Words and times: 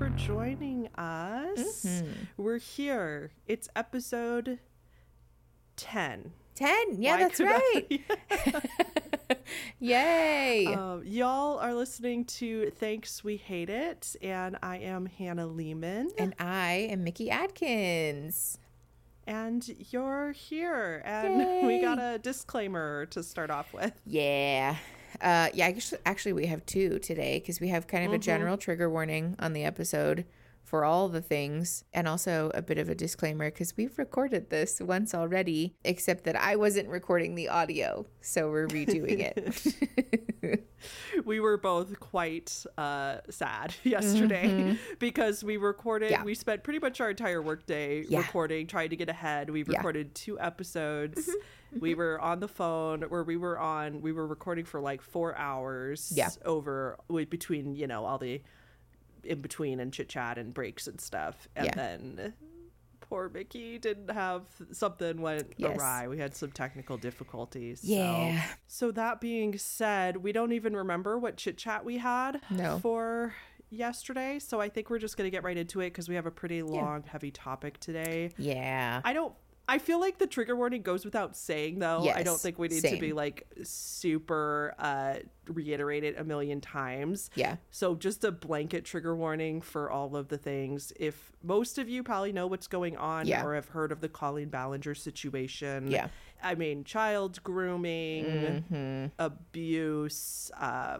for 0.00 0.08
joining 0.16 0.88
us. 0.96 1.84
Mm-hmm. 1.84 2.10
We're 2.38 2.56
here. 2.56 3.32
It's 3.46 3.68
episode 3.76 4.58
10. 5.76 6.32
10. 6.54 7.02
Yeah, 7.02 7.16
Why 7.16 7.18
that's 7.18 7.36
could 7.36 7.46
I- 7.48 7.52
right. 7.90 9.38
Yay. 9.78 10.66
Um, 10.68 11.02
y'all 11.04 11.58
are 11.58 11.74
listening 11.74 12.24
to 12.24 12.70
Thanks 12.70 13.22
We 13.22 13.36
Hate 13.36 13.68
It, 13.68 14.16
and 14.22 14.56
I 14.62 14.78
am 14.78 15.04
Hannah 15.04 15.46
Lehman. 15.46 16.08
and 16.16 16.34
I 16.38 16.88
am 16.90 17.04
Mickey 17.04 17.30
Atkins. 17.30 18.56
and 19.26 19.68
you're 19.90 20.32
here. 20.32 21.02
And 21.04 21.66
we 21.66 21.82
got 21.82 21.98
a 21.98 22.18
disclaimer 22.18 23.04
to 23.10 23.22
start 23.22 23.50
off 23.50 23.74
with. 23.74 23.92
Yeah. 24.06 24.76
Uh, 25.20 25.48
yeah, 25.52 25.66
actually, 25.66 26.00
actually, 26.06 26.32
we 26.32 26.46
have 26.46 26.64
two 26.66 26.98
today 26.98 27.38
because 27.38 27.60
we 27.60 27.68
have 27.68 27.86
kind 27.86 28.06
of 28.06 28.12
a 28.12 28.18
general 28.18 28.56
trigger 28.56 28.88
warning 28.88 29.36
on 29.38 29.52
the 29.52 29.64
episode 29.64 30.24
for 30.70 30.84
all 30.84 31.08
the 31.08 31.20
things, 31.20 31.82
and 31.92 32.06
also 32.06 32.52
a 32.54 32.62
bit 32.62 32.78
of 32.78 32.88
a 32.88 32.94
disclaimer 32.94 33.50
because 33.50 33.76
we've 33.76 33.98
recorded 33.98 34.50
this 34.50 34.80
once 34.80 35.12
already, 35.16 35.74
except 35.84 36.22
that 36.24 36.36
I 36.36 36.54
wasn't 36.54 36.88
recording 36.88 37.34
the 37.34 37.48
audio, 37.48 38.06
so 38.20 38.48
we're 38.52 38.68
redoing 38.68 39.18
it. 39.20 40.64
we 41.24 41.40
were 41.40 41.58
both 41.58 41.98
quite 41.98 42.64
uh, 42.78 43.16
sad 43.28 43.74
yesterday 43.82 44.78
because 45.00 45.42
we 45.42 45.56
recorded 45.56 45.90
Mm-hmm. 46.00 46.12
Yeah. 46.12 46.24
we 46.24 46.34
spent 46.34 46.62
pretty 46.62 46.78
much 46.78 47.00
our 47.00 47.10
entire 47.10 47.42
workday 47.42 48.04
Yeah. 48.08 48.18
recording 48.20 48.66
trying 48.66 48.90
to 48.90 48.96
get 48.96 49.08
ahead 49.08 49.50
we 49.50 49.58
Yeah. 49.60 49.64
Mm-hmm. 49.64 49.72
recorded 49.76 50.14
two 50.14 50.38
episodes 50.40 51.28
we 51.78 51.94
were 51.94 52.18
on 52.20 52.40
the 52.40 52.48
phone 52.48 53.02
where 53.02 53.22
we 53.24 53.36
were 53.36 53.58
on 53.58 54.00
we 54.00 54.12
were 54.12 54.26
recording 54.26 54.64
for 54.64 54.80
like 54.80 55.02
four 55.02 55.36
hours 55.36 56.12
Yeah. 56.14 56.30
over 56.44 56.96
between 57.28 57.74
you 57.74 57.86
know 57.86 58.04
all 58.04 58.18
the 58.18 58.40
in 59.24 59.40
between 59.40 59.80
and 59.80 59.92
chit 59.92 60.08
chat 60.08 60.38
and 60.38 60.52
breaks 60.54 60.86
and 60.86 61.00
stuff 61.00 61.48
and 61.56 61.66
Yeah. 61.66 61.74
then 61.74 62.34
poor 63.00 63.28
mickey 63.28 63.78
didn't 63.78 64.10
have 64.10 64.42
something 64.72 65.20
went 65.20 65.52
Yes. 65.56 65.76
awry 65.78 66.06
we 66.08 66.18
had 66.18 66.34
some 66.36 66.50
technical 66.52 66.96
difficulties 66.96 67.80
so- 67.80 67.88
Yeah. 67.88 68.42
so 68.66 68.90
that 68.92 69.20
being 69.20 69.58
said, 69.58 70.18
we 70.18 70.32
don't 70.32 70.52
even 70.52 70.76
remember 70.76 71.18
what 71.18 71.36
chit 71.36 71.58
chat 71.58 71.84
we 71.84 71.98
had 71.98 72.40
No. 72.50 72.78
for 72.78 73.34
yesterday. 73.72 74.38
So 74.40 74.60
I 74.60 74.68
think 74.68 74.90
we're 74.90 74.98
just 74.98 75.16
gonna 75.16 75.30
get 75.30 75.44
right 75.44 75.56
into 75.56 75.80
it 75.80 75.90
because 75.90 76.08
we 76.08 76.14
have 76.16 76.26
a 76.26 76.30
pretty 76.30 76.62
long, 76.62 77.02
heavy 77.04 77.30
topic 77.30 77.78
today. 77.78 78.30
yeah. 78.36 79.00
I 79.04 79.12
don't. 79.12 79.34
I 79.70 79.78
feel 79.78 80.00
like 80.00 80.18
the 80.18 80.26
trigger 80.26 80.56
warning 80.56 80.82
goes 80.82 81.04
without 81.04 81.36
saying, 81.36 81.78
though. 81.78 82.02
Yes, 82.02 82.16
I 82.16 82.24
don't 82.24 82.40
think 82.40 82.58
we 82.58 82.66
need 82.66 82.82
to 82.82 82.98
be 82.98 83.12
like 83.12 83.46
super 83.62 84.74
uh, 84.80 85.14
reiterated 85.46 86.18
a 86.18 86.24
million 86.24 86.60
times. 86.60 87.30
Yeah. 87.36 87.54
So 87.70 87.94
just 87.94 88.24
a 88.24 88.32
blanket 88.32 88.84
trigger 88.84 89.14
warning 89.14 89.60
for 89.60 89.88
all 89.88 90.16
of 90.16 90.26
the 90.26 90.38
things. 90.38 90.92
If 90.98 91.30
most 91.44 91.78
of 91.78 91.88
you 91.88 92.02
probably 92.02 92.32
know 92.32 92.48
what's 92.48 92.66
going 92.66 92.96
on 92.96 93.28
Yeah. 93.28 93.44
or 93.44 93.54
have 93.54 93.68
heard 93.68 93.92
of 93.92 94.00
the 94.00 94.08
Colleen 94.08 94.48
Ballinger 94.48 94.96
situation. 94.96 95.88
Yeah. 95.88 96.08
I 96.42 96.56
mean, 96.56 96.82
child 96.82 97.40
grooming, 97.44 99.12
abuse, 99.20 100.50
uh, 100.58 100.98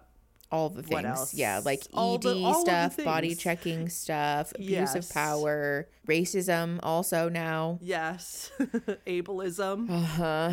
all 0.52 0.68
the 0.68 0.82
things. 0.82 1.32
Yeah, 1.34 1.60
like 1.64 1.86
All 1.92 2.14
ED 2.16 2.22
the- 2.22 2.54
stuff, 2.60 2.96
body 3.04 3.34
checking 3.34 3.88
stuff, 3.88 4.52
abuse 4.54 4.70
Yes. 4.70 4.94
of 4.96 5.08
power, 5.14 5.88
racism 6.08 6.80
also 6.82 7.28
now. 7.28 7.78
yes, 7.80 8.50
ableism, 9.06 9.88
Uh-huh. 9.90 10.52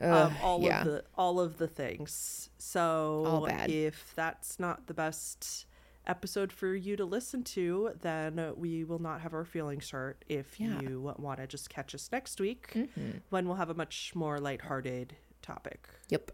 um, 0.00 0.34
all 0.42 0.62
yeah. 0.62 0.80
of 0.80 0.86
the 0.86 1.04
all 1.16 1.40
of 1.40 1.58
the 1.58 1.68
things. 1.68 2.50
So 2.58 3.46
if 3.68 4.12
that's 4.16 4.58
not 4.58 4.86
the 4.86 4.94
best 4.94 5.66
episode 6.06 6.52
for 6.52 6.74
you 6.74 6.96
to 6.96 7.04
listen 7.04 7.42
to, 7.42 7.90
then 8.00 8.52
we 8.56 8.84
will 8.84 9.00
not 9.00 9.20
have 9.22 9.34
our 9.34 9.44
feelings 9.44 9.90
hurt. 9.90 10.24
If 10.28 10.58
Yeah. 10.60 10.80
you 10.80 11.14
want 11.18 11.40
to 11.40 11.46
just 11.46 11.68
catch 11.68 11.94
us 11.94 12.08
next 12.12 12.40
week, 12.40 12.70
Mhm. 12.74 13.22
when 13.30 13.46
we'll 13.46 13.56
have 13.56 13.70
a 13.70 13.74
much 13.74 14.14
more 14.14 14.38
lighthearted 14.38 15.16
topic. 15.42 15.88
Yep. 16.08 16.30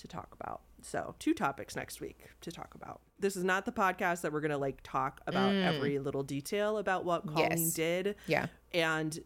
To 0.00 0.08
talk 0.08 0.28
about. 0.38 0.60
So, 0.82 1.14
two 1.18 1.34
topics 1.34 1.76
next 1.76 2.00
week 2.00 2.18
to 2.40 2.50
talk 2.50 2.74
about. 2.74 3.00
This 3.18 3.36
is 3.36 3.44
not 3.44 3.64
the 3.66 3.72
podcast 3.72 4.22
that 4.22 4.32
we're 4.32 4.40
going 4.40 4.50
to 4.50 4.58
like 4.58 4.80
talk 4.82 5.20
about 5.26 5.54
every 5.54 5.98
little 5.98 6.22
detail 6.22 6.78
about 6.78 7.04
what 7.04 7.26
Colleen 7.26 7.50
Mm. 7.50 7.58
Yes. 7.58 7.74
did. 7.74 8.16
Yeah. 8.26 8.46
And 8.72 9.18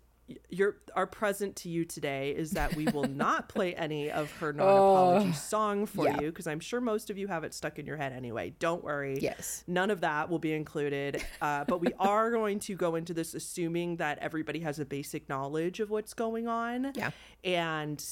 your 0.49 0.77
our 0.97 1.07
present 1.07 1.55
to 1.55 1.69
you 1.69 1.85
today 1.85 2.31
is 2.31 2.53
that 2.53 2.75
we 2.75 2.87
will 2.87 3.05
not 3.09 3.47
play 3.51 3.75
any 3.75 4.11
of 4.11 4.33
her 4.39 4.55
non-apology 4.55 5.33
song 5.33 5.85
for 5.85 6.07
Oh, 6.09 6.11
yeah. 6.11 6.21
you 6.23 6.29
because 6.31 6.47
I'm 6.47 6.61
sure 6.61 6.81
most 6.81 7.11
of 7.11 7.19
you 7.19 7.29
have 7.29 7.45
it 7.45 7.53
stuck 7.53 7.79
in 7.79 7.85
your 7.85 7.99
head 7.99 8.13
anyway. 8.15 8.55
Don't 8.59 8.83
worry. 8.83 9.19
Yes. 9.21 9.65
None 9.67 9.91
of 9.91 10.01
that 10.01 10.31
will 10.31 10.39
be 10.39 10.55
included. 10.55 11.23
Uh, 11.43 11.65
but 11.67 11.81
we 11.83 11.89
are 12.01 12.31
going 12.31 12.59
to 12.61 12.75
go 12.75 12.95
into 12.95 13.13
this 13.13 13.35
assuming 13.35 13.97
that 13.97 14.19
everybody 14.21 14.61
has 14.61 14.79
a 14.79 14.87
basic 14.87 15.29
knowledge 15.29 15.79
of 15.81 15.91
what's 15.91 16.15
going 16.15 16.49
on. 16.49 16.93
Yeah. 16.95 17.11
And 17.45 18.03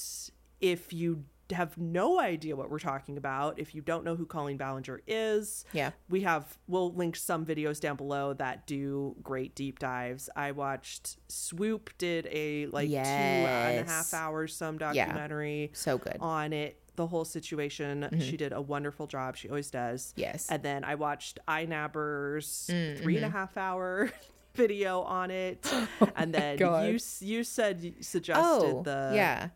if 0.61 0.93
you 0.93 1.23
have 1.53 1.77
no 1.77 2.19
idea 2.19 2.55
what 2.55 2.69
we're 2.69 2.79
talking 2.79 3.17
about, 3.17 3.59
if 3.59 3.73
you 3.73 3.81
don't 3.81 4.03
know 4.03 4.15
who 4.15 4.25
Colleen 4.25 4.57
Ballinger 4.57 5.01
is, 5.07 5.65
Yeah. 5.73 5.91
we 6.09 6.21
have 6.21 6.57
we'll 6.67 6.93
link 6.93 7.15
some 7.15 7.45
videos 7.45 7.79
down 7.79 7.95
below 7.95 8.33
that 8.33 8.67
do 8.67 9.15
great 9.23 9.55
deep 9.55 9.79
dives. 9.79 10.29
I 10.35 10.51
watched 10.51 11.17
Swoop 11.27 11.91
did 11.97 12.27
a 12.31 12.67
like 12.67 12.89
two 12.89 12.95
and 12.97 13.87
a 13.87 13.91
half 13.91 14.13
hours 14.13 14.55
some 14.55 14.77
documentary 14.77 15.71
So 15.73 15.97
good. 15.97 16.17
on 16.19 16.53
it 16.53 16.79
the 16.95 17.07
whole 17.07 17.25
situation 17.25 18.07
she 18.11 18.17
mm-hmm. 18.17 18.35
did 18.35 18.53
a 18.53 18.61
wonderful 18.61 19.07
job 19.07 19.35
she 19.35 19.49
always 19.49 19.71
does 19.71 20.13
Yes. 20.15 20.47
and 20.49 20.61
then 20.61 20.83
i 20.83 20.93
watched 20.93 21.39
iNabber's 21.47 22.69
mm-hmm. 22.71 23.01
three 23.01 23.15
and 23.15 23.25
a 23.25 23.29
half 23.29 23.57
hour 23.57 24.11
video 24.55 25.01
on 25.01 25.31
it 25.31 25.65
oh 26.01 26.09
and 26.15 26.33
then 26.33 26.59
you 26.59 26.99
you 27.19 27.43
said 27.43 27.81
you 27.81 27.93
suggested 28.01 28.43
Oh, 28.43 28.83
the 28.83 29.11
yeah. 29.15 29.49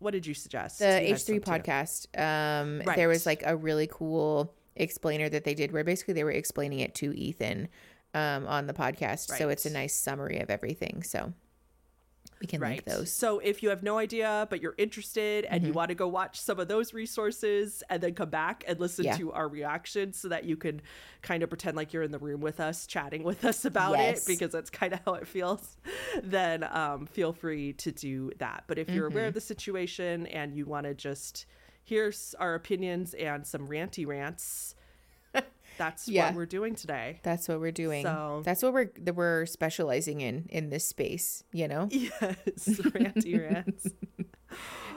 What 0.00 0.12
did 0.12 0.26
you 0.26 0.34
suggest 0.34 0.80
The 0.80 1.06
You 1.06 1.14
H3 1.14 1.40
podcast. 1.40 2.18
Um, 2.18 2.82
Right. 2.84 2.96
There 2.96 3.08
was 3.08 3.26
like 3.26 3.42
a 3.46 3.56
really 3.56 3.88
cool 3.90 4.52
explainer 4.76 5.28
that 5.28 5.44
they 5.44 5.54
did 5.54 5.72
where 5.72 5.84
basically 5.84 6.14
they 6.14 6.24
were 6.24 6.30
explaining 6.30 6.80
it 6.80 6.94
to 6.96 7.16
Ethan 7.16 7.68
um, 8.14 8.46
on 8.46 8.66
the 8.66 8.72
podcast. 8.72 9.36
So 9.36 9.48
it's 9.50 9.66
a 9.66 9.70
nice 9.70 9.94
summary 9.94 10.38
of 10.40 10.50
everything. 10.50 11.02
So 11.02 11.32
we 12.40 12.46
can 12.46 12.60
right 12.60 12.70
link 12.70 12.84
those. 12.84 13.12
so 13.12 13.38
if 13.40 13.62
you 13.62 13.68
have 13.68 13.82
no 13.82 13.98
idea 13.98 14.46
but 14.50 14.62
you're 14.62 14.74
interested 14.78 15.44
and 15.44 15.60
Mm-hmm. 15.60 15.66
you 15.68 15.72
want 15.74 15.90
to 15.90 15.94
go 15.94 16.08
watch 16.08 16.40
some 16.40 16.58
of 16.58 16.68
those 16.68 16.94
resources 16.94 17.82
and 17.90 18.02
then 18.02 18.14
come 18.14 18.30
back 18.30 18.64
and 18.66 18.80
listen 18.80 19.04
Yeah. 19.04 19.16
to 19.18 19.32
our 19.32 19.46
reaction 19.48 20.12
so 20.14 20.28
that 20.28 20.44
you 20.44 20.56
can 20.56 20.80
kind 21.22 21.42
of 21.42 21.50
pretend 21.50 21.76
like 21.76 21.92
you're 21.92 22.02
in 22.02 22.12
the 22.12 22.18
room 22.18 22.40
with 22.40 22.58
us 22.60 22.86
chatting 22.86 23.22
with 23.24 23.44
us 23.44 23.64
about 23.66 23.98
Yes. 23.98 24.22
it 24.22 24.26
because 24.26 24.52
that's 24.52 24.70
kind 24.70 24.92
of 24.94 25.00
how 25.04 25.14
it 25.14 25.26
feels 25.28 25.76
then 26.22 26.64
um, 26.64 27.06
feel 27.06 27.32
free 27.32 27.74
to 27.74 27.92
do 27.92 28.30
that 28.38 28.64
but 28.66 28.78
if 28.78 28.88
you're 28.88 29.06
aware 29.06 29.20
Mm-hmm. 29.24 29.28
of 29.28 29.34
the 29.34 29.40
situation 29.40 30.26
and 30.28 30.54
you 30.54 30.64
want 30.64 30.86
to 30.86 30.94
just 30.94 31.44
hear 31.84 32.12
our 32.38 32.54
opinions 32.54 33.12
and 33.14 33.46
some 33.46 33.66
ranty 33.68 34.06
rants 34.06 34.74
that's 35.80 36.06
Yeah. 36.06 36.26
what 36.26 36.34
we're 36.36 36.46
doing 36.46 36.74
today 36.74 37.20
That's 37.22 37.48
what 37.48 37.58
we're 37.58 37.72
doing. 37.72 38.02
So- 38.04 38.42
That's 38.44 38.62
what 38.62 38.72
we're 38.74 38.90
that 39.00 39.14
we're 39.14 39.46
specializing 39.46 40.20
in 40.20 40.46
in 40.50 40.68
this 40.68 40.86
space, 40.86 41.42
you 41.52 41.66
know? 41.68 41.88
yes 41.90 42.10
ranty 42.94 43.34
rants 43.40 43.86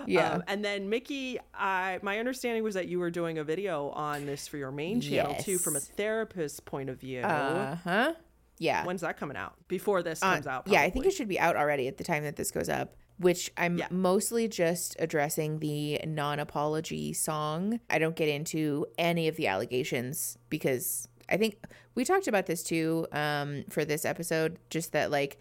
Yeah. 0.05 0.33
Um, 0.33 0.43
and 0.47 0.65
then 0.65 0.89
Mickey, 0.89 1.39
I 1.53 1.99
my 2.01 2.19
understanding 2.19 2.61
was 2.63 2.73
that 2.73 2.87
you 2.89 2.99
were 2.99 3.09
doing 3.11 3.37
a 3.37 3.43
video 3.45 3.89
on 3.91 4.25
this 4.25 4.47
for 4.49 4.57
your 4.57 4.71
main 4.71 4.99
channel 4.99 5.35
too, 5.35 5.57
from 5.57 5.75
a 5.75 5.79
Yes. 5.79 5.91
therapist 5.95 6.65
point 6.65 6.89
of 6.89 6.99
view. 6.99 7.21
Uh-huh. 7.21 8.13
Yeah. 8.59 8.83
When's 8.85 8.99
that 9.01 9.15
coming 9.17 9.37
out? 9.37 9.53
Before 9.69 10.03
this 10.03 10.21
Uh, 10.21 10.33
comes 10.33 10.47
out? 10.47 10.67
yeah, 10.67 10.81
I 10.81 10.89
think 10.89 11.05
it 11.05 11.11
should 11.11 11.29
be 11.29 11.39
out 11.39 11.55
already 11.55 11.87
at 11.87 11.97
the 11.97 12.03
time 12.03 12.23
that 12.23 12.35
this 12.35 12.51
goes 12.51 12.67
up, 12.67 12.97
which 13.17 13.51
I'm 13.57 13.77
Yeah. 13.77 13.87
mostly 13.91 14.47
just 14.47 14.95
addressing 14.99 15.59
the 15.59 15.99
non 16.05 16.39
apology 16.39 17.13
song. 17.13 17.79
I 17.89 17.99
don't 17.99 18.15
get 18.15 18.29
into 18.29 18.85
any 18.97 19.27
of 19.27 19.35
the 19.35 19.47
allegations 19.47 20.37
because 20.49 21.07
I 21.29 21.37
think 21.37 21.55
we 21.95 22.03
talked 22.05 22.27
about 22.27 22.47
this 22.47 22.63
too 22.63 23.07
um, 23.11 23.63
for 23.69 23.85
this 23.85 24.03
episode, 24.05 24.57
just 24.69 24.91
that, 24.91 25.09
like, 25.11 25.37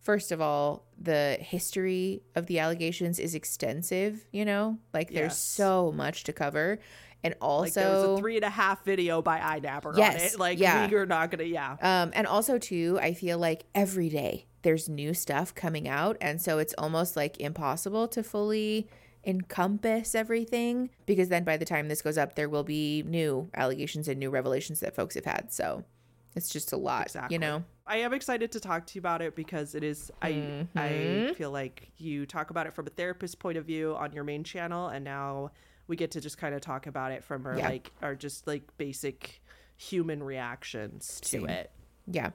first 0.00 0.32
of 0.32 0.40
all, 0.40 0.86
the 0.98 1.36
history 1.40 2.22
of 2.34 2.46
the 2.46 2.58
allegations 2.58 3.18
is 3.18 3.34
extensive, 3.34 4.26
you 4.32 4.44
know? 4.44 4.78
Like, 4.92 5.10
there's 5.12 5.36
so 5.36 5.92
much 5.92 6.24
to 6.24 6.32
cover. 6.32 6.78
And 7.22 7.34
also, 7.40 7.62
like 7.64 7.72
there 7.74 7.90
was 7.92 8.18
a 8.18 8.22
three 8.22 8.36
and 8.36 8.44
a 8.44 8.50
half 8.50 8.82
video 8.82 9.20
by 9.20 9.40
on 9.40 9.96
Yes, 9.96 10.32
it. 10.34 10.40
Like 10.40 10.58
yeah. 10.58 10.88
we 10.88 10.94
are 10.94 11.04
not 11.04 11.30
gonna, 11.30 11.44
yeah. 11.44 11.76
Um, 11.82 12.12
and 12.14 12.26
also 12.26 12.56
too, 12.56 12.98
I 13.00 13.12
feel 13.12 13.38
like 13.38 13.66
every 13.74 14.08
day 14.08 14.46
there's 14.62 14.88
new 14.88 15.14
stuff 15.14 15.54
coming 15.54 15.88
out, 15.88 16.16
and 16.20 16.40
so 16.40 16.58
it's 16.58 16.74
almost 16.78 17.16
like 17.16 17.38
impossible 17.40 18.08
to 18.08 18.22
fully 18.22 18.88
encompass 19.24 20.14
everything 20.14 20.90
because 21.06 21.28
then 21.28 21.44
by 21.44 21.56
the 21.56 21.64
time 21.64 21.88
this 21.88 22.02
goes 22.02 22.18
up, 22.18 22.34
there 22.34 22.48
will 22.48 22.64
be 22.64 23.02
new 23.06 23.50
allegations 23.54 24.08
and 24.08 24.18
new 24.18 24.30
revelations 24.30 24.80
that 24.80 24.94
folks 24.94 25.14
have 25.14 25.24
had. 25.24 25.52
So 25.52 25.84
it's 26.34 26.48
just 26.48 26.72
a 26.72 26.76
lot, 26.76 27.06
Exactly. 27.06 27.34
you 27.34 27.38
know. 27.38 27.64
I 27.86 27.96
am 27.98 28.14
excited 28.14 28.52
to 28.52 28.60
talk 28.60 28.86
to 28.86 28.94
you 28.94 29.00
about 29.00 29.20
it 29.20 29.34
because 29.34 29.74
it 29.74 29.82
is 29.82 30.10
I 30.22 30.32
Mm-hmm. 30.32 30.78
I 30.78 31.34
feel 31.34 31.50
like 31.50 31.90
you 31.96 32.24
talk 32.24 32.50
about 32.50 32.66
it 32.66 32.72
from 32.72 32.86
a 32.86 32.90
therapist 32.90 33.38
point 33.40 33.58
of 33.58 33.64
view 33.66 33.94
on 33.96 34.12
your 34.12 34.24
main 34.24 34.44
channel 34.44 34.88
and 34.88 35.04
now 35.04 35.50
we 35.88 35.96
get 35.96 36.12
to 36.12 36.20
just 36.20 36.38
kind 36.38 36.54
of 36.54 36.60
talk 36.60 36.86
about 36.86 37.10
it 37.12 37.24
from 37.24 37.44
our 37.46 37.58
Yeah. 37.58 37.68
like 37.68 37.90
our 38.00 38.14
just 38.14 38.46
like 38.46 38.62
basic 38.78 39.42
human 39.76 40.22
reactions 40.22 41.20
to 41.22 41.28
Same. 41.28 41.48
it. 41.48 41.70
Yeah. 42.06 42.30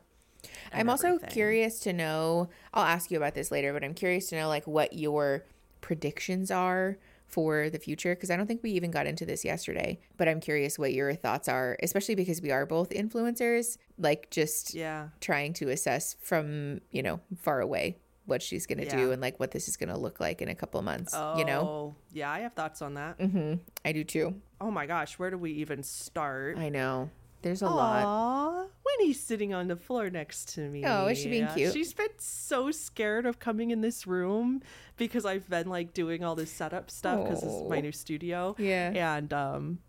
I'm 0.74 0.89
also 0.89 1.18
curious 1.19 1.80
to 1.81 1.94
know, 1.94 2.50
I'll 2.74 2.83
ask 2.86 3.12
you 3.12 3.18
about 3.18 3.33
this 3.36 3.51
later, 3.51 3.74
but 3.74 3.83
I'm 3.83 3.94
curious 3.94 4.30
to 4.30 4.36
know 4.36 4.47
like 4.47 4.65
what 4.68 4.94
your 4.94 5.45
predictions 5.81 6.51
are 6.51 6.97
for 7.27 7.69
the 7.69 7.80
future 7.80 8.13
because 8.15 8.30
I 8.30 8.38
don't 8.38 8.45
think 8.47 8.62
we 8.63 8.71
even 8.71 8.92
got 8.92 9.07
into 9.07 9.25
this 9.25 9.44
yesterday, 9.44 10.00
but 10.18 10.27
I'm 10.27 10.39
curious 10.39 10.77
what 10.77 10.94
your 10.94 11.13
thoughts 11.15 11.47
are, 11.50 11.75
especially 11.81 12.15
because 12.15 12.42
we 12.42 12.51
are 12.51 12.65
both 12.65 12.92
influencers, 12.92 13.77
like 13.97 14.30
just 14.30 14.74
Yeah. 14.74 15.09
trying 15.21 15.53
to 15.53 15.69
assess 15.69 16.15
from, 16.21 16.81
you 16.91 17.01
know, 17.03 17.19
far 17.38 17.62
away 17.62 17.98
what 18.25 18.41
she's 18.41 18.65
going 18.65 18.80
to 18.80 18.89
do 18.89 19.12
and 19.12 19.21
like 19.21 19.39
what 19.39 19.51
this 19.51 19.68
is 19.68 19.77
going 19.77 19.89
to 19.89 19.98
look 19.98 20.19
like 20.19 20.41
in 20.41 20.50
a 20.50 20.56
couple 20.56 20.80
of 20.80 20.86
months, 20.86 21.13
you 21.36 21.45
know? 21.45 21.62
Oh, 21.62 21.95
yeah, 22.12 22.31
I 22.31 22.39
have 22.39 22.53
thoughts 22.53 22.81
on 22.81 22.94
that. 22.95 23.19
Mhm. 23.19 23.59
I 23.83 23.91
do 23.91 24.03
too. 24.03 24.41
Oh 24.59 24.71
my 24.71 24.86
gosh, 24.88 25.19
where 25.19 25.30
do 25.30 25.38
we 25.38 25.51
even 25.51 25.83
start? 25.83 26.57
I 26.57 26.69
know. 26.69 27.09
There's 27.44 27.62
a 27.62 27.69
lot. 27.69 28.69
Winnie's 29.00 29.19
sitting 29.19 29.53
on 29.53 29.68
the 29.68 29.75
floor 29.75 30.09
next 30.09 30.53
to 30.56 30.62
me. 30.69 30.83
Oh, 30.86 31.07
is 31.07 31.18
she 31.18 31.30
being 31.30 31.47
cute? 31.47 31.74
She's 31.74 31.94
been 31.94 32.07
so 32.18 32.71
scared 32.71 33.25
of 33.25 33.39
coming 33.39 33.71
in 33.71 33.81
this 33.81 34.06
room 34.07 34.62
because 34.97 35.25
I've 35.25 35.50
been 35.50 35.68
like 35.69 35.94
doing 35.94 36.24
all 36.24 36.36
this 36.36 36.51
setup 36.51 36.89
stuff 36.92 37.24
because 37.24 37.42
this 37.42 37.51
is 37.53 37.63
my 37.69 37.77
Oh. 37.77 37.81
new 37.81 37.92
studio. 37.92 38.56
Yeah. 38.57 39.15
And 39.15 39.31
um 39.33 39.80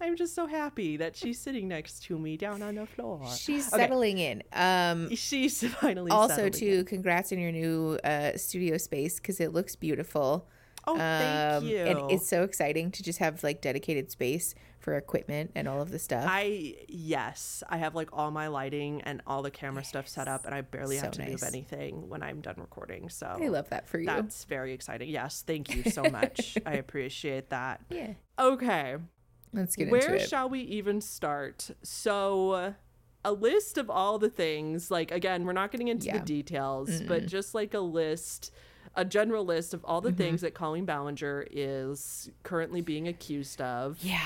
I'm 0.00 0.16
just 0.16 0.34
so 0.34 0.46
happy 0.46 0.96
that 0.96 1.14
she's 1.16 1.38
sitting 1.38 1.68
next 1.68 2.02
to 2.04 2.18
me 2.18 2.36
down 2.36 2.60
on 2.62 2.74
the 2.74 2.86
floor. 2.86 3.24
She's 3.36 3.68
Okay. 3.72 3.82
settling 3.84 4.18
in. 4.18 4.42
Um 4.52 5.14
She's 5.14 5.62
finally 5.80 6.10
also 6.10 6.48
too 6.48 6.78
in. 6.80 6.84
congrats 6.86 7.32
on 7.32 7.38
your 7.38 7.52
new 7.52 7.98
uh 8.02 8.36
studio 8.36 8.78
space 8.78 9.16
because 9.16 9.40
it 9.40 9.52
looks 9.52 9.76
beautiful 9.76 10.48
Oh, 10.84 10.96
thank 10.96 11.62
Um, 11.62 11.68
you. 11.68 11.76
and 11.78 12.10
it's 12.10 12.26
so 12.26 12.42
exciting 12.42 12.90
to 12.90 13.04
just 13.04 13.20
have 13.20 13.44
like 13.44 13.60
dedicated 13.60 14.10
space 14.10 14.56
for 14.82 14.94
equipment 14.96 15.52
and 15.54 15.68
all 15.68 15.80
of 15.80 15.90
the 15.92 15.98
stuff 15.98 16.24
I 16.28 16.74
yes, 16.88 17.62
I 17.68 17.76
have 17.76 17.94
like 17.94 18.10
all 18.12 18.30
my 18.32 18.48
lighting 18.48 19.00
and 19.02 19.22
all 19.28 19.40
the 19.42 19.50
camera 19.50 19.84
stuff 19.84 20.08
set 20.08 20.26
up, 20.28 20.44
and 20.44 20.52
I 20.54 20.60
barely 20.60 20.96
So 20.96 21.02
have 21.04 21.12
to 21.12 21.20
nice. 21.20 21.30
move 21.30 21.42
anything 21.44 22.08
when 22.08 22.22
I'm 22.22 22.40
done 22.40 22.56
recording. 22.58 23.08
So 23.08 23.38
i 23.40 23.46
love 23.48 23.68
that 23.70 23.88
for 23.88 23.98
you 24.00 24.06
That's 24.06 24.44
very 24.44 24.72
exciting. 24.72 25.08
Yes, 25.08 25.42
thank 25.46 25.72
you 25.74 25.84
so 25.84 26.02
much. 26.10 26.58
I 26.66 26.72
appreciate 26.74 27.50
that. 27.50 27.80
yeah 27.90 28.14
Okay, 28.38 28.96
let's 29.52 29.76
get 29.76 29.88
where 29.88 30.00
into 30.14 30.14
it 30.24 30.28
shall 30.28 30.48
we 30.48 30.60
even 30.62 31.00
start? 31.00 31.70
So, 31.84 32.74
a 33.24 33.32
list 33.32 33.78
of 33.78 33.88
all 33.88 34.18
the 34.18 34.30
things, 34.30 34.90
like, 34.90 35.12
again, 35.12 35.44
we're 35.44 35.52
not 35.52 35.70
getting 35.70 35.86
into 35.88 36.06
Yeah. 36.06 36.18
the 36.18 36.24
details, 36.24 37.02
but 37.06 37.26
just 37.26 37.54
like 37.54 37.72
a 37.72 37.78
list, 37.80 38.50
a 38.96 39.04
general 39.04 39.44
list 39.44 39.74
of 39.74 39.84
all 39.84 40.00
the 40.00 40.08
Mm-hmm. 40.08 40.16
things 40.18 40.40
that 40.40 40.54
Colleen 40.54 40.86
Ballinger 40.86 41.46
is 41.52 42.30
currently 42.42 42.80
being 42.80 43.06
accused 43.06 43.60
of. 43.60 43.98
yeah 44.02 44.18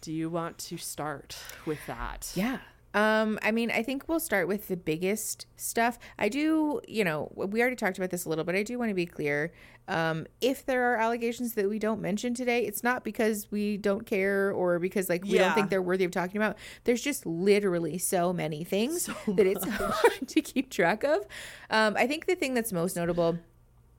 Do 0.00 0.12
you 0.12 0.30
want 0.30 0.58
to 0.58 0.76
start 0.76 1.36
with 1.66 1.78
that? 1.86 2.30
Yeah. 2.34 2.58
Um, 2.94 3.38
I 3.42 3.50
mean, 3.50 3.70
I 3.70 3.82
think 3.82 4.08
we'll 4.08 4.20
start 4.20 4.48
with 4.48 4.68
the 4.68 4.76
biggest 4.76 5.46
stuff. 5.56 5.98
I 6.18 6.28
do, 6.28 6.80
you 6.88 7.04
know, 7.04 7.30
we 7.34 7.60
already 7.60 7.76
talked 7.76 7.98
about 7.98 8.10
this 8.10 8.24
a 8.24 8.28
little, 8.28 8.44
but 8.44 8.54
I 8.54 8.62
do 8.62 8.78
want 8.78 8.88
to 8.88 8.94
be 8.94 9.06
clear. 9.06 9.52
Um, 9.88 10.26
if 10.40 10.64
there 10.64 10.92
are 10.92 10.96
allegations 10.96 11.54
that 11.54 11.68
we 11.68 11.78
don't 11.78 12.00
mention 12.00 12.34
today, 12.34 12.64
it's 12.64 12.82
not 12.82 13.04
because 13.04 13.48
we 13.50 13.76
don't 13.76 14.06
care 14.06 14.50
or 14.52 14.78
because 14.78 15.08
like 15.08 15.24
we 15.24 15.38
don't 15.38 15.54
think 15.54 15.70
they're 15.70 15.82
worthy 15.82 16.04
of 16.04 16.10
talking 16.10 16.38
about. 16.38 16.56
There's 16.84 17.02
just 17.02 17.26
literally 17.26 17.98
so 17.98 18.32
many 18.32 18.64
things 18.64 19.06
that 19.26 19.46
it's 19.46 19.64
hard 19.68 20.26
to 20.28 20.40
keep 20.40 20.70
track 20.70 21.04
of. 21.04 21.26
Um, 21.70 21.94
I 21.96 22.06
think 22.06 22.26
the 22.26 22.34
thing 22.34 22.54
that's 22.54 22.72
most 22.72 22.96
notable 22.96 23.38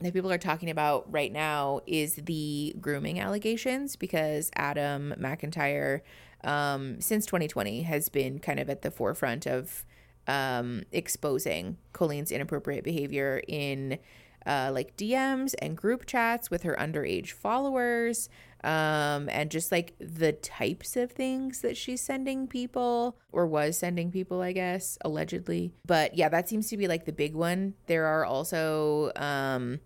that 0.01 0.13
people 0.13 0.31
are 0.31 0.37
talking 0.37 0.69
about 0.69 1.11
right 1.11 1.31
now 1.31 1.81
is 1.85 2.15
the 2.15 2.75
grooming 2.79 3.19
allegations 3.19 3.95
because 3.95 4.49
Adam 4.55 5.13
McIntyre, 5.19 6.01
um, 6.43 7.01
since 7.01 7.25
2020, 7.25 7.83
has 7.83 8.09
been 8.09 8.39
kind 8.39 8.59
of 8.59 8.69
at 8.69 8.81
the 8.81 8.91
forefront 8.91 9.45
of 9.45 9.85
um, 10.27 10.83
exposing 10.91 11.77
Colleen's 11.91 12.31
inappropriate 12.31 12.83
behavior 12.83 13.41
in 13.47 13.99
uh, 14.45 14.71
like 14.73 14.95
DMs 14.95 15.53
and 15.61 15.75
group 15.75 16.05
chats 16.05 16.49
with 16.49 16.63
her 16.63 16.75
underage 16.79 17.31
followers. 17.31 18.29
Um, 18.61 19.29
and 19.29 19.49
just 19.49 19.71
like 19.71 19.95
the 19.99 20.33
types 20.33 20.97
of 20.97 21.11
things 21.11 21.61
that 21.61 21.77
she's 21.77 22.01
sending 22.01 22.45
people 22.45 23.17
or 23.31 23.47
was 23.47 23.77
sending 23.77 24.11
people, 24.11 24.41
I 24.41 24.51
guess, 24.51 24.97
allegedly. 25.01 25.73
But 25.85 26.17
yeah, 26.17 26.27
that 26.29 26.49
seems 26.49 26.67
to 26.69 26.77
be 26.77 26.87
like 26.87 27.05
the 27.05 27.13
big 27.13 27.35
one. 27.35 27.75
There 27.87 28.05
are 28.05 28.25
also, 28.25 29.13
um, 29.15 29.79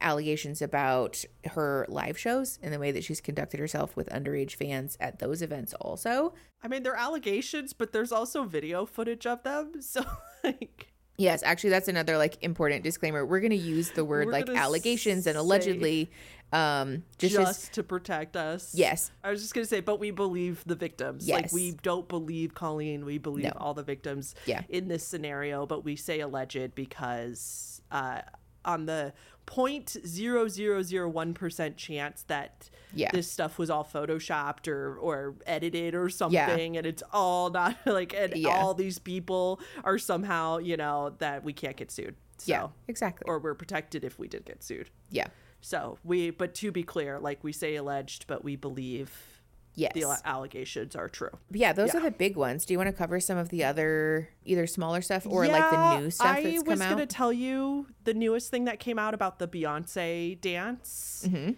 allegations 0.00 0.60
about 0.62 1.24
her 1.52 1.86
live 1.88 2.18
shows 2.18 2.58
and 2.62 2.72
the 2.72 2.78
way 2.78 2.90
that 2.92 3.04
she's 3.04 3.20
conducted 3.20 3.60
herself 3.60 3.96
with 3.96 4.08
underage 4.10 4.54
fans 4.54 4.96
at 5.00 5.18
those 5.18 5.42
events 5.42 5.74
also. 5.74 6.34
I 6.62 6.68
mean, 6.68 6.82
they're 6.82 6.96
allegations, 6.96 7.72
but 7.72 7.92
there's 7.92 8.12
also 8.12 8.44
video 8.44 8.86
footage 8.86 9.26
of 9.26 9.42
them. 9.42 9.72
So, 9.80 10.04
like, 10.44 10.92
Yes, 11.18 11.42
actually 11.42 11.70
that's 11.70 11.88
another 11.88 12.18
like 12.18 12.36
important 12.42 12.84
disclaimer. 12.84 13.24
We're 13.24 13.40
going 13.40 13.50
to 13.50 13.56
use 13.56 13.90
the 13.92 14.04
word 14.04 14.28
like 14.28 14.50
allegations 14.50 15.26
and 15.26 15.36
allegedly 15.38 16.10
um 16.52 17.02
just, 17.18 17.34
just, 17.34 17.64
as- 17.64 17.68
to 17.70 17.82
protect 17.82 18.36
us. 18.36 18.72
yes. 18.74 19.10
I 19.24 19.30
was 19.30 19.40
just 19.42 19.52
gonna 19.54 19.64
say, 19.66 19.80
but 19.80 19.98
we 19.98 20.10
believe 20.12 20.62
the 20.66 20.76
victims. 20.76 21.26
Like 21.28 21.44
Yes. 21.44 21.52
we 21.52 21.72
don't 21.72 22.06
believe 22.06 22.54
Colleen. 22.54 23.04
We 23.04 23.18
believe 23.18 23.46
No. 23.46 23.52
all 23.56 23.74
the 23.74 23.82
victims 23.82 24.34
Yeah. 24.44 24.62
in 24.68 24.86
this 24.88 25.04
scenario, 25.04 25.66
but 25.66 25.84
we 25.84 25.96
say 25.96 26.20
alleged 26.20 26.74
because 26.76 27.80
uh, 27.90 28.20
on 28.64 28.86
the 28.86 29.12
point 29.46 29.96
zero 30.06 30.48
zero 30.48 30.82
zero 30.82 31.08
one 31.08 31.32
percent 31.34 31.76
chance 31.76 32.22
that 32.24 32.68
Yeah. 32.92 33.10
this 33.12 33.30
stuff 33.30 33.58
was 33.58 33.70
all 33.70 33.84
photoshopped 33.84 34.68
or 34.68 34.96
or 34.98 35.34
edited 35.46 35.94
or 35.94 36.08
something, 36.08 36.76
and 36.76 36.86
it's 36.86 37.02
all 37.12 37.50
not 37.50 37.76
like 37.86 38.12
and 38.14 38.36
Yeah. 38.36 38.48
all 38.50 38.74
these 38.74 38.98
people 38.98 39.60
are 39.84 39.98
somehow 39.98 40.58
you 40.58 40.76
know 40.76 41.14
that 41.18 41.44
we 41.44 41.52
can't 41.52 41.76
get 41.76 41.90
sued. 41.90 42.16
So, 42.38 42.52
Yeah, 42.52 42.68
exactly. 42.88 43.24
Or 43.26 43.38
we're 43.38 43.54
protected 43.54 44.04
if 44.04 44.18
we 44.18 44.28
did 44.28 44.44
get 44.44 44.62
sued. 44.62 44.90
yeah. 45.10 45.28
So 45.62 45.98
we, 46.04 46.30
but 46.30 46.54
to 46.56 46.70
be 46.70 46.82
clear, 46.84 47.18
like 47.18 47.42
we 47.42 47.50
say 47.52 47.74
alleged, 47.76 48.26
but 48.28 48.44
we 48.44 48.54
believe 48.56 49.35
Yes. 49.76 49.92
the 49.94 50.20
allegations 50.24 50.96
are 50.96 51.08
true. 51.08 51.30
Yeah, 51.50 51.72
those 51.74 51.92
Yeah. 51.92 52.00
are 52.00 52.02
the 52.04 52.10
big 52.10 52.34
ones. 52.36 52.64
Do 52.64 52.72
you 52.74 52.78
want 52.78 52.88
to 52.88 52.94
cover 52.94 53.20
some 53.20 53.36
of 53.38 53.50
the 53.50 53.62
other 53.62 54.30
either 54.44 54.66
smaller 54.66 55.02
stuff 55.02 55.26
or 55.26 55.46
like 55.46 55.70
the 55.70 55.98
new 56.00 56.10
stuff 56.10 56.26
that's 56.28 56.38
I 56.46 56.50
that's 56.50 56.64
was 56.64 56.80
come 56.80 56.90
gonna 56.90 57.06
tell 57.06 57.32
you 57.32 57.86
the 58.04 58.14
newest 58.14 58.50
thing 58.50 58.64
that 58.64 58.80
came 58.80 58.98
out 58.98 59.12
about 59.14 59.38
the 59.38 59.46
Beyonce 59.46 60.40
dance 60.40 61.26
Mm-hmm. 61.28 61.52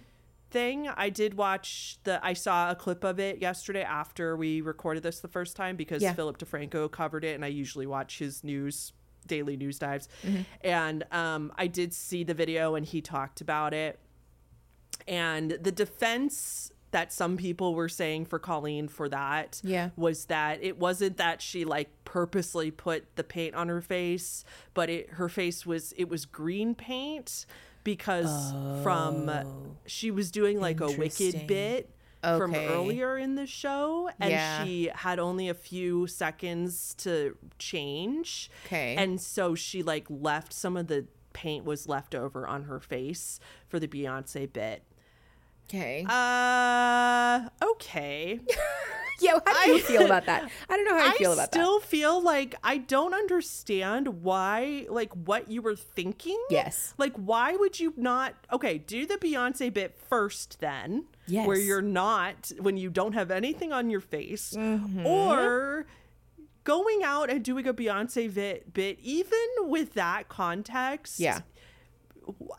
thing. 0.51 0.89
I 0.89 1.11
did 1.11 1.35
watch 1.35 1.99
the. 2.05 2.19
I 2.25 2.33
saw 2.33 2.71
a 2.71 2.75
clip 2.75 3.05
of 3.05 3.21
it 3.21 3.39
yesterday 3.41 3.83
after 3.83 4.37
we 4.37 4.63
recorded 4.63 5.03
this 5.05 5.21
the 5.21 5.29
first 5.29 5.55
time 5.57 5.77
because 5.77 6.03
Yeah. 6.03 6.13
Philip 6.15 6.39
DeFranco 6.39 6.91
covered 6.91 7.23
it, 7.25 7.35
and 7.37 7.45
I 7.45 7.49
usually 7.49 7.87
watch 7.87 8.19
his 8.19 8.43
news 8.43 8.93
daily 9.27 9.57
news 9.57 9.79
dives. 9.79 10.09
Mm-hmm. 10.27 10.43
And 10.63 11.05
um, 11.13 11.53
I 11.57 11.67
did 11.69 11.93
see 11.95 12.25
the 12.25 12.35
video, 12.35 12.75
and 12.75 12.85
he 12.87 13.01
talked 13.01 13.41
about 13.41 13.75
it. 13.75 14.01
And 15.07 15.53
the 15.53 15.71
defense 15.73 16.73
that 16.91 17.13
some 17.13 17.37
people 17.37 17.75
were 17.75 17.89
saying 17.89 18.25
for 18.27 18.39
Colleen 18.39 18.89
for 18.89 19.09
that 19.09 19.61
Yeah. 19.63 19.91
was 19.97 20.27
that 20.27 20.63
it 20.63 20.79
wasn't 20.79 21.17
that 21.19 21.43
she 21.43 21.65
like 21.65 21.91
purposely 22.05 22.71
put 22.71 23.05
the 23.17 23.25
paint 23.25 23.55
on 23.55 23.69
her 23.69 23.81
face, 23.81 24.45
but 24.75 24.89
it 24.89 25.11
her 25.11 25.29
face 25.29 25.67
was 25.67 25.93
it 25.97 26.09
was 26.09 26.25
green 26.25 26.75
paint 26.75 27.45
because 27.85 28.53
from 28.83 29.29
oh. 29.29 29.77
she 29.87 30.11
was 30.11 30.31
doing 30.31 30.61
like 30.61 30.81
a 30.81 30.91
wicked 30.91 31.47
bit 31.47 31.91
from 32.23 32.55
earlier 32.55 33.17
in 33.17 33.35
the 33.37 33.47
show 33.47 34.11
and 34.21 34.31
Yeah. 34.31 34.65
she 34.65 34.91
had 34.93 35.19
only 35.19 35.49
a 35.49 35.55
few 35.55 36.07
seconds 36.07 36.95
to 36.99 37.37
change. 37.59 38.51
Okay. 38.67 38.97
And 38.97 39.21
so 39.21 39.55
she 39.55 39.83
like 39.83 40.07
left 40.09 40.53
some 40.53 40.77
of 40.77 40.89
the 40.89 41.07
paint 41.33 41.65
was 41.65 41.87
left 41.87 42.15
over 42.15 42.47
on 42.47 42.65
her 42.65 42.81
face 42.81 43.39
for 43.69 43.79
the 43.79 43.87
Beyonce 43.87 44.53
bit. 44.53 44.83
Okay. 45.69 46.05
Uh 46.09 47.49
okay. 47.73 48.41
yeah, 49.21 49.39
how 49.47 49.65
do 49.65 49.71
you 49.71 49.77
I- 49.77 49.81
feel 49.81 50.07
about 50.07 50.27
that? 50.27 50.51
I 50.69 50.77
don't 50.77 50.85
know 50.87 50.99
how 50.99 51.11
I, 51.11 51.15
feel 51.15 51.33
about 51.33 51.53
that. 51.53 51.59
I 51.59 51.63
still 51.63 51.81
feel 51.81 52.23
like 52.23 52.55
I 52.65 52.79
don't 52.79 53.13
understand 53.15 54.23
why, 54.23 54.87
like, 54.89 55.13
what 55.13 55.51
you 55.51 55.61
were 55.61 55.77
thinking. 55.77 56.41
Yes. 56.51 56.95
Like, 56.97 57.15
why 57.17 57.55
would 57.57 57.79
you 57.79 57.93
not? 57.97 58.35
Okay, 58.53 58.79
do 58.79 59.07
the 59.07 59.17
Beyonce 59.17 59.73
bit 59.73 59.99
first, 60.09 60.59
then. 60.61 61.05
Yes. 61.27 61.47
Where 61.47 61.59
you're 61.59 61.83
not, 61.83 62.51
when 62.59 62.79
you 62.79 62.89
don't 62.89 63.13
have 63.13 63.31
anything 63.31 63.73
on 63.73 63.91
your 63.91 64.01
face. 64.01 64.55
Mm-hmm. 64.57 65.07
Or 65.07 65.87
going 66.65 67.03
out 67.03 67.29
and 67.29 67.45
doing 67.45 67.67
a 67.67 67.75
Beyonce 67.75 68.33
bit, 68.33 68.73
bit, 68.73 68.99
even 69.03 69.39
with 69.61 69.95
that 69.95 70.29
context. 70.29 71.21
Yeah. 71.21 71.41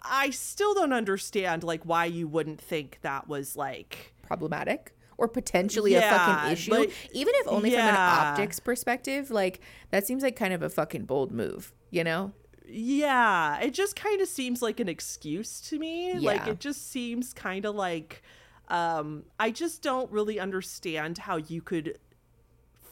I 0.01 0.29
still 0.31 0.73
don't 0.73 0.93
understand, 0.93 1.63
like, 1.63 1.83
why 1.83 2.05
you 2.05 2.27
wouldn't 2.27 2.59
think 2.61 2.99
that 3.01 3.27
was, 3.27 3.55
like. 3.55 4.13
problematic 4.23 4.93
or 5.17 5.27
potentially 5.27 5.95
a 5.95 6.01
fucking 6.01 6.51
issue 6.53 6.71
like- 6.71 6.91
even 7.13 7.33
if 7.37 7.47
only 7.47 7.71
from 7.71 7.79
an 7.81 7.95
optics 7.95 8.57
perspective 8.59 9.29
like 9.29 9.59
that 9.91 10.07
seems 10.07 10.23
like 10.23 10.35
kind 10.37 10.53
of 10.53 10.61
a 10.61 10.69
fucking 10.69 11.03
bold 11.03 11.31
move 11.33 11.73
you 11.89 12.03
know 12.05 12.31
Yeah, 12.65 13.59
it 13.59 13.71
just 13.73 13.95
kind 13.97 14.21
of 14.21 14.27
seems 14.29 14.61
like 14.61 14.79
an 14.79 14.87
excuse 14.87 15.59
to 15.61 15.79
me. 15.79 16.19
Like 16.19 16.47
it 16.47 16.59
just 16.59 16.89
seems 16.91 17.33
kind 17.33 17.65
of 17.65 17.75
like 17.75 18.21
um 18.69 19.23
I 19.39 19.49
just 19.51 19.81
don't 19.81 20.09
really 20.11 20.39
understand 20.39 21.17
how 21.17 21.37
you 21.37 21.61
could 21.61 21.97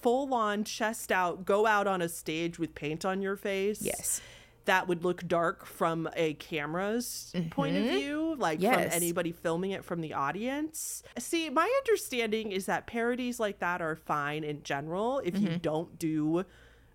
full 0.01 0.33
on 0.33 0.63
chest 0.63 1.11
out, 1.11 1.45
go 1.45 1.65
out 1.65 1.87
on 1.87 2.01
a 2.01 2.09
stage 2.09 2.57
with 2.59 2.73
paint 2.75 3.05
on 3.05 3.21
your 3.21 3.35
face. 3.37 3.81
Yes. 3.81 4.19
That 4.67 4.87
would 4.87 5.03
look 5.03 5.27
dark 5.27 5.65
from 5.65 6.07
a 6.15 6.35
camera's 6.35 7.33
point 7.49 7.75
of 7.75 7.83
view, 7.83 8.35
like 8.37 8.59
Mm-hmm. 8.59 8.63
Yes. 8.63 8.93
from 8.93 9.03
anybody 9.03 9.31
filming 9.33 9.71
it 9.71 9.83
from 9.83 9.99
the 10.01 10.13
audience. 10.13 11.03
See, 11.17 11.49
my 11.49 11.69
understanding 11.85 12.51
is 12.51 12.67
that 12.67 12.85
parodies 12.87 13.39
like 13.39 13.59
that 13.59 13.81
are 13.81 13.95
fine 13.95 14.43
in 14.43 14.63
general 14.63 15.19
if 15.25 15.33
Mm-hmm. 15.33 15.47
you 15.47 15.57
don't 15.57 15.97
do 15.99 16.45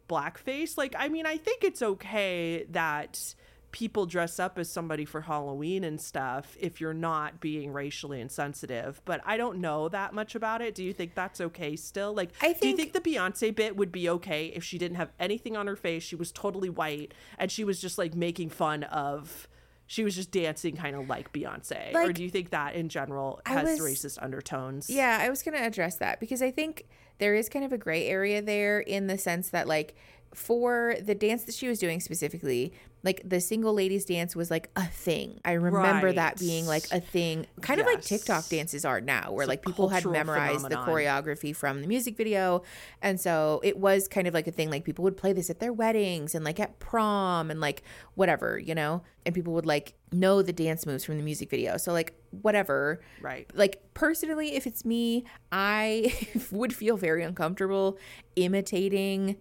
blackface. 0.09 0.77
Like, 0.79 0.95
I 0.99 1.09
mean, 1.09 1.27
I 1.27 1.37
think 1.37 1.65
it's 1.65 1.83
okay 1.83 2.65
that 2.71 3.35
people 3.73 4.05
dress 4.07 4.39
up 4.39 4.59
as 4.59 4.71
somebody 4.71 5.05
for 5.05 5.23
Halloween 5.23 5.83
and 5.83 6.01
stuff 6.01 6.57
if 6.61 6.81
you're 6.81 6.93
not 6.95 7.41
being 7.41 7.73
racially 7.73 8.21
insensitive. 8.21 9.01
But 9.05 9.23
I 9.25 9.37
don't 9.37 9.59
know 9.59 9.89
that 9.89 10.13
much 10.15 10.35
about 10.35 10.61
it. 10.61 10.75
Do 10.75 10.85
you 10.85 10.93
think 10.93 11.15
that's 11.15 11.41
okay 11.41 11.75
still? 11.77 12.13
Like, 12.15 12.31
I 12.43 12.53
think, 12.53 12.61
do 12.61 12.69
you 12.69 12.77
think- 12.77 12.93
the 12.93 13.01
Beyonce 13.01 13.55
bit 13.55 13.77
would 13.77 13.91
be 13.91 14.09
okay 14.11 14.47
if 14.49 14.63
she 14.63 14.79
didn't 14.79 14.97
have 14.99 15.11
anything 15.19 15.57
on 15.57 15.67
her 15.67 15.77
face? 15.77 16.03
She 16.03 16.15
was 16.17 16.31
totally 16.31 16.69
white 16.69 17.15
and 17.39 17.51
she 17.51 17.65
was 17.65 17.81
just 17.81 17.97
like 17.99 18.15
making 18.15 18.51
fun 18.51 18.85
of. 18.85 19.49
She 19.87 20.05
was 20.05 20.15
just 20.15 20.31
dancing 20.31 20.77
kind 20.77 20.97
of 20.97 21.09
like 21.09 21.33
Beyonce. 21.33 21.95
or 21.95 22.13
do 22.13 22.23
you 22.23 22.31
think 22.31 22.51
that 22.51 22.75
in 22.75 22.89
general 22.89 23.41
has 23.45 23.81
was- 23.81 23.81
racist 23.81 24.23
undertones? 24.23 24.89
Yeah, 24.89 25.19
I 25.21 25.29
was 25.29 25.43
going 25.43 25.57
to 25.59 25.65
address 25.65 25.97
that 25.97 26.21
because 26.21 26.41
I 26.41 26.51
think 26.51 26.87
there 27.19 27.35
is 27.35 27.49
kind 27.49 27.65
of 27.65 27.73
a 27.73 27.79
gray 27.79 28.07
area 28.07 28.41
there 28.41 28.81
in 28.81 29.07
the 29.07 29.19
sense 29.19 29.49
that, 29.51 29.67
like, 29.69 29.95
for 30.35 30.97
the 31.01 31.15
dance 31.15 31.45
that 31.45 31.55
she 31.55 31.69
was 31.69 31.79
doing 31.79 32.01
specifically, 32.01 32.73
like 33.05 33.21
the 33.25 33.41
single 33.41 33.75
ladies 33.75 34.05
dance 34.05 34.35
was 34.37 34.51
like 34.51 34.71
a 34.77 34.87
thing. 34.87 35.41
I 35.45 35.53
remember 35.53 36.13
that 36.13 36.39
being 36.39 36.67
like 36.67 36.85
a 36.93 37.01
thing, 37.01 37.47
kind 37.61 37.81
of 37.81 37.87
like 37.87 38.03
TikTok 38.03 38.49
dances 38.49 38.85
are 38.85 39.01
now, 39.01 39.33
where 39.33 39.45
a 39.45 39.49
like 39.49 39.63
people 39.63 39.89
had 39.89 40.05
memorized 40.07 40.69
the 40.69 40.77
choreography 40.77 41.55
from 41.55 41.81
the 41.83 41.89
music 41.89 42.17
video. 42.17 42.63
And 43.03 43.21
so 43.21 43.61
it 43.65 43.77
was 43.77 44.07
kind 44.09 44.27
of 44.29 44.35
like 44.35 44.47
a 44.47 44.53
thing. 44.53 44.71
Like 44.71 44.85
people 44.85 45.03
would 45.03 45.17
play 45.17 45.33
this 45.33 45.51
at 45.51 45.59
their 45.61 45.73
weddings 45.73 46.35
and 46.35 46.45
like 46.45 46.61
at 46.61 46.79
prom 46.79 47.51
and 47.51 47.61
like 47.61 47.83
whatever, 48.15 48.59
you 48.59 48.75
know? 48.75 49.03
And 49.27 49.35
people 49.35 49.53
would 49.55 49.67
like 49.67 49.95
know 50.13 50.41
the 50.43 50.53
dance 50.53 50.87
moves 50.87 51.05
from 51.05 51.17
the 51.17 51.23
music 51.25 51.51
video. 51.51 51.77
So, 51.77 51.93
like, 51.93 52.15
whatever 52.41 53.03
Right. 53.21 53.47
like 53.55 53.83
personally 53.93 54.55
if 54.55 54.67
it's 54.67 54.87
me 54.87 55.25
i 55.53 56.15
would 56.51 56.75
feel 56.75 56.97
very 56.97 57.23
uncomfortable 57.23 57.99
imitating 58.37 59.37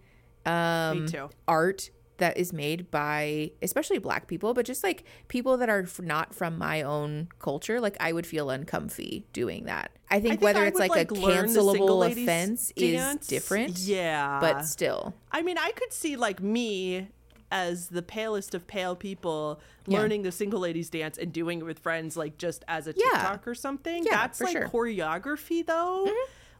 um 0.45 1.05
Me 1.05 1.12
too. 1.12 1.29
art 1.48 1.89
that 2.17 2.38
is 2.38 2.53
made 2.53 2.91
by 2.91 3.51
especially 3.63 3.98
black 3.98 4.27
people 4.27 4.53
but 4.53 4.63
just 4.65 4.83
like 4.83 5.03
people 5.27 5.57
that 5.57 5.69
are 5.69 5.81
f- 5.81 6.00
not 6.01 6.36
from 6.36 6.55
my 6.57 6.81
own 6.83 7.27
culture 7.39 7.81
like 7.81 7.98
i 8.00 8.12
would 8.12 8.27
feel 8.27 8.50
uncomfy 8.51 9.25
doing 9.33 9.65
that 9.65 9.91
i 10.12 10.15
think, 10.15 10.33
think 10.33 10.41
whether 10.43 10.60
I 10.62 10.67
it's 10.67 10.79
would, 10.79 10.89
like, 10.89 11.10
a 11.10 11.13
learn 11.15 11.48
the 11.48 11.53
single 11.62 12.00
cancelable 12.01 12.12
offense 12.12 12.71
dance. 12.75 13.21
is 13.21 13.27
different 13.27 13.79
Yeah. 13.79 14.39
but 14.39 14.65
still 14.65 15.15
I 15.31 15.41
mean, 15.41 15.57
I 15.57 15.71
could 15.71 15.91
see 15.93 16.15
like 16.15 16.41
me 16.41 17.07
as 17.51 17.88
the 17.89 18.01
palest 18.01 18.53
of 18.55 18.65
pale 18.67 18.95
people 18.95 19.60
Yeah. 19.88 20.00
learning 20.00 20.21
the 20.21 20.31
single 20.31 20.60
ladies 20.60 20.89
dance 20.89 21.17
and 21.17 21.33
doing 21.33 21.60
it 21.60 21.65
with 21.65 21.79
friends 21.79 22.15
like 22.15 22.38
just 22.38 22.63
as 22.67 22.86
a 22.88 22.93
Yeah. 22.95 23.03
TikTok 23.12 23.48
or 23.48 23.55
something. 23.55 24.03
Yeah, 24.05 24.12
That's 24.17 24.39
like 24.41 24.51
sure. 24.51 24.67
Mm-hmm. 24.67 24.75
choreography 24.77 25.65
though. 25.65 26.07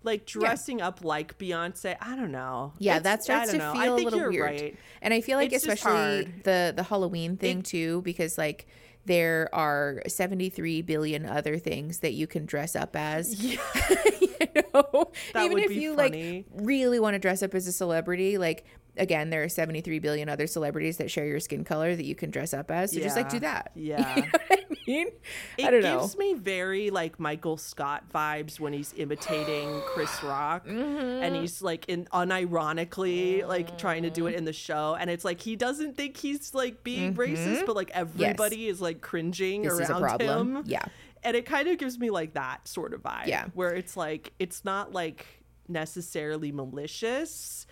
Like 0.03 0.25
dressing 0.25 0.81
up 0.81 1.03
like 1.03 1.38
Beyonce. 1.38 1.96
I 2.01 2.15
don't 2.15 2.31
know. 2.31 2.74
Yeah, 2.79 2.98
It's- 2.98 3.03
that 3.03 3.24
starts 3.24 3.51
to 3.51 3.58
know. 3.58 3.74
feel 3.74 3.96
a 3.96 3.98
little 3.98 4.29
weird. 4.29 4.41
Right. 4.62 4.77
And 5.01 5.13
I 5.13 5.22
feel 5.22 5.38
like 5.38 5.53
It's 5.53 5.63
especially 5.65 6.31
the 6.43 6.74
the 6.75 6.84
Halloween 6.84 7.38
thing 7.38 7.62
too, 7.62 8.01
because 8.01 8.38
like 8.38 8.67
there 9.05 9.50
are 9.53 10.01
73 10.08 10.84
billion 10.84 11.25
other 11.25 11.58
things 11.58 12.00
that 12.00 12.13
you 12.13 12.27
can 12.27 12.46
dress 12.46 12.75
up 12.75 12.96
as. 12.96 13.34
Yeah. 13.43 13.60
you 14.22 14.27
know? 14.74 15.12
That 15.34 15.46
Even 15.46 15.58
if 15.60 15.72
you 15.72 15.96
funny. 15.96 16.46
like 16.51 16.63
really 16.65 17.00
want 17.00 17.15
to 17.15 17.20
dress 17.20 17.41
up 17.43 17.53
as 17.55 17.67
a 17.67 17.72
celebrity, 17.72 18.38
like 18.38 18.65
again, 19.01 19.29
there 19.31 19.43
are 19.43 19.50
73 19.50 20.00
billion 20.00 20.29
other 20.29 20.48
celebrities 20.48 20.96
that 20.98 21.12
share 21.12 21.25
your 21.25 21.39
skin 21.41 21.65
color 21.65 21.93
that 21.96 22.05
you 22.05 22.15
can 22.15 22.29
dress 22.29 22.53
up 22.53 22.72
as. 22.72 22.93
So 22.93 23.00
just 23.01 23.17
like 23.17 23.29
do 23.29 23.39
that. 23.39 23.72
Yeah. 23.75 24.15
You 24.15 24.22
know 24.24 24.29
I 24.51 24.65
mean? 24.88 25.08
It 25.58 25.65
I 25.65 25.72
don't 25.72 25.81
know. 25.84 26.00
gives 26.01 26.17
me 26.17 26.34
very 26.36 26.89
like 26.89 27.20
Michael 27.20 27.58
Scott 27.58 28.03
vibes 28.13 28.60
when 28.60 28.74
he's 28.74 28.93
imitating 28.98 29.81
Chris 29.88 30.24
Rock 30.24 30.65
Mm-hmm. 30.67 31.24
and 31.24 31.36
he's 31.36 31.62
like 31.62 31.86
in 31.89 32.05
unironically 32.13 33.46
like 33.48 33.77
trying 33.77 34.03
to 34.03 34.10
do 34.10 34.27
it 34.27 34.36
in 34.36 34.46
the 34.46 34.53
show 34.53 34.96
and 35.00 35.10
it's 35.10 35.25
like 35.25 35.41
he 35.41 35.55
doesn't 35.55 35.98
think 35.98 36.17
he's 36.17 36.53
like 36.53 36.84
being 36.84 37.15
racist 37.15 37.65
but 37.65 37.75
like 37.75 37.91
everybody 37.93 38.67
is 38.67 38.81
like 38.81 39.01
cringing 39.01 39.63
Mm-hmm. 39.63 39.77
This 39.77 39.89
around 39.89 39.98
is 39.98 39.98
a 39.98 40.00
problem. 40.17 40.55
him. 40.58 40.63
Yeah. 40.67 40.84
And 41.24 41.36
it 41.36 41.46
kind 41.46 41.67
of 41.67 41.77
gives 41.77 41.98
me 42.00 42.10
like 42.10 42.34
that 42.34 42.67
sort 42.67 42.93
of 42.93 43.01
vibe. 43.01 43.27
Yeah. 43.27 43.46
Where 43.53 43.74
it's 43.74 43.96
like 43.98 44.34
it's 44.39 44.63
not 44.65 44.91
like 44.93 45.25
necessarily 45.67 46.51
malicious, 46.51 47.65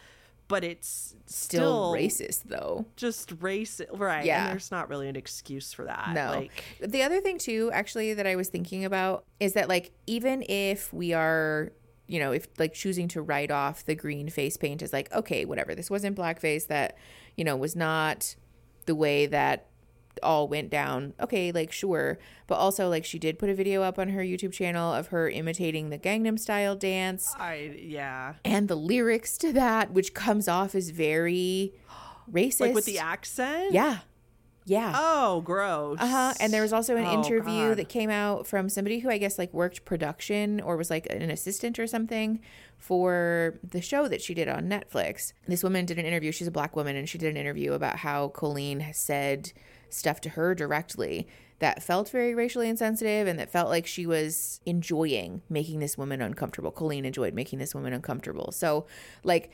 but 0.50 0.66
it's 0.66 1.16
Still 1.28 1.94
still, 1.94 1.94
racist 1.94 2.44
though. 2.46 2.86
just 2.98 3.40
racist. 3.40 3.86
Right. 3.94 4.26
Yeah. 4.26 4.46
And 4.46 4.52
there's 4.52 4.72
not 4.72 4.90
really 4.90 5.08
an 5.08 5.16
excuse 5.16 5.72
for 5.72 5.86
that. 5.86 6.12
No. 6.14 6.32
Like 6.32 6.64
the 6.82 7.04
other 7.04 7.22
thing 7.22 7.38
too, 7.38 7.70
actually, 7.72 8.14
that 8.16 8.28
I 8.28 8.36
was 8.36 8.50
thinking 8.50 8.84
about 8.84 9.24
is 9.40 9.54
that 9.54 9.70
like 9.70 9.92
even 10.08 10.44
if 10.50 10.92
we 10.92 11.14
are, 11.14 11.72
you 12.08 12.20
know, 12.20 12.32
if 12.34 12.48
like 12.58 12.74
choosing 12.74 13.08
to 13.10 13.22
write 13.22 13.52
off 13.52 13.86
the 13.86 13.96
green 13.96 14.28
face 14.30 14.58
paint 14.58 14.82
is 14.82 14.92
like, 14.92 15.10
okay, 15.14 15.46
whatever, 15.46 15.76
this 15.76 15.90
wasn't 15.90 16.18
blackface, 16.18 16.66
that, 16.68 16.98
you 17.38 17.44
know, 17.46 17.56
was 17.56 17.76
not 17.76 18.36
the 18.88 18.96
way 18.96 19.28
that 19.28 19.68
all 20.24 20.48
went 20.48 20.70
down. 20.70 21.14
Okay, 21.20 21.52
like 21.52 21.72
sure. 21.72 22.20
But 22.48 22.56
also 22.56 22.90
like 22.90 23.06
she 23.06 23.20
did 23.20 23.40
put 23.40 23.50
a 23.50 23.54
video 23.54 23.82
up 23.84 23.98
on 24.00 24.10
her 24.10 24.22
YouTube 24.22 24.54
channel 24.54 24.94
of 24.94 25.08
her 25.08 25.30
imitating 25.30 25.90
the 25.90 25.98
Gangnam 25.98 26.38
style 26.40 26.76
dance 26.76 27.34
I 27.38 27.76
yeah. 27.82 28.34
and 28.44 28.68
the 28.68 28.76
lyrics 28.76 29.38
to 29.40 29.54
that, 29.54 29.92
which 29.92 30.14
comes 30.14 30.48
off 30.48 30.76
as 30.76 30.90
very 30.90 31.74
racist. 32.32 32.60
Like 32.62 32.76
with 32.76 32.86
the 32.86 33.00
accent? 33.00 33.72
Yeah. 33.74 34.00
Yeah. 34.66 34.94
Oh, 34.96 35.42
gross. 35.42 35.98
Uh 36.00 36.06
huh. 36.08 36.34
And 36.40 36.54
there 36.54 36.62
was 36.62 36.74
also 36.74 36.96
an 36.96 37.06
Oh, 37.06 37.14
interview 37.14 37.70
God. 37.70 37.78
that 37.78 37.90
came 37.90 38.12
out 38.12 38.46
from 38.46 38.70
somebody 38.70 39.00
who 39.00 39.10
I 39.10 39.18
guess 39.18 39.40
like 39.40 39.52
worked 39.52 39.84
production 39.84 40.62
or 40.62 40.78
was 40.78 40.92
like 40.92 41.08
an 41.10 41.32
assistant 41.32 41.80
or 41.80 41.88
something 41.88 42.40
for 42.78 43.58
the 43.68 43.82
show 43.82 44.08
that 44.08 44.22
she 44.22 44.36
did 44.36 44.48
on 44.48 44.70
Netflix. 44.70 45.34
This 45.48 45.64
woman 45.64 45.86
did 45.86 45.98
an 45.98 46.06
interview. 46.06 46.32
She's 46.32 46.48
a 46.48 46.52
black 46.52 46.76
woman, 46.76 46.96
and 46.96 47.10
she 47.10 47.18
did 47.18 47.30
an 47.32 47.38
interview 47.38 47.74
about 47.74 47.98
how 47.98 48.28
Colleen 48.28 48.82
has 48.82 48.98
said 48.98 49.52
stuff 49.94 50.22
to 50.22 50.30
her 50.30 50.54
directly 50.56 51.28
that 51.60 51.84
felt 51.84 52.10
very 52.10 52.34
racially 52.34 52.70
insensitive 52.70 53.28
and 53.28 53.38
that 53.38 53.50
felt 53.52 53.70
like 53.70 53.86
she 53.86 54.06
was 54.06 54.62
enjoying 54.66 55.42
making 55.50 55.80
this 55.80 55.98
woman 55.98 56.22
uncomfortable. 56.22 56.72
Colleen 56.72 57.04
enjoyed 57.06 57.34
making 57.34 57.60
this 57.60 57.76
woman 57.76 57.92
uncomfortable. 57.92 58.52
So, 58.54 58.86
like, 59.24 59.52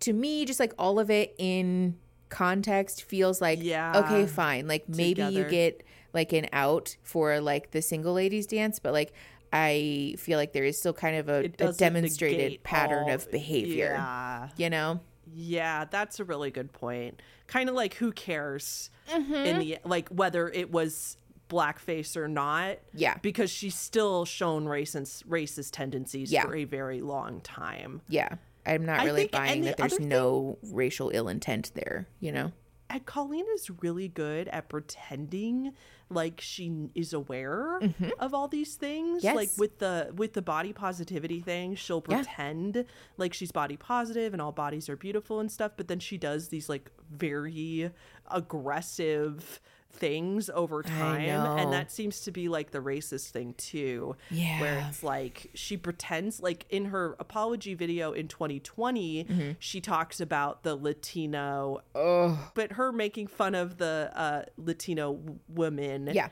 to 0.00 0.12
me, 0.12 0.44
just 0.44 0.58
like 0.58 0.72
all 0.78 0.98
of 0.98 1.08
it 1.10 1.34
in 1.38 1.96
context 2.28 3.04
feels 3.04 3.40
like 3.40 3.60
Yeah. 3.62 4.02
okay 4.04 4.26
fine 4.26 4.66
like 4.66 4.88
maybe 4.88 5.22
you 5.22 5.44
get 5.44 5.84
like 6.12 6.32
an 6.32 6.48
out 6.52 6.96
for 7.04 7.40
like 7.40 7.70
the 7.70 7.80
single 7.80 8.14
ladies 8.14 8.48
dance 8.48 8.80
but 8.80 8.92
like 8.92 9.12
i 9.52 10.16
feel 10.18 10.36
like 10.36 10.52
there 10.52 10.64
is 10.64 10.76
still 10.76 10.92
kind 10.92 11.14
of 11.18 11.28
a, 11.28 11.44
a 11.60 11.72
demonstrated 11.72 12.60
pattern 12.64 13.04
all- 13.04 13.10
of 13.14 13.30
behavior 13.30 13.92
Yeah. 13.96 14.48
you 14.56 14.68
know 14.70 14.98
Yeah, 15.32 15.84
that's 15.84 16.20
a 16.20 16.24
really 16.24 16.50
good 16.50 16.72
point. 16.72 17.20
Kind 17.46 17.68
of 17.68 17.74
like 17.74 17.94
who 17.94 18.12
cares 18.12 18.90
Mm-hmm. 19.10 19.34
in 19.34 19.58
the 19.60 19.78
like 19.84 20.08
whether 20.08 20.48
it 20.48 20.70
was 20.72 21.16
blackface 21.48 22.16
or 22.16 22.26
not. 22.26 22.78
Yeah. 22.92 23.18
Because 23.22 23.50
she's 23.50 23.76
still 23.76 24.24
shown 24.24 24.64
racist 24.66 25.24
racist 25.26 25.70
tendencies 25.72 26.32
Yeah. 26.32 26.42
for 26.44 26.56
a 26.56 26.64
very 26.64 27.00
long 27.00 27.40
time. 27.40 28.00
yeah 28.08 28.30
i'm 28.68 28.84
not 28.84 29.04
really 29.04 29.22
think- 29.22 29.30
buying 29.32 29.60
the 29.60 29.66
that 29.68 29.76
there's 29.76 29.92
other 29.92 30.00
thing- 30.00 30.08
no 30.08 30.58
racial 30.72 31.10
ill 31.14 31.28
intent 31.28 31.70
there 31.76 32.08
you 32.18 32.32
know 32.32 32.50
And 32.90 33.06
Colleen 33.06 33.44
is 33.54 33.70
really 33.80 34.08
good 34.08 34.48
at 34.48 34.68
pretending 34.68 35.72
like 36.08 36.40
she 36.40 36.88
is 36.94 37.12
aware 37.12 37.80
of 38.20 38.32
all 38.32 38.46
these 38.48 38.76
things. 38.76 39.18
Mm-hmm. 39.18 39.26
Yes. 39.26 39.36
Like 39.36 39.50
with 39.58 39.78
the 39.80 40.12
with 40.16 40.34
the 40.34 40.42
body 40.42 40.72
positivity 40.72 41.40
thing, 41.40 41.74
she'll 41.74 42.04
Yeah. 42.08 42.18
pretend 42.22 42.84
like 43.16 43.34
she's 43.34 43.50
body 43.52 43.76
positive 43.76 44.32
and 44.32 44.40
all 44.40 44.52
bodies 44.52 44.88
are 44.88 44.96
beautiful 44.96 45.40
and 45.40 45.50
stuff, 45.50 45.72
but 45.76 45.88
then 45.88 45.98
she 45.98 46.16
does 46.18 46.48
these 46.48 46.68
like 46.68 46.90
very 47.10 47.90
aggressive 48.30 49.60
things 49.96 50.50
over 50.50 50.82
time 50.82 51.20
and 51.58 51.72
that 51.72 51.90
seems 51.90 52.20
to 52.22 52.30
be 52.30 52.48
like 52.48 52.70
the 52.70 52.78
racist 52.78 53.30
thing 53.30 53.54
too 53.56 54.14
yeah. 54.30 54.60
where 54.60 54.86
it's 54.88 55.02
like 55.02 55.50
she 55.54 55.76
pretends 55.76 56.40
like 56.40 56.66
in 56.70 56.86
her 56.86 57.16
apology 57.18 57.74
video 57.74 58.12
in 58.12 58.28
2020 58.28 59.06
Mm-hmm. 59.24 59.50
she 59.58 59.80
talks 59.80 60.20
about 60.20 60.62
the 60.62 60.74
latino 60.76 61.80
oh 61.94 62.50
but 62.54 62.72
her 62.72 62.92
making 62.92 63.26
fun 63.26 63.54
of 63.54 63.78
the 63.78 64.10
uh, 64.14 64.42
Latino 64.56 65.14
w- 65.14 65.38
women, 65.48 66.10
yeah 66.12 66.28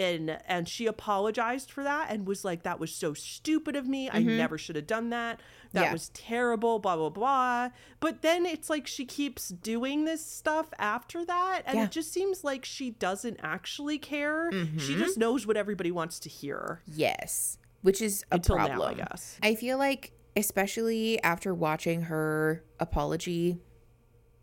and 0.00 0.38
and 0.48 0.68
she 0.68 0.86
apologized 0.86 1.70
for 1.70 1.84
that 1.84 2.08
and 2.10 2.26
was 2.26 2.44
like, 2.44 2.62
"That 2.64 2.80
was 2.80 2.92
so 2.94 3.14
stupid 3.14 3.76
of 3.76 3.86
me. 3.86 4.10
I 4.10 4.20
never 4.22 4.56
should 4.58 4.76
have 4.76 4.86
done 4.86 5.10
that. 5.10 5.38
That 5.72 5.80
Mm-hmm. 5.80 5.84
Yeah. 5.84 5.92
was 5.92 6.08
terrible." 6.10 6.78
Blah 6.80 6.96
blah 6.96 7.10
blah. 7.10 7.68
But 8.00 8.22
then 8.22 8.46
it's 8.46 8.68
like 8.70 8.86
she 8.86 9.04
keeps 9.04 9.50
doing 9.50 10.04
this 10.06 10.24
stuff 10.24 10.68
after 10.78 11.24
that, 11.26 11.62
and 11.66 11.78
Yeah. 11.78 11.84
it 11.84 11.90
just 11.90 12.12
seems 12.12 12.42
like 12.42 12.64
she 12.64 12.90
doesn't 12.90 13.38
actually 13.42 13.98
care. 13.98 14.50
She 14.50 14.56
Mm-hmm. 14.58 14.98
just 14.98 15.18
knows 15.18 15.46
what 15.46 15.56
everybody 15.56 15.90
wants 15.92 16.18
to 16.20 16.28
hear. 16.28 16.82
yes 16.86 17.58
which 17.82 18.02
is 18.02 18.24
a 18.30 18.34
Until 18.34 18.56
now, 18.58 18.82
I 18.82 18.92
guess. 18.92 19.38
I 19.42 19.54
feel 19.54 19.78
like 19.78 20.12
especially 20.36 21.18
after 21.22 21.54
watching 21.54 22.02
her 22.02 22.62
apology 22.78 23.58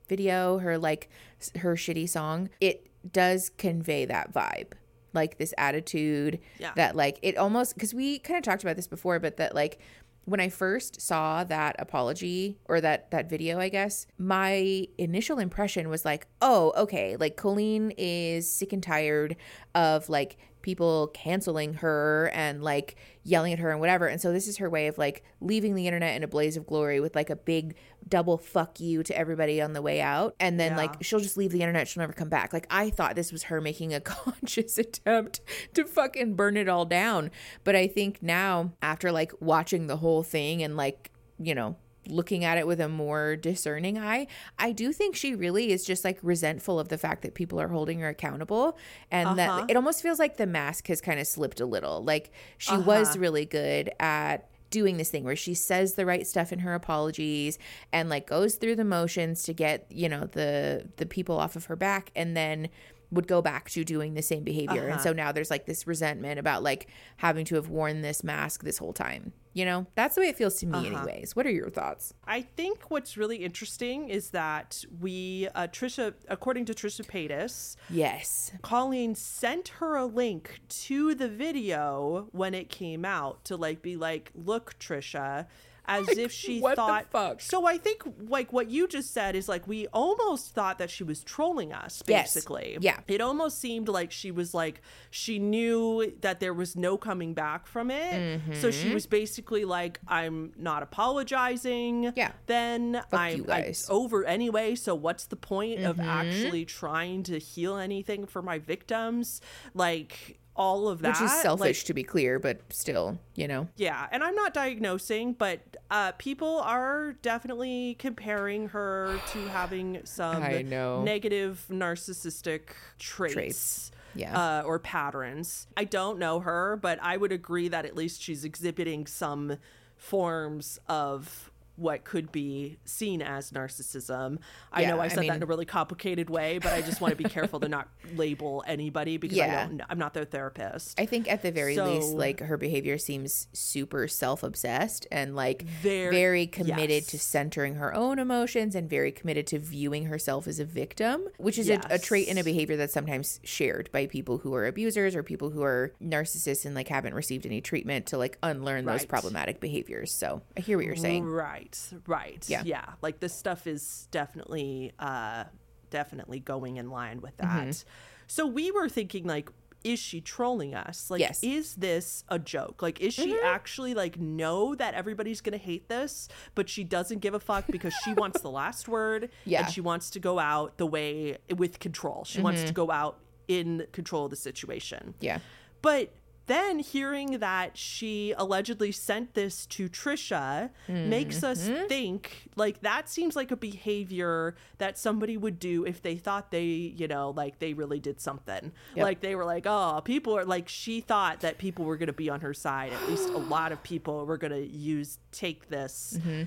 video, 0.08 0.58
her 0.58 0.78
like 0.78 1.10
her 1.58 1.76
shitty 1.76 2.10
song, 2.10 2.50
it 2.60 2.88
does 3.12 3.50
convey 3.58 4.06
that 4.06 4.34
vibe. 4.34 4.72
Like 5.18 5.38
this 5.38 5.54
attitude 5.58 6.40
Yeah. 6.60 6.72
that 6.76 6.96
like 6.96 7.18
it 7.22 7.38
almost 7.38 7.74
because 7.74 7.94
we 7.94 8.20
kind 8.20 8.38
of 8.38 8.44
talked 8.44 8.64
about 8.64 8.76
this 8.76 8.88
before, 8.88 9.20
but 9.20 9.38
that 9.38 9.54
like 9.56 9.80
when 10.26 10.40
I 10.42 10.50
first 10.50 11.00
saw 11.00 11.44
that 11.46 11.76
apology 11.80 12.58
or 12.66 12.82
that 12.82 13.12
that 13.12 13.30
video, 13.30 13.60
I 13.60 13.70
guess, 13.70 14.06
my 14.18 14.86
initial 14.98 15.40
impression 15.40 15.88
was 15.90 16.04
like, 16.04 16.28
oh, 16.42 16.74
okay, 16.84 17.16
like 17.16 17.38
Colleen 17.38 17.94
is 17.98 18.52
sick 18.52 18.74
and 18.74 18.84
tired 18.84 19.36
of 19.74 20.10
like 20.10 20.38
people 20.68 21.08
canceling 21.14 21.76
her 21.76 22.30
and 22.34 22.62
like 22.62 22.98
yelling 23.24 23.54
at 23.54 23.60
her 23.60 23.72
and 23.72 23.80
whatever. 23.80 24.06
And 24.06 24.20
so 24.20 24.34
this 24.34 24.50
is 24.50 24.58
her 24.58 24.70
way 24.70 24.88
of 24.88 24.98
like 24.98 25.24
leaving 25.40 25.76
the 25.76 25.88
internet 25.88 26.18
in 26.18 26.24
a 26.26 26.28
blaze 26.28 26.58
of 26.58 26.68
glory 26.68 27.00
with 27.00 27.16
like 27.16 27.30
a 27.30 27.38
big 27.38 27.76
double 28.06 28.38
fuck 28.38 28.82
you 28.82 29.02
to 29.02 29.18
everybody 29.18 29.62
on 29.62 29.72
the 29.72 29.82
way 29.82 30.02
out. 30.02 30.36
And 30.42 30.60
then 30.60 30.74
Yeah. 30.74 30.78
like 30.80 31.02
she'll 31.02 31.22
just 31.22 31.38
leave 31.38 31.52
the 31.54 31.62
internet, 31.62 31.88
she'll 31.88 32.02
never 32.02 32.12
come 32.12 32.28
back. 32.28 32.52
Like 32.52 32.68
I 32.70 32.90
thought 32.90 33.16
this 33.16 33.32
was 33.32 33.44
her 33.44 33.62
making 33.62 33.94
a 33.94 34.02
conscious 34.02 34.78
attempt 34.78 35.40
to 35.74 35.86
fucking 35.86 36.36
burn 36.36 36.58
it 36.58 36.68
all 36.68 36.84
down. 36.84 37.32
But 37.64 37.78
I 37.78 37.88
think 37.88 38.22
now 38.22 38.74
after 38.82 39.10
like 39.10 39.32
watching 39.40 39.88
the 39.88 39.96
whole 39.98 40.22
thing 40.22 40.62
and 40.64 40.76
like, 40.76 41.12
you 41.40 41.56
know, 41.56 41.78
looking 42.10 42.44
at 42.46 42.58
it 42.58 42.66
with 42.68 42.80
a 42.82 42.90
more 42.90 43.36
discerning 43.36 43.98
eye, 43.98 44.28
I 44.58 44.72
do 44.72 44.92
think 44.94 45.16
she 45.16 45.36
really 45.36 45.72
is 45.72 45.86
just 45.86 46.04
like 46.04 46.20
resentful 46.22 46.80
of 46.80 46.90
the 46.90 46.98
fact 46.98 47.22
that 47.24 47.34
people 47.34 47.60
are 47.60 47.68
holding 47.70 48.00
her 48.00 48.10
accountable 48.10 48.78
and 49.12 49.28
Uh-huh. 49.30 49.36
that 49.36 49.70
it 49.72 49.76
almost 49.76 50.02
feels 50.02 50.20
like 50.20 50.38
the 50.38 50.48
mask 50.48 50.88
has 50.88 51.02
kind 51.02 51.20
of 51.20 51.28
slipped 51.28 51.60
a 51.60 51.66
little. 51.66 52.04
Like 52.04 52.32
she 52.58 52.76
was 52.78 53.10
Uh-huh. 53.10 53.20
really 53.20 53.46
good 53.46 53.92
at 54.00 54.50
doing 54.70 54.98
this 54.98 55.10
thing 55.10 55.24
where 55.24 55.36
she 55.36 55.54
says 55.54 55.94
the 55.94 56.06
right 56.06 56.28
stuff 56.28 56.52
in 56.52 56.60
her 56.60 56.74
apologies 56.74 57.58
and 57.94 58.10
like 58.10 58.28
goes 58.28 58.56
through 58.56 58.76
the 58.76 58.84
motions 58.84 59.44
to 59.44 59.54
get, 59.54 59.86
you 59.90 60.10
know, 60.10 60.26
the 60.34 60.86
the 60.98 61.06
people 61.06 61.40
off 61.40 61.56
of 61.56 61.66
her 61.66 61.76
back 61.78 62.12
and 62.16 62.36
then 62.36 62.68
would 63.12 63.28
go 63.28 63.42
back 63.42 63.70
to 63.70 63.84
doing 63.86 64.14
the 64.16 64.22
same 64.22 64.44
behavior. 64.44 64.84
And 64.84 64.94
Uh-huh. 64.96 65.04
so 65.04 65.14
now 65.14 65.32
there's 65.32 65.50
like 65.50 65.66
this 65.66 65.88
resentment 65.88 66.40
about 66.40 66.62
like 66.64 66.88
having 67.18 67.46
to 67.46 67.56
have 67.56 67.70
worn 67.70 68.02
this 68.02 68.24
mask 68.24 68.64
this 68.64 68.78
whole 68.80 68.94
time. 68.94 69.32
You 69.54 69.66
know? 69.66 69.88
That's 69.96 70.14
the 70.16 70.22
way 70.22 70.28
it 70.28 70.36
feels 70.38 70.56
to 70.58 70.68
me 70.68 70.78
Uh-huh. 70.78 70.86
anyways. 71.00 71.36
What 71.36 71.46
are 71.48 71.52
your 71.52 71.70
thoughts? 71.70 72.14
I 72.26 72.42
think 72.42 72.92
what's 72.92 73.18
really 73.18 73.38
interesting 73.38 74.10
is 74.10 74.30
that 74.32 74.84
we, 75.00 75.48
uh, 75.56 75.68
Trisha, 75.68 76.14
according 76.28 76.66
to 76.66 76.74
Trisha 76.74 77.06
Paytas, 77.06 77.76
Yes. 77.90 78.52
Colleen 78.62 79.16
sent 79.16 79.70
her 79.80 79.96
a 79.96 80.06
link 80.06 80.60
to 80.68 81.16
the 81.16 81.28
video 81.30 82.28
when 82.34 82.54
it 82.54 82.70
came 82.70 83.04
out 83.06 83.46
to 83.46 83.56
like 83.56 83.82
be 83.82 83.96
like, 83.96 84.32
look, 84.36 84.78
Trisha, 84.80 85.48
as 85.88 86.08
if 86.10 86.32
she 86.32 86.60
what 86.60 86.72
the 86.72 86.82
thought. 86.82 87.06
fuck? 87.12 87.42
So 87.42 87.66
I 87.66 87.78
think 87.78 88.04
like 88.28 88.52
what 88.54 88.70
you 88.70 88.88
just 88.88 89.14
said 89.14 89.36
is 89.36 89.48
like 89.48 89.68
we 89.68 89.88
almost 89.88 90.54
thought 90.54 90.78
that 90.80 90.90
she 90.90 91.04
was 91.04 91.24
trolling 91.24 91.72
us, 91.74 92.04
Yes. 92.08 92.34
basically. 92.34 92.78
Yeah. 92.82 93.00
It 93.08 93.22
almost 93.22 93.60
seemed 93.60 93.88
like 93.88 94.12
she 94.12 94.32
was 94.32 94.54
like 94.54 94.82
she 95.10 95.40
knew 95.40 96.14
that 96.22 96.40
there 96.40 96.54
was 96.54 96.76
no 96.76 96.98
coming 96.98 97.34
back 97.34 97.66
from 97.68 97.90
it. 97.92 98.42
So 98.62 98.68
Mm-hmm. 98.70 98.82
she 98.88 98.94
was 98.94 99.06
basically 99.06 99.66
like, 99.66 100.00
I'm 100.08 100.52
not 100.58 100.84
apologizing. 100.84 102.14
Yeah. 102.16 102.32
Then 102.48 103.02
I'm 103.12 103.38
you 103.38 103.44
I- 103.50 103.62
guys. 103.62 103.88
over 103.90 104.26
anyway. 104.26 104.76
So 104.76 104.96
what's 104.96 105.26
the 105.26 105.36
point 105.36 105.84
of 105.84 105.98
Mm-hmm. 105.98 106.10
actually 106.10 106.66
trying 106.66 107.24
to 107.24 107.40
heal 107.40 107.78
anything 107.78 108.26
for 108.26 108.42
my 108.42 108.60
victims? 108.60 109.42
Like 109.74 110.40
all 110.58 110.90
of 110.90 111.00
that. 111.02 111.10
Which 111.10 111.22
is 111.22 111.32
like, 111.32 111.42
selfish 111.42 111.84
to 111.86 111.94
be 111.94 112.04
clear, 112.04 112.40
but 112.40 112.62
still, 112.70 113.20
you 113.36 113.48
know. 113.48 113.68
yeah, 113.78 114.08
and 114.12 114.24
I'm 114.24 114.36
not 114.36 114.54
diagnosing, 114.54 115.34
but 115.34 115.60
uh, 115.92 116.12
people 116.14 116.60
are 116.60 117.14
definitely 117.22 117.96
comparing 118.00 118.70
her 118.70 119.20
to 119.32 119.48
having 119.50 120.02
some 120.04 120.44
I 120.44 120.64
know. 120.64 121.04
negative 121.04 121.66
narcissistic 121.70 122.62
traits. 123.00 123.34
Traits. 123.34 123.92
Yeah. 124.16 124.62
Uh, 124.62 124.64
or 124.66 124.80
patterns. 124.80 125.68
I 125.78 125.84
don't 125.84 126.18
know 126.18 126.40
her, 126.40 126.80
but 126.82 126.98
I 127.04 127.18
would 127.18 127.32
agree 127.32 127.68
that 127.68 127.86
at 127.86 127.96
least 127.96 128.20
she's 128.22 128.44
exhibiting 128.44 129.06
some 129.06 129.58
forms 129.96 130.80
of 130.88 131.52
what 131.78 132.04
could 132.04 132.32
be 132.32 132.78
seen 132.86 133.22
as 133.22 133.52
narcissism. 133.52 134.40
I 134.74 134.82
Yeah, 134.82 134.90
know 134.92 135.00
I 135.00 135.06
I 135.06 135.08
said 135.08 135.30
that 135.30 135.38
in 135.38 135.44
a 135.44 135.46
really 135.46 135.66
complicated 135.66 136.30
way, 136.30 136.60
but 136.60 136.74
I 136.74 136.82
just 136.82 137.00
want 137.00 137.12
to 137.12 137.16
be 137.24 137.30
careful 137.30 137.60
to 137.62 137.70
not 137.70 137.88
label 138.16 138.64
anybody 138.68 139.18
because 139.18 139.40
I 139.40 139.48
don't 139.48 139.82
I'm 139.90 139.98
not 140.00 140.14
their 140.14 140.26
therapist. 140.26 141.00
I 141.00 141.06
think 141.06 141.30
at 141.32 141.42
the 141.44 141.52
very 141.52 141.80
least, 141.80 142.14
like 142.14 142.40
her 142.42 142.58
behavior 142.58 142.98
seems 142.98 143.48
super 143.54 144.08
self 144.08 144.44
obsessed 144.44 145.08
and 145.12 145.36
like 145.36 145.64
Very- 145.64 146.14
very 146.16 146.48
committed 146.48 146.90
yes. 146.90 147.08
to 147.08 147.20
centering 147.20 147.76
her 147.76 147.94
own 147.94 148.20
emotions 148.20 148.76
and 148.76 148.90
very 148.90 149.12
committed 149.12 149.48
to 149.48 149.60
viewing 149.60 150.06
herself 150.06 150.48
as 150.48 150.60
a 150.60 150.66
victim, 150.66 151.28
which 151.38 151.58
is 151.58 151.70
a, 151.70 151.80
a 151.90 152.00
trait 152.00 152.28
and 152.28 152.40
a 152.40 152.44
behavior 152.44 152.76
that's 152.76 152.94
sometimes 152.94 153.40
shared 153.44 153.90
by 153.92 154.08
people 154.08 154.40
who 154.40 154.54
are 154.56 154.66
abusers 154.66 155.16
or 155.16 155.24
people 155.24 155.50
who 155.52 155.62
are 155.64 155.94
narcissists 156.04 156.66
and 156.66 156.74
like 156.76 156.88
haven't 156.88 157.14
received 157.14 157.46
any 157.46 157.62
treatment 157.62 158.08
to 158.08 158.18
like 158.18 158.38
unlearn 158.44 158.86
those 158.86 159.06
problematic 159.06 159.60
behaviors. 159.60 160.12
So 160.12 160.42
I 160.58 160.62
hear 160.62 160.78
what 160.78 160.86
you're 160.86 160.96
saying. 160.96 161.26
Right, 161.26 161.67
right. 162.08 162.44
Yeah. 162.48 162.62
Yeah. 162.66 162.86
Like 163.02 163.20
this 163.20 163.34
stuff 163.34 163.68
is 163.68 164.08
definitely 164.12 164.94
uh 165.00 165.46
definitely 165.90 166.40
going 166.40 166.78
in 166.78 166.90
line 166.90 167.22
with 167.22 167.38
that. 167.38 167.48
Mm-hmm. 167.68 167.88
So 168.28 168.46
we 168.46 168.72
were 168.72 168.90
thinking 168.90 169.26
like 169.26 169.50
is 169.84 170.00
she 170.00 170.20
trolling 170.20 170.74
us? 170.76 171.10
Like 171.10 171.22
Yes. 171.22 171.40
Mm-hmm. 171.40 171.58
is 171.60 171.76
this 171.76 172.24
a 172.28 172.38
joke? 172.40 172.82
Like 172.82 173.00
is 173.00 173.14
she 173.14 173.40
actually 173.44 173.94
like 173.94 174.20
know 174.20 174.76
that 174.76 174.96
everybody's 174.96 175.40
going 175.40 175.58
to 175.58 175.64
hate 175.64 175.88
this, 175.88 176.28
but 176.56 176.68
she 176.68 176.84
doesn't 176.84 177.20
give 177.20 177.34
a 177.34 177.40
fuck 177.40 177.66
because 177.68 177.94
she 178.04 178.14
wants 178.22 178.42
the 178.42 178.50
last 178.50 178.88
word 178.90 179.30
Yeah. 179.46 179.64
and 179.64 179.74
she 179.74 179.80
wants 179.80 180.10
to 180.10 180.20
go 180.20 180.40
out 180.40 180.78
the 180.78 180.88
way 180.88 181.38
with 181.56 181.80
control. 181.80 182.26
She 182.26 182.42
wants 182.42 182.62
Mm-hmm. 182.62 182.68
to 182.68 182.74
go 182.74 182.92
out 182.92 183.20
in 183.48 183.86
control 183.94 184.26
of 184.26 184.32
the 184.32 184.36
situation. 184.36 185.14
Yeah. 185.22 185.40
But 185.82 186.12
then 186.48 186.80
hearing 186.80 187.40
that 187.40 187.78
she 187.78 188.34
allegedly 188.38 188.92
sent 188.92 189.34
this 189.34 189.66
to 189.68 189.88
Trisha 189.90 190.70
makes 190.88 191.44
us 191.44 191.68
Mm-hmm. 191.68 191.88
think 191.88 192.50
like 192.56 192.82
that 192.82 193.10
seems 193.10 193.36
like 193.36 193.52
a 193.52 193.56
behavior 193.56 194.56
that 194.78 194.98
somebody 194.98 195.36
would 195.38 195.60
do 195.60 195.86
if 195.86 196.02
they 196.02 196.16
thought 196.16 196.52
they, 196.52 196.64
you 196.64 197.08
know, 197.08 197.32
like 197.36 197.60
they 197.60 197.74
really 197.74 198.00
did 198.00 198.22
something. 198.22 198.72
Yep. 198.96 199.04
Like 199.04 199.20
they 199.22 199.36
were 199.36 199.46
like, 199.46 199.66
oh, 199.66 200.02
people 200.04 200.38
are 200.38 200.46
like, 200.46 200.70
she 200.70 201.02
thought 201.02 201.42
that 201.42 201.58
people 201.58 201.86
were 201.86 201.98
going 201.98 202.08
to 202.08 202.14
be 202.14 202.30
on 202.30 202.42
her 202.42 202.54
side. 202.54 202.94
At 202.94 203.10
least 203.10 203.30
a 203.30 203.38
lot 203.38 203.72
of 203.72 203.84
people 203.84 204.26
were 204.26 204.38
going 204.38 204.54
to 204.54 204.66
use, 204.66 205.20
take 205.32 205.70
this. 205.70 206.18
Mm-hmm. 206.20 206.44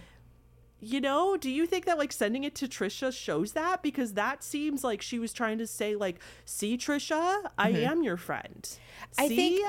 You 0.83 1.01
know, 1.03 1.37
do 1.37 1.51
you 1.51 1.67
think 1.67 1.85
that 1.85 1.99
like 1.99 2.11
sending 2.11 2.45
it 2.45 2.55
to 2.55 2.67
Trisha 2.67 3.13
shows 3.13 3.53
that? 3.53 3.83
Because 3.83 4.15
that 4.15 4.43
seems 4.43 4.83
like 4.83 5.03
she 5.03 5.19
was 5.19 5.33
trying 5.35 5.59
to 5.59 5.67
say, 5.67 5.95
like, 5.95 6.21
see, 6.47 6.79
Trisha, 6.79 7.43
I 7.59 7.71
am 7.71 8.03
your 8.03 8.17
friend. 8.17 8.63
Mm-hmm. 8.63 9.21
I 9.23 9.29
See, 9.29 9.37
think 9.37 9.67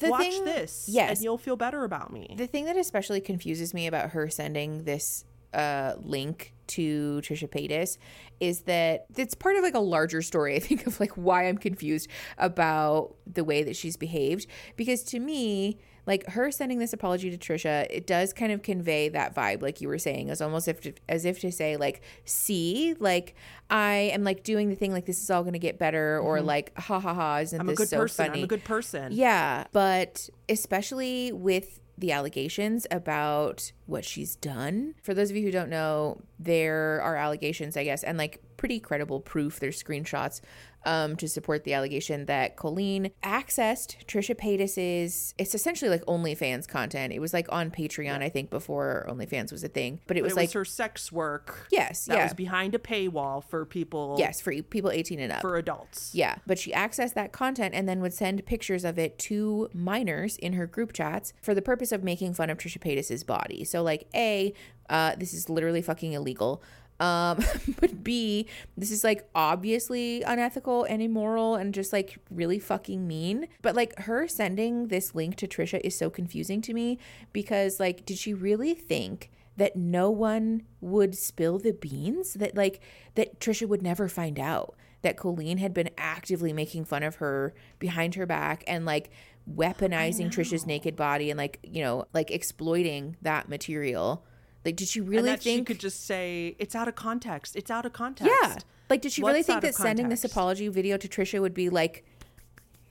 the 0.00 0.10
watch 0.10 0.22
thing- 0.22 0.44
this, 0.44 0.86
yes. 0.88 1.10
and 1.18 1.24
you'll 1.24 1.38
feel 1.38 1.56
better 1.56 1.84
about 1.84 2.12
me. 2.12 2.34
The 2.36 2.46
thing 2.46 2.64
that 2.66 2.76
especially 2.76 3.20
confuses 3.20 3.74
me 3.74 3.86
about 3.86 4.10
her 4.10 4.28
sending 4.28 4.84
this 4.84 5.24
uh, 5.52 5.94
link 6.02 6.52
to 6.66 7.20
Trisha 7.22 7.48
Paytas 7.48 7.98
is 8.40 8.62
that 8.62 9.06
it's 9.16 9.34
part 9.34 9.56
of 9.56 9.62
like 9.62 9.74
a 9.74 9.80
larger 9.80 10.22
story, 10.22 10.56
I 10.56 10.58
think, 10.58 10.86
of 10.86 10.98
like 11.00 11.12
why 11.12 11.46
I'm 11.48 11.58
confused 11.58 12.08
about 12.38 13.14
the 13.26 13.44
way 13.44 13.62
that 13.62 13.76
she's 13.76 13.96
behaved. 13.96 14.46
Because 14.76 15.02
to 15.04 15.20
me, 15.20 15.78
like 16.06 16.26
her 16.28 16.50
sending 16.50 16.78
this 16.78 16.92
apology 16.92 17.36
to 17.36 17.38
Trisha, 17.38 17.86
it 17.90 18.06
does 18.06 18.32
kind 18.32 18.52
of 18.52 18.62
convey 18.62 19.08
that 19.08 19.34
vibe, 19.34 19.62
like 19.62 19.80
you 19.80 19.88
were 19.88 19.98
saying, 19.98 20.30
as 20.30 20.40
almost 20.40 20.68
if 20.68 20.80
to, 20.82 20.92
as 21.08 21.24
if 21.24 21.40
to 21.40 21.50
say, 21.50 21.76
like, 21.76 22.02
see, 22.24 22.94
like 23.00 23.34
I 23.70 24.10
am 24.12 24.22
like 24.22 24.42
doing 24.42 24.68
the 24.68 24.76
thing, 24.76 24.92
like 24.92 25.06
this 25.06 25.22
is 25.22 25.30
all 25.30 25.42
gonna 25.44 25.58
get 25.58 25.78
better, 25.78 26.18
or 26.18 26.40
like 26.40 26.76
ha 26.78 27.00
ha 27.00 27.14
ha, 27.14 27.38
isn't 27.38 27.58
Mm-hmm. 27.58 27.68
I'm 27.68 27.72
a 27.72 27.76
good 27.76 27.88
so 27.88 27.98
person. 27.98 28.26
funny? 28.26 28.38
I'm 28.40 28.44
a 28.44 28.48
good 28.48 28.64
person. 28.64 29.12
Yeah, 29.12 29.64
but 29.72 30.28
especially 30.48 31.32
with 31.32 31.80
the 31.96 32.10
allegations 32.12 32.86
about 32.90 33.70
what 33.86 34.04
she's 34.04 34.36
done. 34.36 34.94
For 35.02 35.12
those 35.14 35.30
of 35.30 35.36
you 35.36 35.42
who 35.42 35.50
don't 35.50 35.68
know, 35.70 36.20
there 36.38 37.00
are 37.02 37.16
allegations, 37.16 37.76
I 37.76 37.84
guess, 37.84 38.02
and 38.02 38.16
like 38.18 38.40
pretty 38.56 38.80
credible 38.80 39.20
proof. 39.20 39.60
There's 39.60 39.82
screenshots 39.82 40.40
um, 40.86 41.16
to 41.16 41.28
support 41.28 41.64
the 41.64 41.72
allegation 41.74 42.26
that 42.26 42.56
Colleen 42.56 43.10
accessed 43.22 44.04
Trisha 44.06 44.36
Paytas's. 44.36 45.34
It's 45.38 45.54
essentially 45.54 45.90
like 45.90 46.04
OnlyFans 46.06 46.68
content. 46.68 47.12
It 47.12 47.20
was 47.20 47.32
like 47.32 47.46
on 47.50 47.70
Patreon, 47.70 48.22
I 48.22 48.28
think, 48.28 48.50
before 48.50 49.06
OnlyFans 49.08 49.50
was 49.52 49.64
a 49.64 49.68
thing. 49.68 50.00
But 50.06 50.16
it 50.16 50.20
But 50.20 50.24
was 50.24 50.32
it 50.32 50.36
like 50.36 50.48
was 50.48 50.52
her 50.54 50.64
sex 50.64 51.10
work. 51.12 51.66
yes, 51.70 52.04
that 52.06 52.16
yeah, 52.16 52.22
was 52.24 52.34
behind 52.34 52.74
a 52.74 52.78
paywall 52.78 53.42
for 53.44 53.64
people. 53.64 54.16
yes, 54.18 54.40
for 54.40 54.52
people 54.62 54.90
18 54.90 55.20
and 55.20 55.32
up. 55.32 55.40
for 55.40 55.56
adults. 55.56 56.14
Yeah, 56.14 56.36
but 56.46 56.58
she 56.58 56.70
accessed 56.72 57.14
that 57.14 57.32
content 57.32 57.74
and 57.74 57.88
then 57.88 58.00
would 58.00 58.14
send 58.14 58.44
pictures 58.46 58.84
of 58.84 58.98
it 58.98 59.18
to 59.20 59.68
minors 59.74 60.36
in 60.36 60.52
her 60.54 60.66
group 60.66 60.92
chats 60.92 61.32
for 61.42 61.54
the 61.54 61.62
purpose 61.62 61.92
of 61.92 62.02
making 62.04 62.34
fun 62.34 62.50
of 62.50 62.58
Trisha 62.58 62.78
Paytas's 62.78 63.24
body. 63.24 63.64
So, 63.74 63.82
like, 63.82 64.06
A, 64.14 64.54
uh, 64.88 65.16
this 65.16 65.34
is 65.34 65.50
literally 65.50 65.82
fucking 65.82 66.12
illegal. 66.12 66.62
Um, 67.00 67.44
but 67.80 68.04
B, 68.04 68.46
this 68.76 68.92
is 68.92 69.02
like 69.02 69.28
obviously 69.34 70.22
unethical 70.22 70.84
and 70.84 71.02
immoral 71.02 71.56
and 71.56 71.74
just 71.74 71.92
like 71.92 72.20
really 72.30 72.60
fucking 72.60 73.04
mean. 73.04 73.48
But 73.62 73.74
like 73.74 73.98
her 73.98 74.28
sending 74.28 74.86
this 74.86 75.12
link 75.12 75.34
to 75.38 75.48
Trisha 75.48 75.80
is 75.82 75.98
so 75.98 76.08
confusing 76.08 76.62
to 76.62 76.72
me 76.72 77.00
because 77.32 77.80
like, 77.80 78.06
did 78.06 78.16
she 78.16 78.32
really 78.32 78.74
think 78.74 79.32
that 79.56 79.74
no 79.74 80.08
one 80.08 80.62
would 80.80 81.16
spill 81.16 81.58
the 81.58 81.72
beans? 81.72 82.34
That 82.34 82.56
like, 82.56 82.80
that 83.16 83.40
Trisha 83.40 83.66
would 83.66 83.82
never 83.82 84.08
find 84.08 84.38
out 84.38 84.76
that 85.02 85.16
Colleen 85.16 85.58
had 85.58 85.74
been 85.74 85.90
actively 85.98 86.52
making 86.52 86.84
fun 86.84 87.02
of 87.02 87.16
her 87.16 87.54
behind 87.80 88.14
her 88.14 88.24
back 88.24 88.62
and 88.68 88.86
like 88.86 89.10
weaponizing 89.52 90.30
Trisha's 90.30 90.66
naked 90.66 90.96
body 90.96 91.30
and 91.30 91.38
like, 91.38 91.58
you 91.62 91.82
know, 91.82 92.06
like 92.12 92.30
exploiting 92.30 93.16
that 93.22 93.48
material. 93.48 94.24
Like, 94.64 94.76
did 94.76 94.88
she 94.88 95.00
and 95.00 95.08
really 95.08 95.30
that 95.30 95.42
she 95.42 95.56
think 95.56 95.66
could 95.66 95.80
just 95.80 96.06
say 96.06 96.56
it's 96.58 96.74
out 96.74 96.88
of 96.88 96.94
context. 96.94 97.54
It's 97.54 97.70
out 97.70 97.84
of 97.84 97.92
context. 97.92 98.32
yeah. 98.42 98.56
Like, 98.88 99.02
did 99.02 99.12
she 99.12 99.22
really 99.22 99.42
think 99.42 99.62
that 99.62 99.74
sending 99.74 100.08
this 100.08 100.24
apology 100.24 100.68
video 100.68 100.96
to 100.96 101.08
Trisha 101.08 101.40
would 101.40 101.54
be 101.54 101.68
like 101.68 102.04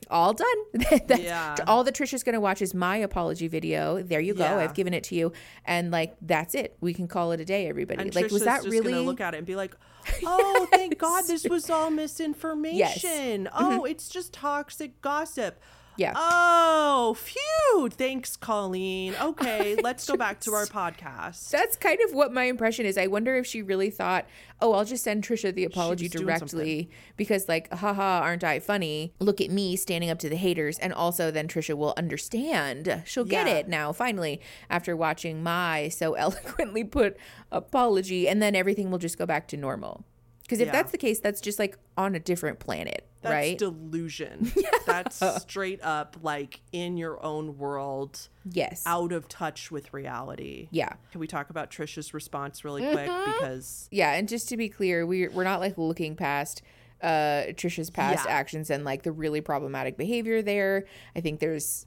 all 0.09 0.33
done? 0.33 0.47
That's- 0.73 1.19
Yeah. 1.19 1.55
All 1.67 1.83
that 1.83 1.95
Trisha's 1.95 2.23
going 2.23 2.33
to 2.33 2.39
watch 2.39 2.61
is 2.61 2.73
my 2.73 2.97
apology 2.97 3.47
video. 3.47 4.01
There 4.03 4.19
you 4.19 4.33
go. 4.33 4.43
Yeah. 4.43 4.57
I've 4.57 4.73
given 4.73 4.93
it 4.93 5.03
to 5.05 5.15
you. 5.15 5.33
And 5.65 5.91
like, 5.91 6.15
that's 6.21 6.53
it. 6.55 6.77
We 6.81 6.93
can 6.93 7.07
call 7.07 7.31
it 7.31 7.39
a 7.39 7.45
day, 7.45 7.67
everybody. 7.67 8.01
And 8.01 8.13
like, 8.13 8.25
Trisha's 8.25 8.33
was 8.33 8.43
that 8.43 8.63
really? 8.63 8.93
look 8.93 9.21
at 9.21 9.33
it 9.33 9.37
and 9.37 9.47
be 9.47 9.55
like, 9.55 9.75
"Oh, 10.25 10.67
thank 10.71 10.97
God, 10.97 11.25
this 11.27 11.45
was 11.45 11.69
all 11.69 11.89
misinformation. 11.89 13.49
Oh, 13.53 13.79
mm-hmm. 13.79 13.85
it's 13.87 14.09
just 14.09 14.33
toxic 14.33 15.01
gossip. 15.01 15.59
Yeah. 15.97 16.13
Oh, 16.15 17.15
phew. 17.19 17.89
Thanks, 17.89 18.35
Colleen. 18.35 19.13
Okay, 19.21 19.75
let's 19.83 20.07
go 20.07 20.15
back 20.17 20.39
to 20.41 20.53
our 20.53 20.65
podcast. 20.65 21.49
That's 21.51 21.75
kind 21.75 21.99
of 22.07 22.13
what 22.13 22.33
my 22.33 22.45
impression 22.45 22.85
is. 22.85 22.97
I 22.97 23.07
wonder 23.07 23.35
if 23.35 23.45
she 23.45 23.61
really 23.61 23.89
thought, 23.89 24.25
oh, 24.61 24.73
I'll 24.73 24.85
just 24.85 25.03
send 25.03 25.23
Trisha 25.23 25.53
the 25.53 25.65
apology 25.65 26.07
directly 26.09 26.89
because, 27.15 27.47
like, 27.47 27.71
haha, 27.73 28.21
aren't 28.21 28.43
I 28.43 28.59
funny? 28.59 29.13
Look 29.19 29.39
at 29.41 29.51
me 29.51 29.75
standing 29.75 30.09
up 30.09 30.19
to 30.19 30.29
the 30.29 30.35
haters. 30.35 30.79
And 30.79 30.93
also, 30.93 31.29
then 31.29 31.47
Trisha 31.47 31.75
will 31.75 31.93
understand. 31.97 33.03
She'll 33.05 33.23
get 33.25 33.47
Yeah. 33.47 33.53
it 33.55 33.67
now, 33.67 33.91
finally, 33.93 34.41
after 34.69 34.95
watching 34.95 35.43
my 35.43 35.89
so 35.89 36.13
eloquently 36.15 36.83
put 36.83 37.17
apology. 37.51 38.27
And 38.27 38.41
then 38.41 38.55
everything 38.55 38.89
will 38.91 38.99
just 38.99 39.17
go 39.17 39.25
back 39.25 39.47
to 39.49 39.57
normal. 39.57 40.05
Because 40.41 40.59
if 40.59 40.67
Yeah. 40.67 40.71
that's 40.73 40.91
the 40.91 40.97
case, 40.97 41.19
that's 41.19 41.39
just 41.41 41.59
like 41.59 41.77
on 41.97 42.15
a 42.15 42.19
different 42.19 42.59
planet, 42.59 43.07
That's 43.23 43.33
right? 43.33 43.57
delusion. 43.57 44.51
That's 44.85 45.21
straight 45.41 45.81
up 45.83 46.17
like 46.21 46.61
in 46.71 46.97
your 46.97 47.23
own 47.23 47.57
world, 47.57 48.27
yes. 48.49 48.83
out 48.85 49.11
of 49.11 49.27
touch 49.27 49.71
with 49.71 49.93
reality. 49.93 50.67
Yeah. 50.71 50.93
Can 51.11 51.19
we 51.19 51.27
talk 51.27 51.49
about 51.49 51.71
Trisha's 51.71 52.13
response 52.13 52.63
really 52.63 52.81
quick? 52.91 53.09
Because 53.25 53.87
Yeah, 53.91 54.13
and 54.13 54.27
just 54.27 54.49
to 54.49 54.57
be 54.57 54.69
clear, 54.69 55.05
we 55.05 55.27
we're 55.29 55.43
not 55.43 55.59
like 55.59 55.77
looking 55.77 56.15
past 56.15 56.61
uh 57.01 57.51
Trisha's 57.55 57.89
past 57.89 58.25
Yeah. 58.25 58.31
actions 58.31 58.69
and 58.69 58.85
like 58.85 59.03
the 59.03 59.11
really 59.11 59.41
problematic 59.41 59.97
behavior 59.97 60.41
there. 60.41 60.85
I 61.15 61.21
think 61.21 61.39
there's 61.39 61.85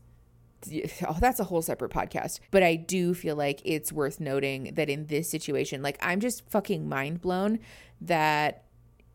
oh 1.06 1.16
that's 1.20 1.38
a 1.40 1.44
whole 1.44 1.62
separate 1.62 1.90
podcast. 1.90 2.40
But 2.50 2.62
I 2.62 2.76
do 2.76 3.14
feel 3.14 3.36
like 3.36 3.60
it's 3.64 3.92
worth 3.92 4.20
noting 4.20 4.72
that 4.74 4.88
in 4.88 5.06
this 5.06 5.28
situation, 5.28 5.82
like 5.82 5.98
I'm 6.00 6.20
just 6.20 6.48
fucking 6.50 6.88
mind 6.88 7.20
blown 7.20 7.58
that 8.00 8.64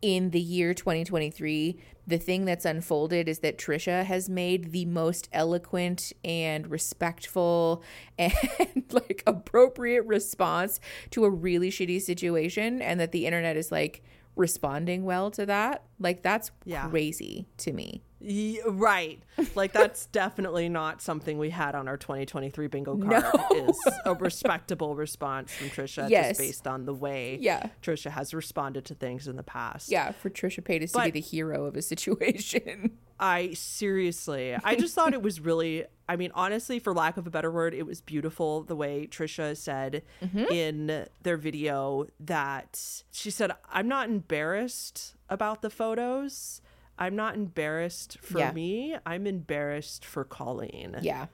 in 0.02 0.30
the 0.30 0.40
year 0.40 0.74
2023, 0.74 1.78
the 2.06 2.18
thing 2.18 2.44
that's 2.44 2.64
unfolded 2.64 3.28
is 3.28 3.38
that 3.38 3.56
Trisha 3.56 4.04
has 4.04 4.28
made 4.28 4.72
the 4.72 4.84
most 4.84 5.28
eloquent 5.32 6.12
and 6.24 6.68
respectful 6.68 7.82
and 8.18 8.84
like 8.90 9.22
appropriate 9.26 10.04
response 10.04 10.80
to 11.10 11.24
a 11.24 11.30
really 11.30 11.70
shitty 11.70 12.02
situation, 12.02 12.82
and 12.82 13.00
that 13.00 13.12
the 13.12 13.24
internet 13.26 13.56
is 13.56 13.70
like 13.70 14.02
responding 14.36 15.04
well 15.04 15.30
to 15.32 15.46
that. 15.46 15.82
Like, 15.98 16.22
that's 16.22 16.50
Yeah. 16.64 16.88
crazy 16.88 17.46
to 17.58 17.72
me. 17.72 18.02
Ye- 18.24 18.60
right. 18.64 19.20
Like 19.56 19.72
that's 19.72 20.06
definitely 20.12 20.68
not 20.68 21.02
something 21.02 21.38
we 21.38 21.50
had 21.50 21.74
on 21.74 21.88
our 21.88 21.96
2023 21.96 22.68
bingo 22.68 22.96
card. 22.96 23.24
Is 23.52 23.76
a 24.04 24.14
respectable 24.14 24.94
response 24.94 25.52
from 25.52 25.70
Trisha 25.70 26.08
Yes. 26.08 26.28
just 26.28 26.40
based 26.40 26.66
on 26.68 26.84
the 26.84 26.94
way 26.94 27.38
Yeah. 27.40 27.66
Trisha 27.82 28.12
has 28.12 28.32
responded 28.32 28.84
to 28.84 28.94
things 28.94 29.26
in 29.26 29.34
the 29.34 29.42
past. 29.42 29.90
Yeah, 29.90 30.12
for 30.12 30.30
Trisha 30.30 30.62
Paytas 30.62 30.92
to 30.92 31.02
be 31.02 31.10
the 31.10 31.20
hero 31.20 31.64
of 31.66 31.74
a 31.76 31.82
situation. 31.82 32.98
I 33.22 33.54
seriously, 33.54 34.54
I 34.64 34.74
just 34.74 34.94
thought 34.96 35.14
it 35.14 35.22
was 35.22 35.38
really, 35.50 35.84
I 36.08 36.16
mean, 36.16 36.32
honestly, 36.34 36.78
for 36.80 36.92
lack 36.92 37.16
of 37.16 37.26
a 37.26 37.30
better 37.30 37.50
word, 37.52 37.72
it 37.72 37.86
was 37.86 38.00
beautiful 38.00 38.62
the 38.64 38.74
way 38.76 39.06
Trisha 39.10 39.56
said 39.56 40.02
Mm-hmm. 40.22 40.44
in 40.50 41.06
their 41.22 41.36
video 41.36 42.06
that 42.18 43.02
she 43.12 43.30
said, 43.30 43.52
I'm 43.72 43.86
not 43.86 44.08
embarrassed 44.08 45.14
about 45.28 45.62
the 45.62 45.70
photos. 45.70 46.60
I'm 46.98 47.14
not 47.16 47.34
embarrassed 47.36 48.18
for 48.20 48.38
Yeah. 48.40 48.52
me. 48.52 48.96
I'm 49.06 49.26
embarrassed 49.26 50.04
for 50.04 50.24
Colleen. 50.24 50.96
Yeah. 51.00 51.26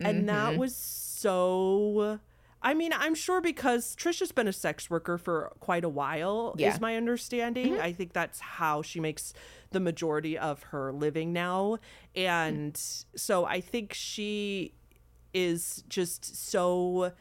And 0.00 0.28
that 0.28 0.50
Mm-hmm. 0.50 0.60
was 0.60 0.76
so. 0.76 2.20
I 2.62 2.74
mean, 2.74 2.92
I'm 2.92 3.14
sure 3.14 3.40
because 3.40 3.94
Trisha's 3.96 4.32
been 4.32 4.48
a 4.48 4.52
sex 4.52 4.90
worker 4.90 5.16
for 5.16 5.52
quite 5.60 5.84
a 5.84 5.88
while, 5.88 6.54
Yeah. 6.58 6.68
Mm-hmm. 6.68 6.74
is 6.76 6.80
my 6.80 6.96
understanding. 6.96 7.78
I 7.80 7.92
think 7.92 8.12
that's 8.12 8.40
how 8.40 8.82
she 8.82 8.98
makes 9.00 9.32
the 9.70 9.80
majority 9.80 10.36
of 10.36 10.62
her 10.64 10.92
living 10.92 11.32
now. 11.32 11.78
And 12.16 12.76
so 12.76 13.44
I 13.44 13.60
think 13.60 13.92
she 13.94 14.72
is 15.32 15.84
just 15.88 16.24
so 16.48 17.12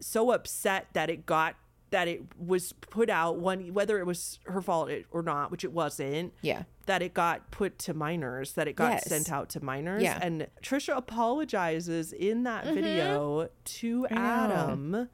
so 0.00 0.30
upset 0.30 0.86
that 0.92 1.10
it 1.10 1.26
got 1.26 1.56
that 1.90 2.06
it 2.08 2.22
was 2.38 2.72
put 2.74 3.08
out 3.10 3.38
one 3.38 3.72
whether 3.74 3.98
it 3.98 4.06
was 4.06 4.38
her 4.44 4.60
fault 4.60 4.90
or 5.10 5.22
not 5.22 5.50
which 5.50 5.64
it 5.64 5.72
wasn't 5.72 6.32
Yeah. 6.42 6.64
that 6.86 7.00
it 7.02 7.14
got 7.14 7.50
put 7.50 7.78
to 7.80 7.94
minors, 7.94 8.52
that 8.52 8.68
it 8.68 8.76
got 8.76 8.92
Yes. 8.92 9.08
sent 9.08 9.32
out 9.32 9.48
to 9.50 9.64
minors. 9.64 10.02
Yeah. 10.02 10.14
Mm-hmm. 10.14 10.22
And 10.26 10.46
Trisha 10.62 10.96
apologizes 10.96 12.12
in 12.12 12.42
that 12.44 12.64
video 12.66 13.48
to. 13.64 14.06
Adam 14.10 15.08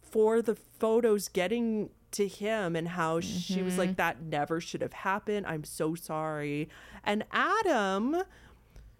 for 0.00 0.40
the 0.40 0.54
photos 0.54 1.28
getting 1.28 1.90
to 2.12 2.26
him 2.26 2.74
and 2.74 2.88
how 2.88 3.20
she 3.20 3.62
was 3.62 3.74
Mm-hmm. 3.74 3.80
like, 3.80 3.96
that 3.96 4.22
never 4.22 4.60
should 4.60 4.80
have 4.80 4.94
happened. 4.94 5.46
I'm 5.46 5.64
so 5.64 5.94
sorry. 5.94 6.68
And 7.04 7.24
Adam, 7.32 8.22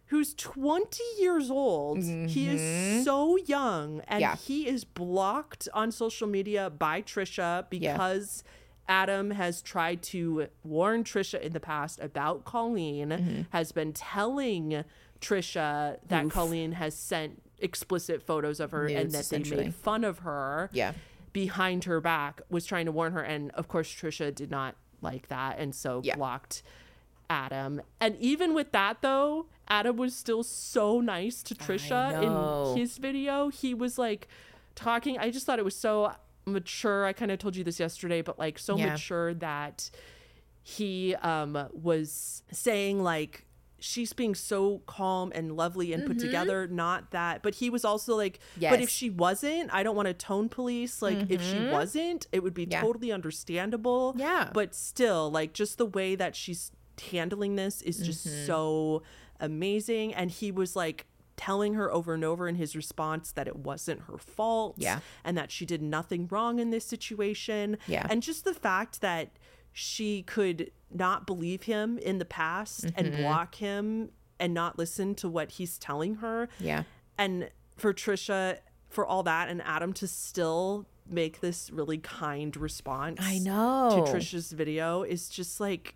who's 0.08 0.34
20 0.34 1.02
years 1.18 1.50
old, 1.50 2.02
he 2.02 2.48
is 2.48 3.04
so 3.04 3.36
young 3.36 4.00
and 4.08 4.18
Mm-hmm. 4.18 4.20
Yeah. 4.20 4.36
he 4.36 4.66
is 4.66 4.84
blocked 4.84 5.68
on 5.74 5.92
social 5.92 6.26
media 6.28 6.70
by 6.70 7.02
Trisha 7.02 7.64
Yeah. 7.70 7.92
because 7.92 8.42
Adam 8.88 9.32
has 9.32 9.60
tried 9.60 10.02
to 10.02 10.48
warn 10.64 11.04
Trisha 11.04 11.38
in 11.40 11.52
the 11.52 11.60
past 11.60 12.00
about 12.00 12.44
Colleen, 12.44 13.10
Mm-hmm. 13.10 13.42
has 13.50 13.70
been 13.72 13.92
telling 13.92 14.82
Trisha 15.20 15.98
that 16.08 16.30
Colleen 16.30 16.72
has 16.72 16.94
sent 16.94 17.42
explicit 17.58 18.22
photos 18.22 18.60
of 18.60 18.70
her 18.70 18.86
and 18.86 19.10
that 19.12 19.28
they 19.28 19.38
made 19.40 19.74
fun 19.74 20.04
of 20.04 20.20
her 20.20 20.70
Yeah. 20.72 20.92
behind 21.32 21.84
her 21.84 22.00
back, 22.00 22.40
was 22.48 22.64
trying 22.64 22.86
to 22.86 22.92
warn 22.92 23.12
her. 23.12 23.22
And 23.22 23.50
of 23.52 23.68
course, 23.68 23.88
Trisha 23.92 24.34
did 24.34 24.50
not 24.50 24.76
like 25.02 25.28
that 25.28 25.58
and 25.58 25.74
so 25.74 26.00
Yeah. 26.04 26.16
blocked 26.16 26.62
Adam. 27.30 27.80
And 28.00 28.16
even 28.18 28.54
with 28.54 28.72
that, 28.72 29.02
though, 29.02 29.46
Adam 29.68 29.96
was 29.96 30.14
still 30.16 30.42
so 30.42 31.00
nice 31.00 31.42
to 31.44 31.54
Trisha 31.54 32.22
in 32.22 32.76
his 32.80 32.96
video. 32.98 33.48
He 33.50 33.74
was 33.74 33.98
like 33.98 34.28
talking. 34.74 35.18
I 35.18 35.30
just 35.30 35.44
thought 35.46 35.58
it 35.58 35.64
was 35.64 35.76
so 35.76 36.12
mature. 36.46 37.04
I 37.04 37.12
kind 37.12 37.30
of 37.30 37.38
told 37.38 37.56
you 37.56 37.64
this 37.64 37.78
yesterday, 37.78 38.22
but 38.22 38.38
like 38.38 38.58
so 38.58 38.76
Yeah. 38.78 38.90
mature 38.92 39.34
that 39.34 39.90
he 40.62 41.14
um 41.16 41.68
was 41.72 42.42
saying 42.52 43.02
like 43.02 43.44
she's 43.80 44.12
being 44.12 44.34
so 44.34 44.78
calm 44.86 45.30
and 45.34 45.56
lovely 45.56 45.92
and 45.92 46.04
put 46.04 46.18
together 46.18 46.66
not 46.66 47.12
that 47.12 47.42
but 47.44 47.54
he 47.54 47.70
was 47.70 47.84
also 47.84 48.16
like 48.16 48.40
but 48.70 48.80
if 48.80 48.90
she 48.90 49.08
wasn't 49.08 49.72
i 49.72 49.82
don't 49.84 49.94
want 49.94 50.08
to 50.08 50.12
tone 50.12 50.48
police 50.48 51.00
like 51.00 51.24
if 51.30 51.40
she 51.40 51.58
wasn't 51.70 52.26
it 52.32 52.42
would 52.42 52.52
be 52.54 52.66
Yeah. 52.68 52.80
totally 52.82 53.12
understandable 53.12 54.14
Yeah. 54.18 54.50
but 54.52 54.74
still 54.74 55.30
like 55.30 55.52
just 55.54 55.78
the 55.78 55.86
way 55.86 56.16
that 56.16 56.34
she's 56.34 56.72
handling 57.00 57.56
this 57.56 57.82
is 57.82 57.98
just 57.98 58.26
Mm-hmm. 58.26 58.46
so 58.46 59.02
amazing 59.40 60.14
and 60.14 60.30
he 60.30 60.50
was 60.50 60.74
like 60.76 61.06
telling 61.36 61.74
her 61.74 61.92
over 61.92 62.14
and 62.14 62.24
over 62.24 62.48
in 62.48 62.56
his 62.56 62.74
response 62.74 63.30
that 63.32 63.46
it 63.46 63.54
wasn't 63.56 64.00
her 64.02 64.18
fault 64.18 64.74
Yeah. 64.76 64.98
and 65.24 65.38
that 65.38 65.52
she 65.52 65.64
did 65.64 65.80
nothing 65.80 66.26
wrong 66.30 66.58
in 66.58 66.70
this 66.70 66.84
situation 66.84 67.78
Yeah. 67.86 68.06
and 68.10 68.22
just 68.22 68.44
the 68.44 68.54
fact 68.54 69.00
that 69.02 69.30
she 69.72 70.22
could 70.22 70.72
not 70.92 71.26
believe 71.26 71.62
him 71.64 71.98
in 71.98 72.18
the 72.18 72.24
past 72.24 72.86
and 72.96 73.06
Mm-hmm. 73.08 73.22
block 73.22 73.54
him 73.56 74.10
and 74.40 74.52
not 74.52 74.78
listen 74.78 75.14
to 75.16 75.28
what 75.28 75.52
he's 75.52 75.78
telling 75.78 76.16
her 76.16 76.48
Yeah. 76.58 76.82
and 77.16 77.50
for 77.76 77.94
Trisha 77.94 78.58
for 78.88 79.06
all 79.06 79.22
that 79.22 79.48
and 79.48 79.62
Adam 79.62 79.92
to 79.94 80.08
still 80.08 80.86
make 81.08 81.40
this 81.40 81.70
really 81.70 81.98
kind 81.98 82.56
response 82.56 83.20
I 83.22 83.38
know. 83.38 84.04
to 84.04 84.10
Trisha's 84.12 84.50
video 84.50 85.02
is 85.04 85.28
just 85.28 85.60
like 85.60 85.94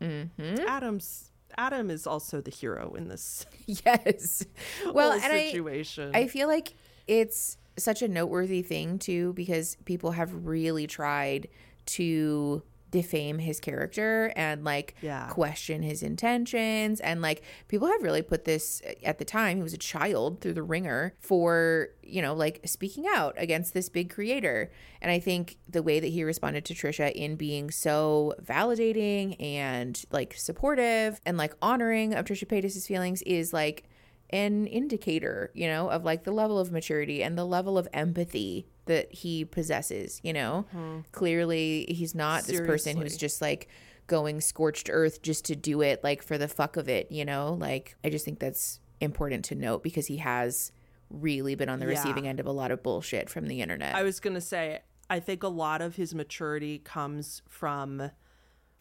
Mm-hmm. 0.00 0.66
Adam's 0.66 1.30
Adam 1.58 1.90
is 1.90 2.06
also 2.06 2.40
the 2.40 2.50
hero 2.50 2.94
in 2.94 3.08
this 3.08 3.44
Yes. 3.66 4.44
Well, 4.92 5.12
and 5.12 5.32
I 5.32 5.50
situation. 5.50 6.12
I 6.14 6.26
feel 6.26 6.48
like 6.48 6.74
it's 7.06 7.56
such 7.76 8.02
a 8.02 8.08
noteworthy 8.08 8.62
thing 8.62 8.98
too 8.98 9.32
because 9.34 9.76
people 9.84 10.12
have 10.12 10.46
really 10.46 10.86
tried 10.86 11.48
to 11.86 12.62
defame 12.90 13.38
his 13.38 13.60
character 13.60 14.32
and 14.36 14.64
like 14.64 14.94
Yeah. 15.02 15.28
question 15.30 15.82
his 15.82 16.02
intentions 16.02 17.00
and 17.00 17.22
like 17.22 17.42
people 17.68 17.86
have 17.88 18.02
really 18.02 18.22
put 18.22 18.44
this 18.44 18.82
uh, 18.88 18.92
at 19.04 19.18
the 19.18 19.24
time 19.24 19.56
he 19.58 19.62
was 19.62 19.72
a 19.74 19.78
child 19.78 20.40
through 20.40 20.54
the 20.54 20.62
ringer 20.62 21.14
for 21.20 21.88
you 22.02 22.20
know 22.20 22.34
like 22.34 22.60
speaking 22.66 23.04
out 23.14 23.34
against 23.38 23.74
this 23.74 23.88
big 23.88 24.10
creator 24.10 24.70
and 25.00 25.10
i 25.10 25.18
think 25.20 25.58
the 25.68 25.82
way 25.82 26.00
that 26.00 26.08
he 26.08 26.24
responded 26.24 26.64
to 26.64 26.74
trisha 26.74 27.12
in 27.12 27.36
being 27.36 27.70
so 27.70 28.34
validating 28.42 29.36
and 29.40 30.04
like 30.10 30.34
supportive 30.36 31.20
and 31.24 31.36
like 31.36 31.54
honoring 31.62 32.14
of 32.14 32.24
trisha 32.24 32.46
paytas's 32.46 32.86
feelings 32.86 33.22
is 33.22 33.52
like 33.52 33.84
an 34.32 34.68
indicator, 34.68 35.50
you 35.54 35.66
know, 35.66 35.90
of 35.90 36.04
like 36.04 36.22
the 36.22 36.30
level 36.30 36.60
of 36.60 36.70
maturity 36.70 37.20
and 37.20 37.36
the 37.36 37.44
level 37.44 37.76
of 37.76 37.88
empathy 37.92 38.64
that 38.90 39.12
he 39.14 39.44
possesses, 39.44 40.20
you 40.24 40.32
know. 40.32 40.66
Mm-hmm. 40.74 41.00
Clearly, 41.12 41.86
he's 41.88 42.12
not 42.12 42.42
this 42.44 42.60
person 42.60 42.96
who's 43.00 43.16
just 43.16 43.40
like 43.40 43.68
going 44.08 44.40
scorched 44.40 44.90
earth 44.92 45.22
just 45.22 45.44
to 45.44 45.54
do 45.54 45.80
it 45.80 46.02
like 46.02 46.20
for 46.22 46.36
the 46.36 46.48
fuck 46.48 46.76
of 46.76 46.88
it, 46.88 47.10
you 47.12 47.24
know? 47.24 47.56
Like 47.58 47.96
I 48.04 48.10
just 48.10 48.24
think 48.24 48.40
that's 48.40 48.80
important 49.00 49.44
to 49.46 49.54
note 49.54 49.84
because 49.84 50.06
he 50.08 50.16
has 50.16 50.72
really 51.08 51.54
been 51.54 51.68
on 51.68 51.78
the 51.78 51.86
Yeah. 51.86 51.92
receiving 51.92 52.26
end 52.26 52.40
of 52.40 52.46
a 52.46 52.52
lot 52.52 52.72
of 52.72 52.82
bullshit 52.82 53.30
from 53.30 53.46
the 53.46 53.62
internet. 53.62 53.94
I 53.94 54.02
was 54.02 54.18
gonna 54.18 54.40
say, 54.40 54.80
I 55.08 55.20
think 55.20 55.42
a 55.44 55.48
lot 55.48 55.80
of 55.80 55.94
his 55.96 56.12
maturity 56.14 56.78
comes 56.80 57.42
from, 57.48 58.10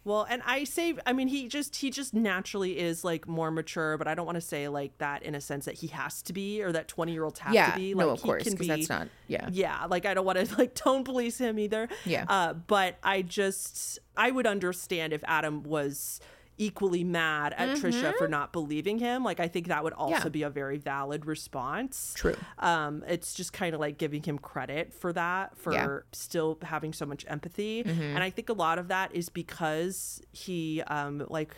well, 0.10 0.26
and 0.28 0.42
I 0.44 0.64
say, 0.64 0.96
I 1.06 1.14
mean, 1.14 1.28
he 1.28 1.48
just 1.48 1.76
he 1.76 1.92
just 1.92 2.16
naturally 2.16 2.80
is 2.80 3.04
like 3.04 3.28
more 3.28 3.52
mature, 3.52 3.96
but 3.96 4.08
I 4.08 4.16
don't 4.16 4.26
want 4.26 4.38
to 4.38 4.42
say 4.42 4.68
like 4.68 4.98
that 4.98 5.22
in 5.22 5.36
a 5.36 5.42
sense 5.42 5.66
that 5.66 5.76
he 5.76 5.86
has 5.88 6.24
to 6.24 6.34
be 6.34 6.64
or 6.64 6.72
that 6.72 6.88
twenty 6.88 7.12
year 7.12 7.24
olds 7.24 7.38
have 7.40 7.54
yeah, 7.54 7.70
to 7.70 7.78
be. 7.78 7.94
Like 7.94 8.08
no, 8.08 8.14
of 8.14 8.20
he 8.20 8.26
course, 8.26 8.44
because 8.44 8.60
be, 8.60 8.68
that's 8.68 8.90
not. 8.90 9.08
Yeah, 9.28 9.48
yeah, 9.52 9.86
like 9.86 10.08
I 10.08 10.16
don't 10.16 10.26
want 10.26 10.44
to 10.44 10.56
like 10.58 10.74
tone 10.74 11.04
police 11.04 11.38
him 11.38 11.60
either. 11.60 11.88
Yeah. 12.06 12.26
Uh, 12.28 12.54
but 12.54 12.98
I 13.04 13.22
just 13.22 14.00
I 14.18 14.32
would 14.32 14.48
understand 14.48 15.14
if 15.14 15.24
Adam 15.28 15.62
was 15.62 16.20
equally 16.60 17.04
mad 17.04 17.56
at 17.58 17.78
Trisha 17.78 18.14
for 18.18 18.28
not 18.28 18.54
believing 18.54 19.00
him. 19.00 19.24
Like 19.24 19.40
I 19.40 19.48
think 19.48 19.68
that 19.70 19.84
would 19.84 19.94
also 19.94 20.16
Mm-hmm. 20.16 20.28
Yeah. 20.28 20.30
be 20.30 20.44
a 20.44 20.50
very 20.52 20.78
valid 20.78 21.26
response. 21.26 22.14
True. 22.16 22.36
Um, 22.60 23.04
it's 23.08 23.34
just 23.34 23.52
kind 23.54 23.74
of 23.74 23.80
like 23.80 23.98
giving 23.98 24.22
him 24.22 24.38
credit 24.38 24.94
for 24.94 25.12
that, 25.14 25.58
for 25.58 25.74
Yeah. 25.74 25.88
Mm-hmm. 25.88 25.98
still 26.12 26.58
having 26.62 26.94
so 26.94 27.06
much 27.08 27.26
empathy. 27.28 27.82
And 27.82 28.22
I 28.22 28.30
think 28.30 28.50
a 28.50 28.54
lot 28.54 28.78
of 28.78 28.90
that 28.90 29.16
is 29.16 29.30
because 29.30 30.22
he 30.32 30.84
um 30.88 31.26
like 31.30 31.56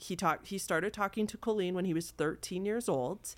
he 0.00 0.16
talked 0.16 0.46
he 0.48 0.58
started 0.58 0.92
talking 0.92 1.26
to 1.28 1.36
Colleen 1.36 1.74
when 1.74 1.84
he 1.84 1.92
was 1.94 2.10
13 2.12 2.64
years 2.64 2.88
old 2.88 3.34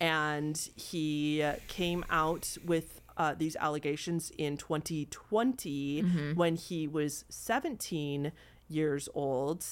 and 0.00 0.70
he 0.74 1.44
came 1.68 2.04
out 2.10 2.56
with 2.64 3.00
uh, 3.16 3.34
these 3.36 3.56
allegations 3.56 4.30
in 4.38 4.56
2020 4.56 6.02
Mm-hmm. 6.02 6.34
when 6.34 6.56
he 6.56 6.86
was 6.86 7.24
17 7.28 8.32
years 8.68 9.08
old 9.14 9.64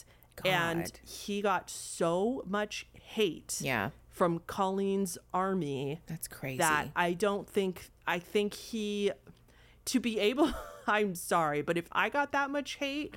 and 0.44 0.92
he 1.04 1.40
got 1.42 1.70
so 1.70 2.42
much 2.46 2.86
hate 2.92 3.58
yeah, 3.60 3.90
from 4.10 4.40
Colleen's 4.46 5.16
army 5.32 6.00
that's 6.06 6.28
crazy. 6.28 6.58
that 6.58 6.88
I 6.96 7.12
don't 7.12 7.48
think 7.48 7.90
I 8.06 8.18
think 8.18 8.54
he 8.54 9.10
to 9.86 10.00
be 10.00 10.18
able 10.18 10.50
I'm 10.88 11.16
sorry, 11.16 11.62
but 11.62 11.76
if 11.76 11.88
I 11.90 12.08
got 12.10 12.30
that 12.30 12.48
much 12.48 12.76
hate 12.76 13.12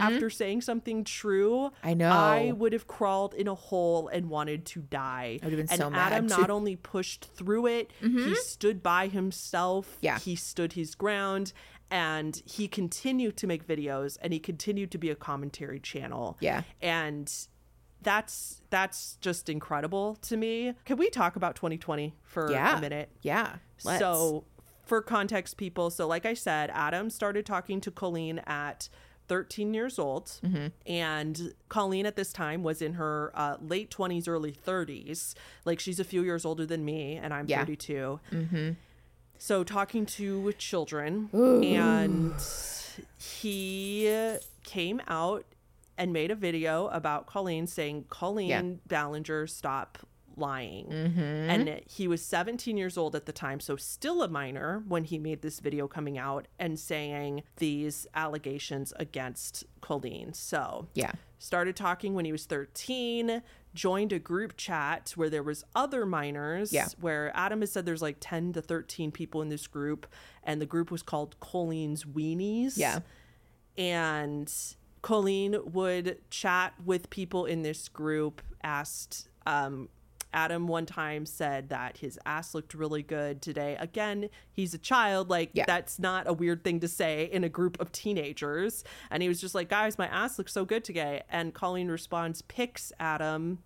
after 0.00 0.28
saying 0.28 0.62
something 0.62 1.04
true, 1.04 1.70
Mm-hmm. 1.82 1.88
I 1.88 1.94
know. 1.94 2.10
I 2.10 2.52
would 2.52 2.72
have 2.72 2.88
crawled 2.88 3.34
in 3.34 3.46
a 3.46 3.54
hole 3.54 4.08
and 4.08 4.28
wanted 4.28 4.66
to 4.66 4.80
die. 4.80 5.38
I 5.40 5.46
would 5.46 5.52
have 5.52 5.68
been 5.68 5.70
and 5.70 5.78
so 5.80 5.88
mad, 5.90 6.12
Adam 6.12 6.26
too. 6.26 6.32
Mm-hmm. 6.34 6.40
not 6.40 6.50
only 6.50 6.74
pushed 6.74 7.26
through 7.36 7.66
it, 7.66 7.92
he 8.00 8.34
stood 8.34 8.82
by 8.82 9.06
himself. 9.06 9.98
Yeah. 10.00 10.18
He 10.18 10.34
stood 10.34 10.72
his 10.72 10.96
ground 10.96 11.52
and 11.92 12.42
he 12.46 12.66
continued 12.66 13.36
to 13.36 13.46
make 13.46 13.66
videos 13.66 14.16
and 14.22 14.32
he 14.32 14.38
continued 14.40 14.90
to 14.90 14.98
be 14.98 15.10
a 15.10 15.14
commentary 15.14 15.78
channel. 15.78 16.36
Yeah. 16.40 16.62
And 16.80 17.32
that's 18.00 18.62
that's 18.70 19.16
just 19.20 19.48
incredible 19.48 20.16
to 20.22 20.36
me. 20.36 20.74
Can 20.84 20.96
we 20.96 21.08
talk 21.10 21.36
about 21.36 21.54
2020 21.54 22.14
for 22.22 22.50
yeah, 22.50 22.78
a 22.78 22.80
minute? 22.80 23.10
Yeah, 23.20 23.56
let's. 23.84 24.00
So, 24.00 24.44
for 24.84 25.00
context, 25.00 25.56
people, 25.56 25.90
so 25.90 26.08
like 26.08 26.26
I 26.26 26.34
said, 26.34 26.70
Adam 26.74 27.08
started 27.10 27.46
talking 27.46 27.80
to 27.82 27.90
Colleen 27.92 28.40
at 28.46 28.88
13 29.28 29.72
years 29.72 29.98
old, 30.00 30.26
Mm-hmm. 30.44 30.66
and 30.90 31.54
Colleen 31.68 32.04
at 32.06 32.16
this 32.16 32.32
time 32.32 32.64
was 32.64 32.82
in 32.82 32.94
her 32.94 33.30
uh, 33.36 33.56
late 33.60 33.90
20s, 33.90 34.26
early 34.26 34.50
30s. 34.52 35.34
Like 35.64 35.78
she's 35.78 36.00
a 36.00 36.04
few 36.04 36.22
years 36.24 36.44
older 36.44 36.66
than 36.66 36.84
me, 36.84 37.16
and 37.22 37.32
I'm 37.32 37.46
Yeah. 37.46 37.60
32. 37.60 38.20
Mm-hmm. 38.32 38.70
So, 39.44 39.64
talking 39.64 40.06
to 40.06 40.52
children, 40.52 41.28
and 41.32 42.32
he 43.18 44.36
came 44.62 45.02
out 45.08 45.44
and 45.98 46.12
made 46.12 46.30
a 46.30 46.36
video 46.36 46.86
about 46.86 47.26
Colleen 47.26 47.66
saying, 47.66 48.04
Colleen 48.08 48.48
Yeah. 48.48 48.62
Ballinger, 48.86 49.48
stop 49.48 49.98
lying. 50.36 50.86
Mm-hmm. 50.86 51.18
And 51.20 51.80
he 51.88 52.06
was 52.06 52.24
17 52.24 52.76
years 52.76 52.96
old 52.96 53.16
at 53.16 53.26
the 53.26 53.32
time, 53.32 53.58
so 53.58 53.74
still 53.74 54.22
a 54.22 54.28
minor 54.28 54.84
when 54.86 55.02
he 55.02 55.18
made 55.18 55.42
this 55.42 55.58
video 55.58 55.88
coming 55.88 56.16
out 56.18 56.46
and 56.60 56.78
saying 56.78 57.42
these 57.56 58.06
allegations 58.14 58.92
against 59.00 59.64
Colleen. 59.80 60.34
So, 60.34 60.86
yeah, 60.94 61.10
started 61.40 61.74
talking 61.74 62.14
when 62.14 62.24
he 62.26 62.30
was 62.30 62.44
13 62.46 63.42
joined 63.74 64.12
a 64.12 64.18
group 64.18 64.56
chat 64.56 65.12
where 65.16 65.30
there 65.30 65.42
was 65.42 65.64
other 65.74 66.04
minors 66.04 66.72
Yeah. 66.72 66.88
where 67.00 67.30
adam 67.34 67.60
has 67.60 67.72
said 67.72 67.86
there's 67.86 68.02
like 68.02 68.16
10 68.20 68.52
to 68.54 68.62
13 68.62 69.10
people 69.12 69.40
in 69.42 69.48
this 69.48 69.66
group 69.66 70.06
and 70.44 70.60
the 70.60 70.66
group 70.66 70.90
was 70.90 71.02
called 71.02 71.38
colleen's 71.40 72.04
weenies 72.04 72.76
yeah, 72.76 73.00
and 73.78 74.52
colleen 75.00 75.56
would 75.72 76.18
chat 76.30 76.74
with 76.84 77.10
people 77.10 77.44
in 77.46 77.62
this 77.62 77.88
group 77.88 78.42
asked 78.62 79.28
um 79.46 79.88
Adam 80.32 80.66
one 80.68 80.86
time 80.86 81.26
said 81.26 81.68
that 81.68 81.98
his 81.98 82.18
ass 82.26 82.54
looked 82.54 82.74
really 82.74 83.02
good 83.02 83.42
today. 83.42 83.76
Again, 83.78 84.28
he's 84.52 84.74
a 84.74 84.78
child. 84.78 85.28
Like, 85.30 85.50
Yeah. 85.52 85.64
that's 85.66 85.98
not 85.98 86.26
a 86.26 86.32
weird 86.32 86.64
thing 86.64 86.80
to 86.80 86.88
say 86.88 87.28
in 87.32 87.44
a 87.44 87.48
group 87.48 87.80
of 87.80 87.92
teenagers. 87.92 88.84
And 89.10 89.22
he 89.22 89.28
was 89.28 89.40
just 89.40 89.54
like, 89.54 89.68
guys, 89.68 89.98
my 89.98 90.06
ass 90.08 90.38
looks 90.38 90.52
so 90.52 90.64
good 90.64 90.84
today. 90.84 91.22
And 91.30 91.52
Colleen 91.54 91.88
responds, 91.88 92.42
pics, 92.42 92.92
Adam. 92.98 93.58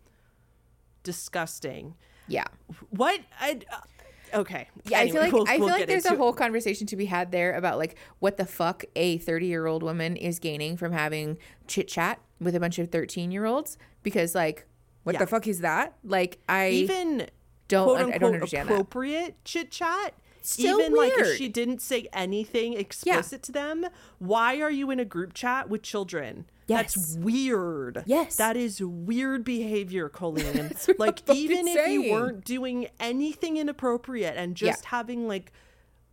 Disgusting. 1.02 1.94
yeah. 2.26 2.44
What? 2.90 3.20
I, 3.40 3.60
uh, 3.72 4.38
okay. 4.40 4.66
Yeah, 4.86 4.98
I 4.98 5.10
feel 5.10 5.20
like 5.20 5.32
I 5.32 5.36
we'll- 5.36 5.46
feel 5.46 5.58
we'll 5.60 5.68
like 5.68 5.86
there's 5.86 6.04
a 6.04 6.16
whole 6.16 6.32
conversation 6.32 6.84
to 6.88 6.96
be 6.96 7.04
had 7.04 7.30
there 7.30 7.54
about 7.54 7.78
like 7.78 7.96
what 8.18 8.38
the 8.38 8.44
fuck 8.44 8.84
a 8.96 9.18
30 9.18 9.46
year 9.46 9.66
old 9.66 9.84
woman 9.84 10.16
is 10.16 10.40
gaining 10.40 10.76
from 10.76 10.90
having 10.90 11.38
chit 11.68 11.86
chat 11.86 12.18
with 12.40 12.56
a 12.56 12.60
bunch 12.60 12.80
of 12.80 12.90
13 12.90 13.30
year 13.30 13.44
olds 13.44 13.78
because 14.02 14.34
like 14.34 14.66
what 15.06 15.12
Yeah. 15.14 15.20
the 15.20 15.26
fuck 15.28 15.46
is 15.46 15.60
that? 15.60 15.94
Like 16.02 16.38
I 16.48 16.70
even 16.70 17.28
don't 17.68 17.84
quote 17.86 17.98
I 17.98 18.02
unquote 18.02 18.20
don't 18.20 18.34
understand 18.34 18.68
appropriate 18.68 19.36
chit 19.44 19.70
chat. 19.70 20.14
So 20.42 20.62
Even 20.80 20.94
like 20.94 21.12
if 21.16 21.36
she 21.36 21.48
didn't 21.48 21.80
say 21.80 22.08
anything 22.12 22.74
explicit 22.74 23.42
to 23.44 23.52
them, 23.52 23.86
why 24.18 24.60
are 24.60 24.70
you 24.70 24.90
in 24.90 24.98
a 25.00 25.04
group 25.04 25.32
chat 25.32 25.68
with 25.68 25.82
children? 25.82 26.46
Yes. 26.66 26.94
That's 26.94 27.16
weird. 27.18 28.02
Yes. 28.06 28.34
That 28.36 28.56
is 28.56 28.80
weird 28.82 29.44
behavior, 29.44 30.08
Colleen. 30.08 30.72
like 30.98 31.22
even 31.30 31.68
if 31.68 31.74
saying. 31.74 32.00
you 32.02 32.12
weren't 32.12 32.44
doing 32.44 32.88
anything 32.98 33.56
inappropriate 33.56 34.36
and 34.36 34.60
Yeah. 34.60 34.70
just 34.70 34.86
having 34.86 35.28
like 35.28 35.52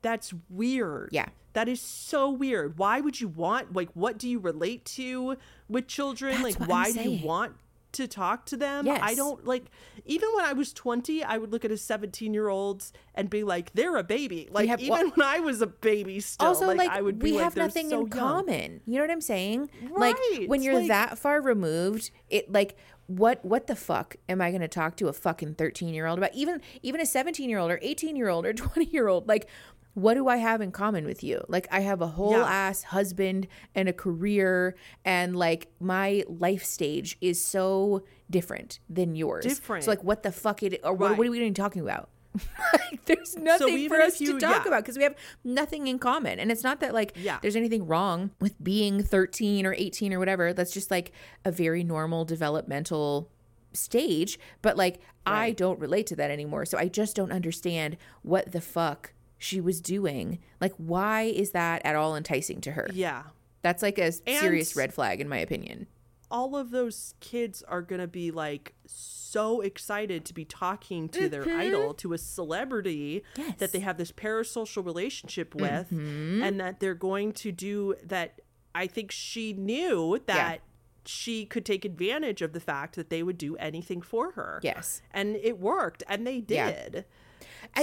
that's 0.03 0.33
weird. 0.49 1.09
Yeah. 1.11 1.29
That 1.53 1.67
is 1.69 1.79
so 1.81 2.29
weird. 2.29 2.77
Why 2.77 2.99
would 3.01 3.19
you 3.21 3.27
want 3.27 3.73
like 3.73 3.89
what 3.95 4.17
do 4.19 4.29
you 4.29 4.39
relate 4.39 4.85
to 4.97 5.37
with 5.69 5.87
children? 5.87 6.41
That's 6.41 6.59
like 6.59 6.69
why 6.69 6.91
do 6.91 7.01
you 7.09 7.25
want 7.25 7.53
to 7.93 8.07
talk 8.07 8.45
to 8.47 8.57
them? 8.57 8.87
I 8.89 9.15
don't 9.15 9.45
like 9.45 9.65
even 10.05 10.29
when 10.35 10.45
I 10.45 10.53
was 10.53 10.73
20, 10.73 11.23
I 11.23 11.37
would 11.37 11.51
look 11.51 11.63
at 11.63 11.71
a 11.71 11.77
17 11.77 12.33
year 12.33 12.49
olds 12.49 12.91
and 13.15 13.29
be 13.29 13.43
like, 13.43 13.71
they're 13.73 13.95
a 13.95 14.03
baby. 14.03 14.49
Like 14.51 14.67
have- 14.69 14.81
even 14.81 15.09
when 15.09 15.25
I 15.25 15.39
was 15.39 15.61
a 15.61 15.67
baby 15.67 16.19
still, 16.19 16.49
also 16.49 16.67
like, 16.67 16.77
like, 16.77 16.89
I 16.91 17.01
would 17.01 17.19
be 17.19 17.31
we 17.31 17.37
like, 17.37 17.43
have 17.43 17.55
nothing 17.55 17.89
so 17.89 18.01
in 18.01 18.07
young." 18.07 18.09
common 18.09 18.81
you 18.85 18.95
know 18.95 19.01
what 19.01 19.11
i'm 19.11 19.21
saying 19.21 19.69
like 19.95 20.17
when 20.47 20.61
you're 20.61 20.75
like- 20.75 20.87
that 20.87 21.17
far 21.17 21.41
removed 21.41 22.11
it 22.29 22.51
like 22.51 22.75
what 23.07 23.43
what 23.43 23.67
the 23.67 23.75
fuck 23.75 24.15
am 24.29 24.41
i 24.41 24.49
going 24.49 24.61
to 24.61 24.67
talk 24.67 24.95
to 24.95 25.07
a 25.07 25.13
fucking 25.13 25.53
13 25.55 25.93
year 25.93 26.05
old 26.05 26.17
about 26.17 26.33
even 26.33 26.61
even 26.81 27.01
a 27.01 27.05
17 27.05 27.49
year 27.49 27.59
old 27.59 27.69
or 27.71 27.79
18 27.81 28.15
year 28.15 28.29
old 28.29 28.45
or 28.45 28.53
20 28.53 28.85
year 28.91 29.07
old 29.07 29.27
like 29.27 29.47
what 29.93 30.15
do 30.15 30.27
I 30.27 30.37
have 30.37 30.59
in 30.61 30.71
common 30.71 31.05
with 31.05 31.23
you? 31.23 31.43
Like 31.47 31.67
I 31.71 31.81
have 31.81 32.01
a 32.01 32.07
whole 32.07 32.31
Yeah. 32.31 32.45
ass 32.49 32.83
husband 32.83 33.47
and 33.75 33.87
a 33.87 33.93
career 33.93 34.75
and 35.05 35.35
like 35.35 35.67
my 35.79 36.23
life 36.27 36.63
stage 36.63 37.17
is 37.21 37.43
so 37.43 38.03
different 38.29 38.79
than 38.89 39.15
yours. 39.15 39.45
Different. 39.45 39.83
So 39.85 39.91
like 39.91 40.03
what 40.03 40.23
the 40.23 40.31
fuck 40.31 40.63
it 40.63 40.79
or 40.83 40.93
what, 40.93 41.09
Right. 41.11 41.17
what 41.17 41.27
are 41.27 41.31
we 41.31 41.39
even 41.39 41.53
talking 41.53 41.81
about? 41.81 42.09
like 42.73 43.05
there's 43.05 43.37
nothing 43.37 43.87
for 43.87 44.01
us 44.01 44.19
you- 44.19 44.33
to 44.33 44.39
talk 44.39 44.63
yeah. 44.63 44.67
about 44.67 44.83
because 44.83 44.97
we 44.97 45.03
have 45.03 45.15
nothing 45.43 45.85
in 45.85 45.99
common. 45.99 46.39
And 46.39 46.51
it's 46.51 46.63
not 46.63 46.79
that 46.79 46.91
like 46.93 47.13
Yeah. 47.15 47.37
there's 47.43 47.55
anything 47.55 47.85
wrong 47.85 48.31
with 48.41 48.61
being 48.63 49.03
13 49.03 49.67
or 49.67 49.75
18 49.77 50.11
or 50.11 50.17
whatever. 50.17 50.51
That's 50.53 50.71
just 50.73 50.89
like 50.89 51.11
a 51.45 51.51
very 51.51 51.83
normal 51.83 52.25
developmental 52.25 53.29
stage. 53.73 54.39
But 54.63 54.77
like 54.77 54.99
I 55.25 55.51
don't 55.51 55.79
relate 55.79 56.07
to 56.07 56.15
that 56.17 56.31
anymore. 56.31 56.65
So 56.65 56.77
I 56.77 56.87
just 56.87 57.15
don't 57.15 57.31
understand 57.31 57.97
what 58.23 58.51
the 58.51 58.61
fuck 58.61 59.12
she 59.43 59.59
was 59.61 59.81
doing, 59.81 60.39
like 60.61 60.73
why 60.77 61.23
is 61.23 61.51
that 61.51 61.81
at 61.85 61.95
all 61.95 62.15
enticing 62.15 62.61
to 62.61 62.71
her? 62.71 62.87
Yeah. 62.93 63.23
That's 63.61 63.81
like 63.81 63.97
a 63.97 64.11
serious 64.11 64.75
red 64.75 64.93
flag 64.93 65.21
in 65.21 65.27
my 65.29 65.37
opinion. 65.37 65.87
all 66.31 66.55
of 66.55 66.71
those 66.71 67.13
kids 67.19 67.61
are 67.67 67.81
going 67.83 68.01
to 68.01 68.07
be 68.07 68.31
like 68.31 68.73
so 68.87 69.61
excited 69.61 70.25
to 70.25 70.33
be 70.33 70.43
talking 70.45 71.07
to 71.09 71.29
their 71.29 71.43
idol 71.47 71.93
to 71.93 72.13
a 72.13 72.17
celebrity 72.17 73.23
Mm-hmm. 73.35 73.41
Yes. 73.41 73.49
Mm-hmm. 73.49 73.57
that 73.59 73.71
they 73.71 73.79
have 73.79 73.97
this 73.97 74.11
parasocial 74.11 74.83
relationship 74.85 75.53
with 75.55 75.91
and 75.91 76.59
that 76.59 76.79
they're 76.79 76.95
going 77.11 77.31
to 77.33 77.51
do 77.51 77.95
that 78.03 78.39
i 78.73 78.87
think 78.87 79.11
she 79.11 79.53
knew 79.53 80.19
that 80.25 80.61
she 81.05 81.45
could 81.45 81.65
take 81.65 81.83
advantage 81.85 82.41
of 82.41 82.53
the 82.53 82.59
fact 82.59 82.95
that 82.95 83.09
they 83.09 83.21
would 83.23 83.37
do 83.37 83.55
anything 83.57 84.01
for 84.01 84.31
her 84.31 84.59
Yes. 84.63 85.01
and 85.11 85.35
it 85.35 85.59
worked 85.59 86.01
and 86.07 86.25
they 86.25 86.39
did 86.41 86.95
I- 86.97 87.05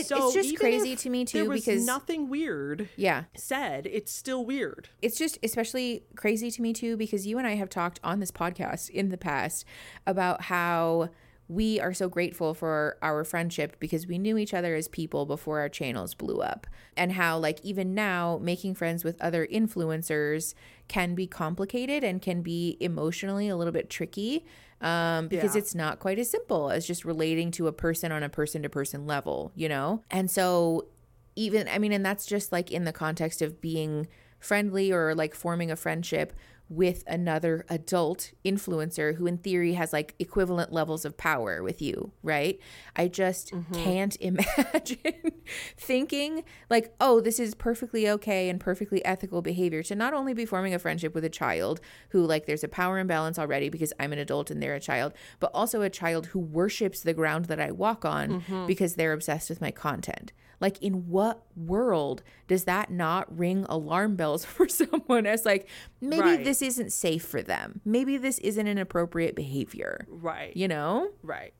So 0.03 0.27
it's 0.27 0.35
just 0.35 0.57
crazy 0.57 0.97
to 0.97 1.11
me 1.11 1.25
too 1.25 1.49
because 1.49 1.85
nothing 1.85 2.29
weird 2.29 2.89
yeah, 2.97 3.25
said 3.37 3.87
it's 3.87 4.13
still 4.13 4.45
weird. 4.45 4.89
It's 5.03 5.19
just 5.19 5.39
especially 5.43 6.05
crazy 6.17 6.51
to 6.51 6.63
me 6.63 6.73
too 6.73 6.97
because 6.97 7.27
you 7.27 7.39
and 7.39 7.47
I 7.47 7.55
have 7.57 7.69
talked 7.69 8.01
on 8.05 8.21
this 8.21 8.31
podcast 8.31 8.91
in 8.91 9.09
the 9.09 9.19
past 9.19 9.65
about 10.07 10.43
how 10.43 11.11
we 11.51 11.81
are 11.81 11.93
so 11.93 12.09
grateful 12.09 12.55
for 12.55 12.97
our 13.03 13.25
friendship 13.25 13.77
because 13.81 14.07
we 14.07 14.19
knew 14.19 14.39
each 14.39 14.55
other 14.55 14.77
as 14.77 14.87
people 14.87 15.27
before 15.27 15.59
our 15.59 15.69
channels 15.69 16.15
blew 16.15 16.41
up 16.41 16.65
and 16.97 17.11
how 17.11 17.37
like 17.37 17.59
even 17.65 17.93
now 17.93 18.39
making 18.41 18.73
friends 18.73 19.03
with 19.03 19.21
other 19.21 19.45
influencers 19.49 20.55
can 20.87 21.17
be 21.17 21.27
complicated 21.27 22.05
and 22.05 22.23
can 22.23 22.41
be 22.41 22.77
emotionally 22.79 23.49
a 23.49 23.57
little 23.57 23.73
bit 23.73 23.91
tricky 23.91 24.45
um, 24.81 25.27
because 25.27 25.57
Yeah. 25.57 25.59
it's 25.59 25.75
not 25.75 25.99
quite 25.99 26.21
as 26.21 26.31
simple 26.31 26.71
as 26.71 26.87
just 26.87 27.05
relating 27.05 27.51
to 27.51 27.67
a 27.67 27.73
person 27.73 28.13
on 28.13 28.23
a 28.23 28.29
person 28.29 28.63
to 28.63 28.69
person 28.69 29.05
level, 29.09 29.51
you 29.57 29.69
know? 29.69 30.05
And 30.09 30.31
so 30.31 30.87
even 31.35 31.67
I 31.67 31.79
mean, 31.79 31.91
and 31.93 32.07
that's 32.07 32.27
just 32.27 32.53
like 32.53 32.71
in 32.71 32.85
the 32.85 32.93
context 32.93 33.43
of 33.43 33.61
being 33.61 34.07
friendly 34.39 34.93
or 34.93 35.17
like 35.17 35.35
forming 35.35 35.71
a 35.73 35.77
friendship 35.77 36.33
with 36.71 37.03
another 37.09 37.67
adult 37.69 38.31
influencer 38.45 39.17
who 39.17 39.27
in 39.27 39.37
theory 39.37 39.73
has 39.75 39.93
like 39.93 40.15
equivalent 40.21 40.73
levels 40.73 41.05
of 41.05 41.17
power 41.17 41.65
with 41.65 41.83
you, 41.83 42.13
right? 42.23 42.61
I 42.95 43.09
just 43.09 43.51
mm-hmm. 43.51 43.75
can't 43.75 44.17
imagine 44.21 45.33
thinking 45.77 46.45
like, 46.71 46.95
oh, 47.01 47.21
this 47.21 47.41
is 47.41 47.57
perfectly 47.57 48.09
okay 48.09 48.49
and 48.49 48.61
perfectly 48.61 49.05
ethical 49.05 49.43
behavior 49.43 49.83
to 49.83 49.97
not 49.97 50.15
only 50.15 50.33
be 50.33 50.47
forming 50.47 50.73
a 50.73 50.79
friendship 50.79 51.13
with 51.13 51.25
a 51.25 51.29
child 51.29 51.81
who 52.11 52.25
like 52.25 52.47
there's 52.47 52.65
a 52.65 52.69
power 52.69 53.01
imbalance 53.01 53.37
already 53.37 53.69
because 53.69 53.93
I'm 53.99 54.13
an 54.13 54.21
adult 54.21 54.49
and 54.49 54.63
they're 54.63 54.75
a 54.75 54.81
child, 54.81 55.13
but 55.41 55.51
also 55.53 55.83
a 55.83 55.91
child 55.91 56.27
who 56.27 56.39
worships 56.39 57.01
the 57.01 57.15
ground 57.15 57.47
that 57.47 57.61
I 57.61 57.73
walk 57.73 58.05
on 58.05 58.43
mm-hmm. 58.43 58.67
because 58.67 58.95
they're 58.95 59.13
obsessed 59.13 59.51
with 59.51 59.61
my 59.61 59.73
content. 59.73 60.33
Like, 60.61 60.81
in 60.83 61.09
what 61.09 61.43
world 61.57 62.23
does 62.47 62.65
that 62.65 62.91
not 62.91 63.37
ring 63.37 63.65
alarm 63.69 64.17
bells 64.17 64.45
for 64.55 64.69
someone 64.69 65.27
as 65.27 65.45
like, 65.47 65.69
maybe 66.01 66.23
Right. 66.23 66.45
this 66.45 66.61
isn't 66.63 66.93
safe 66.93 67.25
for 67.25 67.43
them? 67.43 67.81
Maybe 67.85 68.17
this 68.19 68.39
isn't 68.41 68.67
an 68.67 68.79
appropriate 68.79 69.35
behavior. 69.35 70.07
right 70.09 70.55
You 70.57 70.69
know? 70.69 71.11
right 71.23 71.55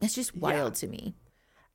It's 0.00 0.14
just 0.14 0.36
wild 0.36 0.74
to 0.76 0.86
me. 0.86 1.14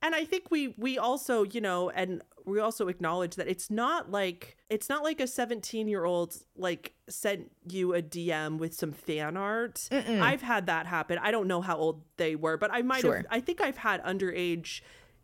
and 0.02 0.14
i 0.14 0.24
think 0.24 0.50
we 0.50 0.68
we 0.78 0.96
also 0.98 1.44
you 1.44 1.60
know 1.60 1.90
and 1.90 2.22
we 2.46 2.58
also 2.58 2.88
acknowledge 2.88 3.34
that 3.36 3.46
it's 3.48 3.68
not 3.70 4.10
like 4.10 4.56
it's 4.70 4.88
not 4.88 5.02
like 5.02 5.20
a 5.20 5.26
17 5.26 5.88
year 5.88 6.04
old 6.06 6.34
like 6.56 6.94
sent 7.08 7.50
you 7.68 7.92
a 7.94 8.00
dm 8.00 8.56
with 8.58 8.72
some 8.72 8.92
fan 8.92 9.36
art 9.36 9.86
i've 9.92 10.40
had 10.40 10.66
that 10.66 10.86
happen 10.86 11.18
i 11.18 11.30
don't 11.30 11.46
know 11.46 11.60
how 11.60 11.76
old 11.76 12.02
they 12.16 12.34
were 12.34 12.56
but 12.56 12.70
i 12.72 12.80
might 12.80 13.02
Sure. 13.02 13.16
have 13.18 13.26
i 13.30 13.40
think 13.40 13.60
i've 13.60 13.76
had 13.76 14.02
underage 14.04 14.80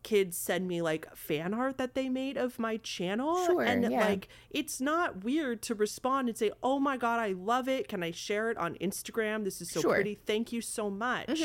kids 0.06 0.38
send 0.38 0.68
me 0.68 0.80
like 0.80 1.04
fan 1.16 1.52
art 1.52 1.78
that 1.78 1.96
they 1.96 2.08
made 2.08 2.36
of 2.36 2.60
my 2.60 2.76
channel 2.76 3.44
Sure, 3.44 3.62
and 3.62 3.90
yeah. 3.90 4.06
like 4.06 4.28
it's 4.50 4.80
not 4.80 5.24
weird 5.24 5.62
to 5.62 5.74
respond 5.74 6.28
and 6.28 6.38
say 6.38 6.52
oh 6.62 6.78
my 6.78 6.96
god 6.96 7.18
i 7.18 7.32
love 7.32 7.68
it 7.68 7.88
can 7.88 8.04
i 8.04 8.12
share 8.12 8.48
it 8.48 8.56
on 8.56 8.76
instagram 8.76 9.42
this 9.42 9.60
is 9.60 9.68
so 9.68 9.80
Sure. 9.80 9.90
Mm-hmm. 9.90 9.96
pretty 9.96 10.14
thank 10.24 10.52
you 10.52 10.60
so 10.60 10.88
much 10.88 11.42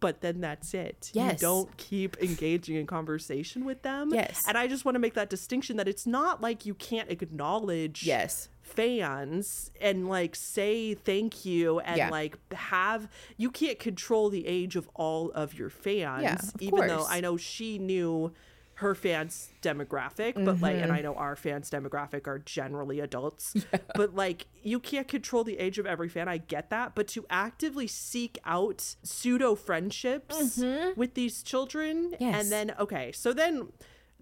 but 0.00 0.20
then 0.20 0.42
that's 0.42 0.74
it. 0.74 1.10
Yes. 1.14 1.32
You 1.32 1.38
don't 1.38 1.76
keep 1.78 2.18
engaging 2.22 2.76
in 2.76 2.86
conversation 2.86 3.64
with 3.64 3.80
them. 3.80 4.12
Yes. 4.12 4.44
And 4.46 4.58
I 4.58 4.66
just 4.66 4.84
want 4.84 4.96
to 4.96 4.98
make 4.98 5.14
that 5.14 5.30
distinction 5.30 5.78
that 5.78 5.88
it's 5.88 6.06
not 6.06 6.42
like 6.42 6.66
you 6.66 6.74
can't 6.74 7.10
acknowledge 7.10 8.02
Yes. 8.04 8.50
Fans 8.64 9.70
and 9.80 10.08
like 10.08 10.34
say 10.34 10.94
thank 10.94 11.44
you 11.44 11.80
and 11.80 11.96
Yeah. 11.96 12.10
like 12.10 12.36
have 12.52 13.08
you 13.36 13.50
can't 13.50 13.78
control 13.78 14.30
the 14.30 14.46
age 14.46 14.74
of 14.76 14.88
all 14.94 15.30
of 15.32 15.54
your 15.54 15.70
fans. 15.70 16.22
Yeah, 16.22 16.34
of 16.34 16.54
even 16.60 16.86
though. 16.88 17.06
I 17.08 17.20
know 17.20 17.36
she 17.36 17.78
knew 17.78 18.32
her 18.78 18.92
fans 18.96 19.50
demographic 19.62 20.34
but 20.44 20.60
like 20.60 20.74
Mm-hmm. 20.74 20.82
and 20.82 20.92
i 20.92 21.00
know 21.00 21.14
our 21.14 21.36
fans 21.36 21.70
demographic 21.70 22.26
are 22.26 22.40
generally 22.40 22.98
adults 22.98 23.54
but 23.94 24.16
like 24.16 24.48
you 24.64 24.80
can't 24.80 25.06
control 25.06 25.44
the 25.44 25.60
age 25.60 25.78
of 25.78 25.86
every 25.86 26.08
fan 26.08 26.26
i 26.26 26.38
get 26.38 26.70
that 26.70 26.96
but 26.96 27.06
to 27.06 27.24
actively 27.30 27.86
seek 27.86 28.36
out 28.44 28.96
pseudo 29.04 29.54
friendships 29.54 30.58
with 30.96 31.14
these 31.14 31.44
children 31.44 32.10
Mm-hmm. 32.14 32.22
Yes. 32.24 32.42
and 32.42 32.50
then 32.50 32.74
okay 32.80 33.12
so 33.12 33.32
then 33.32 33.68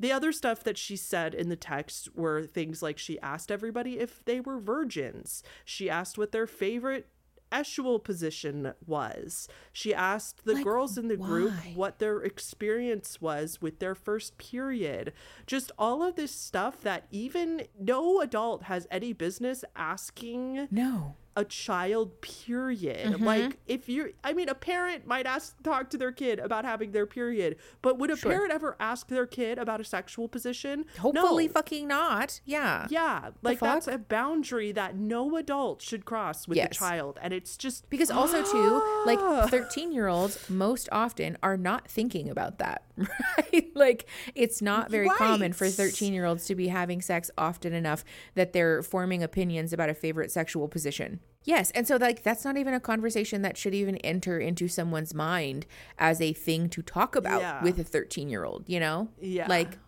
the 0.02 0.12
other 0.12 0.32
stuff 0.32 0.62
that 0.64 0.76
she 0.76 0.96
said 0.96 1.34
in 1.34 1.48
the 1.48 1.56
text 1.56 2.14
were 2.14 2.42
things 2.42 2.82
like 2.82 2.98
she 2.98 3.18
asked 3.20 3.50
everybody 3.50 3.98
if 3.98 4.22
they 4.24 4.40
were 4.40 4.58
virgins 4.58 5.42
she 5.64 5.88
asked 5.88 6.18
what 6.18 6.32
their 6.32 6.46
favorite 6.46 7.06
eschewal 7.50 8.02
position 8.02 8.72
was 8.86 9.46
she 9.72 9.92
asked 9.94 10.44
the 10.44 10.54
Like, 10.54 10.64
girls 10.64 10.96
in 10.96 11.08
the 11.08 11.16
group 11.16 11.52
what 11.74 11.98
their 11.98 12.22
experience 12.22 13.20
was 13.20 13.60
with 13.60 13.78
their 13.78 13.94
first 13.94 14.38
period. 14.38 15.12
Just 15.46 15.70
all 15.78 16.02
of 16.02 16.16
this 16.16 16.34
stuff 16.34 16.80
that 16.80 17.06
even 17.10 17.66
no 17.78 18.20
adult 18.22 18.64
has 18.64 18.86
any 18.90 19.12
business 19.12 19.64
asking 19.76 20.68
No. 20.70 21.16
A 21.36 21.44
child 21.44 22.20
period 22.20 22.82
Mm-hmm. 23.12 23.24
like 23.24 23.56
if 23.66 23.88
you're 23.88 24.10
i 24.22 24.32
mean 24.32 24.48
a 24.48 24.54
parent 24.54 25.06
might 25.06 25.26
ask 25.26 25.60
talk 25.62 25.88
to 25.90 25.96
their 25.96 26.12
kid 26.12 26.38
about 26.38 26.64
having 26.64 26.92
their 26.92 27.06
period 27.06 27.56
but 27.80 27.98
would 27.98 28.10
a 28.10 28.16
Sure. 28.16 28.30
parent 28.32 28.52
ever 28.52 28.76
ask 28.78 29.08
their 29.08 29.26
kid 29.26 29.58
about 29.58 29.80
a 29.80 29.84
sexual 29.84 30.28
position 30.28 30.84
Hopefully, 30.98 31.46
no. 31.46 31.52
fucking 31.54 31.88
not. 31.88 32.40
Yeah. 32.44 32.86
yeah 32.90 33.30
like 33.42 33.58
that's 33.60 33.86
a 33.88 33.98
boundary 33.98 34.72
that 34.72 34.94
no 34.96 35.36
adult 35.36 35.80
should 35.82 36.04
cross 36.04 36.46
with 36.46 36.56
Yes. 36.56 36.68
a 36.72 36.74
child 36.74 37.18
and 37.22 37.32
it's 37.32 37.56
just 37.56 37.88
Because 37.88 38.10
also 38.10 38.42
too, 38.44 38.82
like 39.06 39.18
13 39.50 39.90
year 39.92 40.08
olds 40.08 40.48
most 40.50 40.88
often 40.92 41.38
are 41.42 41.56
not 41.56 41.88
thinking 41.88 42.28
about 42.28 42.58
that, 42.58 42.82
right? 42.96 43.70
like 43.74 44.06
it's 44.34 44.60
not 44.60 44.90
very 44.90 45.08
common 45.08 45.52
for 45.52 45.68
13 45.68 46.12
year 46.12 46.24
olds 46.26 46.44
to 46.46 46.54
be 46.54 46.68
having 46.68 47.00
sex 47.00 47.30
often 47.38 47.72
enough 47.72 48.04
that 48.34 48.52
they're 48.52 48.82
forming 48.82 49.22
opinions 49.22 49.72
about 49.72 49.88
a 49.88 49.94
favorite 49.94 50.30
sexual 50.30 50.68
position. 50.68 51.20
Yes, 51.44 51.72
and 51.72 51.88
so 51.88 51.96
like 51.96 52.22
that's 52.22 52.44
not 52.44 52.56
even 52.56 52.72
a 52.72 52.78
conversation 52.80 53.42
that 53.42 53.56
should 53.56 53.74
even 53.74 53.96
enter 53.98 54.38
into 54.38 54.68
someone's 54.68 55.12
mind 55.12 55.66
as 55.98 56.20
a 56.20 56.32
thing 56.32 56.68
to 56.70 56.82
talk 56.82 57.16
about 57.16 57.40
Yeah. 57.40 57.62
with 57.64 57.78
a 57.80 57.84
13 57.84 58.28
year 58.28 58.44
old, 58.44 58.68
you 58.68 58.78
know? 58.78 59.08
Yeah. 59.20 59.48
Like 59.48 59.78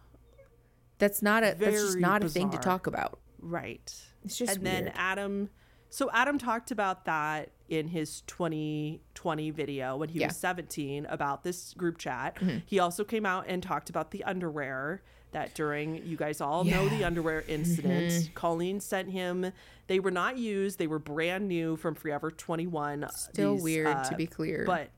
that's 0.98 1.22
not 1.22 1.42
a 1.44 1.54
that's 1.58 1.72
just 1.76 1.88
Very 1.92 2.00
not 2.00 2.24
a 2.24 2.28
thing 2.28 2.50
to 2.50 2.58
talk 2.58 2.86
about. 2.86 3.20
Right. 3.40 3.94
It's 4.24 4.36
just 4.36 4.56
and 4.56 4.66
then. 4.66 4.92
Adam 4.96 5.50
so 5.90 6.10
Adam 6.12 6.38
talked 6.38 6.72
about 6.72 7.04
that 7.04 7.50
in 7.68 7.86
his 7.86 8.22
2020 8.22 9.50
video 9.52 9.96
when 9.96 10.08
he 10.08 10.18
Yeah. 10.18 10.26
Mm-hmm. 10.26 10.30
was 10.30 10.36
17 10.38 11.06
about 11.06 11.44
this 11.44 11.72
group 11.74 11.98
chat. 11.98 12.36
He 12.66 12.78
also 12.80 13.04
came 13.04 13.24
out 13.24 13.44
and 13.46 13.62
talked 13.62 13.90
about 13.90 14.10
the 14.10 14.24
underwear 14.24 15.02
that 15.34 15.54
during 15.54 16.04
you 16.06 16.16
guys 16.16 16.40
all 16.40 16.64
know 16.64 16.88
the 16.88 17.04
underwear 17.04 17.44
incident. 17.46 18.30
Colleen 18.34 18.80
sent 18.80 19.10
him 19.10 19.52
they 19.86 20.00
were 20.00 20.10
not 20.10 20.38
used, 20.38 20.78
they 20.78 20.86
were 20.86 20.98
brand 20.98 21.46
new 21.46 21.76
from 21.76 21.94
Forever 21.94 22.30
21. 22.30 23.06
Still 23.14 23.54
These, 23.54 23.62
weird 23.62 23.86
uh, 23.88 24.04
to 24.04 24.16
be 24.16 24.26
clear. 24.26 24.64
But 24.66 24.88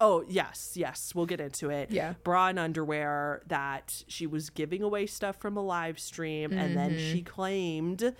oh, 0.00 0.24
yes, 0.28 0.72
yes, 0.74 1.12
we'll 1.14 1.26
get 1.26 1.40
into 1.40 1.70
it. 1.70 1.92
Yeah. 1.92 2.14
Bra 2.24 2.48
and 2.48 2.58
underwear 2.58 3.42
that 3.46 4.02
she 4.08 4.26
was 4.26 4.50
giving 4.50 4.82
away 4.82 5.06
stuff 5.06 5.36
from 5.36 5.56
a 5.56 5.62
live 5.62 6.00
stream 6.00 6.52
and 6.52 6.76
then 6.76 6.98
she 6.98 7.18
Mm-hmm. 7.20 7.32
claimed 7.32 8.14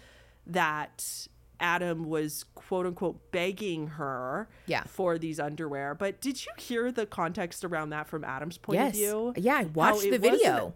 that 0.47 1.27
Adam 1.59 2.05
was 2.05 2.45
quote 2.55 2.87
unquote 2.87 3.33
begging 3.33 3.87
her 3.89 4.49
Yeah. 4.67 4.85
for 4.85 5.19
these 5.19 5.41
underwear. 5.41 5.95
But 5.95 6.21
did 6.21 6.45
you 6.45 6.53
hear 6.59 6.93
the 6.93 7.07
context 7.07 7.65
around 7.65 7.91
that 7.91 8.07
from 8.07 8.23
Adam's 8.23 8.59
point 8.59 8.79
yes. 8.79 8.91
of 8.91 8.95
view? 8.95 9.35
Yeah, 9.37 9.57
I 9.57 9.65
watched 9.65 10.05
it 10.05 10.11
the 10.13 10.19
video. 10.19 10.75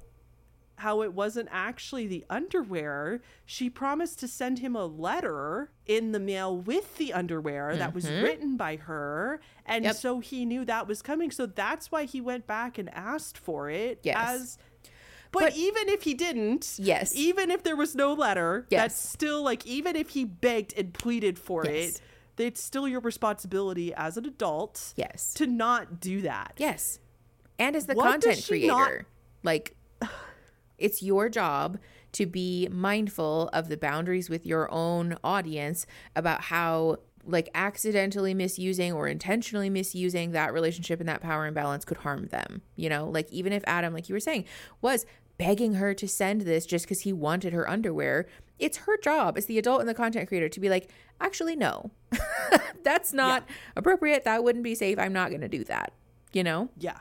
How 0.78 1.02
it 1.02 1.12
wasn't 1.12 1.48
actually 1.50 2.06
the 2.06 2.24
underwear. 2.30 3.20
She 3.44 3.68
promised 3.70 4.18
to 4.20 4.28
send 4.28 4.58
him 4.60 4.74
a 4.76 4.86
letter 4.86 5.70
in 5.86 6.12
the 6.12 6.20
mail 6.20 6.56
with 6.56 6.96
the 6.96 7.12
underwear 7.12 7.76
that 7.76 7.94
was 7.94 8.08
written 8.10 8.56
by 8.56 8.76
her. 8.76 9.40
And 9.66 9.84
Mm-hmm. 9.84 9.88
Yep. 9.90 9.96
so 9.96 10.20
he 10.20 10.44
knew 10.44 10.64
that 10.64 10.86
was 10.86 11.02
coming. 11.02 11.30
So 11.30 11.46
that's 11.46 11.90
why 11.92 12.04
he 12.04 12.20
went 12.20 12.46
back 12.46 12.78
and 12.78 12.88
asked 12.94 13.36
for 13.38 13.68
it. 13.70 14.00
Yes. 14.02 14.16
As 14.18 14.58
but, 15.30 15.40
But- 15.40 15.56
even 15.56 15.88
if 15.90 16.02
he 16.04 16.14
didn't, 16.14 16.76
Yes. 16.78 17.12
even 17.14 17.50
if 17.50 17.62
there 17.62 17.76
was 17.76 17.94
no 17.94 18.14
letter, 18.14 18.66
Yes. 18.70 18.80
that's 18.82 19.08
still 19.10 19.42
like 19.42 19.66
even 19.66 19.94
if 19.96 20.10
he 20.10 20.24
begged 20.24 20.72
and 20.76 20.94
pleaded 20.94 21.38
for 21.38 21.64
Yes. 21.66 21.96
it, 22.38 22.42
it's 22.44 22.62
still 22.62 22.88
your 22.88 23.00
responsibility 23.00 23.92
as 23.94 24.16
an 24.16 24.24
adult 24.24 24.94
Yes. 24.96 25.34
to 25.34 25.46
not 25.46 26.00
do 26.00 26.22
that. 26.22 26.54
Yes. 26.56 26.98
And 27.58 27.74
as 27.76 27.86
the 27.86 27.94
What 27.94 28.10
content 28.10 28.44
creator, 28.46 28.68
not- 28.68 28.92
like 29.42 29.74
It's 30.78 31.02
your 31.02 31.28
job 31.28 31.78
to 32.12 32.26
be 32.26 32.68
mindful 32.70 33.50
of 33.52 33.68
the 33.68 33.76
boundaries 33.76 34.30
with 34.30 34.46
your 34.46 34.70
own 34.72 35.16
audience 35.22 35.86
about 36.16 36.42
how 36.42 36.98
like 37.24 37.50
accidentally 37.54 38.32
misusing 38.32 38.92
or 38.92 39.06
intentionally 39.06 39.68
misusing 39.68 40.32
that 40.32 40.52
relationship 40.52 40.98
and 40.98 41.08
that 41.08 41.20
power 41.20 41.46
imbalance 41.46 41.84
could 41.84 41.98
harm 41.98 42.26
them. 42.28 42.62
You 42.76 42.88
know, 42.88 43.08
like 43.08 43.30
even 43.30 43.52
if 43.52 43.62
Adam, 43.66 43.92
like 43.92 44.08
you 44.08 44.14
were 44.14 44.20
saying, 44.20 44.46
was 44.80 45.04
begging 45.36 45.74
her 45.74 45.94
to 45.94 46.08
send 46.08 46.42
this 46.42 46.66
just 46.66 46.86
because 46.86 47.02
he 47.02 47.12
wanted 47.12 47.52
her 47.52 47.68
underwear, 47.68 48.26
it's 48.58 48.78
her 48.78 48.96
job 48.98 49.36
as 49.36 49.46
the 49.46 49.58
adult 49.58 49.80
and 49.80 49.88
the 49.88 49.94
content 49.94 50.28
creator 50.28 50.48
to 50.48 50.60
be 50.60 50.68
like, 50.68 50.90
actually, 51.20 51.54
no, 51.54 51.90
that's 52.82 53.12
not 53.12 53.44
yeah. 53.46 53.54
appropriate. 53.76 54.24
That 54.24 54.42
wouldn't 54.42 54.64
be 54.64 54.74
safe. 54.74 54.98
I'm 54.98 55.12
not 55.12 55.28
going 55.28 55.42
to 55.42 55.48
do 55.48 55.64
that. 55.64 55.92
You 56.32 56.42
know? 56.42 56.70
Yeah. 56.76 56.98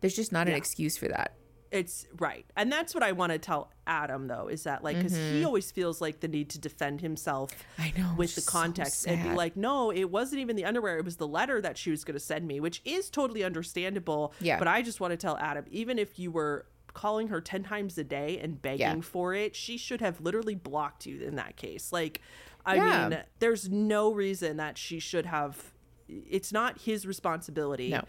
There's 0.00 0.16
just 0.16 0.32
not 0.32 0.46
yeah. 0.46 0.52
an 0.52 0.56
excuse 0.56 0.96
for 0.96 1.08
that. 1.08 1.34
It's 1.70 2.06
right. 2.18 2.44
And 2.56 2.70
that's 2.72 2.94
what 2.94 3.04
I 3.04 3.12
want 3.12 3.30
to 3.30 3.38
tell 3.38 3.70
Adam 3.86 4.26
though 4.26 4.48
is 4.48 4.64
that 4.64 4.82
like 4.82 4.96
because 4.96 5.12
mm-hmm. 5.12 5.36
he 5.36 5.44
always 5.44 5.70
feels 5.70 6.00
like 6.00 6.20
the 6.20 6.28
need 6.28 6.50
to 6.50 6.58
defend 6.58 7.00
himself 7.00 7.50
I 7.78 7.92
know 7.96 8.14
with 8.16 8.34
the 8.34 8.42
context 8.42 9.02
so 9.02 9.10
and 9.10 9.22
be 9.22 9.34
like, 9.36 9.56
no, 9.56 9.92
it 9.92 10.10
wasn't 10.10 10.40
even 10.40 10.56
the 10.56 10.64
underwear, 10.64 10.98
it 10.98 11.04
was 11.04 11.16
the 11.16 11.28
letter 11.28 11.60
that 11.60 11.78
she 11.78 11.90
was 11.90 12.02
gonna 12.02 12.18
send 12.18 12.46
me, 12.46 12.58
which 12.58 12.82
is 12.84 13.08
totally 13.08 13.44
understandable. 13.44 14.34
Yeah. 14.40 14.58
But 14.58 14.66
I 14.66 14.82
just 14.82 15.00
want 15.00 15.12
to 15.12 15.16
tell 15.16 15.38
Adam, 15.38 15.64
even 15.70 15.98
if 15.98 16.18
you 16.18 16.32
were 16.32 16.66
calling 16.92 17.28
her 17.28 17.40
10 17.40 17.62
times 17.62 17.96
a 17.98 18.04
day 18.04 18.40
and 18.42 18.60
begging 18.60 18.80
yeah. 18.80 19.00
for 19.00 19.32
it, 19.32 19.54
she 19.54 19.76
should 19.76 20.00
have 20.00 20.20
literally 20.20 20.56
blocked 20.56 21.06
you 21.06 21.20
in 21.20 21.36
that 21.36 21.56
case. 21.56 21.92
Like, 21.92 22.20
I 22.66 22.74
yeah. 22.74 23.08
mean, 23.08 23.18
there's 23.38 23.68
no 23.68 24.12
reason 24.12 24.56
that 24.56 24.76
she 24.76 24.98
should 24.98 25.26
have. 25.26 25.72
It's 26.08 26.52
not 26.52 26.80
his 26.80 27.06
responsibility. 27.06 27.90
No 27.90 28.04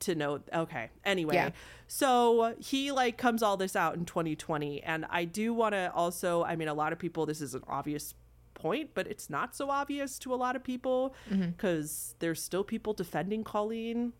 to 0.00 0.14
know 0.14 0.40
okay 0.52 0.90
anyway 1.04 1.34
yeah. 1.34 1.50
so 1.86 2.54
he 2.58 2.92
like 2.92 3.16
comes 3.16 3.42
all 3.42 3.56
this 3.56 3.74
out 3.74 3.94
in 3.94 4.04
2020 4.04 4.82
and 4.82 5.06
i 5.10 5.24
do 5.24 5.54
want 5.54 5.72
to 5.72 5.90
also 5.94 6.44
i 6.44 6.56
mean 6.56 6.68
a 6.68 6.74
lot 6.74 6.92
of 6.92 6.98
people 6.98 7.26
this 7.26 7.40
is 7.40 7.54
an 7.54 7.62
obvious 7.66 8.14
point 8.54 8.90
but 8.94 9.06
it's 9.06 9.28
not 9.28 9.54
so 9.54 9.70
obvious 9.70 10.18
to 10.18 10.32
a 10.32 10.36
lot 10.36 10.56
of 10.56 10.64
people 10.64 11.14
because 11.30 11.90
mm-hmm. 11.90 12.16
there's 12.20 12.42
still 12.42 12.64
people 12.64 12.92
defending 12.92 13.44
colleen 13.44 14.12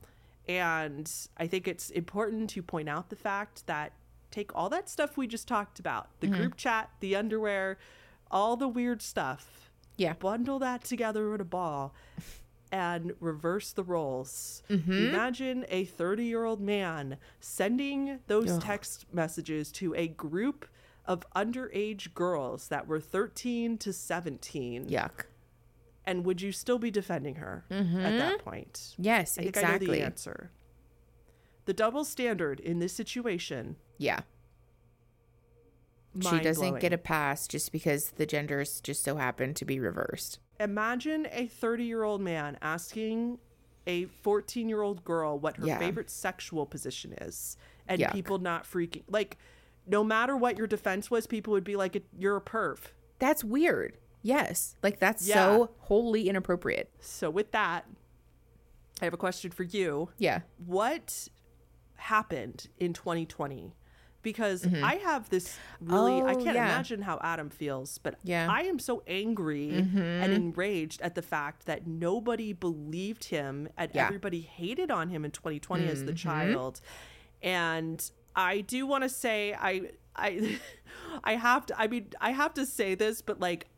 and 0.48 1.10
i 1.38 1.46
think 1.46 1.66
it's 1.66 1.90
important 1.90 2.48
to 2.50 2.62
point 2.62 2.88
out 2.88 3.10
the 3.10 3.16
fact 3.16 3.66
that 3.66 3.92
take 4.30 4.54
all 4.54 4.68
that 4.68 4.88
stuff 4.88 5.16
we 5.16 5.26
just 5.26 5.48
talked 5.48 5.78
about 5.78 6.08
the 6.20 6.26
mm-hmm. 6.26 6.36
group 6.36 6.56
chat 6.56 6.90
the 7.00 7.16
underwear 7.16 7.78
all 8.30 8.56
the 8.56 8.68
weird 8.68 9.00
stuff 9.00 9.70
yeah 9.96 10.12
bundle 10.14 10.58
that 10.58 10.84
together 10.84 11.34
in 11.34 11.40
a 11.40 11.44
ball 11.44 11.94
and 12.76 13.14
reverse 13.20 13.72
the 13.72 13.82
roles. 13.82 14.62
Mm-hmm. 14.68 14.92
Imagine 14.92 15.64
a 15.70 15.86
30 15.86 16.24
year 16.24 16.44
old 16.44 16.60
man 16.60 17.16
sending 17.40 18.18
those 18.26 18.50
Ugh. 18.52 18.62
text 18.62 19.06
messages 19.14 19.72
to 19.72 19.94
a 19.94 20.08
group 20.08 20.66
of 21.06 21.24
underage 21.34 22.12
girls 22.12 22.68
that 22.68 22.86
were 22.86 23.00
13 23.00 23.78
to 23.78 23.92
17. 23.94 24.88
Yuck. 24.88 25.24
And 26.04 26.26
would 26.26 26.42
you 26.42 26.52
still 26.52 26.78
be 26.78 26.90
defending 26.90 27.36
her 27.36 27.64
mm-hmm. 27.70 28.00
at 28.00 28.18
that 28.18 28.44
point? 28.44 28.94
Yes, 28.98 29.38
I 29.38 29.42
think 29.42 29.56
exactly. 29.56 29.86
I 29.86 29.90
know 29.90 29.94
the 29.94 30.02
answer. 30.04 30.50
The 31.64 31.72
double 31.72 32.04
standard 32.04 32.60
in 32.60 32.78
this 32.78 32.92
situation. 32.92 33.76
Yeah. 33.96 34.20
She 36.20 36.40
doesn't 36.40 36.80
get 36.80 36.92
a 36.92 36.98
pass 36.98 37.48
just 37.48 37.72
because 37.72 38.10
the 38.10 38.26
genders 38.26 38.80
just 38.82 39.02
so 39.02 39.16
happen 39.16 39.54
to 39.54 39.64
be 39.64 39.80
reversed 39.80 40.40
imagine 40.60 41.26
a 41.32 41.46
30 41.46 41.84
year 41.84 42.02
old 42.02 42.20
man 42.20 42.56
asking 42.62 43.38
a 43.86 44.06
14 44.06 44.68
year 44.68 44.82
old 44.82 45.04
girl 45.04 45.38
what 45.38 45.56
her 45.56 45.66
yeah. 45.66 45.78
favorite 45.78 46.10
sexual 46.10 46.66
position 46.66 47.12
is 47.20 47.56
and 47.88 48.00
Yuck. 48.00 48.12
people 48.12 48.38
not 48.38 48.64
freaking 48.64 49.04
like 49.08 49.38
no 49.86 50.02
matter 50.02 50.36
what 50.36 50.58
your 50.58 50.66
defense 50.66 51.10
was 51.10 51.26
people 51.26 51.52
would 51.52 51.64
be 51.64 51.76
like 51.76 52.02
you're 52.18 52.36
a 52.36 52.40
perv. 52.40 52.78
That's 53.18 53.44
weird. 53.44 53.96
Yes. 54.22 54.76
Like 54.82 54.98
that's 54.98 55.26
yeah. 55.26 55.34
so 55.34 55.70
wholly 55.78 56.28
inappropriate. 56.28 56.90
So 57.00 57.30
with 57.30 57.52
that 57.52 57.86
i 59.00 59.04
have 59.04 59.14
a 59.14 59.18
question 59.18 59.50
for 59.50 59.62
you. 59.62 60.08
Yeah. 60.18 60.40
What 60.64 61.28
happened 61.96 62.68
in 62.78 62.92
2020 62.92 63.74
because 64.26 64.62
mm-hmm. 64.64 64.84
I 64.84 64.96
have 64.96 65.30
this 65.30 65.56
really 65.80 66.20
oh, 66.20 66.26
I 66.26 66.34
can't 66.34 66.56
yeah. 66.56 66.66
imagine 66.66 67.00
how 67.00 67.20
Adam 67.22 67.48
feels, 67.48 67.98
but 67.98 68.16
yeah. 68.24 68.48
I 68.50 68.62
am 68.62 68.80
so 68.80 69.04
angry 69.06 69.68
mm-hmm. 69.68 69.98
and 69.98 70.32
enraged 70.32 71.00
at 71.00 71.14
the 71.14 71.22
fact 71.22 71.66
that 71.66 71.86
nobody 71.86 72.52
believed 72.52 73.22
him 73.22 73.68
and 73.78 73.88
yeah. 73.94 74.04
everybody 74.04 74.40
hated 74.40 74.90
on 74.90 75.10
him 75.10 75.24
in 75.24 75.30
2020 75.30 75.84
mm-hmm. 75.84 75.92
as 75.92 76.00
the 76.00 76.10
mm-hmm. 76.10 76.16
child. 76.16 76.80
And 77.40 78.10
I 78.34 78.62
do 78.62 78.84
want 78.84 79.04
to 79.04 79.08
say 79.08 79.54
I 79.54 79.90
I 80.16 80.58
I 81.22 81.36
have 81.36 81.66
to 81.66 81.80
I 81.80 81.86
mean 81.86 82.08
I 82.20 82.32
have 82.32 82.52
to 82.54 82.66
say 82.66 82.96
this 82.96 83.22
but 83.22 83.38
like 83.38 83.68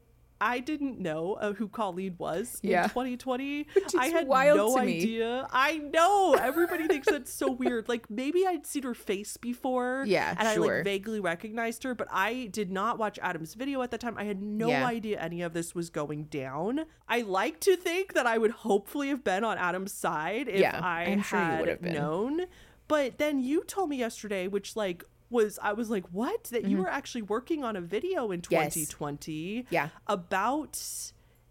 I 0.41 0.61
didn't 0.61 0.99
know 0.99 1.35
uh, 1.35 1.53
who 1.53 1.69
Colleen 1.69 2.15
was 2.19 2.61
in 2.63 2.71
2020. 2.71 3.67
I 3.99 4.07
had 4.07 4.29
no 4.29 4.79
idea. 4.79 5.47
I 5.51 5.79
know 5.79 6.35
everybody 6.35 6.87
thinks 6.87 7.11
that's 7.11 7.33
so 7.33 7.51
weird. 7.51 7.89
Like 7.89 8.09
maybe 8.11 8.47
I'd 8.47 8.67
seen 8.67 8.85
her 8.85 8.95
face 8.95 9.37
before, 9.37 10.05
yeah, 10.07 10.35
and 10.39 10.49
sure. 10.49 10.73
I 10.73 10.77
like 10.77 10.85
vaguely 10.85 11.21
recognized 11.21 11.83
her, 11.85 11.95
but 11.95 12.09
I 12.11 12.49
did 12.53 12.71
not 12.71 12.99
watch 12.99 13.19
Adam's 13.21 13.55
video 13.55 13.83
at 13.83 13.91
the 13.91 13.99
time. 13.99 14.17
I 14.17 14.25
had 14.25 14.43
no 14.43 14.69
yeah. 14.69 14.87
idea 14.87 15.21
any 15.21 15.43
of 15.43 15.53
this 15.53 15.75
was 15.75 15.91
going 15.91 16.25
down. 16.25 16.85
I 17.09 17.23
like 17.23 17.61
to 17.61 17.77
think 17.77 18.15
that 18.15 18.27
I 18.27 18.39
would 18.39 18.53
hopefully 18.53 19.09
have 19.09 19.25
been 19.25 19.45
on 19.45 19.59
Adam's 19.59 19.93
side 19.93 20.49
if 20.49 20.61
yeah, 20.61 20.81
I 20.83 21.05
I'm 21.05 21.19
had 21.21 21.67
sure 21.67 21.79
known. 21.81 22.47
But 22.89 23.19
then 23.19 23.41
you 23.41 23.65
told 23.65 23.91
me 23.91 23.97
yesterday, 23.97 24.49
which 24.49 24.75
like 24.75 25.05
was 25.31 25.59
I 25.63 25.73
was 25.73 25.91
like, 25.91 26.05
what? 26.13 26.45
That 26.45 26.63
mm-hmm. 26.63 26.71
you 26.71 26.79
were 26.79 26.89
actually 26.89 27.23
working 27.23 27.65
on 27.65 27.77
a 27.77 27.81
video 27.81 28.31
in 28.31 28.41
2020 28.41 29.33
yes. 29.33 29.65
yeah. 29.71 29.89
about 30.07 30.81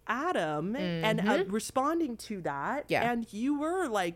Adam 0.07 0.73
mm-hmm. 0.73 0.77
and 0.77 1.19
uh, 1.19 1.23
mm-hmm. 1.23 1.51
responding 1.51 2.17
to 2.17 2.41
that. 2.41 2.85
Yeah. 2.87 3.09
And 3.09 3.31
you 3.31 3.59
were 3.59 3.87
like, 3.87 4.15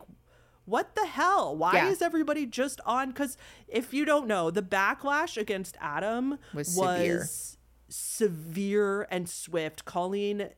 what 0.65 0.95
the 0.95 1.05
hell? 1.05 1.55
Why 1.55 1.73
yeah. 1.73 1.89
is 1.89 2.01
everybody 2.01 2.45
just 2.45 2.79
on? 2.85 3.09
Because 3.09 3.37
if 3.67 3.93
you 3.93 4.05
don't 4.05 4.27
know, 4.27 4.51
the 4.51 4.61
backlash 4.61 5.37
against 5.37 5.75
Adam 5.81 6.37
was, 6.53 6.75
was 6.75 6.87
severe. 6.87 7.27
severe 7.89 9.07
and 9.11 9.27
swift. 9.27 9.85
Colleen 9.85 10.49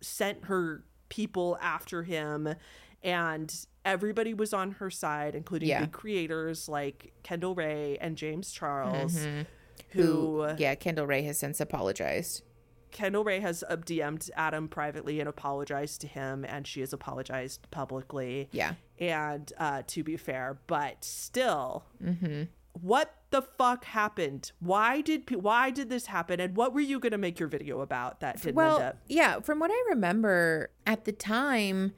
sent 0.00 0.46
her 0.46 0.84
people 1.08 1.58
after 1.60 2.04
him 2.04 2.54
and 3.02 3.66
everybody 3.84 4.34
was 4.34 4.52
on 4.52 4.72
her 4.72 4.90
side, 4.90 5.34
including 5.34 5.68
yeah. 5.68 5.80
big 5.80 5.92
creators 5.92 6.68
like 6.68 7.12
Kendall 7.22 7.54
Rae 7.54 7.98
and 8.00 8.16
James 8.16 8.52
Charles, 8.52 9.16
mm-hmm. 9.16 9.42
who, 9.90 10.42
who, 10.42 10.54
yeah, 10.58 10.74
Kendall 10.74 11.06
Rae 11.06 11.22
has 11.22 11.38
since 11.38 11.60
apologized. 11.60 12.42
Kendall 12.90 13.24
Rae 13.24 13.40
has 13.40 13.62
uh, 13.68 13.76
DM'd 13.76 14.30
Adam 14.36 14.68
privately 14.68 15.20
and 15.20 15.28
apologized 15.28 16.00
to 16.02 16.06
him, 16.06 16.44
and 16.44 16.66
she 16.66 16.80
has 16.80 16.92
apologized 16.92 17.70
publicly. 17.70 18.48
Yeah, 18.52 18.74
and 18.98 19.52
uh, 19.58 19.82
to 19.88 20.02
be 20.02 20.16
fair, 20.16 20.58
but 20.66 21.04
still, 21.04 21.84
mm-hmm. 22.02 22.44
what 22.72 23.14
the 23.30 23.42
fuck 23.42 23.84
happened? 23.84 24.52
Why 24.60 25.00
did 25.00 25.30
why 25.42 25.70
did 25.70 25.88
this 25.88 26.06
happen? 26.06 26.40
And 26.40 26.56
what 26.56 26.74
were 26.74 26.80
you 26.80 26.98
going 26.98 27.12
to 27.12 27.18
make 27.18 27.38
your 27.38 27.48
video 27.48 27.80
about 27.80 28.20
that 28.20 28.42
didn't 28.42 28.56
well, 28.56 28.76
end 28.76 28.84
up? 28.84 28.96
Yeah, 29.06 29.40
from 29.40 29.60
what 29.60 29.70
I 29.70 29.84
remember 29.90 30.70
at 30.86 31.04
the 31.04 31.12
time 31.12 31.92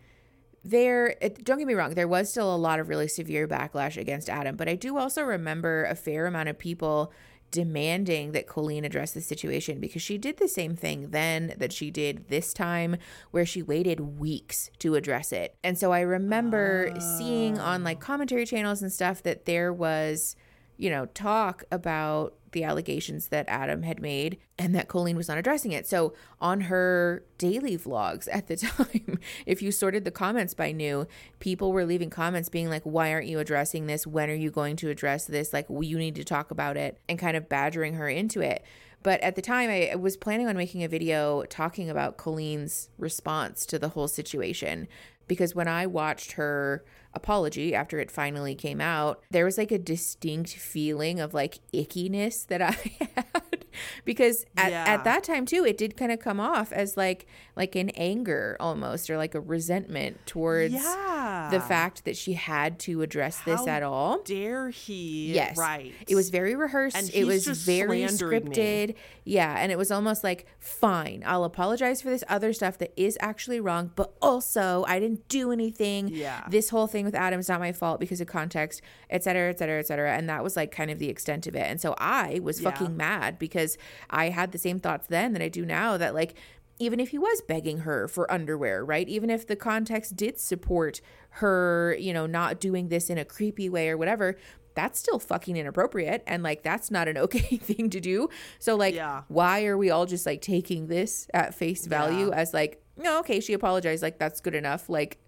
there 0.64 1.16
don't 1.42 1.58
get 1.58 1.66
me 1.66 1.74
wrong 1.74 1.94
there 1.94 2.08
was 2.08 2.30
still 2.30 2.54
a 2.54 2.56
lot 2.56 2.78
of 2.78 2.88
really 2.88 3.08
severe 3.08 3.48
backlash 3.48 3.96
against 3.96 4.30
adam 4.30 4.56
but 4.56 4.68
i 4.68 4.74
do 4.74 4.96
also 4.96 5.22
remember 5.22 5.84
a 5.84 5.94
fair 5.94 6.26
amount 6.26 6.48
of 6.48 6.58
people 6.58 7.12
demanding 7.52 8.32
that 8.32 8.46
colleen 8.46 8.84
address 8.84 9.12
the 9.12 9.20
situation 9.20 9.78
because 9.78 10.02
she 10.02 10.18
did 10.18 10.38
the 10.38 10.48
same 10.48 10.74
thing 10.74 11.10
then 11.10 11.54
that 11.58 11.72
she 11.72 11.90
did 11.90 12.28
this 12.28 12.52
time 12.52 12.96
where 13.30 13.46
she 13.46 13.62
waited 13.62 14.00
weeks 14.18 14.70
to 14.78 14.94
address 14.94 15.32
it. 15.32 15.54
And 15.62 15.78
so 15.78 15.92
i 15.92 16.00
remember 16.00 16.92
seeing 17.18 17.60
on 17.60 17.84
like 17.84 17.98
ah. 17.98 18.06
commentary 18.06 18.46
channels 18.46 18.82
and 18.82 18.90
stuff 18.90 19.22
that 19.22 19.44
there 19.44 19.72
was 19.72 20.34
you 20.76 20.90
know 20.90 21.06
talk 21.06 21.64
about 21.70 22.34
the 22.52 22.64
allegations 22.64 23.28
that 23.28 23.48
Adam 23.48 23.82
had 23.82 24.00
made 24.00 24.38
and 24.58 24.74
that 24.74 24.88
Colleen 24.88 25.16
was 25.16 25.28
not 25.28 25.38
addressing 25.38 25.72
it. 25.72 25.86
So 25.86 26.14
on 26.40 26.62
her 26.62 27.24
daily 27.38 27.76
vlogs 27.76 28.28
at 28.30 28.46
the 28.46 28.56
time, 28.58 29.18
if 29.46 29.60
you 29.60 29.72
sorted 29.72 30.04
the 30.04 30.10
comments 30.10 30.54
by 30.54 30.72
new, 30.72 31.06
people 31.40 31.72
were 31.72 31.84
leaving 31.84 32.10
comments 32.10 32.48
being 32.48 32.68
like, 32.68 32.82
why 32.82 33.12
aren't 33.12 33.26
you 33.26 33.38
addressing 33.38 33.86
this? 33.86 34.06
When 34.06 34.30
are 34.30 34.34
you 34.34 34.50
going 34.50 34.76
to 34.76 34.90
address 34.90 35.24
this? 35.24 35.52
Like, 35.52 35.68
well, 35.68 35.82
you 35.82 35.98
need 35.98 36.14
to 36.16 36.24
talk 36.24 36.50
about 36.50 36.76
it 36.76 36.98
and 37.08 37.18
kind 37.18 37.36
of 37.36 37.48
badgering 37.48 37.94
her 37.94 38.08
into 38.08 38.40
it. 38.40 38.64
But 39.02 39.20
at 39.20 39.34
the 39.34 39.42
time, 39.42 39.68
I 39.68 39.96
was 39.96 40.16
planning 40.16 40.46
on 40.46 40.56
making 40.56 40.84
a 40.84 40.88
video 40.88 41.42
talking 41.44 41.90
about 41.90 42.18
Colleen's 42.18 42.88
response 42.98 43.66
to 43.66 43.78
the 43.78 43.88
whole 43.90 44.06
situation 44.06 44.86
because 45.26 45.54
when 45.54 45.66
I 45.66 45.86
watched 45.86 46.32
her 46.32 46.84
apology 47.14 47.74
after 47.74 47.98
it 47.98 48.10
finally 48.10 48.54
came 48.54 48.80
out, 48.80 49.22
there 49.30 49.44
was 49.44 49.58
like 49.58 49.70
a 49.72 49.78
distinct 49.78 50.50
feeling 50.50 51.20
of 51.20 51.34
like 51.34 51.58
ickiness 51.72 52.46
that 52.46 52.62
I 52.62 52.70
had 53.14 53.66
because 54.04 54.44
at, 54.56 54.70
Yeah. 54.70 54.84
at 54.86 55.04
that 55.04 55.24
time 55.24 55.46
too, 55.46 55.64
it 55.64 55.76
did 55.76 55.96
kind 55.96 56.12
of 56.12 56.20
come 56.20 56.40
off 56.40 56.72
as 56.72 56.96
like 56.96 57.26
like 57.56 57.76
an 57.76 57.90
anger 57.90 58.56
almost 58.60 59.10
or 59.10 59.16
like 59.16 59.34
a 59.34 59.40
resentment 59.40 60.24
towards 60.26 60.72
yeah. 60.74 61.48
the 61.50 61.60
fact 61.60 62.04
that 62.04 62.16
she 62.16 62.32
had 62.32 62.78
to 62.80 63.02
address 63.02 63.40
this 63.42 63.66
at 63.66 63.82
all. 63.82 64.22
Dare 64.22 64.70
he? 64.70 65.34
Yes. 65.34 65.58
Right. 65.58 65.92
It 66.08 66.14
was 66.14 66.30
very 66.30 66.54
rehearsed. 66.54 66.96
And 66.96 67.10
it 67.12 67.24
was 67.24 67.46
very 67.46 68.06
slandering 68.06 68.44
me. 68.44 68.50
scripted. 68.50 68.94
Yeah. 69.24 69.54
And 69.58 69.70
it 69.70 69.76
was 69.76 69.90
almost 69.90 70.24
like, 70.24 70.46
fine, 70.58 71.22
I'll 71.26 71.44
apologize 71.44 72.00
for 72.00 72.08
this 72.08 72.24
other 72.28 72.52
stuff 72.52 72.78
that 72.78 72.92
is 72.96 73.18
actually 73.20 73.60
wrong, 73.60 73.90
but 73.94 74.14
also 74.22 74.84
I 74.88 74.98
didn't 74.98 75.28
do 75.28 75.52
anything. 75.52 76.08
Yeah. 76.08 76.44
This 76.48 76.70
whole 76.70 76.86
thing 76.86 77.01
with 77.04 77.14
Adam's 77.14 77.48
not 77.48 77.60
my 77.60 77.72
fault 77.72 78.00
because 78.00 78.20
of 78.20 78.26
context, 78.26 78.82
et 79.10 79.22
cetera, 79.24 79.50
et 79.50 79.58
cetera, 79.58 79.78
et 79.78 79.86
cetera. 79.86 80.12
And 80.16 80.28
that 80.28 80.42
was 80.44 80.56
like 80.56 80.70
kind 80.72 80.90
of 80.90 80.98
the 80.98 81.08
extent 81.08 81.46
of 81.46 81.54
it. 81.54 81.66
And 81.66 81.80
so 81.80 81.94
I 81.98 82.40
was 82.42 82.60
Yeah. 82.60 82.70
fucking 82.70 82.96
mad 82.96 83.38
because 83.38 83.76
I 84.10 84.28
had 84.30 84.52
the 84.52 84.58
same 84.58 84.78
thoughts 84.78 85.06
then 85.08 85.32
that 85.32 85.42
I 85.42 85.48
do 85.48 85.64
now 85.64 85.96
that 85.96 86.14
like, 86.14 86.34
even 86.78 86.98
if 86.98 87.10
he 87.10 87.18
was 87.18 87.42
begging 87.42 87.78
her 87.80 88.08
for 88.08 88.30
underwear, 88.32 88.84
right? 88.84 89.08
Even 89.08 89.30
if 89.30 89.46
the 89.46 89.54
context 89.54 90.16
did 90.16 90.40
support 90.40 91.00
her, 91.36 91.96
you 91.98 92.12
know, 92.12 92.26
not 92.26 92.60
doing 92.60 92.88
this 92.88 93.08
in 93.10 93.18
a 93.18 93.24
creepy 93.24 93.68
way 93.68 93.88
or 93.88 93.96
whatever, 93.96 94.36
that's 94.74 94.98
still 94.98 95.18
fucking 95.18 95.56
inappropriate. 95.56 96.22
And 96.26 96.42
like, 96.42 96.62
that's 96.62 96.90
not 96.90 97.06
an 97.06 97.18
okay 97.24 97.56
thing 97.58 97.90
to 97.90 98.00
do. 98.00 98.28
So, 98.58 98.74
like, 98.74 98.94
Yeah. 98.94 99.22
why 99.28 99.64
are 99.66 99.76
we 99.78 99.90
all 99.90 100.06
just 100.06 100.26
like 100.26 100.40
taking 100.40 100.86
this 100.88 101.28
at 101.34 101.54
face 101.54 101.86
value 101.86 102.28
Yeah. 102.30 102.36
as 102.36 102.52
like, 102.54 102.82
no, 102.96 103.18
okay, 103.20 103.38
she 103.40 103.52
apologized. 103.52 104.02
Like, 104.02 104.18
that's 104.18 104.40
good 104.40 104.54
enough. 104.54 104.88
Like, 104.88 105.18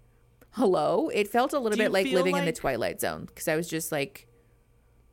hello? 0.55 1.09
It 1.09 1.27
felt 1.27 1.53
a 1.53 1.59
little 1.59 1.77
Do 1.77 1.83
bit 1.83 1.91
like 1.91 2.07
living 2.07 2.37
in 2.37 2.45
the 2.45 2.53
Twilight 2.53 3.01
Zone 3.01 3.25
because 3.25 3.47
I 3.47 3.55
was 3.55 3.67
just 3.67 3.91
like, 3.91 4.27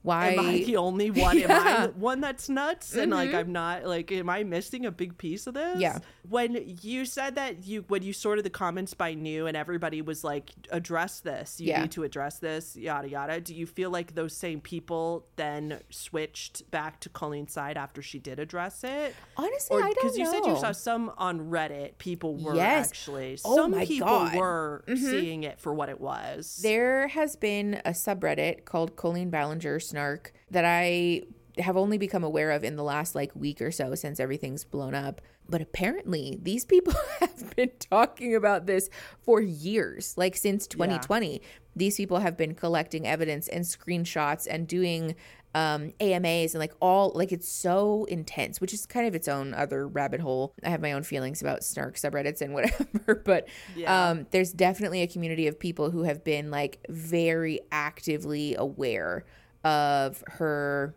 why? 0.03 0.30
Am 0.30 0.40
I 0.40 0.59
the 0.64 0.76
only 0.76 1.11
one? 1.26 1.38
Am 1.38 1.50
I 1.50 1.55
Mm-hmm. 1.72 1.82
the 1.84 1.88
one 1.98 2.20
that's 2.20 2.48
nuts? 2.48 2.94
And 2.94 3.12
like, 3.12 3.32
I'm 3.32 3.53
not 3.53 3.84
like, 3.84 4.11
am 4.12 4.28
I 4.28 4.42
missing 4.44 4.84
a 4.86 4.90
big 4.90 5.16
piece 5.16 5.46
of 5.46 5.55
this? 5.55 5.78
Yeah. 5.80 5.98
When 6.28 6.76
you 6.82 7.05
said 7.05 7.36
that 7.36 7.64
you, 7.66 7.84
when 7.88 8.03
you 8.03 8.12
sorted 8.12 8.44
the 8.44 8.50
comments 8.50 8.94
by 8.94 9.14
new 9.14 9.46
and 9.46 9.57
everybody 9.57 10.03
was 10.03 10.22
like, 10.24 10.50
address 10.70 11.20
this, 11.20 11.61
you 11.61 11.68
Yeah. 11.68 11.82
need 11.82 11.92
to 11.92 12.03
address 12.05 12.38
this, 12.38 12.76
yada, 12.76 13.09
yada. 13.09 13.40
Do 13.40 13.55
you 13.55 13.66
feel 13.66 13.90
like 13.90 14.14
those 14.14 14.36
same 14.36 14.61
people 14.61 15.26
then 15.36 15.80
switched 15.90 16.70
back 16.70 17.00
to 17.00 17.09
Colleen's 17.09 17.53
side 17.53 17.76
after 17.76 18.03
she 18.03 18.18
did 18.18 18.38
address 18.38 18.84
it? 18.84 19.14
Honestly, 19.36 19.76
Or 19.76 19.80
I 19.80 19.82
don't 19.82 19.88
know. 19.90 19.94
because 20.03 20.18
you 20.18 20.26
said 20.26 20.46
you 20.46 20.57
saw 20.59 20.72
some 20.72 21.12
on 21.18 21.50
Reddit, 21.50 21.98
people 21.98 22.36
were 22.36 22.55
Yes. 22.55 22.88
actually, 22.88 23.38
Oh 23.44 23.57
some 23.57 23.70
my 23.70 23.84
people 23.86 24.07
God. 24.09 24.28
Mm-hmm. 24.30 24.38
were 24.38 24.84
seeing 24.96 25.44
it 25.44 25.61
for 25.61 25.72
what 25.72 25.88
it 25.88 26.00
was. 26.00 26.61
There 26.62 27.09
has 27.09 27.36
been 27.36 27.80
a 27.84 27.90
subreddit 27.90 28.64
called 28.64 28.96
Colleen 28.96 29.30
Ballinger 29.30 29.78
Snark 29.93 30.32
that 30.51 30.64
I 30.64 31.22
have 31.59 31.76
only 31.76 31.99
become 31.99 32.24
aware 32.24 32.51
of 32.51 32.64
in 32.64 32.76
the 32.76 32.82
last 32.82 33.14
like 33.14 33.30
week 33.36 33.61
or 33.61 33.70
so 33.70 33.95
since 33.95 34.18
everything's 34.18 34.64
blown 34.64 34.95
up. 34.95 35.20
But 35.49 35.61
apparently, 35.61 36.38
these 36.40 36.64
people 36.64 36.95
have 37.20 37.55
been 37.57 37.72
talking 37.78 38.34
about 38.34 38.64
this 38.66 38.88
for 39.22 39.40
years, 39.40 40.14
like 40.16 40.34
since 40.36 40.66
2020. 40.66 41.43
These 41.76 41.97
people 41.97 42.18
have 42.20 42.36
been 42.38 42.55
collecting 42.55 43.07
evidence 43.07 43.49
and 43.49 43.64
screenshots 43.64 44.47
and 44.51 44.66
doing 44.66 45.14
um, 45.55 45.93
AMAs 46.01 46.55
and 46.55 46.61
like 46.61 46.72
all 46.80 47.12
like 47.14 47.32
it's 47.32 47.49
so 47.49 48.05
intense, 48.05 48.59
which 48.61 48.72
is 48.72 48.86
kind 48.86 49.07
of 49.07 49.14
its 49.14 49.28
own 49.28 49.53
other 49.53 49.86
rabbit 49.86 50.20
hole. 50.20 50.55
I 50.64 50.70
have 50.70 50.80
my 50.80 50.93
own 50.93 51.03
feelings 51.03 51.43
about 51.43 51.64
snark 51.64 51.97
subreddits 51.97 52.40
and 52.40 52.55
whatever, 52.55 53.14
but 53.22 53.49
Yeah. 53.76 54.11
um, 54.11 54.26
there's 54.30 54.53
definitely 54.53 55.03
a 55.03 55.07
community 55.07 55.47
of 55.49 55.59
people 55.59 55.90
who 55.90 56.05
have 56.05 56.24
been 56.24 56.51
like 56.51 56.78
very 56.88 57.61
actively 57.70 58.55
aware 58.55 59.24
of 59.64 60.22
her 60.26 60.94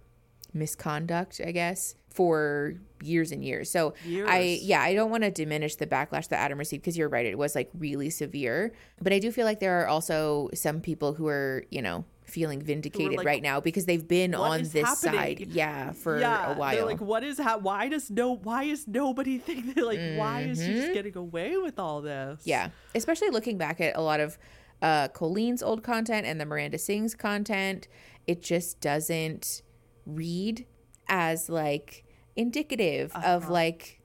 misconduct, 0.53 1.41
I 1.45 1.51
guess, 1.51 1.95
for 2.09 2.73
years 3.03 3.31
and 3.31 3.43
years. 3.43 3.69
So 3.69 3.93
I 4.25 4.59
yeah, 4.61 4.81
I 4.81 4.93
don't 4.93 5.11
want 5.11 5.23
to 5.23 5.31
diminish 5.31 5.75
the 5.75 5.85
backlash 5.85 6.29
that 6.29 6.39
Adam 6.39 6.57
received 6.57 6.81
because 6.83 6.97
you're 6.97 7.09
right, 7.09 7.25
it 7.25 7.37
was 7.37 7.55
like 7.55 7.69
really 7.77 8.09
severe. 8.09 8.71
But 9.01 9.11
I 9.13 9.19
do 9.19 9.31
feel 9.31 9.45
like 9.45 9.59
there 9.59 9.81
are 9.81 9.87
also 9.87 10.49
some 10.53 10.79
people 10.81 11.13
who 11.13 11.27
are, 11.27 11.65
you 11.69 11.81
know, 11.81 12.05
feeling 12.23 12.59
vindicated 12.61 13.17
like, 13.17 13.25
right 13.25 13.43
now 13.43 13.59
because 13.59 13.85
they've 13.85 14.07
been 14.07 14.33
on 14.33 14.63
this 14.63 14.73
happening?" 14.87 15.19
side, 15.19 15.47
yeah, 15.51 15.91
for 15.91 16.19
yeah, 16.19 16.45
a 16.45 16.47
They're 16.47 16.55
while. 16.55 16.85
like, 16.85 17.01
what 17.01 17.23
is 17.23 17.37
ha- 17.37 17.57
Why 17.57 17.89
does 17.89 18.09
no? 18.09 18.33
Why 18.37 18.63
is 18.63 18.87
nobody 18.87 19.37
think 19.47 19.75
that? 19.75 19.85
Like, 19.85 19.99
why 20.15 20.41
is 20.41 20.59
she 20.63 20.69
Mm-hmm. 20.69 20.79
just 20.81 20.93
getting 20.93 21.17
away 21.17 21.57
with 21.57 21.77
all 21.77 22.01
this? 22.01 22.41
Yeah, 22.45 22.69
especially 22.95 23.29
looking 23.29 23.57
back 23.57 23.81
at 23.81 23.95
a 23.97 24.01
lot 24.01 24.21
of 24.21 24.37
uh, 24.81 25.09
Colleen's 25.09 25.61
old 25.61 25.83
content 25.83 26.25
and 26.25 26.39
the 26.39 26.45
Miranda 26.45 26.77
Sings 26.77 27.13
content, 27.13 27.87
it 28.27 28.41
just 28.41 28.81
doesn't 28.81 29.61
read 30.05 30.65
as 31.07 31.49
like 31.49 32.03
indicative 32.35 33.11
uh-huh. 33.15 33.27
of 33.27 33.49
like 33.49 34.01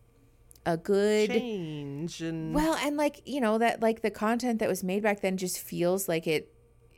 a 0.67 0.77
good. 0.77 1.31
change 1.31 2.21
and 2.21 2.55
Well, 2.55 2.75
and 2.75 2.97
like 2.97 3.23
you 3.25 3.41
know 3.41 3.59
that 3.59 3.81
like 3.81 4.03
the 4.03 4.11
content 4.11 4.59
that 4.61 4.69
was 4.69 4.85
made 4.85 5.03
back 5.03 5.21
then 5.21 5.37
just 5.37 5.59
feels 5.59 6.09
like 6.09 6.27
it. 6.27 6.53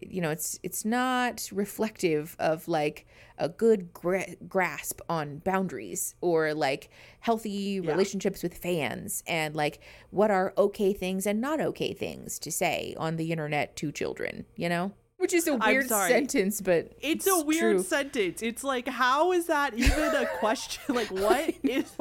You 0.04 0.20
know, 0.20 0.30
it's 0.30 0.58
it's 0.64 0.84
not 0.84 1.48
reflective 1.52 2.34
of 2.40 2.66
like 2.66 3.06
a 3.38 3.48
good 3.48 3.92
gra- 3.92 4.34
grasp 4.48 5.00
on 5.08 5.38
boundaries 5.38 6.16
or 6.20 6.54
like 6.54 6.90
healthy 7.20 7.80
relationships 7.80 8.42
with 8.42 8.58
fans 8.58 9.22
and 9.28 9.54
like 9.54 9.80
what 10.10 10.32
are 10.32 10.54
okay 10.58 10.92
things 10.92 11.24
and 11.24 11.40
not 11.40 11.60
okay 11.60 11.94
things 11.94 12.40
to 12.40 12.50
say 12.50 12.96
on 12.98 13.14
the 13.14 13.30
internet 13.30 13.76
to 13.76 13.92
children. 13.92 14.44
You 14.56 14.68
know, 14.68 14.92
which 15.22 15.32
is 15.32 15.46
a 15.46 15.54
weird 15.54 15.88
sentence, 15.88 16.60
but 16.60 16.92
it's 17.00 17.28
a 17.28 17.42
weird 17.44 17.76
true. 17.76 17.82
sentence. 17.82 18.42
It's 18.42 18.64
like, 18.64 18.88
how 18.88 19.30
is 19.32 19.46
that 19.46 19.72
even 19.72 20.14
a 20.16 20.26
question? 20.40 20.94
like, 20.96 21.10
what 21.10 21.54
is? 21.62 21.96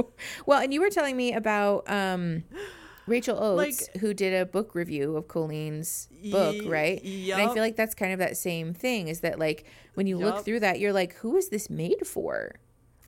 Well, 0.48 0.60
and 0.60 0.74
you 0.74 0.82
were 0.82 0.90
telling 0.90 1.16
me 1.16 1.34
about 1.34 1.90
um 1.90 2.44
Rachel 3.06 3.38
Oates, 3.38 3.88
Like- 3.88 4.02
who 4.02 4.14
did 4.14 4.34
a 4.34 4.46
book 4.46 4.74
review 4.74 5.16
of 5.16 5.28
Colleen's 5.28 6.10
book, 6.32 6.58
right? 6.66 7.02
And 7.04 7.42
I 7.42 7.54
feel 7.54 7.64
like 7.64 7.76
that's 7.76 7.94
kind 7.94 8.12
of 8.12 8.20
that 8.20 8.38
same 8.38 8.74
thing 8.74 9.08
is 9.08 9.20
that 9.22 9.38
like 9.38 9.66
when 9.94 10.08
you 10.08 10.18
look 10.18 10.44
through 10.44 10.62
that, 10.62 10.80
you're 10.80 10.94
like, 10.94 11.14
who 11.16 11.38
is 11.38 11.50
this 11.50 11.70
made 11.70 12.06
for? 12.08 12.56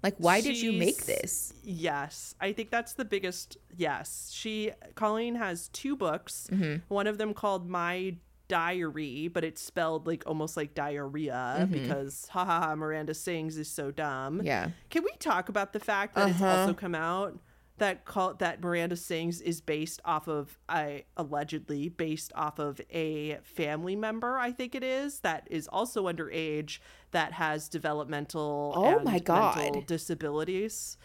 Like, 0.04 0.16
why 0.18 0.42
did 0.42 0.62
you 0.62 0.74
make 0.74 1.06
this? 1.06 1.54
Yes, 1.64 2.36
I 2.40 2.52
think 2.52 2.70
that's 2.70 2.94
the 2.94 3.06
biggest. 3.06 3.58
Yes, 3.76 4.30
she 4.34 4.72
Colleen 4.96 5.36
has 5.36 5.70
two 5.70 5.96
books. 5.96 6.48
Mm-hmm. 6.52 6.84
One 6.90 7.08
of 7.08 7.18
them 7.18 7.34
called 7.34 7.70
My 7.70 8.18
Diary, 8.54 9.28
but 9.30 9.44
it's 9.44 9.62
spelled 9.64 10.06
like 10.06 10.24
almost 10.28 10.56
like 10.56 10.76
diarrhea 10.76 11.68
because 11.72 12.28
ha 12.30 12.46
ha 12.46 12.60
ha 12.62 12.76
Miranda 12.76 13.16
Sings 13.16 13.58
is 13.58 13.68
so 13.68 13.90
dumb. 13.90 14.38
Mm-hmm. 14.38 14.46
Yeah. 14.46 14.70
Can 14.92 15.04
we 15.04 15.12
talk 15.18 15.50
about 15.50 15.74
the 15.74 15.80
fact 15.80 16.14
that 16.14 16.30
it's 16.30 16.40
Uh-huh. 16.40 16.60
also 16.62 16.74
come 16.76 16.94
out 16.94 17.40
that 17.80 18.06
call 18.06 18.36
that 18.36 18.62
Miranda 18.62 18.96
Sings 18.96 19.42
is 19.42 19.60
based 19.60 20.00
off 20.06 20.28
of 20.28 20.60
I 20.70 21.06
allegedly 21.18 21.90
based 21.90 22.32
off 22.36 22.60
of 22.60 22.80
a 22.92 23.40
family 23.44 23.96
member, 23.96 24.38
I 24.38 24.52
think 24.52 24.76
it 24.76 24.84
is, 24.84 25.22
that 25.22 25.48
is 25.50 25.68
also 25.68 26.06
underage 26.08 26.78
that 27.10 27.34
has 27.34 27.68
developmental 27.68 28.74
Oh 28.76 28.86
and 28.98 29.04
my 29.04 29.18
God. 29.18 29.88
disabilities. 29.88 30.98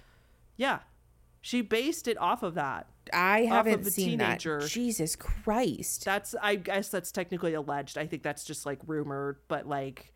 Yeah. 0.58 0.80
She 1.40 1.62
based 1.62 2.08
it 2.08 2.18
off 2.18 2.42
of 2.42 2.54
that. 2.56 2.88
I 3.12 3.44
haven't 3.46 3.80
of 3.80 3.86
a 3.86 3.90
seen 3.90 4.18
teenager. 4.18 4.60
that. 4.60 4.68
Jesus 4.68 5.16
Christ. 5.16 6.04
That's 6.04 6.34
I 6.40 6.56
guess 6.56 6.88
that's 6.88 7.10
technically 7.12 7.54
alleged. 7.54 7.98
I 7.98 8.06
think 8.06 8.22
that's 8.22 8.44
just 8.44 8.66
like 8.66 8.78
rumored, 8.86 9.36
but 9.48 9.66
like 9.68 10.12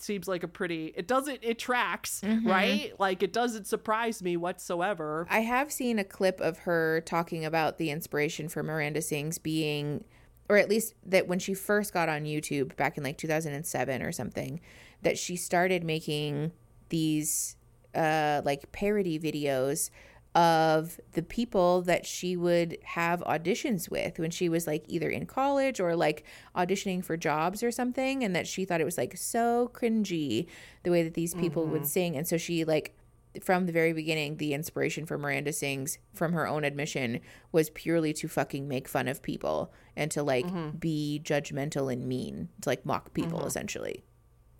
seems 0.00 0.28
like 0.28 0.44
a 0.44 0.48
pretty 0.48 0.92
it 0.96 1.08
doesn't 1.08 1.40
it 1.42 1.58
tracks, 1.58 2.20
Mm-hmm. 2.24 2.48
right? 2.48 2.92
Like 2.98 3.22
it 3.22 3.32
doesn't 3.32 3.66
surprise 3.66 4.22
me 4.22 4.36
whatsoever. 4.36 5.26
I 5.30 5.40
have 5.40 5.72
seen 5.72 5.98
a 5.98 6.04
clip 6.04 6.40
of 6.40 6.58
her 6.60 7.00
talking 7.04 7.44
about 7.44 7.78
the 7.78 7.90
inspiration 7.90 8.48
for 8.48 8.62
Miranda 8.62 9.02
Sings 9.02 9.38
being, 9.38 10.04
or 10.48 10.56
at 10.56 10.68
least 10.68 10.94
that 11.04 11.26
when 11.26 11.38
she 11.40 11.52
first 11.54 11.92
got 11.92 12.08
on 12.08 12.24
YouTube 12.24 12.76
back 12.76 12.96
in 12.96 13.02
like 13.04 13.18
2007 13.18 14.02
or 14.02 14.12
something, 14.12 14.60
that 15.02 15.18
she 15.18 15.34
started 15.36 15.82
making 15.84 16.52
these 16.90 17.56
uh, 17.94 18.40
like 18.44 18.70
parody 18.70 19.18
videos 19.18 19.90
of 20.34 21.00
the 21.12 21.22
people 21.22 21.82
that 21.82 22.06
she 22.06 22.36
would 22.36 22.76
have 22.84 23.20
auditions 23.22 23.90
with 23.90 24.18
when 24.18 24.30
she 24.30 24.48
was 24.48 24.66
like 24.66 24.84
either 24.86 25.08
in 25.08 25.26
college 25.26 25.80
or 25.80 25.96
like 25.96 26.24
auditioning 26.54 27.04
for 27.04 27.16
jobs 27.16 27.62
or 27.62 27.70
something 27.70 28.22
and 28.22 28.36
that 28.36 28.46
she 28.46 28.64
thought 28.64 28.80
it 28.80 28.84
was 28.84 28.98
like 28.98 29.16
so 29.16 29.70
cringy 29.74 30.46
the 30.84 30.90
way 30.90 31.02
that 31.02 31.14
these 31.14 31.34
people 31.34 31.66
would 31.66 31.80
mm-hmm. 31.80 31.88
sing 31.88 32.16
and 32.16 32.28
so 32.28 32.36
she 32.36 32.64
like 32.64 32.94
from 33.42 33.66
the 33.66 33.72
very 33.72 33.92
beginning, 33.92 34.36
the 34.36 34.54
inspiration 34.54 35.06
for 35.06 35.18
Miranda 35.18 35.52
Sings, 35.52 35.98
from 36.14 36.32
her 36.32 36.46
own 36.46 36.64
admission, 36.64 37.20
was 37.52 37.70
purely 37.70 38.12
to 38.14 38.28
fucking 38.28 38.68
make 38.68 38.88
fun 38.88 39.08
of 39.08 39.22
people 39.22 39.72
and 39.96 40.10
to 40.10 40.22
like 40.22 40.46
mm-hmm. 40.46 40.70
be 40.76 41.20
judgmental 41.22 41.92
and 41.92 42.06
mean, 42.06 42.48
to 42.62 42.68
like 42.68 42.84
mock 42.86 43.12
people 43.12 43.38
mm-hmm. 43.38 43.48
essentially, 43.48 44.02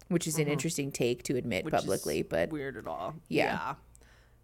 which 0.09 0.27
is 0.27 0.39
an 0.39 0.49
interesting 0.49 0.93
take 0.93 1.23
to 1.25 1.37
admit 1.37 1.64
which 1.64 1.75
publicly. 1.75 2.23
But 2.23 2.51
weird 2.51 2.77
at 2.77 2.87
all. 2.87 3.14
Yeah. 3.29 3.45
Yeah. 3.45 3.75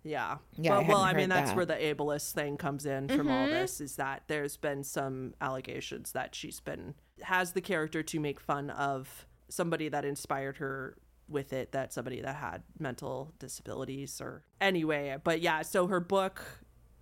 Yeah, 0.04 0.36
I 0.58 0.68
But, 0.68 0.86
well, 0.86 1.02
hadn't 1.02 1.16
I 1.16 1.20
mean, 1.20 1.28
that's 1.30 1.50
that. 1.50 1.56
where 1.56 1.66
the 1.66 1.74
ableist 1.74 2.32
thing 2.32 2.58
comes 2.58 2.84
in 2.84 3.08
from 3.08 3.28
all 3.28 3.46
mm-hmm. 3.46 3.54
this 3.54 3.80
is 3.80 3.96
that 3.96 4.24
there's 4.26 4.58
been 4.58 4.84
some 4.84 5.34
allegations 5.40 6.12
that 6.12 6.34
she's 6.34 6.60
been, 6.60 6.94
has 7.22 7.52
the 7.52 7.62
character 7.62 8.02
to 8.02 8.20
make 8.20 8.38
fun 8.38 8.68
of 8.70 9.26
somebody 9.48 9.88
that 9.88 10.04
inspired 10.04 10.58
her 10.58 10.98
with 11.26 11.54
it, 11.54 11.72
that 11.72 11.92
somebody 11.92 12.20
that 12.20 12.36
had 12.36 12.62
mental 12.78 13.32
disabilities 13.38 14.20
or 14.20 14.44
anyway. 14.60 15.16
But 15.24 15.40
yeah, 15.40 15.62
so 15.62 15.86
her 15.86 16.00
book, 16.00 16.42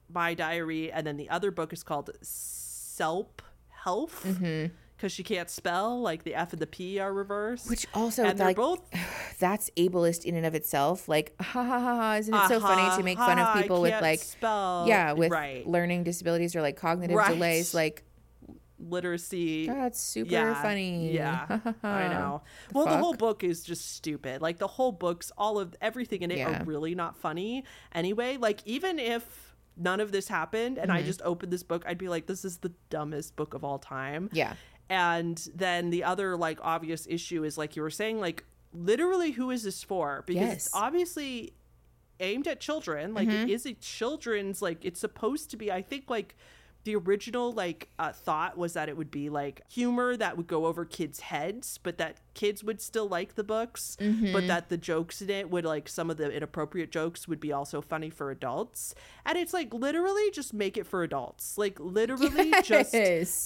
My 0.08 0.34
Diary, 0.34 0.92
and 0.92 1.04
then 1.04 1.16
the 1.16 1.28
other 1.28 1.50
book 1.50 1.72
is 1.72 1.82
called 1.82 2.10
Selp 2.22 3.40
Health. 3.68 4.24
Mm-hmm. 4.24 4.72
Because 5.02 5.10
she 5.12 5.24
can't 5.24 5.50
spell, 5.50 6.00
like 6.00 6.22
the 6.22 6.36
F 6.36 6.52
and 6.52 6.62
the 6.62 6.66
P 6.68 7.00
are 7.00 7.12
reversed. 7.12 7.68
Which 7.68 7.88
also 7.92 8.22
and 8.22 8.38
they're 8.38 8.46
like 8.46 8.56
both 8.56 8.80
that's 9.40 9.68
ableist 9.76 10.24
in 10.24 10.36
and 10.36 10.46
of 10.46 10.54
itself. 10.54 11.08
Like 11.08 11.34
ha 11.40 11.64
ha 11.64 11.80
ha 11.80 11.96
ha! 11.96 12.14
Isn't 12.18 12.32
it 12.32 12.46
so 12.46 12.60
funny 12.60 12.82
"Ah, 12.82 12.96
to 12.96 13.02
make 13.02 13.18
fun 13.18 13.36
of 13.36 13.60
people 13.60 13.80
with 13.80 14.00
like 14.00 14.20
spell. 14.20 14.84
yeah 14.86 15.10
with 15.12 15.32
right 15.32 15.66
learning 15.66 16.04
disabilities 16.04 16.54
or 16.54 16.62
like 16.62 16.76
cognitive 16.76 17.16
Right. 17.16 17.32
delays? 17.34 17.74
Like 17.74 18.04
literacy. 18.78 19.66
that's 19.66 19.98
super 20.00 20.30
yeah, 20.30 20.62
funny. 20.62 21.12
Yeah, 21.12 21.46
I 21.82 22.06
know. 22.06 22.42
Well, 22.72 22.84
the 22.86 22.96
whole 22.96 23.14
book 23.14 23.42
is 23.42 23.64
just 23.64 23.94
stupid. 23.96 24.40
Like 24.40 24.58
the 24.58 24.68
whole 24.68 24.92
book's 24.92 25.32
all 25.36 25.58
of 25.58 25.74
everything 25.80 26.22
in 26.22 26.30
it 26.30 26.38
Yeah. 26.38 26.62
are 26.62 26.64
really 26.64 26.94
not 26.94 27.16
funny 27.16 27.64
anyway. 27.92 28.36
Like 28.36 28.60
even 28.66 29.00
if 29.00 29.48
none 29.76 30.00
of 30.00 30.12
this 30.12 30.28
happened 30.28 30.76
and 30.78 30.90
Mm-hmm. 30.90 30.98
I 30.98 31.02
just 31.02 31.22
opened 31.22 31.50
this 31.52 31.62
book, 31.62 31.82
I'd 31.86 31.96
be 31.98 32.08
like, 32.08 32.26
this 32.26 32.44
is 32.44 32.58
the 32.58 32.72
dumbest 32.90 33.36
book 33.36 33.54
of 33.54 33.64
all 33.64 33.78
time. 33.78 34.28
Yeah. 34.32 34.52
And 34.92 35.38
then 35.54 35.88
the 35.88 36.04
other 36.04 36.36
like 36.36 36.58
obvious 36.62 37.06
issue 37.08 37.44
is 37.44 37.56
like 37.56 37.76
you 37.76 37.82
were 37.82 37.90
saying, 37.90 38.20
like 38.20 38.44
literally 38.74 39.30
who 39.32 39.50
is 39.50 39.62
this 39.62 39.82
for? 39.82 40.22
Because 40.26 40.48
Yes. 40.48 40.66
it's 40.66 40.74
obviously 40.74 41.54
aimed 42.20 42.46
at 42.46 42.60
children. 42.60 43.14
Like 43.14 43.26
Mm-hmm. 43.28 43.48
it 43.48 43.54
is 43.54 43.64
a 43.66 43.72
children's 43.74 44.60
like 44.60 44.84
it's 44.84 45.00
supposed 45.00 45.50
to 45.52 45.56
be, 45.56 45.72
I 45.72 45.80
think 45.80 46.10
like 46.10 46.36
the 46.84 46.96
original 46.96 47.52
like 47.52 47.88
uh, 47.98 48.12
thought 48.12 48.58
was 48.58 48.72
that 48.72 48.88
it 48.88 48.96
would 48.96 49.10
be 49.10 49.30
like 49.30 49.62
humor 49.70 50.16
that 50.16 50.36
would 50.36 50.46
go 50.46 50.66
over 50.66 50.84
kids' 50.84 51.20
heads, 51.20 51.78
but 51.82 51.98
that 51.98 52.18
kids 52.34 52.64
would 52.64 52.80
still 52.80 53.06
like 53.08 53.34
the 53.36 53.44
books, 53.44 53.96
Mm-hmm. 54.00 54.32
but 54.32 54.46
that 54.48 54.68
the 54.68 54.76
jokes 54.76 55.22
in 55.22 55.30
it 55.30 55.50
would 55.50 55.64
like 55.64 55.88
some 55.88 56.10
of 56.10 56.16
the 56.16 56.30
inappropriate 56.30 56.90
jokes 56.90 57.28
would 57.28 57.40
be 57.40 57.52
also 57.52 57.80
funny 57.80 58.10
for 58.10 58.30
adults. 58.30 58.94
And 59.24 59.38
it's 59.38 59.52
like 59.52 59.72
literally 59.72 60.30
just 60.32 60.52
make 60.52 60.76
it 60.76 60.86
for 60.86 61.02
adults. 61.02 61.56
Like 61.56 61.78
literally 61.78 62.52
just 62.64 62.94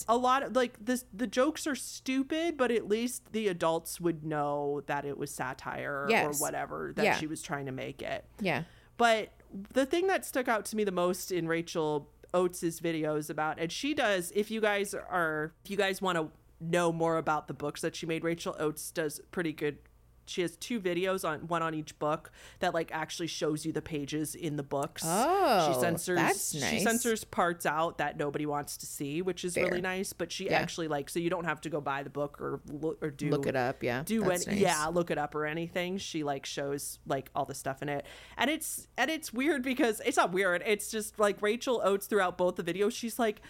a 0.08 0.16
lot 0.16 0.42
of 0.42 0.56
like 0.56 0.84
this 0.84 1.04
the 1.12 1.26
jokes 1.26 1.66
are 1.66 1.74
stupid 1.74 2.56
but 2.56 2.70
at 2.70 2.88
least 2.88 3.32
the 3.32 3.48
adults 3.48 4.00
would 4.00 4.24
know 4.24 4.82
that 4.86 5.04
it 5.04 5.18
was 5.18 5.30
satire 5.30 6.06
Yes. 6.08 6.24
or 6.24 6.42
whatever 6.44 6.92
that 6.96 7.04
Yeah. 7.04 7.16
she 7.16 7.26
was 7.26 7.42
trying 7.42 7.66
to 7.66 7.72
make 7.72 8.02
it 8.02 8.24
Yeah. 8.40 8.62
but 8.96 9.30
the 9.72 9.86
thing 9.86 10.06
that 10.08 10.24
stuck 10.24 10.48
out 10.48 10.64
to 10.66 10.76
me 10.76 10.84
the 10.84 10.92
most 10.92 11.30
in 11.32 11.46
rachel 11.48 12.08
oates's 12.34 12.80
videos 12.80 13.30
about 13.30 13.58
and 13.58 13.70
she 13.70 13.94
does 13.94 14.32
if 14.34 14.50
you 14.50 14.60
guys 14.60 14.94
are 14.94 15.52
if 15.64 15.70
you 15.70 15.76
guys 15.76 16.00
want 16.00 16.16
to 16.16 16.28
know 16.60 16.90
more 16.92 17.18
about 17.18 17.48
the 17.48 17.54
books 17.54 17.80
that 17.80 17.94
she 17.94 18.06
made 18.06 18.24
rachel 18.24 18.56
oates 18.58 18.90
does 18.90 19.20
pretty 19.30 19.52
good 19.52 19.78
she 20.26 20.42
has 20.42 20.56
two 20.56 20.80
videos 20.80 21.26
on 21.28 21.40
one 21.48 21.62
on 21.62 21.74
each 21.74 21.98
book 21.98 22.30
that 22.60 22.74
like 22.74 22.90
actually 22.92 23.26
shows 23.26 23.64
you 23.64 23.72
the 23.72 23.82
pages 23.82 24.34
in 24.34 24.56
the 24.56 24.62
books 24.62 25.02
Oh, 25.06 25.72
she 25.72 25.80
censors 25.80 26.16
that's 26.16 26.52
she 26.52 26.80
censors 26.80 27.24
parts 27.24 27.64
out 27.66 27.98
that 27.98 28.16
nobody 28.18 28.46
wants 28.46 28.76
to 28.78 28.86
see 28.86 29.22
which 29.22 29.44
is 29.44 29.54
Fair. 29.54 29.64
really 29.66 29.80
nice 29.80 30.12
but 30.12 30.30
she 30.32 30.46
Yeah. 30.46 30.58
actually 30.58 30.88
like 30.88 31.08
so 31.08 31.18
you 31.18 31.30
don't 31.30 31.44
have 31.44 31.60
to 31.62 31.70
go 31.70 31.80
buy 31.80 32.02
the 32.02 32.10
book 32.10 32.40
or 32.40 32.60
look 32.70 32.98
or 33.02 33.10
do 33.10 33.30
Look 33.30 33.46
it 33.46 33.56
up. 33.56 33.82
Yeah. 33.82 34.02
do 34.04 34.22
That's 34.22 34.46
any 34.46 34.56
nice. 34.56 34.62
yeah 34.62 34.86
look 34.86 35.10
it 35.10 35.18
up 35.18 35.34
or 35.34 35.46
anything 35.46 35.98
she 35.98 36.22
like 36.24 36.44
shows 36.46 36.98
like 37.06 37.30
all 37.34 37.44
the 37.44 37.54
stuff 37.54 37.82
in 37.82 37.88
it 37.88 38.04
and 38.36 38.50
it's 38.50 38.88
and 38.98 39.10
it's 39.10 39.32
weird 39.32 39.62
because 39.62 40.00
it's 40.04 40.16
not 40.16 40.32
weird 40.32 40.62
it's 40.66 40.90
just 40.90 41.18
like 41.18 41.40
rachel 41.40 41.80
oates 41.84 42.06
throughout 42.06 42.36
both 42.36 42.56
the 42.56 42.62
videos 42.64 42.92
she's 42.92 43.18
like 43.18 43.40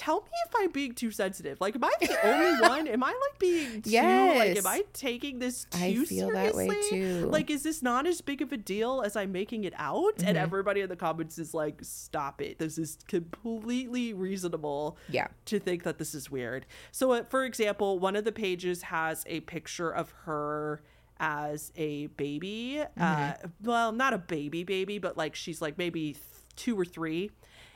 tell 0.00 0.20
me 0.22 0.30
if 0.48 0.54
i'm 0.56 0.70
being 0.70 0.94
too 0.94 1.10
sensitive 1.10 1.60
like 1.60 1.74
am 1.76 1.84
i 1.84 1.92
the 2.00 2.26
only 2.26 2.60
one 2.68 2.88
am 2.88 3.02
i 3.04 3.08
like 3.08 3.38
being 3.38 3.82
too 3.82 3.90
like 3.90 4.56
am 4.56 4.66
i 4.66 4.82
taking 4.94 5.38
this 5.38 5.66
too 5.70 5.78
I 5.78 5.94
feel 6.06 6.30
that 6.30 6.54
way, 6.54 6.68
seriously? 6.68 7.00
too. 7.20 7.26
like 7.26 7.50
is 7.50 7.62
this 7.62 7.82
not 7.82 8.06
as 8.06 8.22
big 8.22 8.40
of 8.40 8.50
a 8.52 8.56
deal 8.56 9.02
as 9.04 9.14
i'm 9.14 9.30
making 9.30 9.64
it 9.64 9.74
out 9.76 10.14
and 10.18 10.28
Mm-hmm. 10.36 10.36
everybody 10.38 10.80
in 10.80 10.88
the 10.88 10.96
comments 10.96 11.38
is 11.38 11.52
like 11.52 11.80
stop 11.82 12.40
it 12.40 12.58
this 12.58 12.78
is 12.78 12.96
completely 13.08 14.12
reasonable 14.14 14.96
Yeah. 15.10 15.28
to 15.46 15.58
think 15.58 15.82
that 15.82 15.98
this 15.98 16.14
is 16.14 16.30
weird. 16.30 16.66
So, 16.92 17.12
uh, 17.12 17.24
for 17.24 17.44
example, 17.44 17.98
one 17.98 18.16
of 18.16 18.24
the 18.24 18.32
pages 18.32 18.82
has 18.82 19.24
a 19.26 19.40
picture 19.40 19.90
of 19.90 20.10
her 20.24 20.80
as 21.18 21.72
a 21.76 22.06
baby. 22.08 22.82
Uh, 22.98 23.32
well, 23.62 23.92
not 23.92 24.12
a 24.14 24.18
baby 24.18 24.64
baby, 24.64 24.98
but 24.98 25.16
like 25.16 25.34
she's 25.34 25.60
like 25.60 25.76
maybe 25.76 26.12
th- 26.14 26.24
two 26.56 26.78
or 26.78 26.84
three, 26.84 27.30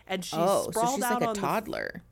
and 0.06 0.24
she's 0.24 0.38
Oh, 0.38 0.64
so 0.66 0.70
sprawled 0.70 0.94
she's 0.96 1.04
out 1.04 1.14
like 1.14 1.22
a 1.22 1.26
on 1.28 1.34
the 1.34 1.40
toddler. 1.40 2.02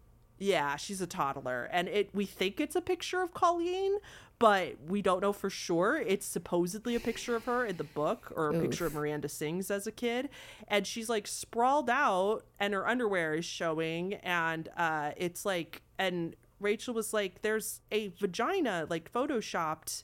Yeah, 0.42 0.76
she's 0.76 1.00
a 1.00 1.06
toddler, 1.06 1.68
and 1.72 1.88
it 1.88 2.10
we 2.12 2.26
think 2.26 2.60
it's 2.60 2.74
a 2.74 2.80
picture 2.80 3.22
of 3.22 3.32
Colleen, 3.32 3.98
but 4.40 4.74
we 4.88 5.00
don't 5.00 5.20
know 5.20 5.32
for 5.32 5.48
sure. 5.48 5.98
It's 5.98 6.26
supposedly 6.26 6.96
a 6.96 7.00
picture 7.00 7.36
of 7.36 7.44
her 7.44 7.64
in 7.64 7.76
the 7.76 7.84
book, 7.84 8.32
or 8.34 8.48
a 8.48 8.60
picture 8.60 8.84
of 8.86 8.94
Miranda 8.94 9.28
sings 9.28 9.70
as 9.70 9.86
a 9.86 9.92
kid, 9.92 10.28
and 10.66 10.84
she's 10.84 11.08
like 11.08 11.28
sprawled 11.28 11.88
out, 11.88 12.42
and 12.58 12.74
her 12.74 12.88
underwear 12.88 13.34
is 13.34 13.44
showing, 13.44 14.14
and 14.14 14.68
uh, 14.76 15.12
it's 15.16 15.46
like, 15.46 15.82
and 15.96 16.34
Rachel 16.58 16.92
was 16.92 17.12
like, 17.12 17.42
"There's 17.42 17.80
a 17.92 18.08
vagina 18.08 18.86
like 18.90 19.12
photoshopped." 19.12 20.02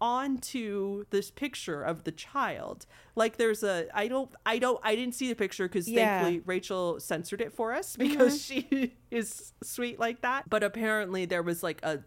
Onto 0.00 1.04
this 1.10 1.30
picture 1.30 1.82
of 1.82 2.04
the 2.04 2.12
child 2.12 2.84
like 3.14 3.36
there's 3.36 3.62
a 3.62 3.86
i 3.94 4.08
don't 4.08 4.30
i 4.44 4.58
don't 4.58 4.80
i 4.82 4.94
didn't 4.94 5.14
see 5.14 5.28
the 5.28 5.34
picture 5.34 5.68
because 5.68 5.88
Yeah. 5.88 6.22
thankfully 6.22 6.42
Rachel 6.44 7.00
censored 7.00 7.40
it 7.40 7.52
for 7.52 7.72
us 7.72 7.96
because 7.96 8.40
mm-hmm. 8.40 8.76
she 8.76 8.94
is 9.10 9.52
sweet 9.62 9.98
like 9.98 10.22
that. 10.22 10.48
But 10.48 10.62
apparently 10.62 11.24
there 11.24 11.42
was 11.42 11.62
like 11.62 11.80
a 11.82 12.00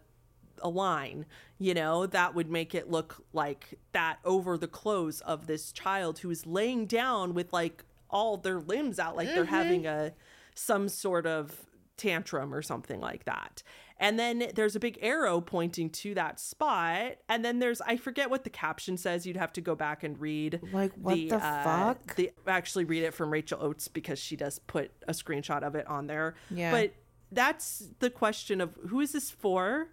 a 0.60 0.68
line, 0.68 1.24
you 1.58 1.72
know, 1.72 2.06
that 2.06 2.34
would 2.34 2.50
make 2.50 2.74
it 2.74 2.90
look 2.90 3.22
like 3.32 3.78
that 3.92 4.18
over 4.24 4.58
the 4.58 4.66
clothes 4.66 5.20
of 5.20 5.46
this 5.46 5.70
child 5.70 6.18
who 6.18 6.30
is 6.30 6.46
laying 6.46 6.86
down 6.86 7.32
with 7.32 7.52
like 7.52 7.84
all 8.10 8.36
their 8.36 8.58
limbs 8.58 8.98
out 8.98 9.16
like 9.16 9.28
they're 9.28 9.44
mm-hmm. 9.44 9.54
having 9.54 9.86
a 9.86 10.12
some 10.54 10.88
sort 10.88 11.26
of 11.26 11.64
tantrum 11.96 12.52
or 12.52 12.62
something 12.62 13.00
like 13.00 13.24
that. 13.24 13.62
And 14.00 14.18
then 14.18 14.50
there's 14.54 14.76
a 14.76 14.80
big 14.80 14.98
arrow 15.02 15.40
pointing 15.40 15.90
to 15.90 16.14
that 16.14 16.38
spot. 16.38 17.16
And 17.28 17.44
then 17.44 17.58
there's 17.58 17.80
I 17.80 17.96
forget 17.96 18.30
what 18.30 18.44
the 18.44 18.50
caption 18.50 18.96
says. 18.96 19.26
You'd 19.26 19.36
have 19.36 19.52
to 19.54 19.60
go 19.60 19.74
back 19.74 20.04
and 20.04 20.18
read 20.20 20.60
Like, 20.72 20.92
what 20.94 21.14
the 21.14 21.32
uh, 21.34 21.64
fuck? 21.64 22.14
the 22.14 22.30
actually 22.46 22.84
read 22.84 23.02
it 23.02 23.12
from 23.12 23.30
Rachel 23.30 23.58
Oates 23.60 23.88
because 23.88 24.18
she 24.18 24.36
does 24.36 24.60
put 24.60 24.92
a 25.08 25.12
screenshot 25.12 25.62
of 25.62 25.74
it 25.74 25.86
on 25.88 26.06
there. 26.06 26.36
Yeah. 26.50 26.70
But 26.70 26.92
that's 27.32 27.88
the 27.98 28.10
question 28.10 28.60
of 28.60 28.74
who 28.88 29.00
is 29.00 29.12
this 29.12 29.30
for? 29.30 29.88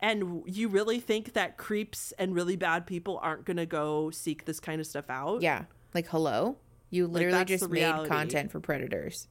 And 0.00 0.42
you 0.46 0.68
really 0.68 0.98
think 0.98 1.34
that 1.34 1.58
creeps 1.58 2.12
and 2.18 2.34
really 2.34 2.56
bad 2.56 2.86
people 2.86 3.18
aren't 3.22 3.44
going 3.44 3.58
to 3.58 3.66
go 3.66 4.10
seek 4.10 4.46
this 4.46 4.58
kind 4.58 4.80
of 4.80 4.86
stuff 4.86 5.10
out? 5.10 5.42
Yeah. 5.42 5.64
Like, 5.92 6.08
hello? 6.08 6.56
You 6.88 7.06
literally 7.06 7.36
that's 7.36 7.48
just 7.48 7.68
made 7.68 7.82
reality. 7.82 8.08
content 8.08 8.50
for 8.50 8.60
predators. 8.60 9.28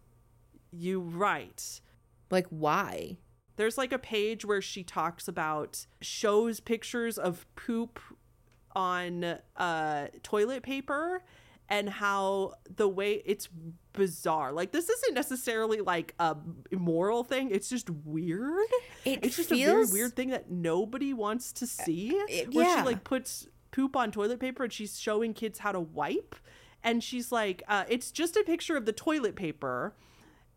You 0.72 1.02
right. 1.02 1.82
Like, 2.30 2.46
why? 2.50 3.18
There's 3.60 3.78
like 3.78 3.92
a 3.92 4.00
page 4.00 4.46
where 4.46 4.62
she 4.62 4.84
talks 4.84 5.28
about 5.28 5.86
shows 6.00 6.62
pictures 6.62 7.18
of 7.18 7.46
poop 7.58 8.00
on 8.74 9.38
uh 9.58 10.08
toilet 10.24 10.64
paper 10.64 11.22
and 11.68 11.90
how 11.90 12.54
the 12.74 12.88
way 12.88 13.22
it's 13.26 13.50
bizarre. 13.92 14.54
Like 14.54 14.72
this 14.72 14.88
isn't 14.88 15.14
necessarily 15.14 15.82
like 15.82 16.16
a 16.20 16.38
immoral 16.72 17.26
thing. 17.26 17.52
It's 17.52 17.68
just 17.68 17.90
weird. 17.90 18.66
It 19.04 19.20
it's 19.24 19.36
just 19.36 19.52
a 19.52 19.56
very 19.56 19.86
weird 19.88 20.16
thing 20.16 20.30
that 20.30 20.50
nobody 20.50 21.14
wants 21.14 21.52
to 21.52 21.68
see. 21.68 22.12
it- 22.30 22.54
where 22.54 22.66
yeah. 22.66 22.78
she 22.78 22.86
like 22.86 23.04
puts 23.04 23.46
poop 23.72 23.98
on 23.98 24.14
toilet 24.14 24.40
paper 24.40 24.64
and 24.64 24.72
she's 24.72 24.98
showing 24.98 25.34
kids 25.34 25.60
how 25.60 25.74
to 25.74 25.82
wipe. 25.82 26.34
And 26.82 27.04
she's 27.04 27.30
like, 27.30 27.62
uh, 27.68 27.84
it's 27.90 28.10
just 28.10 28.38
a 28.38 28.44
picture 28.46 28.78
of 28.78 28.86
the 28.86 28.94
toilet 28.94 29.36
paper. 29.36 29.96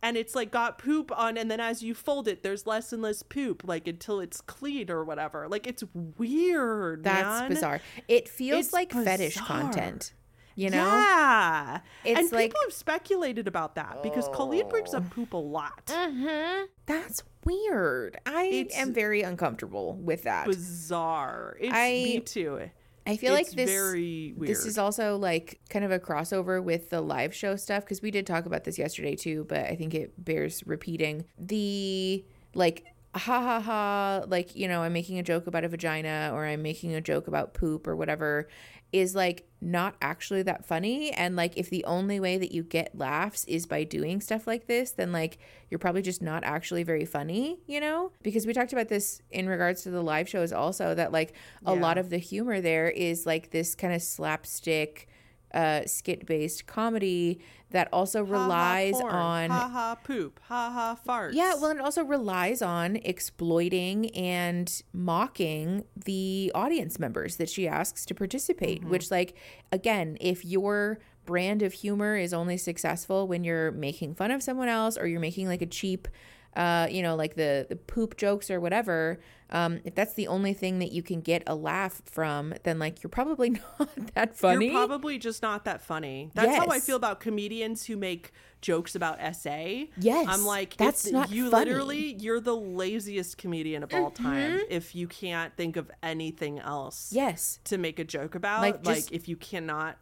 And 0.03 0.16
it's 0.16 0.34
like 0.34 0.50
got 0.50 0.78
poop 0.78 1.12
on, 1.16 1.36
and 1.36 1.48
then 1.50 1.61
as 1.61 1.82
you 1.82 1.94
fold 1.94 2.26
it, 2.26 2.42
there's 2.42 2.66
less 2.66 2.92
and 2.92 3.00
less 3.03 3.22
poop, 3.22 3.62
like 3.64 3.86
until 3.86 4.18
it's 4.18 4.40
clean 4.40 4.90
or 4.90 5.05
whatever. 5.05 5.46
Like 5.48 5.66
it's 5.68 5.84
weird. 6.18 7.05
That's 7.05 7.40
man. 7.42 7.48
bizarre. 7.50 7.80
It 8.09 8.28
feels 8.28 8.66
It's 8.66 8.72
like 8.72 8.92
fetish 8.92 9.36
content. 9.38 10.12
You 10.55 10.68
know? 10.70 10.84
Yeah. 10.84 11.80
It's 12.05 12.18
and 12.20 12.32
like- 12.32 12.50
people 12.50 12.61
have 12.64 12.74
speculated 12.74 13.48
about 13.48 13.76
that 13.76 14.03
because 14.03 14.28
Colleen 14.34 14.68
brings 14.68 14.92
up 14.92 15.09
poop 15.11 15.32
a 15.32 15.36
lot. 15.38 15.86
Mm-hmm. 15.86 16.64
That's 16.86 17.22
weird. 17.44 18.18
I 18.26 18.44
It's 18.53 18.76
am 18.76 18.92
very 18.92 19.22
uncomfortable 19.22 19.94
with 19.94 20.24
that. 20.24 20.46
Bizarre. 20.46 21.57
It's 21.61 21.72
I- 21.74 21.90
me 22.05 22.20
too. 22.20 22.70
I 23.07 23.16
feel 23.16 23.34
it's 23.34 23.48
like 23.50 23.57
this 23.57 23.70
very 23.70 24.34
weird. 24.36 24.50
this 24.50 24.64
is 24.64 24.78
also 24.78 25.16
like 25.16 25.61
kind 25.68 25.84
of 25.84 25.90
a 25.90 25.98
crossover 25.98 26.62
with 26.62 26.90
the 26.90 27.00
live 27.00 27.34
show 27.34 27.57
stuff 27.57 27.84
because 27.84 28.00
we 28.00 28.11
did 28.11 28.26
talk 28.26 28.46
about 28.46 28.64
this 28.64 28.78
yesterday 28.78 29.16
too, 29.16 29.44
but 29.48 29.61
I 29.61 29.74
think 29.74 29.94
it 29.94 30.12
bears 30.22 30.62
repeating. 30.66 31.24
The 31.38 32.24
like 32.55 32.84
ha 33.14 33.42
ha 33.42 33.61
ha, 33.61 34.22
like, 34.26 34.57
you 34.57 34.68
know, 34.68 34.82
I'm 34.82 34.92
making 34.92 35.18
a 35.18 35.22
joke 35.22 35.46
about 35.46 35.64
a 35.64 35.68
vagina 35.68 36.30
or 36.32 36.46
I'm 36.46 36.62
making 36.62 36.94
a 36.94 37.00
joke 37.00 37.26
about 37.26 37.55
poop 37.55 37.86
or 37.86 37.94
whatever 37.96 38.48
is 38.93 39.14
like 39.14 39.47
not 39.61 39.95
actually 40.03 40.43
that 40.43 40.64
funny. 40.64 41.12
And 41.12 41.36
like, 41.36 41.57
if 41.57 41.70
the 41.70 41.84
only 41.84 42.20
way 42.20 42.36
that 42.36 42.53
you 42.53 42.62
get 42.62 42.97
laughs 42.99 43.45
is 43.45 43.64
by 43.66 43.84
doing 43.84 44.20
stuff 44.20 44.47
like 44.47 44.66
this, 44.66 44.90
then 44.93 45.12
like 45.12 45.38
you're 45.70 45.78
probably 45.78 46.03
just 46.03 46.20
not 46.20 46.43
actually 46.45 46.82
very 46.82 47.05
funny, 47.05 47.61
you 47.66 47.80
know? 47.80 48.11
Because 48.22 48.47
we 48.47 48.53
talked 48.53 48.72
about 48.72 48.88
this 48.88 49.22
in 49.30 49.49
regards 49.49 49.82
to 49.84 49.90
the 49.90 50.03
live 50.03 50.28
shows 50.28 50.53
also, 50.53 50.95
that 50.95 51.12
like 51.12 51.34
a 51.64 51.72
Yeah. 51.74 51.80
lot 51.80 51.97
of 51.97 52.11
the 52.11 52.18
humor 52.18 52.61
there 52.61 52.90
is 52.90 53.24
like 53.24 53.51
this 53.51 53.74
kind 53.74 53.95
of 53.95 54.03
slapstick, 54.03 55.09
uh, 55.55 55.82
skit 55.86 56.26
based 56.26 56.66
comedy 56.66 57.40
that 57.70 57.88
also 57.92 58.22
relies 58.22 59.00
ha, 59.00 59.09
ha, 59.09 59.18
on 59.18 59.50
ha 59.50 59.68
ha 59.68 59.94
poop, 60.05 60.40
ha 60.44 60.70
ha 60.70 60.98
farts. 61.07 61.32
yeah, 61.34 61.55
well, 61.55 61.70
it 61.70 61.80
also 61.80 62.05
relies 62.05 62.62
on 62.62 62.96
exploiting 62.96 64.11
and 64.14 64.82
mocking 64.92 65.84
the 65.96 66.53
audience 66.55 66.98
members 66.98 67.36
that 67.36 67.48
she 67.48 67.66
asks 67.66 68.05
to 68.07 68.14
participate, 68.14 68.84
which, 68.84 69.11
like, 69.11 69.36
again, 69.70 70.16
if 70.20 70.44
your 70.44 70.98
brand 71.24 71.62
of 71.62 71.72
humor 71.72 72.16
is 72.16 72.34
only 72.34 72.57
successful 72.57 73.26
when 73.26 73.44
you're 73.44 73.70
making 73.72 74.14
fun 74.14 74.30
of 74.30 74.42
someone 74.42 74.68
else 74.68 74.98
or 74.98 75.07
you're 75.07 75.20
making 75.20 75.46
like 75.46 75.62
a 75.62 75.66
cheap, 75.66 76.09
uh, 76.57 76.86
you 76.90 77.00
know, 77.00 77.14
like 77.14 77.36
the, 77.36 77.66
the 77.68 77.76
poop 77.76 78.16
jokes 78.16 78.50
or 78.50 78.61
whatever, 78.61 79.18
um, 79.53 79.80
if 79.84 79.94
that's 79.94 80.14
the 80.14 80.26
only 80.26 80.53
thing 80.55 80.80
that 80.80 80.90
you 80.92 81.03
can 81.03 81.20
get 81.20 81.42
a 81.46 81.55
laugh 81.55 82.03
from, 82.07 82.55
then 82.64 82.78
like 82.80 83.03
you're 83.03 83.11
probably 83.11 83.50
not 83.78 84.14
that 84.14 84.34
funny. 84.36 84.66
You're 84.66 84.74
probably 84.74 85.18
just 85.18 85.42
not 85.42 85.64
that 85.66 85.80
funny. 85.82 86.30
That's 86.34 86.57
how 86.57 86.66
I 86.68 86.80
feel 86.80 86.96
about 86.96 87.20
comedians 87.20 87.84
who 87.84 87.96
make 87.96 88.32
jokes 88.62 88.94
about 88.94 89.18
SA. 89.36 89.84
Yes, 89.98 90.26
I'm 90.28 90.44
like, 90.44 90.76
that's 90.76 91.11
not 91.11 91.30
you 91.30 91.50
funny. 91.50 91.66
literally, 91.70 92.14
you're 92.18 92.40
the 92.40 92.57
laziest 92.57 93.36
comedian 93.38 93.82
of 93.82 93.92
all 93.94 94.11
time 94.11 94.32
Mm-hmm. 94.53 94.61
if 94.70 94.94
you 94.94 95.07
can't 95.07 95.55
think 95.57 95.76
of 95.76 95.90
anything 96.03 96.59
else 96.59 97.11
yes. 97.12 97.59
to 97.64 97.76
make 97.78 97.98
a 97.98 98.05
joke 98.05 98.34
about. 98.34 98.62
Like, 98.62 98.84
Like, 98.86 98.96
just- 98.96 99.12
if 99.12 99.28
you 99.28 99.36
cannot, 99.36 99.98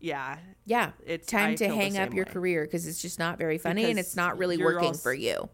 yeah, 0.00 0.38
Yeah, 0.64 0.92
It's- 1.04 1.26
time 1.26 1.50
I 1.52 1.54
to 1.56 1.68
hang 1.68 1.96
up 1.98 2.08
same 2.08 2.16
your 2.16 2.24
way. 2.26 2.32
career 2.32 2.64
because 2.64 2.86
it's 2.86 3.00
just 3.02 3.18
not 3.18 3.38
very 3.38 3.58
funny 3.58 3.84
and 3.84 3.98
it's 3.98 4.16
not 4.16 4.38
really 4.38 4.56
working 4.56 4.94
for 4.94 5.12
you. 5.12 5.48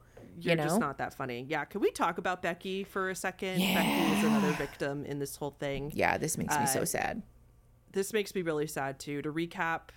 You're 0.46 0.56
know? 0.56 0.64
just 0.64 0.80
not 0.80 0.98
that 0.98 1.14
funny. 1.14 1.44
Yeah, 1.48 1.64
can 1.64 1.80
we 1.80 1.90
talk 1.90 2.18
about 2.18 2.42
Becky 2.42 2.84
for 2.84 3.10
a 3.10 3.14
second? 3.14 3.58
Becky 3.58 4.12
is 4.18 4.24
another 4.24 4.52
victim 4.52 5.04
in 5.04 5.18
this 5.18 5.36
whole 5.36 5.56
thing. 5.58 5.90
Yeah, 5.94 6.18
this 6.18 6.36
makes 6.38 6.54
me 6.56 6.62
Uh, 6.62 6.66
so 6.66 6.84
sad. 6.84 7.22
this 7.92 8.12
makes 8.12 8.34
me 8.34 8.42
really 8.42 8.66
sad 8.66 8.98
too. 8.98 9.22
To 9.22 9.32
recap, 9.32 9.88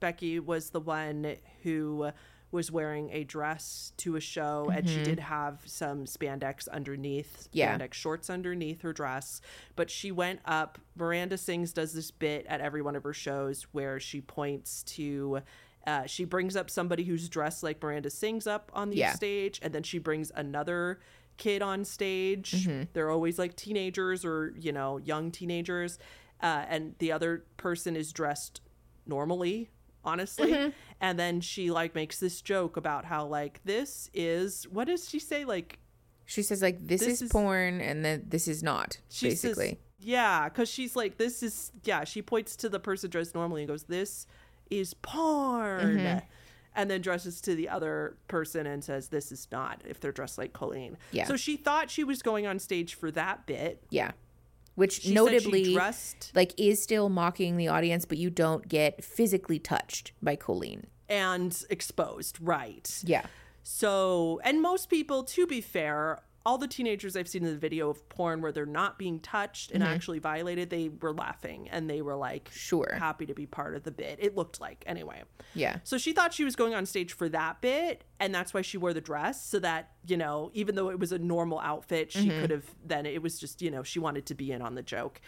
Becky 0.00 0.38
was 0.40 0.70
the 0.70 0.80
one 0.80 1.36
who 1.62 2.10
was 2.52 2.70
wearing 2.70 3.10
a 3.12 3.24
dress 3.24 3.92
to 3.96 4.14
a 4.16 4.20
show 4.20 4.70
and 4.72 4.88
she 4.88 5.02
did 5.02 5.18
have 5.18 5.60
some 5.66 6.04
spandex 6.04 6.68
underneath, 6.68 7.48
Yeah. 7.52 7.76
spandex 7.76 7.94
shorts 7.94 8.30
underneath 8.30 8.82
her 8.82 8.92
dress. 8.92 9.40
But 9.74 9.90
she 9.90 10.12
went 10.12 10.40
up. 10.44 10.78
Miranda 10.94 11.36
Sings 11.36 11.72
does 11.72 11.92
this 11.92 12.10
bit 12.12 12.46
at 12.46 12.60
every 12.60 12.82
one 12.82 12.94
of 12.94 13.02
her 13.02 13.12
shows 13.12 13.64
where 13.72 13.98
she 13.98 14.20
points 14.20 14.82
to. 14.84 15.40
Uh, 15.86 16.04
she 16.06 16.24
brings 16.24 16.56
up 16.56 16.68
somebody 16.68 17.04
who's 17.04 17.28
dressed 17.28 17.62
like 17.62 17.80
Miranda 17.82 18.10
Sings 18.10 18.46
up 18.46 18.70
on 18.74 18.90
the 18.90 18.96
Yeah. 18.96 19.12
stage, 19.12 19.60
and 19.62 19.72
then 19.72 19.82
she 19.84 19.98
brings 19.98 20.32
another 20.34 20.98
kid 21.36 21.62
on 21.62 21.84
stage. 21.84 22.52
Mm-hmm. 22.52 22.82
They're 22.92 23.10
always 23.10 23.38
like 23.38 23.54
teenagers 23.56 24.24
or 24.24 24.52
you 24.58 24.72
know 24.72 24.96
young 24.98 25.30
teenagers, 25.30 25.98
uh, 26.42 26.64
and 26.68 26.94
the 26.98 27.12
other 27.12 27.44
person 27.56 27.94
is 27.96 28.12
dressed 28.12 28.60
normally 29.06 29.70
honestly 30.04 30.52
Mm-hmm. 30.52 30.70
and 31.00 31.18
then 31.18 31.40
she 31.40 31.70
like 31.72 31.94
makes 31.96 32.20
this 32.20 32.40
joke 32.40 32.76
about 32.76 33.04
how 33.04 33.26
like 33.26 33.60
this 33.64 34.08
is 34.14 34.64
what 34.70 34.86
does 34.86 35.08
she 35.08 35.18
say 35.18 35.44
like 35.44 35.78
She 36.26 36.42
says 36.42 36.62
like 36.62 36.78
this, 36.86 37.00
this 37.00 37.08
is, 37.14 37.22
is- 37.22 37.32
porn 37.32 37.80
and 37.80 38.04
then 38.04 38.24
this 38.28 38.46
is 38.46 38.62
not 38.62 38.98
basically. 39.20 39.68
says 39.70 39.76
yeah 39.98 40.48
because 40.48 40.68
she's 40.68 40.94
like 40.94 41.18
this 41.18 41.42
is 41.42 41.72
yeah 41.84 42.04
she 42.04 42.22
points 42.22 42.54
to 42.56 42.68
the 42.68 42.78
person 42.78 43.10
dressed 43.10 43.34
normally 43.34 43.62
and 43.62 43.68
goes 43.68 43.82
this 43.84 44.26
is 44.70 44.94
porn 44.94 45.96
Mm-hmm. 45.98 46.18
and 46.74 46.90
then 46.90 47.00
dresses 47.00 47.40
to 47.42 47.54
the 47.54 47.68
other 47.68 48.16
person 48.28 48.66
and 48.66 48.82
says 48.84 49.08
this 49.08 49.32
is 49.32 49.48
not 49.50 49.80
if 49.86 49.98
they're 50.00 50.12
dressed 50.12 50.38
like 50.38 50.52
colleen 50.52 50.96
Yeah. 51.12 51.24
so 51.26 51.36
she 51.36 51.56
thought 51.56 51.90
she 51.90 52.04
was 52.04 52.22
going 52.22 52.46
on 52.46 52.58
stage 52.58 52.94
for 52.94 53.10
that 53.12 53.46
bit 53.46 53.82
yeah. 53.90 54.12
Which 54.74 55.00
she 55.02 55.14
notably 55.14 55.72
dressed 55.72 56.32
like 56.34 56.52
is 56.58 56.82
still 56.82 57.08
mocking 57.08 57.56
the 57.56 57.68
audience, 57.68 58.04
but 58.04 58.18
you 58.18 58.28
don't 58.28 58.68
get 58.68 59.02
physically 59.02 59.58
touched 59.58 60.12
by 60.22 60.36
Colleen. 60.36 60.86
and 61.08 61.64
exposed 61.70 62.36
right 62.42 63.00
Yeah. 63.02 63.24
So, 63.62 64.38
and 64.44 64.60
most 64.62 64.90
people, 64.90 65.24
to 65.24 65.46
be 65.46 65.60
fair, 65.60 66.20
all 66.46 66.58
the 66.58 66.68
teenagers 66.68 67.16
I've 67.16 67.26
seen 67.26 67.44
in 67.44 67.50
the 67.50 67.58
video 67.58 67.90
of 67.90 68.08
porn 68.08 68.40
where 68.40 68.52
they're 68.52 68.64
not 68.64 68.98
being 68.98 69.18
touched 69.18 69.72
and 69.72 69.82
mm-hmm. 69.82 69.92
actually 69.92 70.20
violated, 70.20 70.70
they 70.70 70.88
were 70.88 71.12
laughing 71.12 71.68
and 71.70 71.90
they 71.90 72.02
were 72.02 72.14
like 72.14 72.48
Sure. 72.52 72.94
happy 72.96 73.26
to 73.26 73.34
be 73.34 73.46
part 73.46 73.74
of 73.74 73.82
the 73.82 73.90
bit. 73.90 74.20
It 74.22 74.36
looked 74.36 74.60
like 74.60 74.84
anyway. 74.86 75.24
Yeah. 75.54 75.78
So 75.82 75.98
she 75.98 76.12
thought 76.12 76.32
she 76.32 76.44
was 76.44 76.54
going 76.54 76.72
on 76.72 76.86
stage 76.86 77.12
for 77.14 77.28
that 77.30 77.60
bit, 77.60 78.04
and 78.20 78.32
that's 78.32 78.54
why 78.54 78.62
she 78.62 78.78
wore 78.78 78.94
the 78.94 79.00
dress, 79.00 79.44
so 79.44 79.58
that, 79.58 79.90
you 80.06 80.16
know, 80.16 80.52
even 80.54 80.76
though 80.76 80.88
it 80.88 81.00
was 81.00 81.10
a 81.10 81.18
normal 81.18 81.58
outfit, 81.58 82.12
she 82.12 82.28
mm-hmm. 82.28 82.40
could 82.40 82.50
have 82.50 82.64
then 82.84 83.06
it 83.06 83.20
was 83.22 83.40
just, 83.40 83.60
you 83.60 83.72
know, 83.72 83.82
she 83.82 83.98
wanted 83.98 84.24
to 84.26 84.34
be 84.34 84.52
in 84.52 84.62
on 84.62 84.76
the 84.76 84.82
joke. 84.82 85.20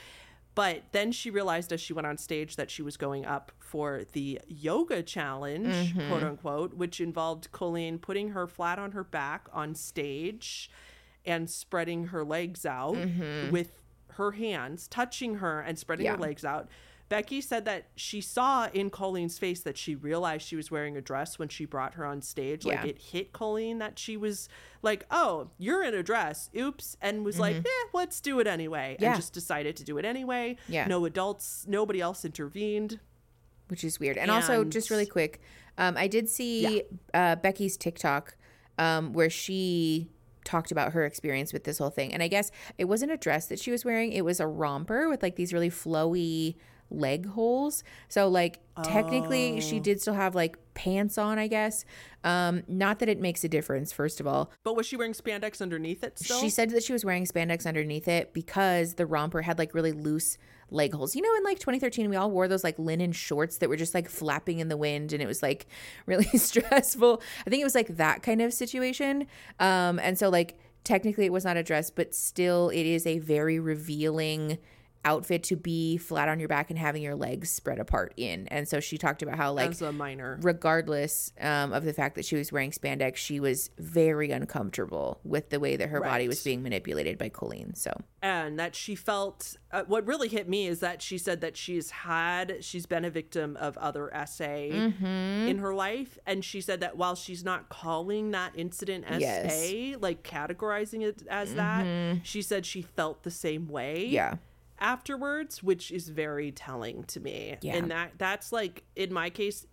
But 0.54 0.84
then 0.92 1.10
she 1.10 1.30
realized 1.30 1.72
as 1.72 1.80
she 1.80 1.92
went 1.92 2.06
on 2.06 2.16
stage 2.16 2.56
that 2.56 2.70
she 2.70 2.82
was 2.82 2.96
going 2.96 3.24
up 3.24 3.50
for 3.58 4.02
the 4.12 4.40
yoga 4.46 5.02
challenge, 5.02 5.66
mm-hmm. 5.66 6.08
quote 6.08 6.22
unquote, 6.22 6.74
which 6.74 7.00
involved 7.00 7.50
Colleen 7.50 7.98
putting 7.98 8.30
her 8.30 8.46
flat 8.46 8.78
on 8.78 8.92
her 8.92 9.04
back 9.04 9.48
on 9.52 9.74
stage 9.74 10.70
and 11.28 11.48
spreading 11.48 12.06
her 12.08 12.24
legs 12.24 12.66
out 12.66 12.96
with 13.52 13.70
her 14.14 14.32
hands, 14.32 14.88
touching 14.88 15.36
her 15.36 15.60
and 15.60 15.78
spreading 15.78 16.06
Yeah. 16.06 16.12
her 16.16 16.18
legs 16.18 16.44
out. 16.44 16.68
Becky 17.08 17.40
said 17.40 17.64
that 17.64 17.86
she 17.96 18.20
saw 18.20 18.68
in 18.74 18.90
Colleen's 18.90 19.38
face 19.38 19.60
that 19.62 19.78
she 19.78 19.94
realized 19.94 20.46
she 20.46 20.56
was 20.56 20.70
wearing 20.70 20.94
a 20.94 21.00
dress 21.00 21.38
when 21.38 21.48
she 21.48 21.64
brought 21.64 21.94
her 21.94 22.04
on 22.04 22.20
stage. 22.20 22.66
Like 22.66 22.84
it 22.84 22.98
hit 22.98 23.32
Colleen 23.32 23.78
that 23.78 23.98
she 23.98 24.16
was 24.18 24.46
like, 24.82 25.06
"Oh, 25.10 25.48
you're 25.56 25.82
in 25.82 25.94
a 25.94 26.02
dress. 26.02 26.50
Oops," 26.54 26.96
and 27.00 27.24
was 27.24 27.38
like, 27.38 27.56
"Eh, 27.56 27.88
let's 27.94 28.20
do 28.20 28.40
it 28.40 28.46
anyway." 28.46 28.92
Mm-hmm. 28.94 29.04
Yeah. 29.04 29.10
And 29.12 29.16
just 29.16 29.32
decided 29.32 29.74
to 29.76 29.84
do 29.84 29.96
it 29.96 30.04
anyway. 30.04 30.56
Yeah. 30.68 30.86
No 30.86 31.06
adults, 31.06 31.64
nobody 31.66 32.00
else 32.00 32.24
intervened. 32.26 33.00
which 33.68 33.84
is 33.84 33.98
weird. 34.00 34.16
And, 34.18 34.30
also, 34.30 34.64
just 34.64 34.88
really 34.90 35.04
quick, 35.06 35.40
um, 35.78 35.96
I 35.98 36.08
did 36.08 36.28
see 36.28 36.82
uh, 37.14 37.36
Becky's 37.36 37.76
TikTok 37.76 38.34
um, 38.78 39.12
where 39.12 39.28
she 39.30 40.08
talked 40.48 40.72
about 40.72 40.92
her 40.92 41.04
experience 41.04 41.52
with 41.52 41.64
this 41.64 41.78
whole 41.78 41.90
thing. 41.90 42.12
And 42.12 42.22
I 42.22 42.28
guess 42.28 42.50
it 42.78 42.86
wasn't 42.86 43.12
a 43.12 43.16
dress 43.16 43.46
that 43.46 43.58
she 43.60 43.70
was 43.70 43.84
wearing; 43.84 44.12
it 44.12 44.24
was 44.24 44.40
a 44.40 44.46
romper 44.46 45.08
with 45.08 45.22
like 45.22 45.36
these 45.36 45.52
really 45.52 45.70
flowy 45.70 46.56
leg 46.90 47.26
holes. 47.26 47.82
So 48.08 48.28
like 48.28 48.60
technically, 48.82 49.56
Oh. 49.56 49.60
she 49.60 49.80
did 49.80 50.00
still 50.00 50.14
have 50.14 50.34
like 50.34 50.56
pants 50.74 51.18
on. 51.18 51.38
I 51.38 51.46
guess. 51.48 51.84
Um, 52.24 52.62
not 52.66 52.98
that 52.98 53.08
it 53.08 53.20
makes 53.20 53.44
a 53.44 53.48
difference. 53.48 53.92
First 53.92 54.20
of 54.20 54.26
all, 54.26 54.50
But 54.64 54.74
was 54.76 54.86
she 54.86 54.96
wearing 54.96 55.12
spandex 55.12 55.60
underneath 55.62 56.02
it 56.02 56.18
still? 56.18 56.40
she 56.40 56.48
said 56.50 56.70
that 56.70 56.82
she 56.82 56.92
was 56.92 57.04
wearing 57.04 57.24
spandex 57.26 57.66
underneath 57.66 58.08
it 58.08 58.32
because 58.32 58.94
the 58.94 59.06
romper 59.06 59.42
had 59.42 59.58
like 59.58 59.72
really 59.74 59.92
loose 59.92 60.36
leg 60.70 60.92
holes. 60.92 61.14
You 61.16 61.22
know, 61.22 61.34
in 61.36 61.44
like 61.44 61.58
2013, 61.58 62.10
we 62.10 62.16
all 62.16 62.30
wore 62.30 62.48
those 62.48 62.64
like 62.64 62.78
linen 62.78 63.12
shorts 63.12 63.58
that 63.58 63.68
were 63.68 63.76
just 63.76 63.94
like 63.94 64.08
flapping 64.08 64.58
in 64.58 64.68
the 64.68 64.76
wind 64.76 65.12
and 65.12 65.22
it 65.22 65.26
was 65.26 65.42
like 65.42 65.66
really 66.06 66.24
stressful. 66.38 67.22
I 67.46 67.50
think 67.50 67.60
it 67.60 67.64
was 67.64 67.74
like 67.74 67.96
that 67.96 68.22
kind 68.22 68.42
of 68.42 68.52
situation. 68.52 69.26
Um, 69.60 69.98
and 70.00 70.18
so, 70.18 70.28
like, 70.28 70.58
technically 70.84 71.24
it 71.26 71.32
was 71.32 71.44
not 71.44 71.56
a 71.56 71.62
dress, 71.62 71.90
but 71.90 72.14
still, 72.14 72.68
it 72.70 72.84
is 72.84 73.06
a 73.06 73.18
very 73.18 73.58
revealing 73.58 74.58
outfit 75.04 75.42
to 75.44 75.56
be 75.56 75.96
flat 75.96 76.28
on 76.28 76.38
your 76.38 76.48
back 76.48 76.70
and 76.70 76.78
having 76.78 77.02
your 77.02 77.14
legs 77.14 77.50
spread 77.50 77.78
apart 77.78 78.12
in. 78.16 78.46
And 78.48 78.68
so 78.68 78.80
she 78.80 78.98
talked 78.98 79.22
about 79.22 79.36
how, 79.36 79.52
like, 79.52 79.70
as 79.70 79.80
a 79.82 79.92
minor. 79.92 80.38
regardless 80.42 81.32
um, 81.40 81.72
of 81.72 81.84
the 81.84 81.92
fact 81.92 82.14
that 82.16 82.24
she 82.24 82.36
was 82.36 82.52
wearing 82.52 82.70
spandex, 82.72 83.16
she 83.16 83.40
was 83.40 83.70
very 83.78 84.30
uncomfortable 84.30 85.20
with 85.24 85.50
the 85.50 85.60
way 85.60 85.76
that 85.76 85.88
her 85.88 86.00
body 86.00 86.28
was 86.28 86.42
being 86.42 86.62
manipulated 86.62 87.16
by 87.18 87.28
Colleen. 87.28 87.74
So 87.74 87.92
and 88.20 88.58
that 88.58 88.74
she 88.74 88.94
felt 88.96 89.56
uh, 89.70 89.84
what 89.86 90.04
really 90.06 90.28
hit 90.28 90.48
me 90.48 90.66
is 90.66 90.80
that 90.80 91.00
she 91.00 91.16
said 91.18 91.40
that 91.42 91.56
she's 91.56 91.90
had 91.90 92.64
she's 92.64 92.84
been 92.86 93.04
a 93.04 93.10
victim 93.10 93.56
of 93.60 93.76
other 93.78 94.10
SA 94.26 94.44
Mm-hmm. 94.48 95.48
in 95.48 95.58
her 95.58 95.72
life 95.74 96.18
and 96.26 96.44
she 96.44 96.60
said 96.60 96.80
that 96.80 96.96
while 96.96 97.14
she's 97.14 97.44
not 97.44 97.68
calling 97.68 98.32
that 98.32 98.52
incident 98.56 99.04
SA 99.08 99.16
Yes. 99.18 99.52
Mm-hmm. 99.70 100.02
like 100.02 100.22
categorizing 100.22 101.02
it 101.02 101.22
as 101.30 101.54
that 101.54 102.20
she 102.24 102.42
said 102.42 102.66
she 102.66 102.82
felt 102.82 103.22
the 103.22 103.30
same 103.30 103.68
way 103.68 104.06
yeah, 104.06 104.34
afterwards 104.80 105.62
which 105.62 105.90
is 105.90 106.08
very 106.08 106.50
telling 106.52 107.04
to 107.04 107.20
me 107.20 107.56
Yeah. 107.60 107.76
and 107.76 107.90
that 107.90 108.12
that's 108.18 108.52
like 108.52 108.84
in 108.96 109.12
my 109.12 109.30
case 109.30 109.66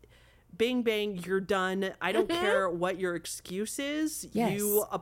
bing 0.56 0.82
bang 0.84 1.18
you're 1.26 1.42
done 1.42 1.92
i 2.02 2.12
don't 2.12 2.30
care 2.30 2.70
what 2.70 3.00
your 3.00 3.16
excuse 3.16 3.78
is 3.80 4.26
Mm-hmm. 4.30 4.38
Yes. 4.38 4.60
you 4.60 4.86
uh, 4.92 5.00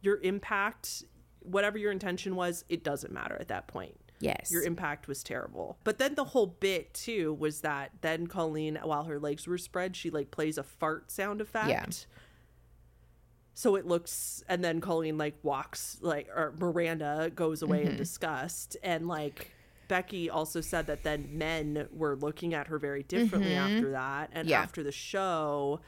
your 0.00 0.20
impact 0.22 1.04
whatever 1.40 1.76
your 1.78 1.90
intention 1.92 2.36
was 2.36 2.64
it 2.68 2.84
doesn't 2.84 3.12
matter 3.12 3.36
at 3.40 3.48
that 3.48 3.66
point 3.66 3.96
yes, 4.20 4.52
your 4.52 4.62
impact 4.62 5.08
was 5.08 5.24
terrible 5.24 5.76
but 5.82 5.98
then 5.98 6.14
the 6.14 6.22
whole 6.24 6.46
bit 6.46 6.94
too 6.94 7.34
was 7.34 7.62
that 7.62 7.90
then 8.00 8.28
colleen 8.28 8.78
while 8.84 9.04
her 9.04 9.18
legs 9.18 9.46
were 9.48 9.58
spread 9.58 9.96
she 9.96 10.08
like 10.10 10.30
plays 10.30 10.56
a 10.58 10.62
fart 10.62 11.10
sound 11.10 11.40
effect 11.40 11.68
Yeah. 11.68 11.84
So 13.54 13.76
it 13.76 13.86
looks 13.86 14.42
and 14.48 14.64
then 14.64 14.80
Colleen 14.80 15.18
like 15.18 15.34
walks 15.42 15.98
like 16.00 16.28
or 16.34 16.54
Miranda 16.58 17.30
goes 17.34 17.62
away 17.62 17.80
Mm-hmm. 17.82 17.90
in 17.90 17.96
disgust 17.96 18.76
and 18.82 19.06
like 19.08 19.50
Becky 19.88 20.30
also 20.30 20.60
said 20.62 20.86
that 20.86 21.02
then 21.02 21.28
men 21.32 21.86
were 21.92 22.16
looking 22.16 22.54
at 22.54 22.68
her 22.68 22.78
very 22.78 23.02
differently 23.02 23.54
after 23.54 23.90
that 23.92 24.30
and 24.32 24.44
Mm-hmm. 24.46 24.50
Yeah. 24.50 24.62
after 24.62 24.82
the 24.82 24.92
show 24.92 25.80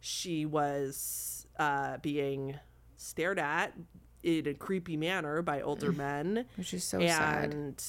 she 0.00 0.46
was 0.46 1.46
uh 1.58 1.98
being 1.98 2.58
stared 2.96 3.38
at 3.38 3.72
in 4.22 4.46
a 4.48 4.54
creepy 4.54 4.96
manner 4.96 5.42
by 5.42 5.60
older 5.60 5.92
men 5.92 6.44
Which 6.56 6.72
is 6.74 6.84
so 6.84 7.00
sad. 7.00 7.52
and 7.54 7.84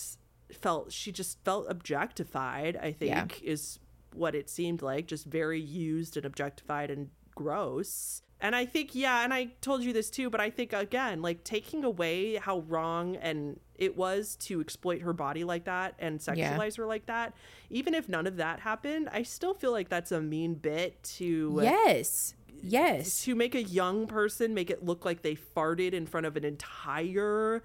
felt 0.51 0.91
she 0.91 1.11
just 1.11 1.43
felt 1.43 1.65
objectified 1.69 2.77
i 2.77 2.91
think 2.91 3.41
Yeah. 3.41 3.51
is 3.51 3.79
what 4.13 4.35
it 4.35 4.49
seemed 4.49 4.81
like 4.83 5.07
just 5.07 5.25
very 5.25 5.59
used 5.59 6.17
and 6.17 6.25
objectified 6.25 6.91
and 6.91 7.09
gross 7.33 8.21
and 8.43 8.55
i 8.55 8.63
think 8.65 8.93
yeah 8.93 9.23
and 9.23 9.33
i 9.33 9.45
told 9.61 9.81
you 9.83 9.91
this 9.93 10.09
too 10.11 10.29
but 10.29 10.39
i 10.39 10.49
think 10.51 10.71
again 10.73 11.21
like 11.23 11.43
taking 11.43 11.83
away 11.83 12.35
how 12.35 12.59
wrong 12.67 13.15
and 13.15 13.59
it 13.75 13.97
was 13.97 14.35
to 14.35 14.61
exploit 14.61 15.01
her 15.01 15.13
body 15.13 15.43
like 15.43 15.63
that 15.65 15.95
and 15.97 16.21
Yeah. 16.35 16.55
sexualize 16.55 16.77
her 16.77 16.85
like 16.85 17.07
that 17.07 17.33
even 17.71 17.93
if 17.95 18.07
none 18.07 18.27
of 18.27 18.37
that 18.37 18.59
happened 18.59 19.09
i 19.11 19.23
still 19.23 19.53
feel 19.55 19.71
like 19.71 19.89
that's 19.89 20.11
a 20.11 20.21
mean 20.21 20.53
bit 20.53 21.01
to 21.17 21.59
Yes. 21.61 22.35
Yes. 22.65 23.23
to 23.23 23.33
make 23.35 23.55
a 23.55 23.63
young 23.63 24.05
person 24.07 24.53
make 24.53 24.69
it 24.69 24.85
look 24.85 25.03
like 25.05 25.21
they 25.21 25.35
farted 25.35 25.93
in 25.93 26.05
front 26.05 26.25
of 26.27 26.37
an 26.37 26.45
entire 26.45 27.63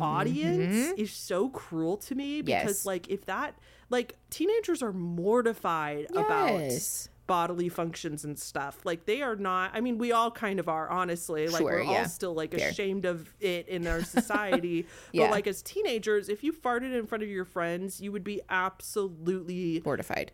audience 0.00 0.92
is 0.98 1.10
so 1.12 1.48
cruel 1.48 1.96
to 1.96 2.14
me 2.14 2.42
because 2.42 2.52
Mm-hmm. 2.62 2.68
Yes. 2.68 2.86
like 2.86 3.08
if 3.08 3.24
that 3.26 3.54
like 3.90 4.16
teenagers 4.30 4.82
are 4.82 4.92
mortified 4.92 6.06
about 6.10 6.54
Yes. 6.60 7.08
Bodily 7.26 7.68
functions 7.68 8.24
and 8.24 8.38
stuff 8.38 8.84
like 8.84 9.04
they 9.06 9.22
are 9.22 9.36
not 9.36 9.70
i 9.74 9.80
mean 9.80 9.96
we 9.96 10.10
all 10.12 10.30
kind 10.30 10.58
of 10.58 10.68
are 10.68 10.90
honestly 10.90 11.46
like 11.46 11.60
Sure, 11.62 11.70
we're 11.72 11.82
yeah. 11.82 12.00
all 12.02 12.04
still 12.08 12.34
like 12.34 12.52
Fair. 12.52 12.68
ashamed 12.70 13.04
of 13.04 13.32
it 13.40 13.68
in 13.68 13.86
our 13.86 14.02
society 14.02 14.86
Yeah. 15.12 15.26
but 15.26 15.30
like 15.32 15.46
as 15.46 15.62
teenagers 15.62 16.28
if 16.28 16.42
you 16.42 16.52
farted 16.52 16.92
in 16.98 17.06
front 17.06 17.22
of 17.22 17.30
your 17.30 17.44
friends 17.44 18.00
you 18.00 18.10
would 18.12 18.24
be 18.24 18.40
absolutely 18.50 19.80
Mortified. 19.84 20.32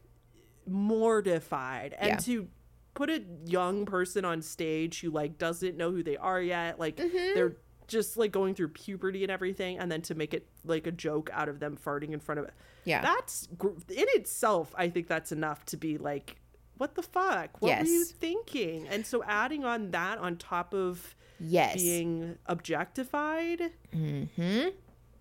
mortified 0.67 1.95
and 1.99 2.09
Yeah. 2.11 2.17
to 2.17 2.49
put 2.95 3.11
a 3.11 3.23
young 3.45 3.85
person 3.85 4.25
on 4.25 4.43
stage 4.43 5.01
who 5.01 5.11
like 5.11 5.39
doesn't 5.39 5.77
know 5.77 5.91
who 5.93 6.03
they 6.03 6.17
are 6.17 6.41
yet 6.41 6.81
like 6.81 6.97
Mm-hmm. 6.97 7.35
they're 7.35 7.57
just 7.87 8.17
like 8.19 8.33
going 8.33 8.55
through 8.55 8.69
puberty 8.69 9.23
and 9.23 9.31
everything 9.31 9.79
and 9.79 9.91
then 9.91 10.03
to 10.03 10.15
make 10.15 10.35
it 10.35 10.47
like 10.65 10.87
a 10.87 10.93
joke 10.93 11.31
out 11.33 11.49
of 11.49 11.59
them 11.61 11.77
farting 11.83 12.13
in 12.13 12.21
front 12.21 12.39
of 12.41 12.47
it 12.47 12.55
Yeah. 12.85 13.03
that's 13.03 13.47
in 13.63 14.07
itself 14.15 14.75
i 14.77 14.89
think 14.89 15.07
that's 15.07 15.33
enough 15.33 15.65
to 15.67 15.77
be 15.77 15.97
like 15.99 16.37
what 16.79 16.95
the 16.95 17.03
fuck 17.03 17.61
what 17.61 17.79
were 17.79 17.85
you 17.85 18.05
thinking 18.05 18.87
and 18.89 19.05
so 19.05 19.23
adding 19.25 19.65
on 19.65 19.91
that 19.91 20.19
on 20.19 20.37
top 20.37 20.73
of 20.73 21.15
yes. 21.39 21.75
being 21.75 22.39
objectified 22.47 23.71
mm-hmm. 23.95 24.69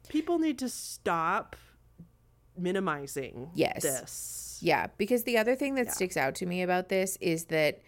people 0.08 0.39
need 0.39 0.58
to 0.58 0.70
stop 0.70 1.55
minimizing 2.58 3.49
Yes. 3.53 3.84
this 3.84 4.60
Yeah, 4.62 4.88
because 4.97 5.24
the 5.24 5.38
other 5.38 5.55
thing 5.55 5.76
that 5.76 5.91
sticks 5.93 6.18
out 6.18 6.36
to 6.36 6.45
me 6.45 6.62
about 6.64 6.89
this 6.89 7.18
is 7.22 7.45
that 7.45 7.82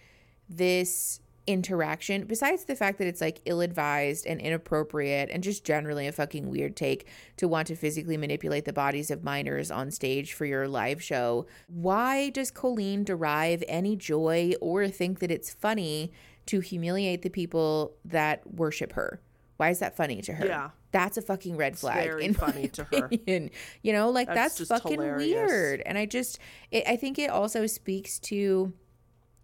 this 0.47 1.19
interaction, 1.49 2.25
besides 2.25 2.65
the 2.65 2.75
fact 2.75 2.99
that 2.99 3.07
it's 3.07 3.21
like 3.21 3.41
ill 3.45 3.59
advised 3.59 4.27
and 4.27 4.39
inappropriate 4.39 5.29
and 5.31 5.41
just 5.41 5.65
generally 5.65 6.05
a 6.05 6.11
fucking 6.11 6.47
weird 6.47 6.75
take 6.75 7.07
to 7.37 7.47
want 7.47 7.67
to 7.67 7.75
physically 7.75 8.17
manipulate 8.17 8.65
the 8.65 8.71
bodies 8.71 9.09
of 9.09 9.23
minors 9.23 9.71
on 9.71 9.89
stage 9.89 10.33
for 10.33 10.45
your 10.45 10.67
live 10.67 11.01
show, 11.01 11.47
why 11.67 12.29
does 12.29 12.51
Colleen 12.51 13.03
derive 13.03 13.63
any 13.67 13.95
joy 13.95 14.53
or 14.61 14.87
think 14.87 15.17
that 15.19 15.31
it's 15.31 15.51
funny 15.51 16.11
to 16.45 16.59
humiliate 16.59 17.23
the 17.23 17.29
people 17.29 17.95
that 18.05 18.45
worship 18.53 18.93
her? 18.93 19.19
Why 19.57 19.71
is 19.71 19.79
that 19.79 19.97
funny 19.97 20.21
to 20.21 20.33
her? 20.33 20.45
Yeah. 20.45 20.69
That's 20.91 21.17
a 21.17 21.21
fucking 21.23 21.57
red 21.57 21.77
flag. 21.77 22.03
very 22.03 22.25
in 22.25 22.33
funny 22.35 22.67
to 22.69 22.83
her. 22.83 23.09
You 23.81 23.93
know, 23.93 24.11
like 24.11 24.27
That's 24.27 24.55
that's, 24.55 24.57
just 24.57 24.71
fucking 24.71 24.93
hilarious. 24.93 25.51
weird. 25.51 25.81
And 25.81 25.97
I 25.97 26.05
just, 26.05 26.37
it, 26.69 26.83
I 26.87 26.95
think 26.95 27.17
it 27.17 27.31
also 27.31 27.65
speaks 27.65 28.19
to 28.19 28.71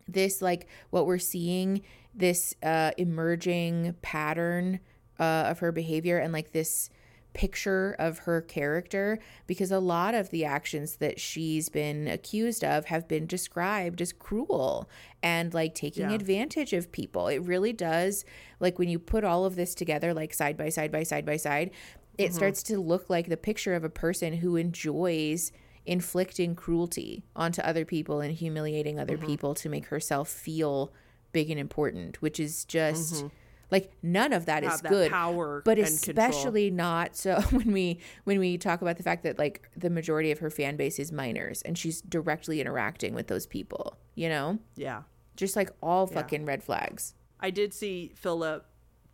this, 0.08 0.41
like 0.41 0.68
what 0.89 1.06
we're 1.06 1.18
seeing, 1.18 1.82
this 2.14 2.53
uh, 2.64 2.91
emerging 2.97 3.95
pattern 4.01 4.80
uh, 5.20 5.24
of 5.47 5.60
her 5.60 5.72
behavior 5.72 6.18
and 6.18 6.32
like 6.34 6.51
this 6.51 6.89
picture 7.34 7.97
of 7.99 8.20
her 8.20 8.39
character 8.41 9.20
because 9.45 9.70
a 9.70 9.80
lot 9.80 10.16
of 10.16 10.30
the 10.30 10.45
actions 10.45 10.95
that 10.97 11.20
she's 11.20 11.68
been 11.68 12.08
accused 12.08 12.64
of 12.64 12.86
have 12.86 13.10
been 13.10 13.26
described 13.28 13.99
as 13.99 14.14
cruel 14.14 14.89
and 15.22 15.53
like 15.53 15.76
taking 15.76 16.10
Yeah. 16.10 16.16
advantage 16.16 16.72
of 16.72 16.93
people. 16.93 17.28
It 17.28 17.39
really 17.39 17.74
does 17.74 18.24
like 18.62 18.80
when 18.80 18.88
you 18.88 18.99
put 18.99 19.26
all 19.26 19.43
of 19.43 19.58
this 19.58 19.76
together 19.76 20.14
like 20.14 20.34
side 20.34 20.56
by 20.56 20.70
side 20.70 20.93
by 20.93 21.03
side 21.03 21.26
by 21.26 21.36
side, 21.36 21.72
it 22.18 22.34
starts 22.34 22.64
to 22.64 22.80
look 22.80 23.10
like 23.10 23.28
the 23.28 23.36
picture 23.36 23.74
of 23.74 23.84
a 23.84 23.89
person 23.89 24.36
who 24.36 24.56
enjoys 24.56 25.51
inflicting 25.86 26.56
cruelty 26.56 27.24
onto 27.36 27.62
other 27.62 27.86
people 27.86 28.22
and 28.22 28.34
humiliating 28.34 29.00
other 29.00 29.18
mm-hmm. 29.18 29.28
people 29.28 29.54
to 29.56 29.70
make 29.70 29.88
herself 29.88 30.30
feel 30.30 30.92
big 31.32 31.50
and 31.50 31.60
important, 31.60 32.22
which 32.22 32.40
is 32.40 32.66
just 32.66 33.16
mm-hmm. 33.16 33.28
like 33.72 33.92
none 34.02 34.34
of 34.34 34.46
that 34.46 34.64
is 34.64 34.72
Have 34.72 34.82
that 34.84 34.90
good. 34.90 35.12
power 35.12 35.62
but 35.66 35.78
and 35.78 35.88
control. 35.88 36.26
especially 36.26 36.72
not 36.72 37.16
so 37.16 37.42
when 37.52 37.72
we 37.72 38.00
when 38.24 38.40
we 38.40 38.58
talk 38.58 38.82
about 38.82 38.98
the 38.98 39.04
fact 39.04 39.24
that 39.24 39.38
like 39.38 39.70
the 39.76 39.90
majority 39.90 40.32
of 40.32 40.40
her 40.40 40.50
fan 40.50 40.76
base 40.76 41.00
is 41.00 41.12
minors 41.12 41.62
and 41.62 41.78
she's 41.78 42.02
directly 42.02 42.62
interacting 42.62 43.14
with 43.14 43.28
those 43.28 43.46
people 43.46 43.98
you 44.16 44.30
know? 44.30 44.60
Yeah. 44.76 45.04
Just 45.36 45.56
like 45.56 45.70
all 45.84 46.08
fucking 46.08 46.46
red 46.46 46.64
flags. 46.64 47.14
I 47.40 47.50
did 47.52 47.74
see 47.74 48.14
Philip 48.16 48.66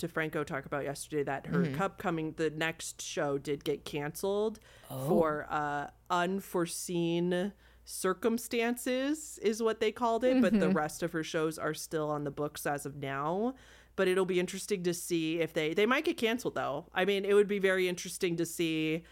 DeFranco 0.01 0.45
talk 0.45 0.65
about 0.65 0.83
yesterday 0.83 1.23
that 1.23 1.47
her 1.47 1.59
Mm-hmm. 1.63 1.75
cup 1.75 1.97
coming 1.97 2.33
the 2.37 2.49
next 2.49 3.01
show 3.01 3.37
did 3.37 3.63
get 3.63 3.85
canceled 3.85 4.59
Oh. 4.89 5.07
for 5.07 5.47
uh 5.49 5.87
unforeseen 6.09 7.53
circumstances 7.83 9.39
is 9.41 9.61
what 9.63 9.79
they 9.79 9.91
called 9.91 10.23
it 10.23 10.41
but 10.41 10.53
the 10.53 10.67
Mm-hmm. 10.67 10.77
rest 10.77 11.03
of 11.03 11.11
her 11.13 11.23
shows 11.23 11.57
are 11.57 11.73
still 11.73 12.09
on 12.09 12.23
the 12.23 12.31
books 12.31 12.65
as 12.65 12.85
of 12.85 12.95
now 12.95 13.53
but 13.95 14.07
it'll 14.07 14.25
be 14.25 14.39
interesting 14.39 14.83
to 14.83 14.93
see 14.93 15.39
if 15.39 15.53
they 15.53 15.73
they 15.73 15.85
might 15.85 16.05
get 16.05 16.17
canceled 16.17 16.55
though 16.55 16.85
i 16.93 17.03
mean 17.05 17.25
it 17.25 17.33
would 17.33 17.47
be 17.47 17.59
very 17.59 17.87
interesting 17.87 18.35
to 18.37 18.45
see 18.45 19.03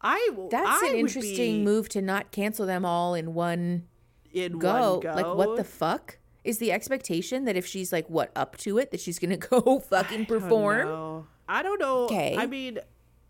i 0.00 0.30
that's 0.50 0.82
I 0.82 0.88
an 0.88 0.96
interesting 0.96 1.58
be 1.58 1.64
move 1.64 1.88
to 1.90 2.02
not 2.02 2.30
cancel 2.32 2.66
them 2.66 2.84
all 2.84 3.14
in 3.14 3.34
one 3.34 3.86
in 4.32 4.58
go. 4.58 4.94
one 4.94 5.00
go 5.00 5.12
like 5.14 5.36
what 5.36 5.56
the 5.56 5.64
fuck 5.64 6.18
is 6.44 6.58
the 6.58 6.72
expectation 6.72 7.44
that 7.44 7.56
if 7.56 7.66
she's 7.66 7.92
like 7.92 8.08
what 8.08 8.30
up 8.34 8.56
to 8.56 8.78
it 8.78 8.90
that 8.90 9.00
she's 9.00 9.18
gonna 9.18 9.36
go 9.50 9.78
fucking 9.78 10.26
perform 10.26 10.88
know. 10.88 11.26
I 11.48 11.62
don't 11.62 11.80
know. 11.80 12.04
Okay. 12.04 12.36
I 12.38 12.46
mean, 12.46 12.78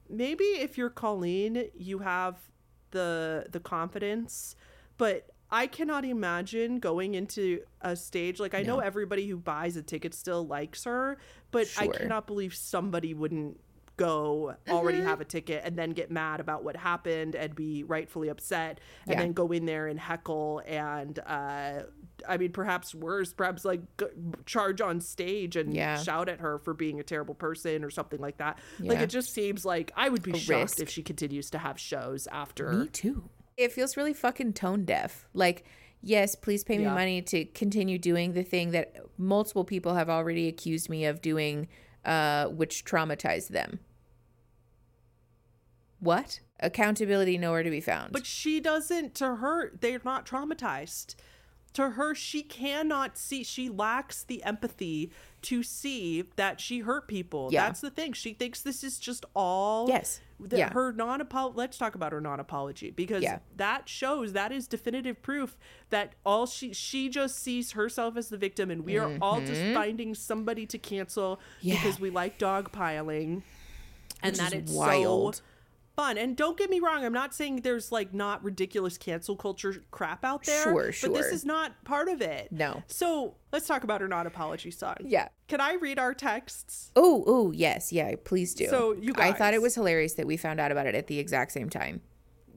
maybe 0.08 0.44
if 0.44 0.78
you're 0.78 0.90
Colleen, 0.90 1.70
you 1.74 1.98
have 2.00 2.36
the 2.90 3.46
the 3.50 3.60
confidence, 3.60 4.54
but 4.96 5.28
I 5.50 5.66
cannot 5.66 6.04
imagine 6.04 6.78
going 6.78 7.14
into 7.14 7.60
a 7.80 7.96
stage 7.96 8.40
like 8.40 8.54
I 8.54 8.62
know 8.62 8.78
everybody 8.78 9.28
who 9.28 9.36
buys 9.36 9.76
a 9.76 9.82
ticket 9.82 10.14
still 10.14 10.46
likes 10.46 10.84
her, 10.84 11.18
but 11.50 11.68
I 11.78 11.88
cannot 11.88 12.26
believe 12.26 12.54
somebody 12.54 13.12
wouldn't 13.12 13.60
go 14.04 14.54
already 14.68 14.98
Mm-hmm. 14.98 15.06
have 15.06 15.20
a 15.20 15.24
ticket 15.24 15.62
and 15.64 15.76
then 15.78 15.90
get 15.90 16.10
mad 16.10 16.40
about 16.40 16.64
what 16.64 16.76
happened 16.76 17.34
and 17.34 17.54
be 17.54 17.84
rightfully 17.84 18.28
upset 18.28 18.80
and 19.06 19.14
Yeah. 19.14 19.20
then 19.20 19.32
go 19.32 19.46
in 19.52 19.64
there 19.66 19.86
and 19.88 19.98
heckle 19.98 20.62
and 20.66 21.18
uh 21.20 21.82
I 22.28 22.36
mean 22.36 22.52
perhaps 22.52 22.94
worse 22.94 23.32
perhaps 23.32 23.64
like 23.64 23.80
g- 23.98 24.06
charge 24.46 24.80
on 24.80 25.00
stage 25.00 25.56
and 25.56 25.74
Yeah. 25.74 25.96
shout 26.00 26.28
at 26.28 26.40
her 26.40 26.58
for 26.58 26.72
being 26.74 27.00
a 27.00 27.02
terrible 27.02 27.34
person 27.34 27.84
or 27.84 27.90
something 27.90 28.20
like 28.20 28.36
that. 28.38 28.58
Like 28.78 29.00
it 29.00 29.10
just 29.10 29.32
seems 29.34 29.64
like 29.64 29.90
I 29.96 30.08
would 30.08 30.22
be 30.22 30.32
A 30.32 30.36
shocked 30.38 30.60
risk. 30.62 30.80
if 30.80 30.88
she 30.90 31.02
continues 31.02 31.50
to 31.50 31.58
have 31.58 31.78
shows 31.80 32.26
after. 32.28 32.72
Me 32.72 32.88
too. 32.88 33.28
It 33.56 33.72
feels 33.72 33.96
really 33.96 34.14
fucking 34.14 34.52
tone 34.54 34.84
deaf. 34.84 35.26
Like, 35.34 35.64
yes, 36.00 36.34
please 36.36 36.64
pay 36.64 36.78
me 36.78 36.84
Yeah. 36.84 36.94
money 36.94 37.20
to 37.22 37.44
continue 37.46 37.98
doing 37.98 38.32
the 38.32 38.42
thing 38.44 38.70
that 38.70 38.96
multiple 39.18 39.64
people 39.64 39.94
have 39.94 40.08
already 40.08 40.48
accused 40.48 40.88
me 40.88 41.04
of 41.04 41.20
doing, 41.20 41.68
uh, 42.04 42.46
which 42.46 42.84
traumatized 42.84 43.48
them. 43.48 43.78
What? 46.02 46.40
Accountability 46.60 47.38
nowhere 47.38 47.62
to 47.62 47.70
be 47.70 47.80
found. 47.80 48.12
But 48.12 48.26
she 48.26 48.58
doesn't 48.60 49.14
to 49.16 49.36
her 49.36 49.70
they're 49.80 50.00
not 50.04 50.26
traumatized. 50.26 51.14
To 51.74 51.90
her 51.90 52.14
she 52.14 52.42
cannot 52.42 53.16
see 53.16 53.44
she 53.44 53.68
lacks 53.68 54.24
the 54.24 54.42
empathy 54.44 55.10
to 55.42 55.62
see 55.62 56.24
that 56.36 56.60
she 56.60 56.80
hurt 56.80 57.06
people. 57.08 57.48
Yeah. 57.52 57.66
That's 57.66 57.80
the 57.80 57.90
thing. 57.90 58.12
She 58.14 58.32
thinks 58.34 58.60
this 58.62 58.84
is 58.84 58.98
just 58.98 59.24
all 59.34 59.88
Yes. 59.88 60.20
the- 60.38 60.58
Yeah. 60.58 60.72
her 60.72 60.92
non 60.92 61.20
apology 61.20 61.56
let's 61.56 61.78
talk 61.78 61.94
about 61.94 62.10
her 62.12 62.20
non 62.20 62.40
apology 62.40 62.90
because 62.90 63.22
Yeah. 63.22 63.38
that 63.56 63.88
shows 63.88 64.32
that 64.34 64.50
is 64.52 64.66
definitive 64.66 65.22
proof 65.22 65.56
that 65.90 66.14
all 66.26 66.46
she 66.46 66.72
she 66.74 67.08
just 67.08 67.38
sees 67.38 67.72
herself 67.72 68.16
as 68.16 68.28
the 68.28 68.36
victim 68.36 68.70
and 68.72 68.84
we 68.84 68.98
are 68.98 69.16
all 69.22 69.40
just 69.40 69.62
finding 69.72 70.14
somebody 70.16 70.66
to 70.66 70.78
cancel 70.78 71.36
Mm-hmm. 71.36 71.68
Yeah. 71.68 71.74
because 71.74 72.00
we 72.00 72.10
like 72.10 72.38
dogpiling 72.40 73.42
and 74.22 74.32
Which 74.32 74.38
that 74.38 74.52
is 74.52 74.62
it's 74.64 74.72
wild. 74.72 75.36
so 75.36 75.42
fun. 75.96 76.18
And 76.18 76.36
don't 76.36 76.56
get 76.56 76.70
me 76.70 76.80
wrong, 76.80 77.04
I'm 77.04 77.12
not 77.12 77.34
saying 77.34 77.60
there's 77.62 77.92
like 77.92 78.12
not 78.12 78.42
ridiculous 78.42 78.98
cancel 78.98 79.36
culture 79.36 79.82
crap 79.90 80.24
out 80.24 80.44
there. 80.44 80.62
Sure, 80.62 80.92
sure. 80.92 81.10
But 81.10 81.16
this 81.16 81.32
is 81.32 81.44
not 81.44 81.84
part 81.84 82.08
of 82.08 82.20
it. 82.20 82.50
No. 82.50 82.82
So 82.86 83.34
let's 83.52 83.66
talk 83.66 83.84
about 83.84 84.00
her 84.00 84.08
non 84.08 84.26
apology 84.26 84.70
song. 84.70 84.96
Yeah. 85.00 85.28
Can 85.48 85.60
I 85.60 85.74
read 85.74 85.98
our 85.98 86.14
texts? 86.14 86.90
Oh, 86.96 87.24
oh, 87.26 87.52
yes, 87.52 87.92
yeah, 87.92 88.14
please 88.24 88.54
do. 88.54 88.68
So, 88.68 88.92
you 88.92 89.12
guys. 89.12 89.34
I 89.34 89.36
thought 89.36 89.54
it 89.54 89.62
was 89.62 89.74
hilarious 89.74 90.14
that 90.14 90.26
we 90.26 90.36
found 90.36 90.60
out 90.60 90.72
about 90.72 90.86
it 90.86 90.94
at 90.94 91.06
the 91.06 91.18
exact 91.18 91.52
same 91.52 91.68
time. 91.68 92.00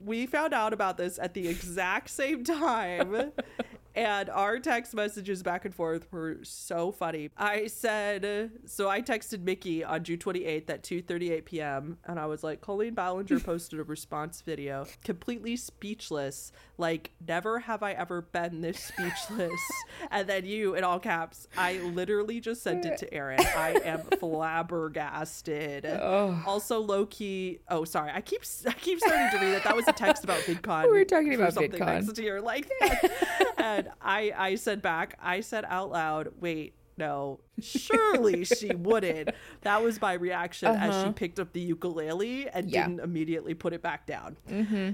We 0.04 0.26
found 0.26 0.54
out 0.54 0.72
about 0.72 0.96
this 0.96 1.18
at 1.18 1.34
the 1.34 1.48
exact 1.48 2.10
same 2.10 2.44
time. 2.44 3.32
and 3.96 4.28
our 4.30 4.58
text 4.58 4.94
messages 4.94 5.42
back 5.42 5.64
and 5.64 5.74
forth 5.74 6.06
were 6.12 6.36
so 6.42 6.92
funny. 6.92 7.30
I 7.36 7.66
said, 7.66 8.50
so 8.66 8.88
I 8.90 9.00
texted 9.00 9.42
Mickey 9.42 9.82
on 9.82 10.04
June 10.04 10.18
28th 10.18 10.68
at 10.70 10.82
2:38 10.82 11.44
p.m. 11.46 11.98
and 12.04 12.20
I 12.20 12.26
was 12.26 12.44
like, 12.44 12.60
Colleen 12.60 12.94
Ballinger 12.94 13.40
posted 13.44 13.80
a 13.80 13.84
response 13.84 14.42
video, 14.42 14.86
completely 15.02 15.56
speechless, 15.56 16.52
like 16.76 17.12
never 17.26 17.58
have 17.60 17.82
I 17.82 17.92
ever 17.92 18.20
been 18.20 18.60
this 18.60 18.78
speechless. 18.78 19.50
and 20.10 20.28
then 20.28 20.44
you, 20.44 20.74
in 20.74 20.84
all 20.84 21.00
caps, 21.00 21.48
I 21.56 21.78
literally 21.78 22.38
just 22.40 22.62
sent 22.62 22.84
it 22.84 22.98
to 22.98 23.14
Aaron. 23.14 23.40
I 23.40 23.80
am 23.84 24.00
flabbergasted. 24.20 25.86
Also, 25.86 26.80
low 26.80 27.06
key. 27.06 27.60
Oh, 27.70 27.84
sorry. 27.84 28.10
I 28.14 28.20
keep 28.20 28.42
I 28.66 28.72
keep 28.72 29.00
starting 29.00 29.38
to 29.38 29.44
read 29.44 29.54
that. 29.54 29.64
That 29.64 29.74
was 29.74 29.88
a 29.88 29.92
text 29.92 30.22
about 30.24 30.40
VidCon. 30.40 30.82
We 30.84 30.98
were 30.98 31.04
talking 31.04 31.34
about 31.34 31.54
something 31.54 31.80
VidCon. 31.80 32.06
next 32.06 32.18
year, 32.18 32.42
like 32.42 32.68
that. 32.80 33.10
and 33.56 33.85
I 34.00 34.32
I 34.36 34.54
said 34.56 34.82
back. 34.82 35.18
I 35.22 35.40
said 35.40 35.64
out 35.66 35.90
loud. 35.90 36.28
Wait. 36.40 36.74
No, 36.98 37.40
surely 37.60 38.46
she 38.46 38.74
wouldn't. 38.74 39.28
That 39.60 39.82
was 39.82 40.00
my 40.00 40.14
reaction 40.14 40.68
as 40.74 41.04
she 41.04 41.12
picked 41.12 41.38
up 41.38 41.52
the 41.52 41.60
ukulele 41.60 42.48
and 42.48 42.64
Uh-huh. 42.64 42.64
Yeah. 42.68 42.86
didn't 42.88 43.00
immediately 43.00 43.52
put 43.52 43.74
it 43.74 43.82
back 43.82 44.06
down. 44.06 44.38
Mm-hmm. 44.48 44.92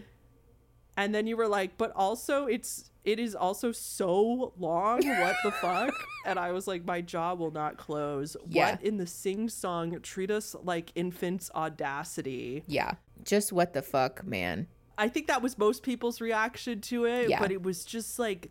And 0.97 1.14
then 1.14 1.26
you 1.28 1.36
were 1.36 1.47
like, 1.47 1.78
but 1.78 1.93
also 1.95 2.47
it's 2.47 2.90
it 3.05 3.20
is 3.20 3.36
also 3.36 3.70
so 3.70 4.53
long. 4.59 5.07
What 5.07 5.36
the 5.45 5.53
fuck? 5.53 5.95
And 6.26 6.38
I 6.38 6.53
was 6.53 6.66
like, 6.68 6.84
my 6.84 7.01
jaw 7.01 7.34
will 7.34 7.51
not 7.51 7.76
close. 7.78 8.36
Yeah. 8.49 8.72
What 8.72 8.82
in 8.84 8.97
the 8.97 9.07
sing 9.09 9.49
song 9.49 9.99
treat 10.03 10.30
us 10.30 10.55
like 10.62 10.90
infants' 10.97 11.51
audacity? 11.55 12.62
Yeah. 12.66 12.95
Just 13.24 13.53
what 13.53 13.72
the 13.74 13.82
fuck, 13.82 14.24
man. 14.24 14.66
I 14.99 15.09
think 15.09 15.26
that 15.28 15.40
was 15.43 15.57
most 15.59 15.82
people's 15.82 16.20
reaction 16.20 16.80
to 16.82 17.07
it, 17.07 17.28
Yeah. 17.30 17.40
but 17.40 17.51
it 17.51 17.62
was 17.62 17.84
just 17.84 18.18
like 18.18 18.51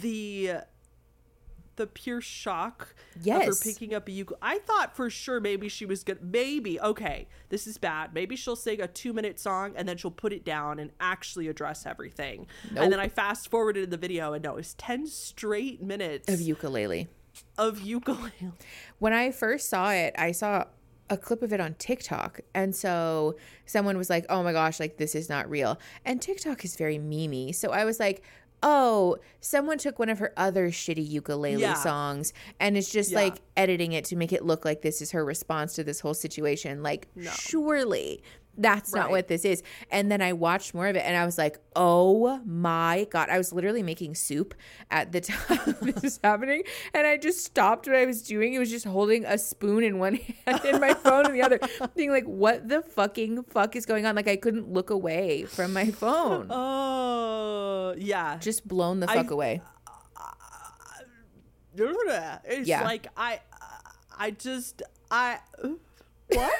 the 0.00 0.52
the 1.76 1.86
pure 1.86 2.20
shock 2.20 2.94
of 3.16 3.42
her 3.46 3.54
picking 3.62 3.94
up 3.94 4.06
a 4.06 4.12
ukulele. 4.12 4.38
I 4.42 4.58
thought 4.58 4.94
for 4.94 5.08
sure 5.08 5.40
maybe 5.40 5.68
she 5.70 5.86
was 5.86 6.04
gonna 6.04 6.18
maybe 6.22 6.78
okay, 6.80 7.26
this 7.48 7.66
is 7.66 7.78
bad. 7.78 8.12
Maybe 8.12 8.36
she'll 8.36 8.56
sing 8.56 8.82
a 8.82 8.86
two 8.88 9.12
minute 9.14 9.40
song 9.40 9.72
and 9.76 9.88
then 9.88 9.96
she'll 9.96 10.10
put 10.10 10.32
it 10.32 10.44
down 10.44 10.78
and 10.78 10.90
actually 11.00 11.48
address 11.48 11.86
everything. 11.86 12.46
Nope. 12.70 12.84
And 12.84 12.92
then 12.92 13.00
I 13.00 13.08
fast 13.08 13.50
forwarded 13.50 13.84
in 13.84 13.90
the 13.90 13.96
video 13.96 14.34
and 14.34 14.44
no, 14.44 14.56
it's 14.58 14.74
ten 14.76 15.06
straight 15.06 15.82
minutes 15.82 16.28
Of 16.28 16.40
ukulele. 16.42 17.08
of 17.56 17.80
ukulele. 17.80 18.52
When 18.98 19.14
I 19.14 19.30
first 19.30 19.68
saw 19.70 19.90
it, 19.90 20.14
I 20.18 20.32
saw 20.32 20.64
a 21.08 21.16
clip 21.16 21.42
of 21.42 21.52
it 21.52 21.60
on 21.60 21.74
TikTok. 21.74 22.40
And 22.54 22.76
so 22.76 23.36
someone 23.64 23.96
was 23.98 24.10
like, 24.10 24.26
oh 24.28 24.42
my 24.42 24.52
gosh, 24.52 24.78
like 24.78 24.96
this 24.98 25.14
is 25.14 25.28
not 25.28 25.48
real. 25.48 25.78
And 26.04 26.20
TikTok 26.20 26.64
is 26.64 26.76
very 26.76 26.98
memey. 26.98 27.54
So 27.54 27.70
I 27.70 27.84
was 27.84 27.98
like, 27.98 28.22
oh, 28.62 29.16
someone 29.40 29.78
took 29.78 29.98
one 29.98 30.08
of 30.08 30.18
her 30.18 30.32
other 30.36 30.68
shitty 30.70 31.08
ukulele 31.08 31.60
Yeah. 31.60 31.74
songs 31.74 32.32
and 32.58 32.76
it's 32.76 32.90
just 32.90 33.10
Yeah. 33.10 33.20
like 33.20 33.40
editing 33.56 33.92
it 33.92 34.04
to 34.06 34.16
make 34.16 34.32
it 34.32 34.44
look 34.44 34.64
like 34.64 34.82
this 34.82 35.00
is 35.00 35.12
her 35.12 35.24
response 35.24 35.74
to 35.74 35.84
this 35.84 36.00
whole 36.00 36.14
situation. 36.14 36.82
Like, 36.82 37.08
surely 37.32 38.22
that's 38.58 38.92
not 38.92 39.10
what 39.10 39.28
this 39.28 39.44
is. 39.44 39.62
And 39.90 40.10
then 40.10 40.20
I 40.20 40.32
watched 40.34 40.74
more 40.74 40.86
of 40.86 40.96
it 40.96 41.00
and 41.00 41.16
I 41.16 41.24
was 41.24 41.38
like, 41.38 41.58
oh 41.76 42.40
my 42.44 43.06
God. 43.10 43.28
I 43.30 43.38
was 43.38 43.52
literally 43.52 43.82
making 43.82 44.14
soup 44.16 44.54
at 44.90 45.12
the 45.12 45.20
time 45.22 45.76
this 45.80 46.02
was 46.02 46.20
happening. 46.22 46.64
And 46.92 47.06
I 47.06 47.16
just 47.16 47.44
stopped 47.44 47.86
what 47.86 47.96
I 47.96 48.04
was 48.06 48.22
doing. 48.22 48.52
It 48.54 48.58
was 48.58 48.68
just 48.70 48.84
holding 48.84 49.24
a 49.24 49.38
spoon 49.38 49.82
in 49.84 49.98
one 49.98 50.14
hand 50.46 50.60
and 50.64 50.80
my 50.80 50.94
phone 50.94 51.26
in 51.26 51.32
the 51.32 51.42
other, 51.42 51.58
being 51.96 52.10
like, 52.10 52.24
what 52.24 52.68
the 52.68 52.82
fucking 52.82 53.44
fuck 53.44 53.76
is 53.76 53.86
going 53.86 54.04
on? 54.04 54.14
Like, 54.14 54.28
I 54.28 54.36
couldn't 54.36 54.70
look 54.70 54.90
away 54.90 55.44
from 55.44 55.72
my 55.72 55.90
phone. 55.90 56.48
Oh 56.50 57.94
yeah. 57.96 58.36
Just 58.38 58.66
blown 58.68 59.00
the 59.00 59.06
fuck 59.08 59.30
away. 59.30 59.62
It's 62.44 62.68
Yeah. 62.68 62.82
like 62.84 63.06
I 63.16 63.40
I 64.18 64.32
just 64.32 64.82
I 65.10 65.38
what? 66.28 66.52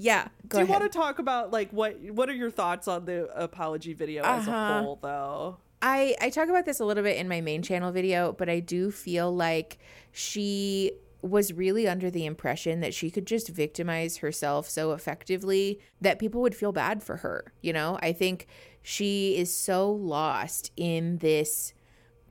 Yeah. 0.00 0.28
Go 0.48 0.58
Do 0.58 0.64
you 0.64 0.64
ahead. 0.70 0.80
want 0.80 0.92
to 0.92 0.98
talk 0.98 1.18
about 1.18 1.50
like 1.50 1.70
what 1.72 1.98
what 2.12 2.28
are 2.28 2.34
your 2.34 2.50
thoughts 2.50 2.86
on 2.88 3.04
the 3.04 3.28
apology 3.34 3.94
video 3.94 4.22
as 4.22 4.46
a 4.46 4.50
Uh-huh. 4.50 4.82
whole 4.82 4.98
though? 5.02 5.56
I 5.82 6.14
I 6.20 6.30
talk 6.30 6.48
about 6.48 6.64
this 6.66 6.78
a 6.80 6.84
little 6.84 7.02
bit 7.02 7.16
in 7.16 7.28
my 7.28 7.40
main 7.40 7.62
channel 7.62 7.90
video, 7.92 8.32
but 8.32 8.48
I 8.48 8.60
do 8.60 8.90
feel 8.90 9.34
like 9.34 9.78
she 10.12 10.92
was 11.20 11.52
really 11.52 11.88
under 11.88 12.10
the 12.12 12.24
impression 12.26 12.78
that 12.80 12.94
she 12.94 13.10
could 13.10 13.26
just 13.26 13.48
victimize 13.48 14.18
herself 14.18 14.68
so 14.70 14.92
effectively 14.92 15.80
that 16.00 16.20
people 16.20 16.40
would 16.42 16.54
feel 16.54 16.70
bad 16.70 17.02
for 17.02 17.16
her, 17.16 17.52
you 17.60 17.72
know? 17.72 17.98
I 18.00 18.12
think 18.12 18.46
she 18.82 19.36
is 19.36 19.52
so 19.52 19.90
lost 19.90 20.70
in 20.76 21.18
this 21.18 21.74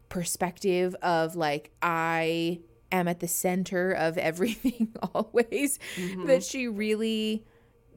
perspective 0.07 0.95
of 1.01 1.35
like 1.35 1.71
I 1.81 2.61
am 2.93 3.09
at 3.09 3.19
the 3.19 3.27
center 3.27 3.91
of 3.91 4.17
everything 4.29 4.95
always 5.13 5.79
that 6.25 6.43
she 6.45 6.69
really 6.69 7.45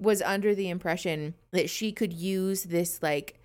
was 0.00 0.22
under 0.22 0.54
the 0.54 0.68
impression 0.68 1.34
that 1.52 1.68
she 1.70 1.92
could 1.92 2.12
use 2.12 2.64
this 2.64 3.02
like 3.02 3.39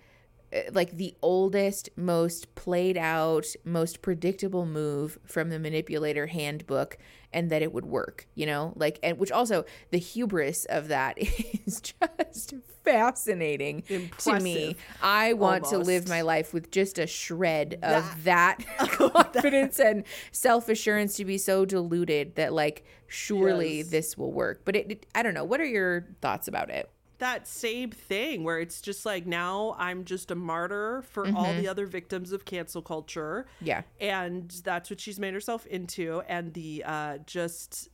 Uh, 0.52 0.60
like 0.72 0.96
the 0.96 1.14
oldest 1.22 1.88
most 1.96 2.54
played 2.54 2.96
out 2.96 3.46
most 3.64 4.00
predictable 4.02 4.64
move 4.66 5.18
from 5.24 5.50
the 5.50 5.58
manipulator 5.58 6.28
handbook 6.28 6.96
and 7.32 7.50
that 7.50 7.62
it 7.62 7.72
would 7.72 7.84
work 7.86 8.26
you 8.34 8.46
know? 8.46 8.72
Like 8.76 8.98
and 9.02 9.18
which 9.18 9.32
also 9.32 9.64
the 9.90 9.98
hubris 9.98 10.64
of 10.66 10.88
that 10.88 11.16
is 11.66 11.80
just 11.80 12.54
fascinating 12.84 13.82
to 14.18 14.40
me. 14.40 14.76
I 15.02 15.32
want 15.32 15.64
to 15.66 15.78
live 15.78 16.08
my 16.08 16.20
life 16.22 16.54
with 16.54 16.70
just 16.70 16.98
a 16.98 17.06
shred 17.06 17.78
of 17.82 18.24
that, 18.24 18.64
confidence 18.78 19.80
and 19.80 20.04
self-assurance 20.32 21.16
to 21.16 21.24
be 21.24 21.38
so 21.38 21.64
diluted 21.64 22.36
that 22.36 22.52
like 22.52 22.84
surely 23.08 23.78
Yes. 23.78 23.88
this 23.88 24.16
will 24.18 24.32
work. 24.32 24.62
But 24.64 24.76
it, 24.76 24.90
it 24.90 25.06
i 25.14 25.22
don't 25.22 25.34
know. 25.34 25.44
What 25.44 25.60
are 25.60 25.64
your 25.66 26.06
thoughts 26.20 26.46
about 26.48 26.70
it 26.70 26.88
That 27.18 27.48
same 27.48 27.90
thing 27.90 28.44
where 28.44 28.58
it's 28.60 28.80
just 28.80 29.06
like 29.06 29.26
now 29.26 29.74
I'm 29.78 30.04
just 30.04 30.30
a 30.30 30.34
martyr 30.34 31.02
for 31.10 31.26
all 31.34 31.52
the 31.54 31.66
other 31.68 31.86
victims 31.86 32.32
of 32.32 32.44
cancel 32.44 32.82
culture. 32.82 33.46
yeah. 33.60 33.82
And 34.00 34.50
that's 34.64 34.90
what 34.90 35.00
she's 35.00 35.18
made 35.18 35.32
herself 35.34 35.66
into. 35.66 36.22
And 36.28 36.52
the 36.54 36.82
uh 36.86 37.18
just 37.26 37.88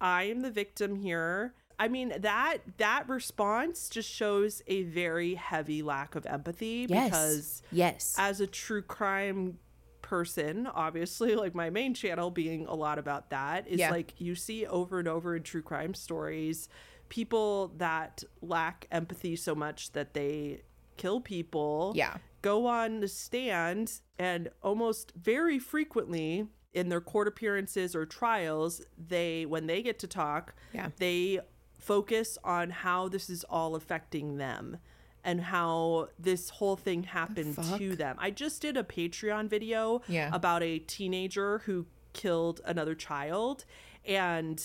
i'm 0.00 0.40
the 0.40 0.50
victim 0.50 0.94
here. 0.96 1.54
I 1.80 1.88
mean 1.88 2.12
that 2.20 2.58
that 2.78 3.08
response 3.08 3.88
just 3.88 4.10
shows 4.10 4.62
a 4.66 4.82
very 4.84 5.34
heavy 5.34 5.82
lack 5.82 6.14
of 6.14 6.26
empathy 6.26 6.86
yes. 6.88 7.08
because 7.10 7.62
yes. 7.72 8.14
as 8.18 8.40
a 8.40 8.46
true 8.46 8.82
crime 8.82 9.58
person 10.02 10.66
obviously 10.66 11.34
like 11.36 11.54
my 11.54 11.68
main 11.70 11.92
channel 11.94 12.30
being 12.30 12.66
a 12.66 12.74
lot 12.74 12.98
about 12.98 13.30
that 13.30 13.68
is 13.68 13.78
Yeah. 13.78 13.90
like 13.90 14.14
you 14.18 14.34
see 14.34 14.64
over 14.66 14.98
and 14.98 15.06
over 15.08 15.36
in 15.36 15.42
true 15.42 15.62
crime 15.62 15.94
stories 15.94 16.68
people 17.08 17.68
that 17.76 18.22
lack 18.42 18.86
empathy 18.90 19.36
so 19.36 19.54
much 19.54 19.92
that 19.92 20.14
they 20.14 20.62
kill 20.96 21.20
people 21.20 21.92
Yeah. 21.96 22.16
go 22.42 22.66
on 22.66 23.00
the 23.00 23.08
stand 23.08 24.00
and 24.18 24.48
almost 24.62 25.12
very 25.16 25.58
frequently 25.58 26.48
in 26.74 26.88
their 26.88 27.00
court 27.00 27.26
appearances 27.28 27.94
or 27.94 28.04
trials 28.04 28.82
they 28.98 29.46
when 29.46 29.66
they 29.66 29.82
get 29.82 29.98
to 30.00 30.06
talk 30.06 30.54
Yeah. 30.72 30.90
they 30.98 31.40
focus 31.78 32.36
on 32.44 32.70
how 32.70 33.08
this 33.08 33.30
is 33.30 33.44
all 33.44 33.74
affecting 33.74 34.36
them 34.36 34.76
and 35.24 35.40
how 35.40 36.08
this 36.18 36.50
whole 36.50 36.76
thing 36.76 37.04
happened 37.04 37.54
fuck? 37.56 37.78
to 37.78 37.96
them 37.96 38.16
i 38.18 38.30
just 38.30 38.60
did 38.60 38.76
a 38.76 38.82
patreon 38.82 39.48
video 39.48 40.02
Yeah. 40.08 40.30
about 40.32 40.62
a 40.62 40.78
teenager 40.80 41.58
who 41.60 41.86
killed 42.12 42.60
another 42.64 42.94
child 42.94 43.64
and 44.04 44.62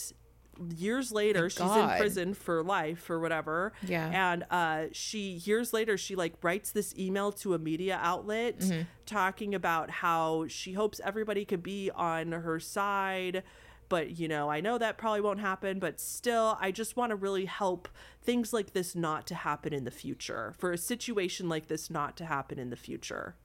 years 0.76 1.12
later 1.12 1.50
she's 1.50 1.60
God. 1.60 1.92
in 1.94 1.98
prison 2.00 2.34
for 2.34 2.64
life 2.64 3.10
or 3.10 3.20
whatever 3.20 3.74
Yeah. 3.82 4.32
and 4.32 4.46
uh 4.52 4.86
she 4.92 5.42
years 5.44 5.74
later 5.74 5.98
she 5.98 6.16
like 6.16 6.36
writes 6.44 6.72
this 6.72 6.94
email 6.98 7.32
to 7.34 7.54
a 7.54 7.60
media 7.60 8.00
outlet 8.02 8.60
Mm-hmm. 8.60 8.82
talking 9.06 9.56
about 9.56 9.90
how 9.90 10.46
she 10.48 10.74
hopes 10.74 11.02
everybody 11.04 11.44
could 11.46 11.64
be 11.64 11.90
on 11.92 12.32
her 12.34 12.60
side 12.60 13.42
but 13.90 14.18
you 14.20 14.28
know 14.28 14.50
i 14.50 14.62
know 14.62 14.78
that 14.78 14.98
probably 14.98 15.22
won't 15.22 15.40
happen 15.40 15.80
but 15.80 16.00
still 16.00 16.58
i 16.62 16.72
just 16.72 16.96
want 16.96 17.10
to 17.10 17.16
really 17.16 17.46
help 17.46 17.88
things 18.22 18.54
like 18.54 18.74
this 18.74 18.96
not 18.96 19.26
to 19.28 19.36
happen 19.36 19.74
in 19.74 19.84
the 19.86 19.92
future 19.92 20.54
for 20.58 20.72
a 20.72 20.78
situation 20.78 21.50
like 21.50 21.68
this 21.68 21.90
not 21.90 22.16
to 22.16 22.26
happen 22.26 22.60
in 22.60 22.70
the 22.70 22.76
future 22.78 23.36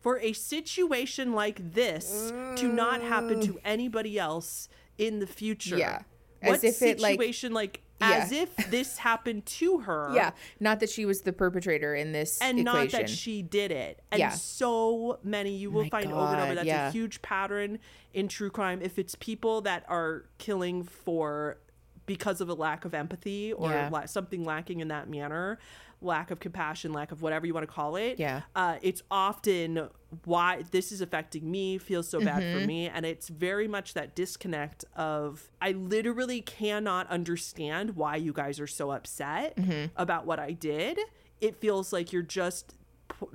for 0.00 0.18
a 0.20 0.32
situation 0.32 1.32
like 1.32 1.72
this 1.74 2.32
to 2.56 2.68
not 2.68 3.00
happen 3.02 3.40
to 3.40 3.58
anybody 3.64 4.18
else 4.18 4.68
in 4.98 5.18
the 5.20 5.26
future 5.26 5.76
Yeah. 5.76 6.02
what 6.42 6.56
As 6.56 6.64
if 6.64 6.82
it, 6.82 7.00
like, 7.00 7.12
situation 7.12 7.52
like, 7.52 7.80
as 8.00 8.32
if 8.32 8.54
this 8.70 8.98
happened 9.08 9.46
to 9.46 9.78
her. 9.80 10.10
Yeah, 10.14 10.32
not 10.60 10.80
that 10.80 10.90
she 10.90 11.06
was 11.06 11.22
the 11.22 11.32
perpetrator 11.32 11.94
in 11.94 12.12
this 12.12 12.38
and 12.42 12.58
equation. 12.58 12.82
not 12.82 12.90
that 12.90 13.08
she 13.08 13.40
did 13.42 13.70
it. 13.70 14.02
And 14.10 14.18
Yeah. 14.18 14.30
so 14.30 15.18
many 15.22 15.56
you 15.56 15.70
will 15.70 15.84
My 15.84 15.88
find 15.90 16.12
over 16.12 16.26
and 16.34 16.40
over. 16.42 16.54
That's 16.56 16.66
yeah. 16.66 16.88
a 16.88 16.90
huge 16.90 17.22
pattern 17.22 17.78
in 18.12 18.28
true 18.28 18.50
crime. 18.50 18.82
If 18.82 18.98
it's 18.98 19.14
people 19.14 19.60
that 19.62 19.84
are 19.88 20.24
killing 20.38 20.82
for 20.82 21.58
because 22.06 22.40
of 22.40 22.48
a 22.48 22.54
lack 22.54 22.84
of 22.84 22.94
empathy 22.94 23.52
or 23.52 23.70
Yeah. 23.70 23.88
la- 23.92 24.06
something 24.06 24.44
lacking 24.44 24.80
in 24.80 24.88
that 24.88 25.08
manner, 25.08 25.58
lack 26.02 26.30
of 26.30 26.38
compassion, 26.40 26.92
lack 26.92 27.12
of 27.12 27.22
whatever 27.22 27.46
you 27.46 27.54
want 27.54 27.66
to 27.66 27.72
call 27.72 27.96
it. 27.96 28.18
Yeah. 28.18 28.42
uh, 28.54 28.76
it's 28.82 29.02
often 29.10 29.88
why 30.24 30.62
this 30.70 30.92
is 30.92 31.00
affecting 31.00 31.50
me, 31.50 31.78
feels 31.78 32.08
so 32.08 32.20
bad 32.20 32.42
Mm-hmm. 32.42 32.60
for 32.60 32.66
me, 32.66 32.88
and 32.88 33.04
it's 33.06 33.28
very 33.28 33.66
much 33.66 33.94
that 33.94 34.14
disconnect 34.14 34.84
of 34.94 35.50
I 35.60 35.72
literally 35.72 36.40
cannot 36.42 37.08
understand 37.10 37.96
why 37.96 38.16
you 38.16 38.32
guys 38.32 38.60
are 38.60 38.66
so 38.66 38.90
upset 38.90 39.56
Mm-hmm. 39.56 39.86
about 39.96 40.26
what 40.26 40.38
I 40.38 40.52
did. 40.52 40.98
It 41.40 41.56
feels 41.56 41.92
like 41.92 42.12
you're 42.12 42.22
just 42.22 42.74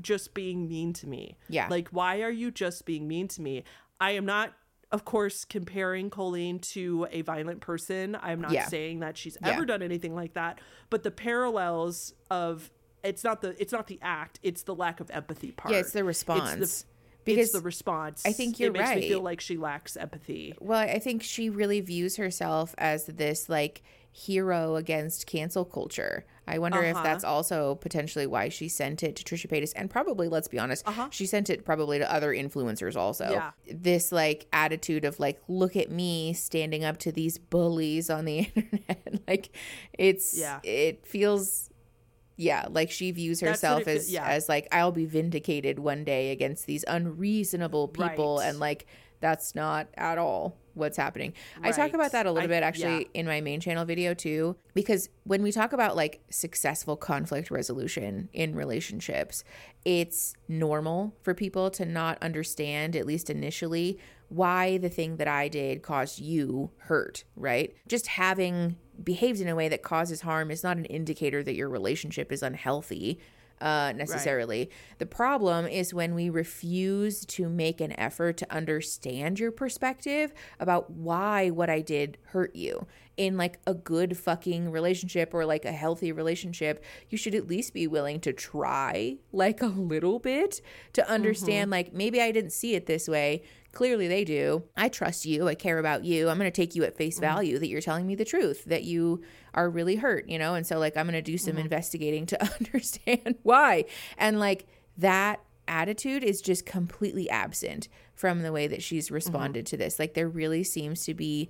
just 0.02 0.34
being 0.34 0.68
mean 0.68 0.94
to 0.94 1.08
me. 1.08 1.38
Yeah. 1.48 1.68
Like 1.70 1.90
why 1.90 2.22
are 2.22 2.30
you 2.32 2.52
just 2.52 2.86
being 2.86 3.08
mean 3.08 3.28
to 3.30 3.42
me? 3.42 3.64
I 4.00 4.12
am 4.12 4.26
not 4.26 4.54
of 4.92 5.06
course 5.06 5.46
comparing 5.46 6.10
Colleen 6.10 6.60
to 6.60 7.08
a 7.12 7.22
violent 7.22 7.62
person. 7.62 8.18
I'm 8.22 8.42
not 8.42 8.52
Yeah. 8.52 8.68
saying 8.68 9.00
that 9.02 9.18
she's 9.18 9.38
Yeah. 9.42 9.50
ever 9.50 9.66
done 9.66 9.82
anything 9.82 10.16
like 10.16 10.34
that, 10.34 10.60
but 10.90 11.04
the 11.04 11.12
parallels 11.12 12.14
of 12.32 12.72
it's 13.04 13.24
not 13.24 13.42
the 13.42 13.56
it's 13.62 13.72
not 13.72 13.88
the 13.88 14.00
act, 14.02 14.40
it's 14.44 14.64
the 14.64 14.76
lack 14.76 15.00
of 15.00 15.10
empathy 15.12 15.52
part. 15.52 15.74
yeah, 15.74 15.80
it's 15.80 15.92
the 15.92 16.00
It's 16.00 16.06
response. 16.08 16.82
the, 16.82 16.86
because 17.24 17.44
it's 17.46 17.54
the 17.54 17.62
response. 17.62 18.26
I 18.26 18.34
think 18.34 18.60
you're 18.60 18.70
it 18.70 18.74
makes 18.74 18.90
me 18.96 19.08
feel 19.08 19.22
like 19.22 19.40
she 19.42 19.58
lacks 19.58 19.96
empathy. 19.96 20.56
Well, 20.60 20.80
I 20.80 21.00
think 21.00 21.22
she 21.24 21.50
really 21.50 21.82
views 21.82 22.16
herself 22.18 22.74
as 22.78 23.06
this 23.06 23.48
like 23.48 23.84
hero 24.20 24.76
against 24.76 25.26
cancel 25.28 25.64
culture. 25.66 26.26
I 26.48 26.58
wonder 26.58 26.82
if 26.84 26.96
Uh-huh. 26.96 27.04
that's 27.04 27.24
also 27.24 27.76
potentially 27.76 28.26
why 28.26 28.50
she 28.50 28.68
sent 28.68 29.04
it 29.04 29.16
to 29.18 29.24
Trisha 29.24 29.48
Paytas. 29.48 29.72
And 29.76 29.90
probably, 29.90 30.28
let's 30.28 30.48
be 30.48 30.58
honest, 30.58 30.84
she 31.12 31.26
sent 31.28 31.50
it 31.50 31.64
probably 31.64 32.00
to 32.00 32.12
other 32.12 32.34
influencers 32.34 32.96
also. 32.96 33.30
Yeah. 33.30 33.52
This 33.72 34.12
like 34.12 34.48
attitude 34.52 35.06
of 35.06 35.20
like, 35.20 35.40
look 35.48 35.76
at 35.76 35.92
me 35.92 36.34
standing 36.34 36.84
up 36.84 36.98
to 37.00 37.12
these 37.12 37.38
bullies 37.38 38.10
on 38.10 38.26
the 38.26 38.40
internet. 38.56 39.22
like 39.28 39.56
it's 39.94 40.38
Yeah. 40.38 40.60
it 40.64 41.06
feels 41.06 41.70
yeah, 42.36 42.68
like 42.70 42.90
she 42.90 43.12
views 43.12 43.42
herself 43.42 43.82
it 43.82 43.98
as 43.98 44.12
yeah. 44.12 44.26
as 44.28 44.48
like 44.50 44.68
I'll 44.72 44.92
be 44.94 45.06
vindicated 45.06 45.78
one 45.78 46.04
day 46.06 46.32
against 46.32 46.66
these 46.68 46.84
unreasonable 46.88 47.90
people 47.90 48.38
Right. 48.38 48.48
and 48.48 48.60
like 48.60 48.88
that's 49.20 49.56
not 49.56 49.88
at 49.96 50.18
all 50.18 50.58
what's 50.74 50.98
happening. 50.98 51.34
I 51.62 51.72
talk 51.72 51.94
about 51.94 52.12
that 52.14 52.26
a 52.26 52.32
little 52.32 52.50
I- 52.50 52.54
bit 52.54 52.64
actually 52.64 53.02
yeah. 53.14 53.20
in 53.22 53.26
my 53.26 53.42
main 53.42 53.60
channel 53.60 53.86
video 53.86 54.14
too 54.14 54.56
because 54.74 55.10
when 55.26 55.42
we 55.44 55.52
talk 55.52 55.74
about 55.74 55.96
like 55.96 56.22
successful 56.30 56.96
conflict 56.96 57.52
resolution 57.52 58.30
in 58.34 58.56
relationships, 58.56 59.44
it's 59.86 60.34
normal 60.48 61.16
for 61.22 61.34
people 61.34 61.70
to 61.72 61.86
not 61.86 62.18
understand 62.22 62.96
at 62.96 63.06
least 63.06 63.30
initially 63.30 64.00
why 64.30 64.78
the 64.78 64.90
thing 64.90 65.18
that 65.18 65.28
I 65.28 65.48
did 65.48 65.82
caused 65.82 66.20
you 66.20 66.72
hurt, 66.78 67.24
right? 67.36 67.76
Just 67.88 68.08
having 68.08 68.78
behaved 69.04 69.42
in 69.42 69.48
a 69.48 69.56
way 69.56 69.70
that 69.70 69.82
causes 69.82 70.22
harm 70.22 70.52
is 70.52 70.64
not 70.64 70.78
an 70.78 70.86
indicator 70.86 71.42
that 71.44 71.56
your 71.56 71.70
relationship 71.70 72.32
is 72.32 72.44
unhealthy 72.44 73.20
uh, 73.62 73.94
necessarily. 73.96 74.70
The 74.98 75.06
problem 75.06 75.68
is 75.68 75.94
when 75.94 76.16
we 76.16 76.30
refuse 76.30 77.26
to 77.26 77.50
make 77.50 77.82
an 77.82 77.98
effort 78.00 78.38
to 78.38 78.54
understand 78.54 79.40
your 79.40 79.52
perspective 79.52 80.34
about 80.60 80.90
why 80.92 81.50
what 81.50 81.70
I 81.70 81.82
did 81.82 82.18
hurt 82.26 82.56
you. 82.56 82.88
In 83.18 83.36
like 83.36 83.60
a 83.68 83.74
good 83.74 84.18
fucking 84.18 84.72
relationship 84.72 85.34
or 85.34 85.46
like 85.46 85.66
a 85.66 85.74
healthy 85.74 86.14
relationship, 86.14 86.82
you 87.10 87.18
should 87.18 87.36
at 87.36 87.48
least 87.48 87.74
be 87.74 87.86
willing 87.86 88.22
to 88.22 88.32
try 88.32 89.18
like 89.34 89.62
a 89.62 89.66
little 89.68 90.20
bit 90.20 90.62
to 90.94 91.10
understand, 91.10 91.70
like, 91.70 91.94
maybe 91.94 92.22
I 92.22 92.32
didn't 92.32 92.54
see 92.54 92.76
it 92.76 92.86
this 92.86 93.10
way. 93.10 93.44
Clearly, 93.72 94.08
they 94.08 94.24
do. 94.24 94.64
I 94.76 94.90
trust 94.90 95.26
you. 95.26 95.48
I 95.48 95.56
care 95.56 95.78
about 95.78 96.04
you. 96.04 96.30
I'm 96.30 96.38
going 96.38 96.52
to 96.52 96.56
take 96.56 96.76
you 96.76 96.84
at 96.84 96.98
face 96.98 97.16
mm-hmm. 97.16 97.26
value 97.26 97.60
that 97.60 97.68
you're 97.68 97.82
telling 97.82 98.08
me 98.08 98.16
the 98.16 98.26
truth, 98.26 98.66
that 98.66 98.84
you 98.84 99.22
are 99.54 99.70
really 99.70 99.96
hurt, 99.96 100.28
you 100.28 100.40
know? 100.40 100.56
And 100.56 100.66
so, 100.66 100.80
like, 100.80 100.98
I'm 100.98 101.06
going 101.06 101.14
to 101.14 101.22
do 101.22 101.38
some 101.38 101.54
mm-hmm. 101.54 101.62
investigating 101.62 102.26
to 102.28 102.44
understand 102.60 103.36
why. 103.44 103.86
And, 104.18 104.40
like, 104.40 104.66
that 104.98 105.42
attitude 105.68 106.24
is 106.24 106.42
just 106.42 106.66
completely 106.66 107.30
absent 107.30 107.90
from 108.16 108.42
the 108.42 108.52
way 108.52 108.68
that 108.68 108.82
she's 108.82 109.06
mm-hmm. 109.06 109.16
responded 109.16 109.66
to 109.68 109.78
this. 109.78 110.00
Like, 110.00 110.16
there 110.16 110.28
really 110.28 110.64
seems 110.64 111.06
to 111.06 111.14
be 111.14 111.50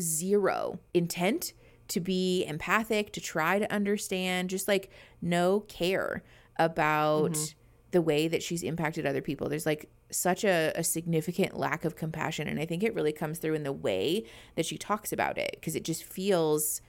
zero 0.00 0.78
intent 0.92 1.52
to 1.88 2.00
be 2.00 2.44
empathic, 2.46 3.12
to 3.12 3.20
try 3.20 3.58
to 3.58 3.72
understand, 3.72 4.50
just 4.50 4.68
like 4.68 4.90
no 5.20 5.60
care 5.60 6.22
about 6.56 7.54
the 7.90 8.00
way 8.00 8.28
that 8.28 8.42
she's 8.42 8.62
impacted 8.62 9.06
other 9.06 9.20
people. 9.20 9.48
There's 9.48 9.66
like 9.66 9.88
such 10.14 10.44
a, 10.44 10.72
a 10.76 10.84
significant 10.84 11.56
lack 11.58 11.84
of 11.84 11.96
compassion. 11.96 12.48
And 12.48 12.58
I 12.60 12.66
think 12.66 12.82
it 12.82 12.94
really 12.94 13.12
comes 13.12 13.38
through 13.38 13.54
in 13.54 13.62
the 13.62 13.72
way 13.72 14.24
that 14.56 14.66
she 14.66 14.78
talks 14.78 15.12
about 15.12 15.38
it 15.38 15.50
because 15.60 15.74
it 15.76 15.84
just 15.84 16.04
feels 16.04 16.80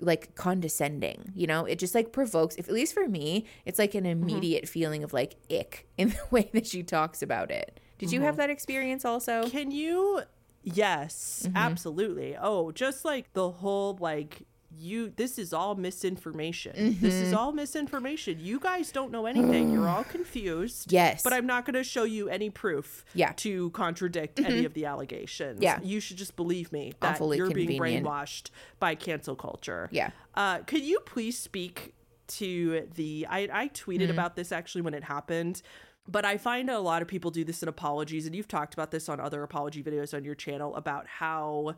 like 0.00 0.34
condescending, 0.34 1.30
you 1.34 1.46
know? 1.46 1.64
It 1.64 1.78
just 1.78 1.94
like 1.94 2.12
provokes, 2.12 2.56
if 2.56 2.68
at 2.68 2.74
least 2.74 2.92
for 2.94 3.06
me, 3.08 3.44
it's 3.64 3.78
like 3.78 3.94
an 3.94 4.06
immediate 4.06 4.68
feeling 4.68 5.04
of 5.04 5.12
like 5.12 5.36
ick 5.50 5.86
in 5.96 6.08
the 6.10 6.20
way 6.30 6.50
that 6.52 6.66
she 6.66 6.82
talks 6.82 7.22
about 7.22 7.50
it. 7.50 7.78
Did 7.98 8.10
you 8.10 8.20
have 8.22 8.36
that 8.38 8.50
experience 8.50 9.04
also? 9.04 9.48
Can 9.48 9.70
you? 9.70 10.22
Yes, 10.64 11.42
Mm-hmm. 11.46 11.56
absolutely. 11.56 12.36
Oh, 12.40 12.70
just 12.72 13.04
like 13.04 13.32
the 13.32 13.50
whole 13.50 13.96
like 14.00 14.42
you. 14.76 15.10
This 15.16 15.38
is 15.38 15.52
all 15.52 15.74
misinformation. 15.74 16.96
This 17.00 17.14
Mm-hmm. 17.14 17.24
is 17.24 17.32
all 17.32 17.52
misinformation. 17.52 18.38
You 18.40 18.58
guys 18.60 18.92
don't 18.92 19.10
know 19.12 19.26
anything. 19.26 19.72
You're 19.72 19.88
all 19.88 20.04
confused. 20.16 20.92
Yes. 20.92 21.22
But 21.22 21.32
I'm 21.32 21.46
not 21.46 21.64
going 21.64 21.74
to 21.74 21.84
show 21.84 22.04
you 22.04 22.28
any 22.28 22.50
proof. 22.50 23.04
Yeah. 23.14 23.28
Mm-hmm. 23.28 23.36
To 23.36 23.70
contradict 23.70 24.40
any 24.40 24.64
of 24.64 24.74
the 24.74 24.86
allegations. 24.86 25.60
Yeah. 25.62 25.78
You 25.82 26.00
should 26.00 26.16
just 26.16 26.36
believe 26.36 26.72
me 26.72 26.92
that 27.00 27.12
Awfully 27.14 27.36
you're 27.38 27.50
being 27.50 27.80
brainwashed 27.80 28.50
by 28.78 28.94
cancel 28.94 29.36
culture. 29.36 29.88
Yeah. 29.92 30.10
Uh, 30.34 30.58
could 30.60 30.82
you 30.82 31.00
please 31.00 31.38
speak 31.38 31.94
to 32.28 32.88
the? 32.94 33.26
I 33.28 33.48
I 33.52 33.68
tweeted 33.68 34.02
Mm-hmm. 34.02 34.10
about 34.12 34.36
this 34.36 34.52
actually 34.52 34.82
when 34.82 34.94
it 34.94 35.04
happened. 35.04 35.62
But 36.08 36.24
I 36.24 36.36
find 36.36 36.68
a 36.68 36.80
lot 36.80 37.00
of 37.00 37.06
people 37.06 37.30
do 37.30 37.44
this 37.44 37.62
in 37.62 37.68
apologies, 37.68 38.26
and 38.26 38.34
you've 38.34 38.48
talked 38.48 38.74
about 38.74 38.90
this 38.90 39.08
on 39.08 39.20
other 39.20 39.44
apology 39.44 39.84
videos 39.84 40.12
on 40.12 40.24
your 40.24 40.34
channel 40.34 40.74
about 40.74 41.06
how 41.06 41.76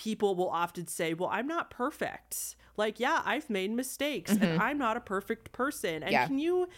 people 0.00 0.34
will 0.34 0.48
often 0.48 0.86
say, 0.86 1.12
Well, 1.14 1.28
I'm 1.30 1.46
not 1.46 1.68
perfect. 1.70 2.56
Like, 2.78 2.98
yeah, 2.98 3.20
I've 3.26 3.50
made 3.50 3.70
mistakes 3.70 4.30
and 4.32 4.60
I'm 4.62 4.78
not 4.78 4.96
a 4.96 5.00
perfect 5.00 5.52
person. 5.52 5.96
And 5.96 6.04
Mm-hmm. 6.04 6.12
Yeah. 6.12 6.26
can 6.26 6.38
you 6.38 6.68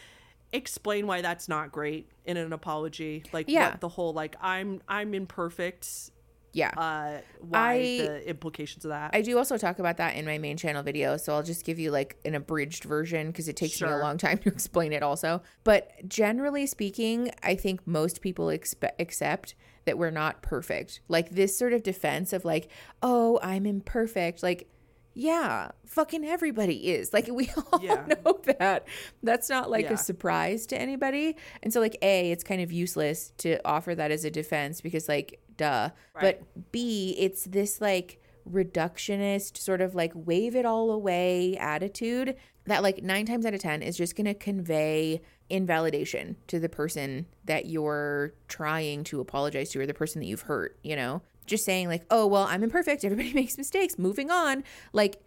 explain 0.53 1.07
why 1.07 1.23
that's 1.23 1.49
not 1.49 1.71
great 1.73 2.09
in 2.25 2.37
an 2.37 2.53
apology? 2.53 3.23
Like 3.33 3.47
Yeah. 3.49 3.71
what 3.71 3.81
the 3.81 3.89
whole 3.89 4.13
like 4.13 4.35
I'm 4.43 4.83
I'm 4.89 5.15
imperfect 5.15 6.11
Yeah. 6.53 6.71
uh 6.77 7.21
why 7.41 7.73
I- 7.75 7.97
the 8.07 8.29
implications 8.29 8.85
of 8.85 8.89
that. 8.91 9.11
I 9.15 9.23
do 9.23 9.39
also 9.39 9.57
talk 9.57 9.79
about 9.79 9.97
that 9.99 10.17
in 10.17 10.25
my 10.25 10.39
main 10.39 10.57
channel 10.57 10.83
video, 10.83 11.17
so 11.17 11.33
I'll 11.35 11.43
just 11.45 11.65
give 11.65 11.79
you 11.79 11.91
like 11.93 12.17
an 12.25 12.35
abridged 12.35 12.83
version 12.85 13.29
because 13.29 13.47
it 13.49 13.57
takes 13.57 13.81
me 13.81 13.89
a 13.89 13.97
long 13.99 14.19
time 14.19 14.39
to 14.39 14.49
explain 14.57 14.93
it 14.93 15.03
also. 15.05 15.43
But 15.63 15.91
generally 16.09 16.67
speaking, 16.67 17.31
I 17.45 17.55
think 17.55 17.87
most 17.87 18.21
people 18.21 18.47
expe- 18.47 18.91
accept 18.99 19.55
that 19.85 19.99
we're 19.99 20.11
not 20.11 20.43
perfect. 20.43 21.01
Like 21.09 21.31
this 21.31 21.57
sort 21.57 21.73
of 21.73 21.83
defense 21.83 22.33
of 22.33 22.45
like, 22.45 22.69
"Oh, 23.03 23.39
I'm 23.43 23.67
imperfect." 23.67 24.43
Like, 24.43 24.69
yeah, 25.15 25.73
fucking 25.87 26.25
everybody 26.25 26.89
is. 26.91 27.13
Like 27.13 27.29
we 27.31 27.51
all 27.73 27.81
Yeah. 27.83 28.07
know 28.25 28.41
that. 28.59 28.87
That's 29.23 29.49
not 29.51 29.71
like 29.71 29.85
Yeah. 29.87 29.93
a 29.95 29.97
surprise 29.99 30.67
to 30.69 30.81
anybody. 30.81 31.37
And 31.63 31.73
so 31.73 31.81
like 31.81 31.97
A, 32.03 32.31
it's 32.33 32.43
kind 32.45 32.63
of 32.63 32.73
useless 32.73 33.33
to 33.39 33.59
offer 33.67 33.95
that 33.95 34.11
as 34.11 34.25
a 34.25 34.31
defense 34.31 34.81
because 34.81 35.09
like 35.09 35.41
duh. 35.57 35.91
Right. 36.15 36.41
But 36.41 36.73
B, 36.73 37.15
it's 37.19 37.45
this 37.45 37.81
like 37.81 38.21
reductionist 38.51 39.57
sort 39.57 39.81
of 39.81 39.95
like 39.95 40.13
wave 40.15 40.57
it 40.57 40.65
all 40.65 40.91
away 40.91 41.57
attitude 41.59 42.37
that 42.67 42.83
like 42.83 43.03
9 43.03 43.27
times 43.27 43.45
out 43.45 43.55
of 43.55 43.61
10 43.61 43.83
is 43.83 43.97
just 43.97 44.17
going 44.17 44.27
to 44.27 44.35
convey 44.35 45.21
invalidation 45.51 46.37
to 46.47 46.59
the 46.59 46.69
person 46.69 47.27
that 47.45 47.67
you're 47.67 48.33
trying 48.49 49.05
to 49.05 49.21
apologize 49.21 49.71
to 49.71 49.81
or 49.81 49.87
the 49.87 49.95
person 49.95 50.21
that 50.21 50.27
you've 50.27 50.43
hurt, 50.43 50.79
you 50.83 50.97
know? 50.97 51.23
Just 51.47 51.65
saying 51.65 51.89
like, 51.89 52.05
"Oh, 52.09 52.27
well, 52.27 52.45
I'm 52.45 52.63
imperfect. 52.63 53.05
Everybody 53.05 53.33
makes 53.35 53.59
mistakes. 53.59 53.99
Moving 53.99 54.31
on." 54.31 54.63
Like 54.93 55.21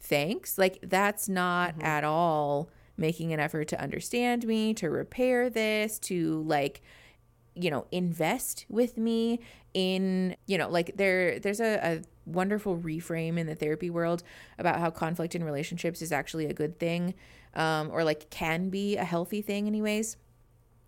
thanks. 0.00 0.58
Like 0.58 0.78
that's 0.82 1.28
not 1.28 1.70
mm-hmm. 1.70 1.82
at 1.82 2.04
all 2.04 2.68
making 2.96 3.32
an 3.32 3.40
effort 3.40 3.68
to 3.68 3.80
understand 3.80 4.46
me, 4.46 4.74
to 4.74 4.90
repair 4.90 5.48
this, 5.48 5.98
to 6.00 6.42
like 6.42 6.82
you 7.54 7.70
know 7.70 7.86
invest 7.92 8.64
with 8.68 8.96
me 8.96 9.38
in 9.74 10.34
you 10.46 10.56
know 10.56 10.70
like 10.70 10.96
there 10.96 11.38
there's 11.38 11.60
a, 11.60 11.74
a 11.82 12.02
wonderful 12.26 12.76
reframe 12.78 13.38
in 13.38 13.46
the 13.46 13.54
therapy 13.54 13.90
world 13.90 14.22
about 14.58 14.78
how 14.80 14.90
conflict 14.90 15.34
in 15.34 15.42
relationships 15.44 16.00
is 16.02 16.12
actually 16.12 16.46
a 16.46 16.54
good 16.54 16.78
thing 16.78 17.14
um 17.54 17.90
or 17.92 18.04
like 18.04 18.30
can 18.30 18.68
be 18.70 18.96
a 18.96 19.04
healthy 19.04 19.42
thing 19.42 19.66
anyways 19.66 20.16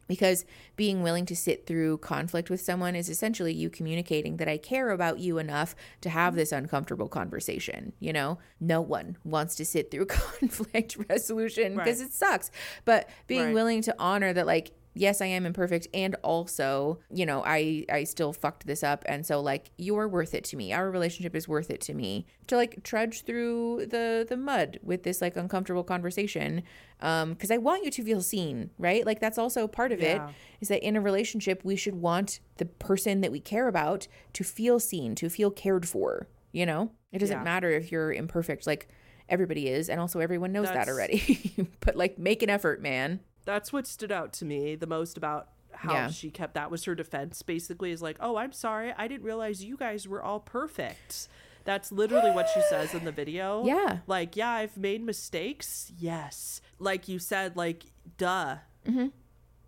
Because 0.06 0.44
being 0.76 1.02
willing 1.02 1.24
to 1.26 1.34
sit 1.34 1.66
through 1.66 1.96
conflict 1.98 2.50
with 2.50 2.60
someone 2.60 2.94
is 2.94 3.08
essentially 3.08 3.54
you 3.54 3.70
communicating 3.70 4.36
that 4.36 4.48
I 4.48 4.58
care 4.58 4.90
about 4.90 5.18
you 5.18 5.38
enough 5.38 5.74
to 6.02 6.10
have 6.10 6.34
this 6.34 6.52
uncomfortable 6.52 7.08
conversation. 7.08 7.94
You 8.00 8.12
know, 8.12 8.38
no 8.60 8.82
one 8.82 9.16
wants 9.24 9.54
to 9.56 9.64
sit 9.64 9.90
through 9.90 10.06
conflict 10.20 10.98
resolution 11.08 11.74
because 11.74 12.00
Right. 12.00 12.08
it 12.08 12.12
sucks. 12.12 12.50
But 12.84 13.08
being 13.26 13.46
Right. 13.46 13.54
willing 13.54 13.80
to 13.82 13.94
honor 13.98 14.34
that, 14.34 14.46
like, 14.46 14.72
yes, 14.94 15.20
I 15.20 15.26
am 15.26 15.44
imperfect, 15.44 15.86
and 15.92 16.14
also, 16.22 17.00
you 17.10 17.26
know, 17.26 17.42
I 17.44 17.84
I 17.90 18.04
still 18.04 18.32
fucked 18.32 18.66
this 18.66 18.82
up, 18.82 19.04
and 19.06 19.26
so 19.26 19.40
like 19.40 19.70
you're 19.76 20.08
worth 20.08 20.34
it 20.34 20.44
to 20.44 20.56
me. 20.56 20.72
Our 20.72 20.90
relationship 20.90 21.34
is 21.36 21.46
worth 21.48 21.70
it 21.70 21.80
to 21.82 21.94
me 21.94 22.26
to 22.46 22.56
like 22.56 22.82
trudge 22.84 23.22
through 23.24 23.86
the 23.90 24.24
the 24.28 24.36
mud 24.36 24.78
with 24.82 25.02
this 25.02 25.20
like 25.20 25.36
uncomfortable 25.36 25.84
conversation, 25.84 26.62
um, 27.00 27.30
because 27.34 27.50
I 27.50 27.58
want 27.58 27.84
you 27.84 27.90
to 27.90 28.02
feel 28.04 28.22
seen, 28.22 28.70
right? 28.78 29.04
Like 29.04 29.20
that's 29.20 29.38
also 29.38 29.66
part 29.66 29.92
of 29.92 30.00
Yeah. 30.00 30.28
it 30.28 30.34
is 30.60 30.68
that 30.68 30.82
in 30.82 30.96
a 30.96 31.00
relationship 31.00 31.60
we 31.64 31.76
should 31.76 31.96
want 31.96 32.40
the 32.56 32.66
person 32.66 33.20
that 33.20 33.32
we 33.32 33.40
care 33.40 33.68
about 33.68 34.08
to 34.34 34.44
feel 34.44 34.78
seen, 34.80 35.14
to 35.16 35.28
feel 35.28 35.50
cared 35.50 35.86
for. 35.88 36.28
You 36.52 36.66
know, 36.66 36.92
it 37.10 37.18
doesn't 37.18 37.38
Yeah. 37.38 37.42
matter 37.42 37.70
if 37.70 37.90
you're 37.92 38.12
imperfect, 38.12 38.66
like. 38.66 38.88
Everybody 39.26 39.68
is, 39.68 39.88
and 39.88 39.98
also 39.98 40.20
everyone 40.20 40.52
knows 40.52 40.68
that 40.68 40.86
already. 40.86 41.66
but 41.80 41.96
like, 41.96 42.18
make 42.18 42.42
an 42.42 42.50
effort, 42.50 42.82
man. 42.82 43.20
That's 43.44 43.72
what 43.72 43.86
stood 43.86 44.10
out 44.12 44.32
to 44.34 44.44
me 44.44 44.74
the 44.74 44.86
most 44.86 45.16
about 45.16 45.48
how 45.72 45.92
Yeah. 45.92 46.08
she 46.10 46.30
kept 46.30 46.54
that 46.54 46.70
was 46.70 46.84
her 46.84 46.94
defense 46.94 47.42
basically 47.42 47.90
is 47.90 48.00
like, 48.00 48.16
"Oh, 48.20 48.36
I'm 48.36 48.52
sorry. 48.52 48.92
I 48.96 49.08
didn't 49.08 49.24
realize 49.24 49.64
you 49.64 49.76
guys 49.76 50.06
were 50.08 50.22
all 50.22 50.40
perfect." 50.40 51.28
That's 51.64 51.90
literally 51.90 52.30
what 52.30 52.48
she 52.52 52.60
says 52.68 52.94
in 52.94 53.04
the 53.04 53.12
video. 53.12 53.64
Yeah. 53.66 53.98
Like, 54.06 54.36
yeah, 54.36 54.50
I've 54.50 54.76
made 54.76 55.02
mistakes. 55.02 55.90
Yes. 55.98 56.60
Like 56.78 57.08
you 57.08 57.18
said 57.18 57.56
like 57.56 57.84
duh. 58.18 58.56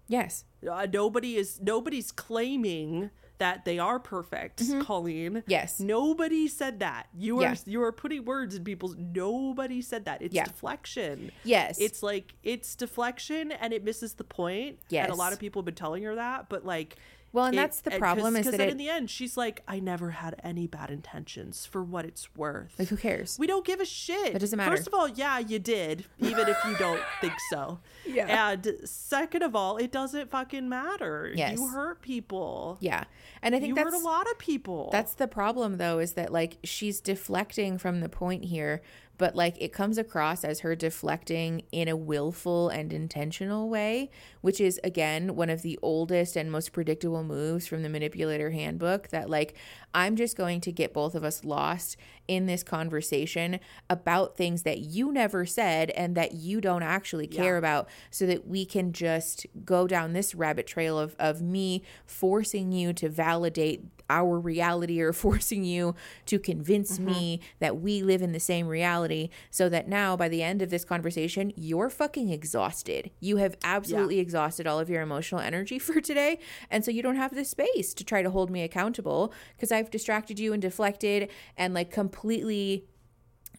Yes. 0.08 0.44
Uh, 0.70 0.86
nobody 0.92 1.36
is 1.36 1.60
nobody's 1.60 2.12
claiming 2.12 3.10
that 3.38 3.64
they 3.64 3.78
are 3.78 3.98
perfect, 3.98 4.62
Colleen. 4.82 5.34
Mm-hmm. 5.34 5.50
Yes. 5.50 5.80
Nobody 5.80 6.48
said 6.48 6.80
that. 6.80 7.08
You 7.16 7.38
are 7.40 7.42
Yeah. 7.42 7.54
you 7.66 7.82
are 7.82 7.92
putting 7.92 8.24
words 8.24 8.54
in 8.54 8.64
people's 8.64 8.96
nobody 8.96 9.82
said 9.82 10.04
that. 10.06 10.22
It's 10.22 10.34
Yeah. 10.34 10.44
deflection. 10.44 11.30
Yes. 11.44 11.78
It's 11.80 12.02
like 12.02 12.34
it's 12.42 12.74
deflection 12.74 13.52
and 13.52 13.72
it 13.72 13.84
misses 13.84 14.14
the 14.14 14.24
point. 14.24 14.78
Yes. 14.88 15.04
And 15.04 15.12
a 15.12 15.16
lot 15.16 15.32
of 15.32 15.38
people 15.38 15.60
have 15.60 15.66
been 15.66 15.74
telling 15.74 16.02
her 16.04 16.14
that, 16.14 16.48
but 16.48 16.64
like 16.64 16.96
Well, 17.36 17.44
and 17.44 17.54
it- 17.54 17.58
that's 17.58 17.80
the 17.80 17.90
problem 17.92 18.34
is 18.34 18.46
cause 18.46 18.52
that 18.56 18.60
it- 18.66 18.70
in 18.70 18.78
the 18.78 18.88
end 18.88 19.10
she's 19.10 19.36
like, 19.36 19.62
I 19.68 19.78
never 19.78 20.10
had 20.12 20.40
any 20.42 20.66
bad 20.66 20.90
intentions 20.90 21.66
for 21.66 21.84
what 21.84 22.04
it's 22.06 22.34
worth. 22.34 22.74
Like, 22.78 22.88
who 22.88 22.96
cares? 22.96 23.36
We 23.38 23.46
don't 23.46 23.64
give 23.64 23.78
a 23.80 23.84
shit. 23.84 24.32
That 24.32 24.38
doesn't 24.38 24.56
matter. 24.56 24.74
First 24.74 24.88
of 24.88 24.94
all, 24.94 25.06
yeah, 25.06 25.38
you 25.38 25.58
did, 25.58 26.06
even 26.18 26.48
if 26.48 26.56
you 26.66 26.74
don't 26.78 27.02
think 27.20 27.34
so. 27.50 27.78
Yeah. 28.06 28.52
And 28.52 28.76
second 28.84 29.42
of 29.42 29.54
all, 29.54 29.76
it 29.76 29.92
doesn't 29.92 30.30
fucking 30.30 30.66
matter. 30.68 31.30
Yes. 31.34 31.58
You 31.58 31.68
hurt 31.68 32.00
people. 32.00 32.78
Yeah. 32.80 33.04
And 33.42 33.54
I 33.54 33.58
think 33.60 33.68
You 33.68 33.74
that's 33.74 33.90
hurt 33.94 34.00
a 34.00 34.04
lot 34.04 34.26
of 34.30 34.38
people. 34.38 34.88
that's 34.90 35.12
the 35.14 35.28
problem 35.28 35.76
though 35.76 35.98
is 35.98 36.14
that 36.14 36.32
like 36.32 36.56
she's 36.64 37.00
deflecting 37.02 37.76
from 37.78 38.00
the 38.00 38.08
point 38.08 38.46
here, 38.46 38.80
but 39.18 39.34
like 39.34 39.56
it 39.60 39.72
comes 39.72 39.98
across 39.98 40.44
as 40.44 40.60
her 40.60 40.74
deflecting 40.74 41.62
in 41.72 41.88
a 41.88 41.97
willful 41.97 42.68
and 42.68 42.93
intentional 42.93 43.68
way, 43.68 44.10
which 44.40 44.60
is 44.60 44.80
again 44.84 45.36
one 45.36 45.51
of 45.51 45.62
the 45.62 45.78
oldest 45.82 46.36
and 46.36 46.51
most 46.51 46.72
predictable 46.72 47.24
moves 47.24 47.66
from 47.66 47.82
the 47.82 47.88
manipulator 47.88 48.51
handbook 48.51 49.09
that 49.09 49.30
like 49.30 49.55
I'm 49.94 50.16
just 50.16 50.36
going 50.36 50.60
to 50.62 50.72
get 50.72 50.93
both 50.93 51.14
of 51.14 51.24
us 51.24 51.44
lost 51.44 51.97
in 52.28 52.46
this 52.46 52.62
conversation 52.62 53.58
about 53.90 54.36
things 54.36 54.62
that 54.62 54.78
you 54.80 55.12
never 55.12 55.44
said 55.46 55.90
and 55.90 56.14
that 56.16 56.32
you 56.32 56.60
don't 56.60 56.82
actually 56.82 57.26
care 57.26 57.54
Yeah. 57.54 57.58
about 57.58 57.88
so 58.10 58.26
that 58.26 58.46
we 58.46 58.64
can 58.64 58.92
just 58.92 59.46
go 59.64 59.86
down 59.86 60.12
this 60.12 60.34
rabbit 60.34 60.66
trail 60.66 60.98
of, 60.98 61.14
of 61.18 61.40
me 61.42 61.82
forcing 62.04 62.72
you 62.72 62.92
to 62.94 63.08
validate 63.08 63.84
our 64.08 64.38
reality 64.38 65.00
or 65.00 65.12
forcing 65.26 65.64
you 65.64 65.94
to 66.26 66.38
convince 66.38 66.86
Mm-hmm. 66.98 67.06
me 67.06 67.40
that 67.58 67.78
we 67.78 68.02
live 68.02 68.22
in 68.22 68.30
the 68.32 68.38
same 68.40 68.68
reality 68.68 69.28
so 69.50 69.68
that 69.68 69.88
now 69.88 70.16
by 70.16 70.28
the 70.28 70.42
end 70.42 70.62
of 70.62 70.70
this 70.70 70.84
conversation 70.84 71.52
you're 71.56 71.90
fucking 71.90 72.30
exhausted 72.30 73.10
you 73.18 73.38
have 73.38 73.56
absolutely 73.64 74.20
exhausted 74.20 74.66
all 74.66 74.78
of 74.78 74.88
your 74.88 75.02
emotional 75.02 75.40
energy 75.40 75.78
for 75.86 76.00
today 76.00 76.38
and 76.70 76.84
so 76.84 76.90
you 76.92 77.02
don't 77.02 77.16
have 77.16 77.34
the 77.34 77.44
space 77.44 77.92
to 77.94 78.04
try 78.04 78.22
to 78.22 78.30
hold 78.30 78.50
me 78.50 78.62
accountable 78.62 79.32
because 79.56 79.72
i've 79.72 79.90
distracted 79.90 80.38
you 80.38 80.52
and 80.52 80.62
deflected 80.62 81.28
and 81.56 81.74
like 81.74 81.90
completely 81.90 82.15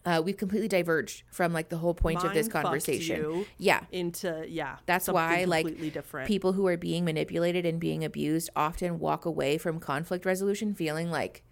uh, 0.04 0.22
we've 0.24 0.36
completely 0.36 0.68
diverged 0.68 1.22
from 1.30 1.52
like 1.52 1.68
the 1.68 1.76
whole 1.76 1.94
point 1.94 2.22
of 2.24 2.32
this 2.32 2.48
conversation 2.48 3.44
yeah 3.58 3.80
into 3.90 4.44
yeah. 4.48 4.76
that's 4.86 5.08
why 5.08 5.44
like 5.44 5.66
different. 5.92 6.28
people 6.28 6.52
who 6.52 6.66
are 6.66 6.76
being 6.76 7.04
manipulated 7.04 7.66
and 7.66 7.80
being 7.80 8.04
abused 8.04 8.48
often 8.54 8.98
walk 8.98 9.24
away 9.24 9.58
from 9.58 9.78
conflict 9.80 10.24
resolution 10.24 10.72
feeling 10.74 11.10
like 11.10 11.42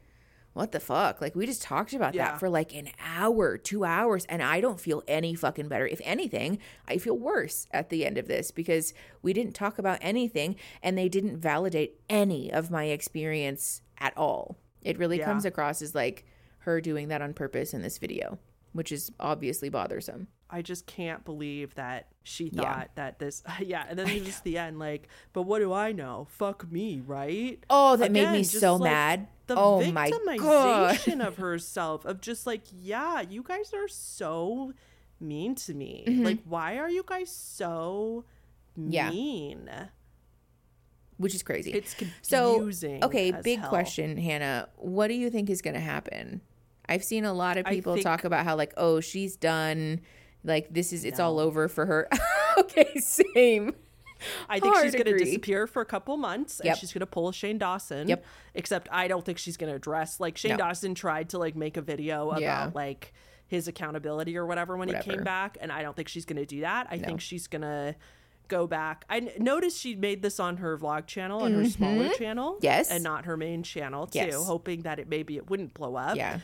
what 0.53 0.73
the 0.73 0.81
fuck 0.81 1.21
like 1.21 1.35
we 1.35 1.45
just 1.45 1.61
talked 1.61 1.93
about 1.93 2.15
Yeah. 2.15 2.31
that 2.31 2.41
for 2.41 2.49
like 2.49 2.75
an 2.75 2.89
hour 3.05 3.59
two 3.59 3.85
hours 3.85 4.25
and 4.27 4.43
i 4.43 4.61
don't 4.61 4.81
feel 4.81 5.03
any 5.07 5.35
fucking 5.35 5.69
better 5.69 5.87
if 5.87 6.01
anything 6.05 6.59
i 6.89 6.97
feel 6.97 7.19
worse 7.19 7.67
at 7.73 7.91
the 7.91 8.07
end 8.07 8.17
of 8.17 8.27
this 8.27 8.53
because 8.53 8.95
we 9.23 9.33
didn't 9.35 9.53
talk 9.55 9.77
about 9.79 9.99
anything 10.01 10.57
and 10.83 10.97
they 10.97 11.09
didn't 11.11 11.37
validate 11.39 12.01
any 12.09 12.51
of 12.51 12.71
my 12.71 12.85
experience 12.85 13.83
at 13.99 14.17
all 14.17 14.57
it 14.83 14.99
really 14.99 15.19
Yeah. 15.19 15.27
comes 15.27 15.45
across 15.45 15.83
as 15.83 15.95
like 15.95 16.25
her 16.67 16.81
doing 16.81 17.09
that 17.09 17.23
on 17.23 17.33
purpose 17.33 17.73
in 17.73 17.81
this 17.83 17.97
video 17.99 18.39
which 18.73 18.93
is 18.93 19.11
obviously 19.19 19.69
bothersome 19.71 20.29
I 20.49 20.63
just 20.63 20.87
can't 20.87 21.25
believe 21.25 21.75
that 21.75 22.07
she 22.23 22.51
Yeah. 22.53 22.63
thought 22.63 22.91
that 22.95 23.19
this 23.19 23.43
yeah, 23.61 23.85
and 23.89 23.99
then 23.99 24.07
just 24.23 24.45
the 24.45 24.59
end 24.59 24.79
like, 24.79 25.09
but 25.33 25.43
what 25.43 25.59
do 25.59 25.73
I 25.73 25.91
know? 25.91 26.29
Fuck 26.31 26.71
me, 26.71 27.03
right? 27.05 27.59
Oh, 27.69 27.97
that 27.97 28.13
made 28.13 28.31
me 28.31 28.45
so 28.45 28.77
like, 28.77 28.93
mad. 28.93 29.27
The 29.49 29.57
oh 29.57 29.91
my 29.91 30.09
god. 30.11 30.95
victimization 30.95 31.27
of 31.27 31.39
herself 31.39 32.05
of 32.05 32.21
just 32.21 32.47
like, 32.47 32.63
yeah, 32.73 33.23
you 33.23 33.43
guys 33.43 33.75
are 33.75 33.89
so 33.89 34.73
mean 35.19 35.57
to 35.57 35.75
me. 35.75 36.05
Mm-hmm. 36.07 36.23
Like, 36.25 36.39
why 36.45 36.79
are 36.79 36.89
you 36.89 37.03
guys 37.05 37.31
so 37.33 38.25
Yeah. 38.77 39.11
mean? 39.11 39.69
Which 41.17 41.35
is 41.35 41.43
crazy. 41.43 41.73
It's 41.73 41.97
so 42.23 42.55
confusing. 42.57 43.03
okay, 43.03 43.33
as 43.33 43.43
big 43.43 43.59
hell. 43.59 43.69
question, 43.71 44.17
Hannah. 44.17 44.69
What 44.77 45.09
do 45.09 45.15
you 45.15 45.29
think 45.31 45.49
is 45.51 45.61
going 45.63 45.75
to 45.75 45.81
happen? 45.81 46.41
I've 46.89 47.05
seen 47.05 47.25
a 47.25 47.33
lot 47.33 47.57
of 47.57 47.67
people 47.67 47.95
think- 47.95 48.05
talk 48.05 48.25
about 48.25 48.45
how 48.45 48.57
like, 48.57 48.73
oh, 48.77 49.01
she's 49.01 49.37
done. 49.37 50.01
Like 50.45 50.73
this 50.73 50.93
is 50.93 51.05
it's 51.05 51.19
all 51.19 51.39
over 51.41 51.69
for 51.69 51.87
her. 51.87 52.09
okay, 52.59 52.95
same. 53.01 53.75
I 54.49 54.61
think 54.61 54.75
she's 54.77 54.95
Hard 54.95 55.05
going 55.05 55.19
to 55.19 55.25
disappear 55.25 55.67
for 55.67 55.83
a 55.83 55.85
couple 55.85 56.17
months 56.17 56.61
Yep. 56.65 56.73
and 56.73 56.81
she's 56.81 56.93
going 56.93 57.01
to 57.01 57.07
pull 57.07 57.33
Shane 57.33 57.59
Dawson. 57.59 58.09
Yep. 58.09 58.25
Except 58.55 58.89
I 58.91 59.09
don't 59.09 59.23
think 59.25 59.37
she's 59.39 59.57
going 59.59 59.71
to 59.71 59.77
address 59.77 60.21
like 60.21 60.39
Shane 60.39 60.53
No. 60.53 60.57
Dawson 60.59 60.95
tried 60.95 61.31
to 61.31 61.39
like 61.39 61.55
make 61.55 61.77
a 61.77 61.83
video 61.83 62.31
about 62.31 62.41
Yeah. 62.41 62.71
like 62.75 63.13
his 63.49 63.69
accountability 63.69 64.37
or 64.39 64.47
whatever 64.47 64.77
when 64.77 64.89
he 64.89 64.95
came 65.01 65.23
back 65.23 65.59
and 65.61 65.71
I 65.71 65.83
don't 65.83 65.95
think 65.95 66.09
she's 66.09 66.25
going 66.25 66.39
to 66.39 66.47
do 66.47 66.63
that. 66.63 66.87
I 66.91 66.97
No. 66.97 67.07
think 67.07 67.21
she's 67.21 67.47
going 67.47 67.63
to 67.63 67.95
go 68.49 68.67
back. 68.67 69.05
I 69.11 69.19
n- 69.19 69.31
noticed 69.39 69.79
she 69.81 69.95
made 69.97 70.23
this 70.23 70.41
on 70.41 70.57
her 70.59 70.79
vlog 70.79 71.07
channel 71.07 71.43
on 71.43 71.53
her 71.53 71.67
smaller 71.69 72.09
channel. 72.11 72.53
Mm-hmm. 72.55 72.65
Yes. 72.65 72.91
And 72.91 73.05
not 73.05 73.27
her 73.27 73.37
main 73.37 73.63
channel 73.65 74.07
too, 74.07 74.19
Yes. 74.21 74.35
hoping 74.47 74.83
that 74.83 74.99
it 74.99 75.09
maybe 75.09 75.37
it 75.37 75.51
wouldn't 75.51 75.75
blow 75.75 75.95
up. 75.97 76.17
Yeah. 76.17 76.39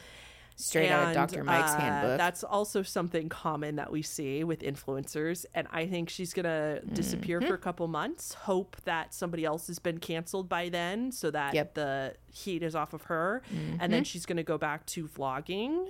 Straight 0.57 0.91
out 0.91 1.09
of 1.09 1.15
Dr. 1.15 1.43
Mike's 1.45 1.73
uh, 1.73 1.79
handbook. 1.81 2.19
That's 2.19 2.45
also 2.45 2.83
something 2.83 3.29
common 3.29 3.77
that 3.77 3.91
we 3.91 4.03
see 4.03 4.45
with 4.45 4.61
influencers. 4.61 5.45
And 5.55 5.67
I 5.73 5.87
think 5.87 6.09
she's 6.11 6.33
going 6.33 6.45
to 6.45 6.81
disappear 6.93 7.41
Mm-hmm. 7.41 7.49
for 7.49 7.55
a 7.55 7.59
couple 7.59 7.89
months, 7.89 8.35
hope 8.35 8.77
that 8.85 9.15
somebody 9.15 9.45
else 9.45 9.67
has 9.69 9.79
been 9.79 9.99
canceled 9.99 10.49
by 10.49 10.69
then 10.69 11.11
so 11.13 11.31
that 11.31 11.55
Yep. 11.55 11.75
Mm-hmm. 11.75 11.81
the 11.81 12.15
heat 12.33 12.63
is 12.63 12.75
off 12.75 12.93
of 12.93 13.03
her. 13.05 13.43
And 13.81 13.93
then 13.93 14.05
she's 14.05 14.27
going 14.27 14.37
to 14.37 14.43
go 14.43 14.59
back 14.59 14.87
to 14.87 15.09
vlogging. 15.09 15.89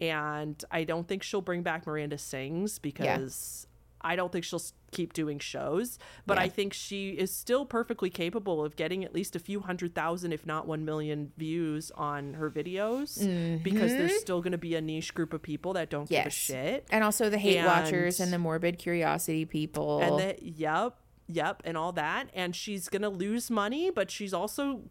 And 0.00 0.62
I 0.70 0.84
don't 0.84 1.06
think 1.06 1.22
she'll 1.22 1.40
bring 1.40 1.62
back 1.62 1.86
Miranda 1.86 2.18
Sings 2.18 2.78
because 2.78 3.66
I 4.04 4.14
don't 4.16 4.30
think 4.30 4.44
she'll 4.44 4.62
keep 4.92 5.12
doing 5.12 5.38
shows. 5.40 5.98
But 6.26 6.36
Yeah. 6.36 6.44
I 6.44 6.48
think 6.50 6.72
she 6.72 7.10
is 7.10 7.34
still 7.34 7.64
perfectly 7.64 8.10
capable 8.10 8.64
of 8.64 8.76
getting 8.76 9.04
at 9.04 9.12
least 9.14 9.34
a 9.34 9.38
few 9.40 9.60
hundred 9.60 9.94
thousand, 9.94 10.32
if 10.32 10.46
not 10.46 10.66
one 10.68 10.84
million 10.84 11.32
views 11.36 11.90
on 11.96 12.34
her 12.34 12.50
videos 12.50 13.18
because 13.62 13.92
there's 13.92 14.20
still 14.20 14.40
going 14.40 14.52
to 14.52 14.58
be 14.58 14.74
a 14.74 14.80
niche 14.80 15.14
group 15.14 15.32
of 15.32 15.42
people 15.42 15.72
that 15.72 15.90
don't 15.90 16.08
give 16.08 16.18
a 16.26 16.28
Mm-hmm. 16.28 16.28
Shit. 16.30 16.86
and 16.90 17.02
also 17.02 17.30
the 17.30 17.38
hate 17.38 17.64
watchers 17.64 18.20
and- 18.20 18.26
and 18.28 18.32
the 18.32 18.38
morbid 18.38 18.78
curiosity 18.78 19.44
people. 19.44 20.00
And 20.00 20.18
the, 20.18 20.36
yep, 20.40 20.96
yep, 21.26 21.62
and 21.64 21.76
all 21.76 21.92
that. 21.92 22.28
And 22.34 22.54
she's 22.54 22.88
going 22.88 23.02
to 23.02 23.08
lose 23.08 23.50
money, 23.50 23.90
but 23.90 24.10
she's 24.10 24.32
also 24.34 24.82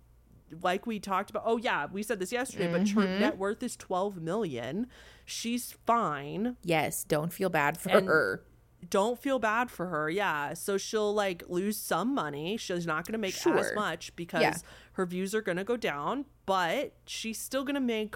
like 0.61 0.85
we 0.85 0.99
talked 0.99 1.29
about. 1.31 1.43
Oh 1.45 1.57
yeah, 1.57 1.87
we 1.91 2.03
said 2.03 2.19
this 2.19 2.31
yesterday, 2.31 2.71
but 2.71 2.81
Mm-hmm. 2.81 2.99
her 2.99 3.19
net 3.19 3.37
worth 3.37 3.63
is 3.63 3.75
12 3.75 4.21
million. 4.21 4.87
She's 5.25 5.71
fine. 5.85 6.57
yes, 6.63 7.03
don't 7.05 7.31
feel 7.33 7.49
bad 7.49 7.77
for 7.77 7.89
And- 7.89 8.07
her. 8.07 8.43
Don't 8.89 9.19
feel 9.19 9.39
bad 9.39 9.69
for 9.71 9.87
her. 9.87 10.09
Yeah. 10.09 10.53
So 10.53 10.77
she'll 10.77 11.13
like 11.13 11.43
lose 11.47 11.77
some 11.77 12.13
money. 12.13 12.57
She's 12.57 12.85
not 12.85 13.05
going 13.05 13.13
to 13.13 13.17
make 13.19 13.35
as 13.47 13.73
much 13.75 14.15
because 14.15 14.41
Yeah. 14.41 14.55
her 14.93 15.05
views 15.05 15.33
are 15.35 15.41
going 15.41 15.57
to 15.57 15.63
go 15.63 15.77
down, 15.77 16.25
but 16.45 16.93
she's 17.05 17.39
still 17.39 17.63
going 17.63 17.75
to 17.75 17.81
make 17.81 18.15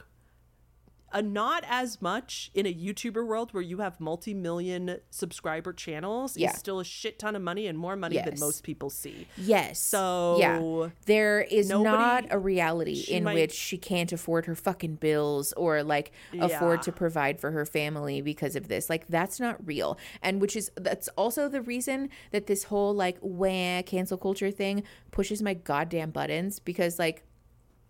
uh, 1.14 1.22
not 1.22 1.64
as 1.70 2.02
much 2.02 2.52
in 2.54 2.66
a 2.66 2.74
YouTuber 2.74 3.26
world 3.26 3.54
where 3.54 3.64
you 3.64 3.78
have 3.78 4.00
multi-million 4.00 5.00
subscriber 5.10 5.72
channels 5.72 6.36
Yeah. 6.36 6.52
is 6.52 6.58
still 6.58 6.80
a 6.82 6.84
shit 6.84 7.18
ton 7.18 7.36
of 7.36 7.42
money 7.42 7.66
and 7.68 7.78
more 7.78 7.96
money 7.96 8.18
than 8.18 8.38
most 8.40 8.64
people 8.64 8.90
see. 8.90 9.28
Yes. 9.38 9.80
So 9.80 10.36
yeah, 10.40 10.90
there 11.06 11.42
is 11.42 11.70
nobody- 11.70 11.90
not 11.98 12.26
a 12.30 12.38
reality 12.38 13.06
in 13.08 13.24
might- 13.24 13.36
which 13.36 13.54
she 13.54 13.78
can't 13.78 14.12
afford 14.12 14.46
her 14.48 14.56
fucking 14.56 14.96
bills 14.96 15.54
or 15.54 15.82
like 15.82 16.12
afford 16.40 16.80
Yeah. 16.80 16.84
to 16.84 16.92
provide 16.92 17.40
for 17.40 17.52
her 17.52 17.66
family 17.66 18.20
because 18.22 18.56
of 18.58 18.68
this. 18.68 18.90
Like 18.90 19.08
that's 19.08 19.40
not 19.40 19.66
real. 19.66 19.98
And 20.22 20.42
which 20.42 20.56
is 20.58 20.72
that's 20.76 21.08
also 21.10 21.48
the 21.48 21.62
reason 21.62 22.10
that 22.32 22.48
this 22.48 22.66
whole 22.66 22.94
like 22.94 23.18
wah 23.22 23.82
cancel 23.84 24.18
culture 24.18 24.52
thing 24.52 24.84
pushes 25.12 25.42
my 25.42 25.54
goddamn 25.54 26.12
buttons 26.12 26.60
because 26.60 27.00
like 27.00 27.24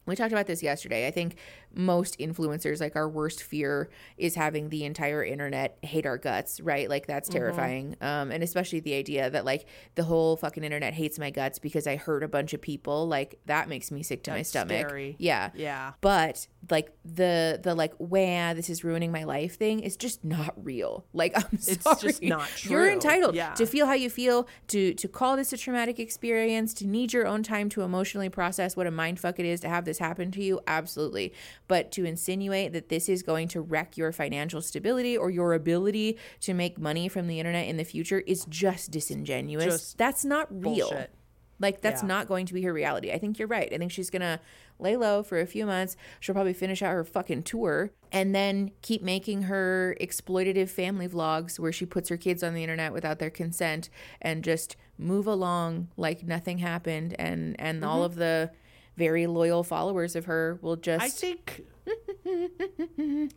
we 0.06 0.16
talked 0.16 0.32
about 0.32 0.48
this 0.48 0.64
yesterday. 0.64 1.06
I 1.06 1.12
think 1.12 1.36
most 1.78 2.18
influencers, 2.20 2.82
like 2.82 2.96
our 2.96 3.08
worst 3.08 3.44
fear 3.44 3.90
is 4.18 4.36
having 4.36 4.70
the 4.70 4.84
entire 4.84 5.24
internet 5.24 5.78
hate 5.84 6.06
our 6.06 6.18
guts, 6.18 6.60
right? 6.60 6.90
Like 6.90 7.08
that's 7.08 7.30
Mm-hmm. 7.30 7.38
terrifying. 7.38 7.96
Um, 8.02 8.32
and 8.32 8.44
especially 8.44 8.80
the 8.80 8.96
idea 8.96 9.30
that 9.30 9.46
like 9.46 9.66
the 9.96 10.04
whole 10.04 10.36
fucking 10.38 10.64
internet 10.64 10.94
hates 10.94 11.20
my 11.20 11.30
guts 11.30 11.60
because 11.60 11.86
I 11.88 11.96
hurt 11.98 12.24
a 12.24 12.28
bunch 12.28 12.54
of 12.54 12.62
people. 12.62 13.08
Like 13.08 13.40
that 13.46 13.70
makes 13.70 13.92
me 13.92 14.02
sick 14.04 14.24
to 14.24 14.32
my 14.32 14.42
stomach. 14.42 14.88
scary. 14.88 15.16
Yeah. 15.20 15.52
Yeah. 15.56 15.94
But 16.02 16.48
like 16.70 16.92
the 17.06 17.60
the 17.64 17.76
like 17.76 17.94
wah 18.00 18.54
this 18.54 18.70
is 18.70 18.84
ruining 18.84 19.12
my 19.12 19.24
life 19.24 19.58
thing 19.58 19.80
is 19.82 19.96
just 19.98 20.24
not 20.26 20.54
real. 20.58 21.06
Like 21.14 21.34
I'm 21.38 21.46
It's 21.54 21.84
sorry. 21.84 21.98
just 22.02 22.24
not 22.24 22.48
true. 22.56 22.72
You're 22.72 22.92
entitled 22.92 23.36
Yeah. 23.36 23.54
to 23.54 23.66
feel 23.66 23.86
how 23.86 23.94
you 23.94 24.10
feel, 24.10 24.48
to 24.70 24.94
to 24.96 25.08
call 25.08 25.36
this 25.38 25.54
a 25.54 25.58
traumatic 25.58 26.00
experience, 26.00 26.74
to 26.76 26.88
need 26.88 27.14
your 27.14 27.28
own 27.28 27.44
time 27.44 27.70
to 27.70 27.82
emotionally 27.84 28.30
process 28.30 28.76
what 28.76 28.88
a 28.88 28.92
mind 28.92 29.20
fuck 29.20 29.40
it 29.40 29.46
is 29.46 29.60
to 29.62 29.70
have 29.70 29.86
this 29.86 30.00
happen 30.00 30.32
to 30.32 30.44
you. 30.44 30.60
Absolutely. 30.68 31.34
But 31.68 31.92
to 31.94 32.06
insinuate 32.06 32.74
that 32.74 32.90
this 32.90 33.10
is 33.10 33.24
going 33.24 33.50
to 33.50 33.62
wreck 33.62 33.98
your 33.98 34.12
financial 34.12 34.62
stability 34.62 35.18
or 35.18 35.30
your 35.30 35.54
ability 35.54 36.18
to 36.42 36.54
make 36.54 36.80
money 36.80 37.08
from 37.10 37.28
the 37.28 37.40
internet 37.40 37.68
in 37.68 37.78
the 37.78 37.84
future 37.84 38.20
is 38.22 38.46
just 38.46 38.92
disingenuous. 38.92 39.66
Just 39.66 39.98
That's 39.98 40.24
not 40.24 40.48
real. 40.50 40.90
bullshit. 40.90 41.12
Like 41.60 41.82
that's 41.82 42.04
Yeah. 42.04 42.08
not 42.08 42.28
going 42.28 42.46
to 42.46 42.54
be 42.54 42.62
her 42.64 42.74
reality. 42.74 43.12
I 43.12 43.18
think 43.18 43.40
you're 43.40 43.48
right. 43.48 43.72
I 43.74 43.78
think 43.78 43.92
she's 43.92 44.10
gonna 44.10 44.40
lay 44.80 44.96
low 44.96 45.24
for 45.24 45.40
a 45.40 45.48
few 45.48 45.66
months. 45.66 45.96
She'll 46.20 46.36
probably 46.36 46.54
finish 46.54 46.82
out 46.82 46.92
her 46.92 47.04
fucking 47.04 47.44
tour 47.44 47.92
and 48.12 48.34
then 48.36 48.72
keep 48.82 49.02
making 49.02 49.44
her 49.44 49.96
exploitative 50.00 50.70
family 50.70 51.08
vlogs 51.08 51.58
where 51.58 51.72
she 51.72 51.86
puts 51.86 52.10
her 52.10 52.18
kids 52.18 52.44
on 52.44 52.54
the 52.54 52.62
internet 52.62 52.94
without 52.94 53.18
their 53.20 53.32
consent 53.32 53.90
and 54.22 54.44
just 54.44 54.76
move 54.98 55.28
along 55.28 55.88
like 55.98 56.26
nothing 56.26 56.60
happened 56.60 57.16
and 57.20 57.56
and 57.60 57.84
all 57.84 57.98
mm-hmm. 57.98 58.06
of 58.06 58.16
the 58.16 58.52
very 58.98 59.28
loyal 59.28 59.64
followers 59.64 60.16
of 60.16 60.26
her 60.26 60.60
will 60.62 60.76
just 60.76 61.04
I 61.06 61.10
think 61.10 61.64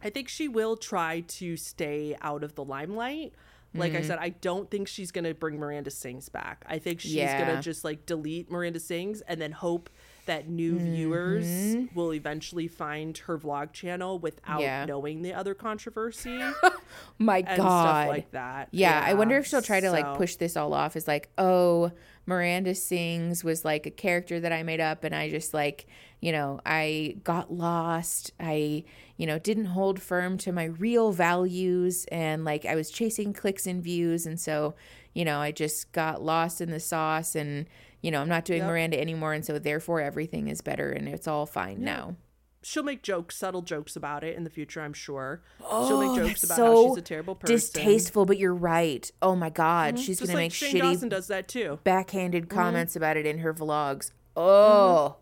I 0.03 0.11
think 0.11 0.28
she 0.28 0.49
will 0.49 0.77
try 0.77 1.20
to 1.20 1.57
stay 1.57 2.16
out 2.20 2.43
of 2.43 2.55
the 2.55 2.65
limelight. 2.65 3.32
Like 3.73 3.93
Mm-hmm. 3.93 4.03
I 4.03 4.07
said, 4.07 4.19
I 4.20 4.31
don't 4.31 4.69
think 4.69 4.89
she's 4.89 5.12
gonna 5.12 5.32
bring 5.32 5.57
Miranda 5.59 5.91
Sings 5.93 6.28
back. 6.28 6.65
I 6.69 6.81
think 6.81 7.01
she's 7.01 7.12
Yeah. 7.12 7.39
gonna 7.47 7.62
just 7.62 7.85
like 7.85 8.05
delete 8.05 8.51
Miranda 8.51 8.81
Sings 8.81 9.20
and 9.23 9.41
then 9.41 9.53
hope 9.53 9.89
that 10.27 10.49
new 10.49 10.77
viewers 10.78 11.77
will 11.95 12.12
eventually 12.12 12.66
find 12.66 13.16
her 13.19 13.39
vlog 13.39 13.73
channel 13.73 14.19
without 14.19 14.55
Mm-hmm. 14.57 14.61
Yeah. 14.62 14.85
knowing 14.87 15.23
the 15.23 15.35
other 15.35 15.55
controversy 15.55 16.41
my 17.18 17.42
god 17.42 18.08
like 18.08 18.30
that. 18.32 18.68
Yeah, 18.70 19.02
I 19.04 19.14
wonder 19.14 19.36
if 19.38 19.46
she'll 19.46 19.62
try 19.62 19.80
to 19.80 19.86
so- 19.88 19.92
like 19.92 20.16
push 20.16 20.36
this 20.36 20.56
all 20.56 20.74
off 20.74 20.96
as 20.96 21.06
like, 21.08 21.30
oh, 21.38 21.92
Miranda 22.26 22.74
Sings 22.74 23.42
was 23.42 23.64
like 23.64 23.86
a 23.86 23.90
character 23.90 24.38
that 24.40 24.52
I 24.52 24.62
made 24.62 24.80
up 24.80 25.04
and 25.04 25.14
I 25.14 25.30
just 25.30 25.52
like, 25.52 25.86
you 26.20 26.30
know, 26.32 26.60
I 26.64 27.16
got 27.24 27.52
lost. 27.52 28.32
I, 28.38 28.84
you 29.16 29.26
know, 29.26 29.38
didn't 29.38 29.64
hold 29.66 30.00
firm 30.00 30.38
to 30.38 30.52
my 30.52 30.64
real 30.64 31.12
values 31.12 32.04
and 32.12 32.44
like 32.44 32.64
I 32.64 32.74
was 32.76 32.90
chasing 32.90 33.32
clicks 33.32 33.66
and 33.66 33.82
views 33.82 34.26
and 34.26 34.38
so, 34.38 34.74
you 35.12 35.24
know, 35.24 35.40
I 35.40 35.50
just 35.50 35.90
got 35.92 36.22
lost 36.22 36.60
in 36.60 36.70
the 36.70 36.80
sauce 36.80 37.34
and 37.34 37.66
you 38.02 38.10
know, 38.10 38.20
I'm 38.22 38.28
not 38.28 38.44
doing 38.46 38.60
Yep. 38.60 38.68
Miranda 38.68 39.00
anymore 39.00 39.32
and 39.34 39.44
so 39.44 39.58
therefore 39.58 40.00
everything 40.00 40.48
is 40.48 40.60
better 40.62 40.90
and 40.90 41.08
it's 41.08 41.26
all 41.28 41.46
fine 41.46 41.82
now. 41.82 42.16
She'll 42.62 42.82
make 42.82 43.03
jokes, 43.03 43.37
subtle 43.37 43.62
jokes 43.62 43.97
about 43.97 44.23
it 44.23 44.37
in 44.37 44.45
the 44.45 44.51
future, 44.51 44.82
I'm 44.82 44.93
sure. 44.93 45.43
Oh, 45.62 45.89
She'll 45.89 46.01
make 46.15 46.28
jokes 46.28 46.43
about 46.45 46.57
so 46.57 46.65
how 46.66 46.89
she's 46.91 46.99
a 46.99 47.03
terrible 47.03 47.35
person. 47.35 47.55
Distasteful, 47.57 48.27
but 48.27 48.37
you're 48.39 48.55
right. 48.55 49.11
Oh 49.23 49.35
my 49.35 49.49
god, 49.51 49.99
she's 49.99 50.19
Just 50.19 50.28
gonna 50.31 50.35
like 50.41 50.45
make 50.47 50.53
Shane 50.53 50.74
shitty 50.77 50.81
Dawson 50.81 51.09
does 51.09 51.27
that 51.28 51.49
too. 51.49 51.78
backhanded 51.85 52.49
Mm-hmm. 52.49 52.59
comments 52.59 52.97
about 52.97 53.16
it 53.16 53.24
in 53.24 53.39
her 53.39 53.55
vlogs. 53.55 54.12
Oh, 54.37 55.16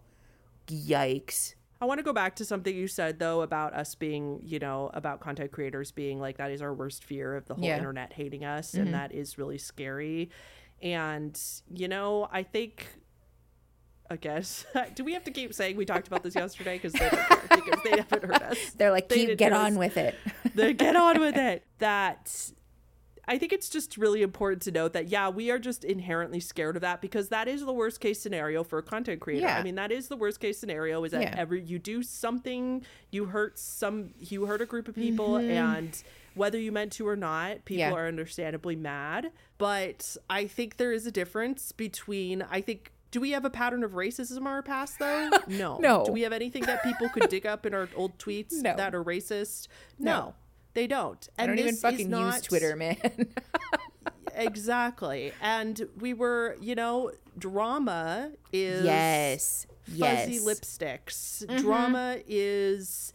yikes. 0.66 1.55
I 1.81 1.85
want 1.85 1.98
to 1.98 2.02
go 2.05 2.12
back 2.12 2.35
to 2.36 2.44
something 2.44 2.74
you 2.74 2.89
said 2.89 3.20
though 3.20 3.43
about 3.43 3.73
us 3.73 3.94
being, 3.94 4.40
you 4.44 4.59
know, 4.59 4.90
about 4.94 5.20
content 5.20 5.52
creators 5.52 5.93
being 5.93 6.19
like 6.20 6.39
that 6.39 6.51
is 6.51 6.60
our 6.60 6.74
worst 6.74 7.05
fear 7.05 7.36
of 7.36 7.47
the 7.47 7.55
whole 7.55 7.65
Yeah. 7.65 7.77
internet 7.78 8.12
hating 8.12 8.44
us 8.44 8.73
Mm-hmm. 8.73 8.81
and 8.86 8.94
that 8.94 9.12
is 9.12 9.39
really 9.39 9.59
scary. 9.59 10.31
And 10.82 11.40
you 11.73 11.86
know, 11.89 12.28
I 12.32 12.43
think 12.43 12.89
I 14.10 14.16
guess 14.16 14.64
do 14.94 15.05
we 15.05 15.12
have 15.14 15.24
to 15.24 15.30
keep 15.30 15.52
saying 15.52 15.76
we 15.76 15.85
talked 15.85 16.06
about 16.06 16.22
this 16.22 16.35
yesterday 16.35 16.76
because 16.76 16.93
they 16.94 17.09
don't 17.10 17.26
care 17.28 17.48
because 17.56 17.80
they 17.85 17.90
haven't 17.90 18.24
heard 18.24 18.43
us. 18.43 18.70
They're 18.76 18.90
like, 18.90 19.09
They 19.09 19.26
keep 19.26 19.39
get 19.39 19.52
on 19.52 19.72
us. 19.72 19.78
with 19.78 19.97
it. 19.97 20.14
Then 20.55 20.76
get 20.76 20.97
on 20.97 21.20
with 21.20 21.36
it. 21.36 21.64
That 21.78 22.51
I 23.30 23.36
think 23.36 23.52
it's 23.52 23.68
just 23.68 23.98
really 23.98 24.22
important 24.22 24.62
to 24.62 24.70
note 24.70 24.94
that 24.94 25.09
yeah, 25.09 25.28
we 25.28 25.51
are 25.51 25.59
just 25.59 25.85
inherently 25.85 26.40
scared 26.40 26.76
of 26.76 26.80
that 26.82 27.02
because 27.02 27.28
that 27.28 27.47
is 27.48 27.64
the 27.66 27.72
worst 27.72 28.01
case 28.01 28.18
scenario 28.20 28.64
for 28.64 28.78
a 28.78 28.82
content 28.82 29.20
creator. 29.20 29.47
Yeah. 29.47 29.59
I 29.59 29.62
mean, 29.62 29.74
that 29.74 29.93
is 29.93 30.09
the 30.09 30.16
worst 30.16 30.40
case 30.40 30.59
scenario 30.59 31.05
is 31.05 31.12
that 31.12 31.20
Yeah. 31.22 31.35
every 31.36 31.60
you 31.62 31.78
do 31.78 32.02
something, 32.02 32.85
you 33.10 33.26
hurt 33.26 33.59
some 33.59 34.14
you 34.18 34.47
hurt 34.47 34.62
a 34.62 34.66
group 34.66 34.89
of 34.89 34.94
people 34.94 35.32
Mm-hmm. 35.35 35.51
and 35.51 36.02
whether 36.35 36.59
you 36.59 36.70
meant 36.72 36.93
to 36.93 37.06
or 37.06 37.16
not, 37.16 37.64
people 37.66 37.80
Yeah. 37.80 37.93
are 37.93 38.06
understandably 38.09 38.76
mad. 38.76 39.32
But 39.59 40.16
I 40.30 40.47
think 40.47 40.78
there 40.78 40.93
is 40.93 41.06
a 41.06 41.10
difference 41.12 41.72
between 41.72 42.43
I 42.51 42.62
think 42.62 42.93
do 43.10 43.20
we 43.20 43.30
have 43.30 43.44
a 43.44 43.51
pattern 43.51 43.82
of 43.85 43.93
racism 43.93 44.39
in 44.39 44.47
our 44.47 44.62
past 44.62 44.98
though? 44.98 45.30
No. 45.48 45.78
No. 45.78 46.05
Do 46.05 46.12
we 46.12 46.22
have 46.22 46.32
anything 46.32 46.62
that 46.64 46.82
people 46.82 47.09
could 47.09 47.28
dig 47.28 47.47
up 47.47 47.64
in 47.66 47.74
our 47.74 47.89
old 47.97 48.18
tweets 48.18 48.52
No. 48.62 48.76
that 48.76 48.94
are 48.94 49.02
racist? 49.05 49.68
No. 49.98 50.12
no. 50.12 50.35
They 50.74 50.86
don't. 50.86 51.26
I 51.39 51.47
don't 51.47 51.59
even 51.59 51.74
fucking 51.74 52.10
use 52.10 52.40
Twitter, 52.43 52.76
man. 52.76 52.98
Exactly. 54.35 55.32
And 55.40 55.89
we 55.98 56.14
were, 56.14 56.56
you 56.60 56.74
know, 56.74 57.10
drama 57.36 58.30
is 58.52 58.85
yes. 58.85 59.66
fuzzy 59.85 59.98
Yes. 59.98 60.28
Mm-hmm. 60.28 60.48
lipsticks. 60.48 61.60
Drama 61.60 62.18
is 62.26 63.12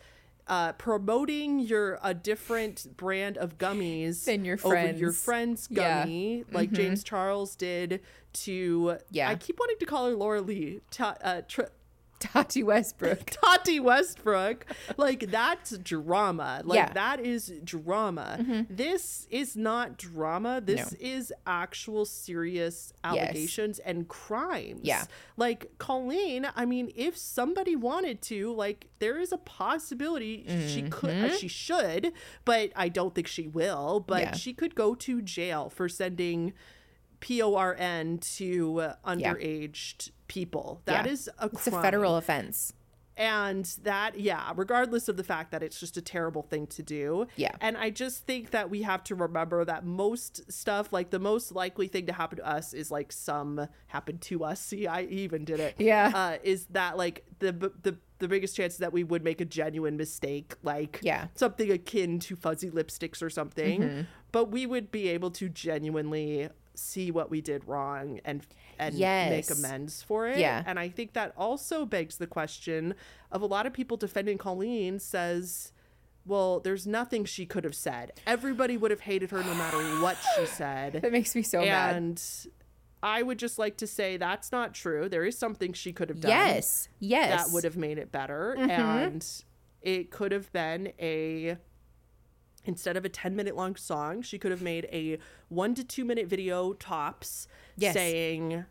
uh, 0.48 0.74
promoting 0.74 1.60
your 1.60 1.98
a 2.04 2.14
different 2.14 2.98
brand 2.98 3.38
of 3.38 3.58
gummies 3.58 4.26
Than 4.26 4.44
your 4.44 4.58
over 4.64 4.76
your 4.92 5.14
friends. 5.14 5.24
friend's 5.24 5.68
Yeah. 5.72 6.02
gummy, 6.04 6.44
like 6.52 6.72
James 6.72 7.04
Charles 7.04 7.56
did 7.56 8.02
to. 8.34 8.98
Yeah. 9.12 9.30
I 9.30 9.36
keep 9.36 9.60
wanting 9.60 9.78
to 9.80 9.86
call 9.86 10.08
her 10.08 10.14
Laura 10.16 10.42
Lee. 10.42 10.82
Ta- 10.92 11.18
uh, 11.24 11.42
Tati 12.20 12.64
Westbrook. 12.64 13.26
Tati 13.44 13.82
Westbrook. 13.82 14.66
Like 14.96 15.30
that's 15.30 15.78
drama. 15.80 16.62
Like 16.64 16.78
Yeah. 16.78 16.86
Mm-hmm. 16.86 16.94
that 16.94 17.20
is 17.20 17.52
drama. 17.66 18.66
This 18.70 19.28
is 19.30 19.58
not 19.58 19.98
drama. 19.98 20.62
This 20.64 20.94
No. 20.94 20.98
is 21.02 21.34
actual 21.46 22.06
serious 22.06 22.94
allegations 23.04 23.80
and 23.80 24.08
crimes. 24.08 24.80
Yeah. 24.84 25.04
Like 25.36 25.78
Colleen, 25.80 26.48
I 26.56 26.64
mean, 26.66 26.94
if 26.96 27.18
somebody 27.18 27.76
wanted 27.76 28.22
to, 28.24 28.54
like 28.54 28.88
there 29.00 29.20
is 29.20 29.34
a 29.34 29.38
possibility 29.38 30.46
she 30.70 30.84
could 30.84 31.10
uh, 31.26 31.36
she 31.36 31.50
should, 31.50 32.14
but 32.46 32.72
I 32.74 32.88
don't 32.88 33.14
think 33.14 33.28
she 33.28 33.50
will, 33.50 34.00
but 34.00 34.14
Mm-hmm. 34.14 34.24
Yeah. 34.30 34.36
she 34.38 34.54
could 34.54 34.76
go 34.76 34.96
to 34.96 35.22
jail 35.22 35.70
for 35.70 35.90
sending 35.90 36.54
PORN 37.24 38.18
to 38.38 38.80
uh, 38.82 38.96
Yeah. 39.06 39.34
underaged 39.34 40.12
people. 40.28 40.82
That 40.86 41.06
Yeah. 41.06 41.12
is 41.12 41.30
a 41.40 41.46
It's 41.46 41.68
a 41.68 41.72
federal 41.72 42.18
offense. 42.18 42.74
And 43.16 43.66
that, 43.84 44.20
yeah, 44.20 44.52
regardless 44.56 45.08
of 45.08 45.18
the 45.18 45.24
fact 45.24 45.52
that 45.52 45.62
it's 45.62 45.80
just 45.80 45.98
a 45.98 46.02
terrible 46.02 46.42
thing 46.42 46.66
to 46.68 46.82
do. 46.82 47.28
Yeah. 47.36 47.56
And 47.62 47.78
I 47.78 47.92
just 47.92 48.26
think 48.26 48.50
that 48.50 48.72
we 48.72 48.82
have 48.82 49.04
to 49.04 49.14
remember 49.16 49.64
that 49.66 49.86
most 49.86 50.52
stuff, 50.52 50.92
like 50.92 51.12
the 51.12 51.20
most 51.20 51.52
likely 51.52 51.88
thing 51.88 52.08
to 52.08 52.14
happen 52.14 52.40
to 52.40 52.48
us 52.48 52.74
is 52.74 52.90
like 52.90 53.12
some 53.12 53.68
happened 53.88 54.22
to 54.22 54.44
us. 54.44 54.60
See, 54.66 54.88
I 54.88 55.04
even 55.04 55.46
did 55.46 55.60
it. 55.60 55.76
Yeah. 55.78 56.12
Uh, 56.14 56.38
is 56.44 56.66
that 56.72 56.98
like 56.98 57.24
the, 57.38 57.52
the, 57.52 57.98
the 58.18 58.28
biggest 58.28 58.56
chance 58.56 58.78
that 58.78 58.92
we 58.92 59.04
would 59.04 59.24
make 59.24 59.40
a 59.42 59.46
genuine 59.46 59.96
mistake, 59.96 60.56
like 60.64 61.00
Yeah. 61.04 61.28
something 61.36 61.70
akin 61.72 62.18
to 62.22 62.36
fuzzy 62.36 62.72
lipsticks 62.72 63.22
or 63.22 63.30
something, 63.30 63.82
Mm-hmm. 63.82 64.02
but 64.32 64.50
we 64.50 64.66
would 64.66 64.90
be 64.92 65.10
able 65.10 65.30
to 65.32 65.50
genuinely 65.50 66.50
see 66.76 67.12
what 67.12 67.30
we 67.30 67.42
did 67.42 67.68
wrong 67.68 68.20
and 68.26 68.46
and 68.80 68.98
make 68.98 69.50
amends 69.52 70.02
for 70.02 70.28
it. 70.28 70.38
Yeah. 70.40 70.64
And 70.66 70.80
I 70.80 70.90
think 70.90 71.14
that 71.14 71.34
also 71.38 71.86
begs 71.86 72.18
the 72.18 72.28
question 72.28 72.96
of 73.32 73.42
a 73.42 73.46
lot 73.46 73.66
of 73.66 73.74
people 73.74 73.98
defending 73.98 74.38
Colleen 74.38 75.00
says, 75.00 75.72
well, 76.26 76.60
there's 76.60 76.88
nothing 76.88 77.26
she 77.26 77.46
could 77.46 77.64
have 77.64 77.76
said. 77.76 78.14
Everybody 78.26 78.78
would 78.78 78.92
have 78.92 79.02
hated 79.02 79.32
her 79.32 79.44
no 79.44 79.54
matter 79.54 79.78
what 80.02 80.18
she 80.36 80.46
said. 80.48 80.94
That 81.02 81.12
makes 81.12 81.36
me 81.36 81.44
so 81.44 81.60
mad. 81.62 81.96
and 81.96 82.22
I 83.04 83.22
would 83.22 83.38
just 83.38 83.60
like 83.60 83.78
to 83.78 83.88
say 83.88 84.18
that's 84.18 84.52
not 84.52 84.74
true. 84.74 85.10
There 85.10 85.26
is 85.26 85.38
something 85.38 85.74
she 85.74 85.92
could 85.92 86.10
have 86.10 86.22
done 86.22 86.32
Yes. 86.32 86.88
Yes. 87.00 87.46
that 87.46 87.54
would 87.54 87.66
have 87.66 87.76
made 87.78 87.98
it 87.98 88.12
better. 88.12 88.56
Mm-hmm. 88.58 88.70
And 88.72 89.44
it 89.82 90.10
could 90.10 90.32
have 90.32 90.52
been 90.54 90.94
a 91.00 91.58
instead 92.66 92.96
of 92.98 93.06
a 93.06 93.10
10 93.10 93.36
minute 93.36 93.56
long 93.56 93.76
song 93.76 94.22
she 94.22 94.38
could 94.40 94.52
have 94.52 94.62
made 94.62 94.88
a 94.92 95.18
one 95.50 95.76
to 95.76 95.84
two 95.84 96.06
minute 96.06 96.28
video 96.28 96.74
tops 96.74 97.48
Yes. 97.76 97.94
saying 97.94 98.66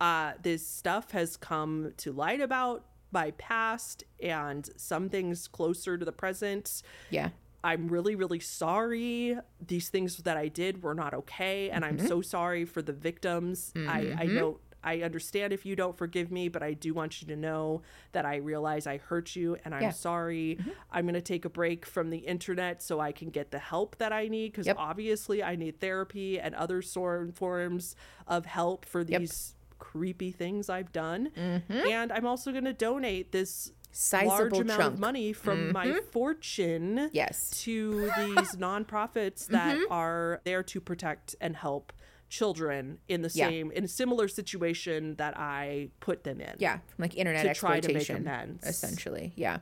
uh, 0.00 0.32
this 0.42 0.66
stuff 0.66 1.10
has 1.12 1.36
come 1.36 1.92
to 1.98 2.12
light 2.12 2.40
about 2.40 2.84
my 3.10 3.30
past 3.32 4.04
and 4.22 4.68
some 4.76 5.08
things 5.08 5.48
closer 5.48 5.96
to 5.96 6.04
the 6.04 6.12
present 6.12 6.82
Yeah. 7.10 7.30
i'm 7.64 7.88
really 7.88 8.14
really 8.14 8.40
sorry 8.40 9.38
these 9.66 9.88
things 9.88 10.18
that 10.18 10.36
i 10.36 10.48
did 10.48 10.82
were 10.82 10.94
not 10.94 11.14
okay 11.14 11.70
and 11.70 11.84
Mm-hmm. 11.84 12.00
i'm 12.02 12.06
so 12.06 12.20
sorry 12.20 12.64
for 12.64 12.82
the 12.82 12.92
victims 12.92 13.72
i 13.76 14.14
i 14.18 14.24
know 14.26 14.60
I 14.82 15.02
understand 15.02 15.52
if 15.52 15.66
you 15.66 15.74
don't 15.76 15.96
forgive 15.96 16.30
me, 16.30 16.48
but 16.48 16.62
I 16.62 16.72
do 16.74 16.94
want 16.94 17.20
you 17.20 17.28
to 17.28 17.36
know 17.36 17.82
that 18.12 18.24
I 18.24 18.36
realize 18.36 18.86
I 18.86 18.98
hurt 18.98 19.34
you 19.36 19.56
and 19.64 19.74
I'm 19.74 19.82
Yeah. 19.82 19.88
Mm-hmm. 19.88 19.96
sorry. 19.96 20.58
I'm 20.92 21.04
going 21.04 21.14
to 21.14 21.20
take 21.20 21.44
a 21.44 21.50
break 21.50 21.84
from 21.84 22.10
the 22.10 22.18
internet 22.18 22.82
so 22.82 23.00
I 23.00 23.12
can 23.12 23.30
get 23.30 23.50
the 23.50 23.58
help 23.58 23.96
that 23.96 24.12
I 24.12 24.28
need 24.28 24.52
because 24.52 24.66
Yep. 24.66 24.76
obviously 24.78 25.42
I 25.42 25.56
need 25.56 25.80
therapy 25.80 26.38
and 26.38 26.54
other 26.54 26.80
sort 26.82 27.34
forms 27.34 27.96
of 28.26 28.46
help 28.46 28.84
for 28.84 29.02
Yep. 29.02 29.20
these 29.20 29.54
creepy 29.78 30.30
things 30.32 30.68
I've 30.68 30.92
done. 30.92 31.30
Mm-hmm. 31.36 31.72
And 31.88 32.12
I'm 32.12 32.26
also 32.26 32.52
going 32.52 32.64
to 32.64 32.72
donate 32.72 33.32
this 33.32 33.68
large 33.68 33.74
Sizable 33.90 34.60
amount 34.60 34.80
chunk. 34.80 34.94
of 34.94 35.00
money 35.00 35.32
from 35.32 35.72
my 35.72 35.86
mm-hmm. 35.86 36.10
fortune 36.12 37.10
Yes. 37.12 37.50
to 37.62 38.10
these 38.16 38.54
nonprofits 38.56 39.46
that 39.46 39.76
mm-hmm. 39.76 39.92
are 39.92 40.40
there 40.44 40.62
to 40.62 40.80
protect 40.80 41.34
and 41.40 41.56
help 41.56 41.92
children 42.28 42.98
in 43.08 43.22
the 43.22 43.30
Yeah. 43.34 43.48
same 43.48 43.70
in 43.72 43.84
a 43.84 43.88
similar 43.88 44.28
situation 44.28 45.14
that 45.16 45.34
I 45.38 45.88
put 46.00 46.24
them 46.24 46.40
in. 46.40 46.54
Yeah. 46.58 46.78
Like 46.98 47.16
internet 47.16 47.46
To 47.46 47.54
try 47.54 47.80
to 47.80 47.88
make 47.88 47.96
exploitation. 47.96 48.16
amends. 48.26 48.66
Essentially. 48.66 49.32
Yeah. 49.36 49.58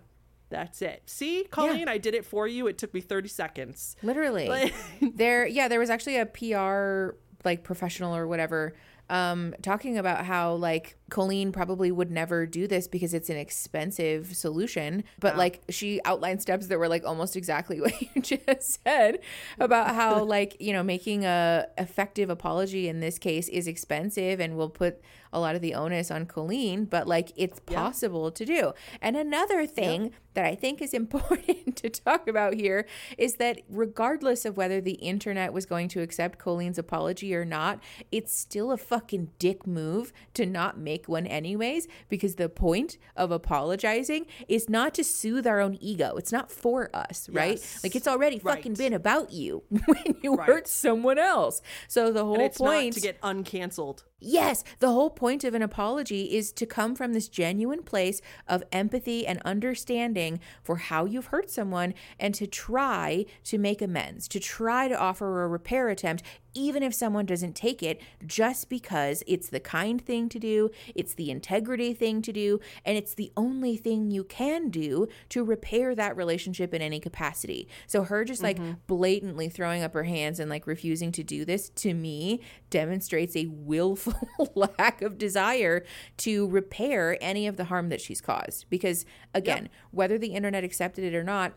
That's 0.49 0.81
it. 0.83 1.03
See, 1.07 1.45
Colleen, 1.51 1.89
I 1.89 1.99
did 1.99 2.15
it 2.15 2.25
for 2.25 2.47
you. 2.47 2.67
It 2.69 2.79
took 2.79 2.95
me 2.95 3.01
30 3.01 3.29
seconds. 3.29 3.97
Literally. 4.03 4.47
But- 4.47 4.73
there 5.17 5.47
yeah, 5.47 5.69
there 5.69 5.81
was 5.81 5.91
actually 5.91 6.17
a 6.19 6.27
PR 6.27 7.17
like 7.45 7.63
professional 7.63 8.15
or 8.17 8.27
whatever 8.27 8.75
um 9.09 9.55
talking 9.63 9.99
about 9.99 10.25
how 10.25 10.55
like 10.55 10.97
Colleen 11.09 11.53
probably 11.53 11.93
would 11.93 12.11
never 12.11 12.47
do 12.47 12.67
this 12.67 12.89
because 12.89 13.15
it's 13.15 13.31
an 13.31 13.37
expensive 13.37 14.35
solution 14.35 15.05
but 15.21 15.37
like 15.37 15.63
she 15.69 16.01
outlined 16.05 16.43
steps 16.43 16.67
that 16.67 16.79
were 16.79 16.89
like 16.89 17.05
almost 17.05 17.37
exactly 17.37 17.81
what 17.87 18.01
you 18.01 18.23
just 18.23 18.83
said 18.83 19.19
about 19.59 19.95
how 19.95 20.23
like 20.25 20.57
you 20.61 20.73
know 20.73 20.83
making 20.83 21.25
a 21.25 21.67
effective 21.79 22.31
apology 22.31 22.89
in 22.89 23.01
this 23.01 23.19
case 23.19 23.49
is 23.49 23.67
expensive 23.67 24.41
and 24.41 24.57
will 24.57 24.71
put 24.71 25.01
a 25.33 25.41
lot 25.41 25.55
of 25.55 25.61
the 25.61 25.75
onus 25.75 26.11
on 26.11 26.25
Colleen 26.27 26.87
but 26.87 27.07
like 27.07 27.33
it's 27.37 27.61
possible 27.61 28.31
to 28.31 28.45
do. 28.45 28.73
And 29.01 29.17
another 29.17 29.67
thing 29.67 30.13
that 30.35 30.45
I 30.45 30.55
think 30.55 30.81
is 30.81 30.95
important 31.03 31.77
to 31.77 31.91
talk 31.91 32.27
about 32.27 32.55
here 32.55 32.87
is 33.19 33.35
that 33.35 33.61
regardless 33.69 34.45
of 34.45 34.57
whether 34.57 34.81
the 34.81 34.93
internet 34.93 35.53
was 35.53 35.67
going 35.67 35.89
to 35.89 36.01
accept 36.01 36.39
Colleen's 36.39 36.79
apology 36.79 37.35
or 37.35 37.45
not, 37.45 37.81
it's 38.11 38.35
still 38.35 38.71
a 38.71 38.77
fucking 38.77 39.31
dick 39.39 39.67
move 39.67 40.13
to 40.35 40.47
not 40.47 40.79
make 40.79 40.96
one 41.07 41.27
anyways, 41.27 41.87
because 42.09 42.37
the 42.37 42.49
point 42.49 42.97
of 43.17 43.31
apologizing 43.31 44.27
is 44.49 44.69
not 44.69 44.95
to 44.95 45.05
soothe 45.05 45.47
our 45.47 45.61
own 45.61 45.77
ego. 45.81 46.17
It's 46.17 46.33
not 46.33 46.51
for 46.51 46.89
us, 46.95 47.29
right? 47.31 47.59
Yes. 47.59 47.81
Like 47.85 47.95
it's 47.95 48.09
already 48.09 48.39
fucking 48.39 48.75
been 48.75 48.93
about 48.95 49.33
you 49.33 49.63
when 49.69 50.17
you 50.23 50.35
Right. 50.35 50.47
hurt 50.47 50.69
someone 50.69 51.19
else. 51.19 51.61
So 51.89 52.11
the 52.13 52.25
whole 52.25 52.49
point 52.49 52.87
not 52.87 52.93
to 52.95 53.01
get 53.01 53.21
uncanceled. 53.21 54.03
Yes, 54.19 54.65
the 54.79 54.89
whole 54.91 55.11
point 55.11 55.45
of 55.45 55.53
an 55.53 55.61
apology 55.61 56.35
is 56.37 56.51
to 56.53 56.65
come 56.65 56.95
from 56.95 57.13
this 57.13 57.29
genuine 57.29 57.83
place 57.83 58.23
of 58.49 58.65
empathy 58.73 59.27
and 59.27 59.43
understanding 59.45 60.41
for 60.63 60.77
how 60.77 61.05
you've 61.05 61.27
hurt 61.27 61.51
someone 61.51 61.93
and 62.19 62.35
to 62.35 62.47
try 62.47 63.27
to 63.45 63.59
make 63.59 63.83
amends, 63.83 64.27
to 64.29 64.41
try 64.41 64.89
to 64.89 64.99
offer 64.99 65.43
a 65.43 65.49
repair 65.49 65.91
attempt, 65.91 66.23
even 66.55 66.83
if 66.83 66.95
someone 66.95 67.27
doesn't 67.27 67.55
take 67.55 67.83
it, 67.83 68.01
just 68.27 68.71
because 68.71 69.23
it's 69.27 69.51
the 69.51 69.61
kind 69.61 70.01
thing 70.01 70.31
to 70.31 70.39
do, 70.39 70.71
it's 70.95 71.13
the 71.13 71.31
integrity 71.31 71.93
thing 71.93 72.23
to 72.23 72.33
do, 72.33 72.59
and 72.87 72.97
it's 72.97 73.13
the 73.13 73.31
only 73.37 73.77
thing 73.77 74.11
you 74.11 74.25
can 74.25 74.71
do 74.71 75.07
to 75.29 75.45
repair 75.45 75.95
that 75.95 76.17
relationship 76.17 76.73
in 76.73 76.81
any 76.81 76.99
capacity. 76.99 77.69
So, 77.87 78.05
her 78.05 78.25
just 78.25 78.43
like 78.43 78.57
mm-hmm. 78.57 78.73
blatantly 78.87 79.51
throwing 79.51 79.83
up 79.83 79.93
her 79.93 80.05
hands 80.05 80.41
and 80.41 80.49
like 80.49 80.67
refusing 80.67 81.13
to 81.13 81.23
do 81.23 81.45
this 81.45 81.69
to 81.69 81.93
me 81.93 82.41
demonstrates 82.71 83.37
a 83.37 83.47
willful 83.47 84.06
lack 84.55 85.03
of 85.03 85.19
desire 85.19 85.85
to 86.19 86.49
repair 86.49 87.19
any 87.21 87.47
of 87.47 87.57
the 87.57 87.65
harm 87.65 87.89
that 87.89 88.01
she's 88.01 88.21
caused. 88.21 88.67
Because, 88.71 89.05
again, 89.35 89.69
whether 89.91 90.19
the 90.19 90.29
internet 90.35 90.65
accepted 90.65 91.05
it 91.05 91.15
or 91.15 91.25
not, 91.25 91.53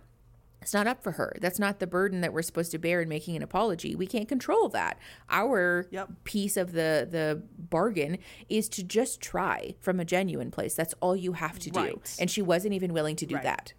it's 0.62 0.74
not 0.74 0.88
up 0.88 1.02
for 1.02 1.14
her. 1.14 1.34
That's 1.40 1.58
not 1.58 1.80
the 1.80 1.88
burden 1.88 2.20
that 2.20 2.34
we're 2.34 2.42
supposed 2.42 2.72
to 2.72 2.78
bear 2.78 3.02
in 3.02 3.08
making 3.08 3.38
an 3.38 3.42
apology. 3.42 3.96
We 3.96 4.06
can't 4.06 4.28
control 4.28 4.68
that. 4.70 5.00
Our 5.30 5.88
Yep. 5.90 6.10
piece 6.26 6.58
of 6.58 6.74
the 6.74 7.08
the 7.10 7.42
bargain 7.58 8.18
is 8.50 8.68
to 8.70 8.84
just 8.84 9.22
try 9.22 9.76
from 9.80 10.02
a 10.02 10.06
genuine 10.06 10.52
place. 10.52 10.74
That's 10.76 10.94
all 11.00 11.16
you 11.16 11.32
have 11.34 11.60
to 11.60 11.70
do. 11.70 11.80
Right. 11.80 12.16
And 12.20 12.30
she 12.30 12.42
wasn't 12.42 12.74
even 12.74 12.92
willing 12.92 13.16
to 13.18 13.26
do 13.26 13.36
Right. 13.36 13.44
that. 13.46 13.72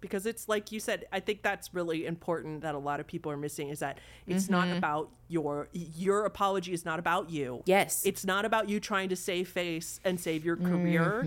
Because 0.00 0.26
it's 0.26 0.48
like 0.48 0.70
you 0.72 0.78
said 0.80 1.04
i 1.12 1.18
think 1.20 1.42
that's 1.42 1.72
really 1.74 2.06
important 2.06 2.60
that 2.62 2.74
a 2.74 2.78
lot 2.78 3.00
of 3.00 3.06
people 3.06 3.30
are 3.32 3.36
missing 3.36 3.68
is 3.70 3.78
that 3.80 3.98
it's 4.26 4.48
not 4.48 4.68
about 4.76 5.10
your 5.28 5.68
your 5.72 6.24
apology 6.24 6.72
is 6.72 6.84
not 6.84 6.98
about 6.98 7.30
you 7.30 7.62
Yes. 7.66 8.04
it's 8.04 8.24
not 8.24 8.44
about 8.44 8.68
you 8.68 8.78
trying 8.78 9.08
to 9.08 9.16
save 9.16 9.48
face 9.48 9.98
and 10.04 10.20
save 10.20 10.44
your 10.44 10.56
career 10.56 11.22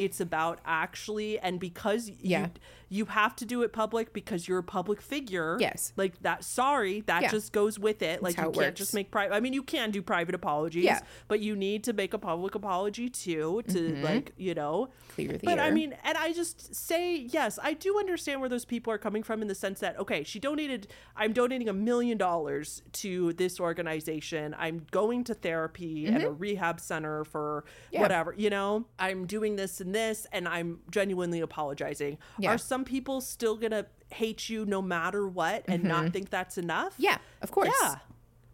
it's 0.00 0.20
about 0.20 0.58
actually 0.66 1.38
and 1.38 1.58
because 1.60 2.10
Mm-hmm. 2.10 2.26
Yeah. 2.26 2.42
you 2.42 2.50
you 2.90 3.04
have 3.04 3.36
to 3.36 3.44
do 3.44 3.62
it 3.62 3.70
public 3.72 4.14
because 4.14 4.48
you're 4.48 4.58
a 4.58 4.62
public 4.62 5.02
figure 5.02 5.58
Yes. 5.60 5.92
like 5.96 6.20
that 6.22 6.42
sorry 6.44 7.00
that 7.02 7.22
Yeah. 7.22 7.30
just 7.30 7.52
goes 7.52 7.78
with 7.78 8.00
it 8.02 8.22
like 8.22 8.36
how 8.36 8.44
you 8.44 8.48
it 8.50 8.54
can't 8.54 8.66
works. 8.68 8.78
just 8.78 8.94
make 8.94 9.10
private 9.10 9.34
i 9.34 9.40
mean 9.40 9.52
you 9.52 9.62
can 9.62 9.90
do 9.90 10.00
private 10.02 10.34
apologies 10.34 10.84
Yeah. 10.84 11.00
but 11.28 11.40
you 11.40 11.54
need 11.56 11.84
to 11.84 11.92
make 11.92 12.14
a 12.14 12.18
public 12.18 12.54
apology 12.54 13.08
too 13.10 13.62
to 13.68 13.96
like 14.02 14.32
you 14.36 14.54
know 14.54 14.88
Clear 15.14 15.28
the 15.28 15.34
air. 15.34 15.40
but 15.44 15.58
I 15.58 15.70
mean, 15.70 15.94
and 16.04 16.16
I 16.16 16.32
just 16.32 16.74
say 16.74 17.16
yes, 17.16 17.58
I 17.62 17.72
do 17.74 17.98
understand 17.98 18.07
where 18.40 18.48
those 18.48 18.64
people 18.64 18.92
are 18.92 18.98
coming 18.98 19.22
from 19.22 19.42
in 19.42 19.48
the 19.48 19.54
sense 19.54 19.80
that 19.80 19.98
okay, 19.98 20.22
she 20.24 20.38
donated. 20.38 20.88
I'm 21.16 21.32
donating 21.32 21.68
a 21.68 21.72
million 21.72 22.16
dollars 22.18 22.82
to 22.94 23.32
this 23.34 23.60
organization. 23.60 24.54
I'm 24.58 24.86
going 24.90 25.24
to 25.24 25.34
therapy 25.34 26.06
and 26.06 26.22
a 26.22 26.30
rehab 26.30 26.80
center 26.80 27.24
for 27.24 27.64
Mm-hmm. 27.68 27.94
Yeah. 27.94 28.00
whatever. 28.02 28.34
You 28.36 28.50
know, 28.50 28.86
I'm 28.98 29.26
doing 29.26 29.56
this 29.56 29.80
and 29.80 29.94
this, 29.94 30.26
and 30.32 30.46
I'm 30.48 30.80
genuinely 30.90 31.40
apologizing. 31.40 32.18
Yeah. 32.38 32.50
Are 32.54 32.58
some 32.58 32.84
people 32.84 33.20
still 33.20 33.56
gonna 33.56 33.86
hate 34.10 34.48
you 34.48 34.64
no 34.64 34.80
matter 34.82 35.26
what 35.26 35.64
and 35.68 35.84
not 35.84 36.12
think 36.12 36.30
that's 36.30 36.58
enough? 36.58 36.92
Mm-hmm. 36.94 37.02
Yeah, 37.04 37.18
of 37.42 37.50
course. 37.50 37.70
Yeah. 37.82 37.96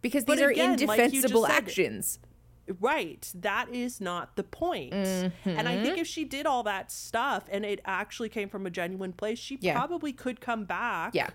Because 0.01 0.23
But 0.25 0.35
these 0.37 0.43
are 0.45 0.49
again, 0.49 0.71
like 0.85 0.99
indefensible 0.99 1.45
said, 1.45 1.51
actions. 1.51 2.19
Right. 2.79 3.31
That 3.35 3.69
is 3.69 4.01
not 4.01 4.35
the 4.35 4.43
point. 4.43 4.93
And 4.93 5.31
I 5.45 5.75
Mm-hmm. 5.75 5.83
think 5.83 5.97
if 5.99 6.07
she 6.07 6.23
did 6.25 6.45
all 6.45 6.63
that 6.63 6.91
stuff 6.91 7.43
and 7.51 7.63
it 7.65 7.79
actually 7.85 8.29
came 8.29 8.49
from 8.49 8.65
a 8.65 8.69
genuine 8.69 9.13
place, 9.13 9.37
she 9.39 9.57
Yeah. 9.61 9.75
probably 9.77 10.11
could 10.13 10.41
come 10.41 10.65
back 10.65 11.13
Yeah. 11.13 11.29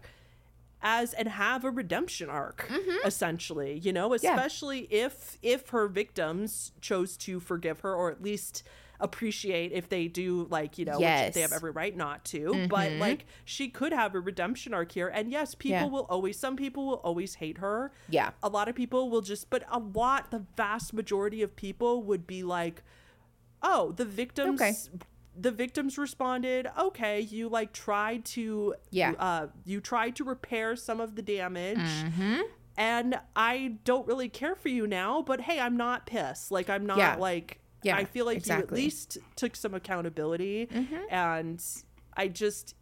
as 0.82 1.12
and 1.14 1.28
have 1.28 1.64
a 1.64 1.70
redemption 1.70 2.28
arc 2.30 2.66
Mm-hmm. 2.68 3.06
essentially, 3.06 3.78
you 3.78 3.92
know, 3.92 4.12
especially 4.14 4.80
if 4.92 5.38
if 5.42 5.68
her 5.70 5.86
victims 5.88 6.72
chose 6.80 7.16
to 7.18 7.38
forgive 7.38 7.80
her 7.80 7.94
or 7.94 8.10
at 8.10 8.22
least 8.22 8.62
appreciate 9.00 9.72
if 9.72 9.88
they 9.88 10.06
do 10.08 10.46
like, 10.50 10.78
you 10.78 10.84
know, 10.84 10.92
which 10.92 11.00
Yes. 11.00 11.34
they 11.34 11.40
have 11.40 11.52
every 11.52 11.70
right 11.70 11.96
not 11.96 12.24
to, 12.26 12.66
but 12.68 12.92
like 12.92 13.26
she 13.44 13.68
could 13.68 13.92
have 13.92 14.14
a 14.14 14.20
redemption 14.20 14.74
arc 14.74 14.92
here 14.92 15.08
and 15.08 15.30
yes, 15.30 15.54
people 15.54 15.70
Yeah. 15.78 15.84
will 15.86 16.06
always 16.10 16.38
some 16.38 16.56
people 16.56 16.86
will 16.86 16.94
always 17.04 17.34
hate 17.36 17.58
her 17.58 17.92
Yeah. 18.08 18.30
a 18.42 18.48
lot 18.48 18.68
of 18.68 18.74
people 18.74 19.10
will 19.10 19.20
just 19.22 19.50
but 19.50 19.64
a 19.70 19.78
lot 19.78 20.30
the 20.30 20.44
vast 20.56 20.92
majority 20.92 21.42
of 21.42 21.54
people 21.56 22.02
would 22.04 22.26
be 22.26 22.42
like 22.42 22.82
oh 23.62 23.92
the 23.92 24.04
victims 24.04 24.60
Okay. 24.60 24.72
the 25.38 25.50
victims 25.50 25.96
responded 25.98 26.66
okay 26.78 27.20
you 27.20 27.48
like 27.48 27.72
tried 27.72 28.24
to 28.26 28.74
Yeah. 28.90 29.12
uh 29.18 29.46
you 29.64 29.80
tried 29.80 30.16
to 30.16 30.24
repair 30.24 30.76
some 30.76 31.00
of 31.00 31.14
the 31.16 31.22
damage 31.22 31.78
Mm-hmm. 31.78 32.40
and 32.76 33.18
i 33.36 33.76
don't 33.84 34.06
really 34.06 34.28
care 34.28 34.54
for 34.54 34.68
you 34.68 34.86
now 34.86 35.22
but 35.22 35.42
hey 35.42 35.60
i'm 35.60 35.76
not 35.76 36.06
pissed 36.06 36.50
like 36.50 36.68
i'm 36.70 36.86
not 36.86 36.98
Yeah. 36.98 37.16
like 37.16 37.59
Yeah, 37.82 37.96
i 37.96 38.04
feel 38.04 38.26
like 38.26 38.46
you 38.46 38.52
at 38.54 38.70
least 38.72 39.18
took 39.36 39.56
some 39.56 39.74
accountability 39.74 40.66
Mm-hmm. 40.66 40.96
and 41.10 41.64
i 42.16 42.28
just 42.28 42.74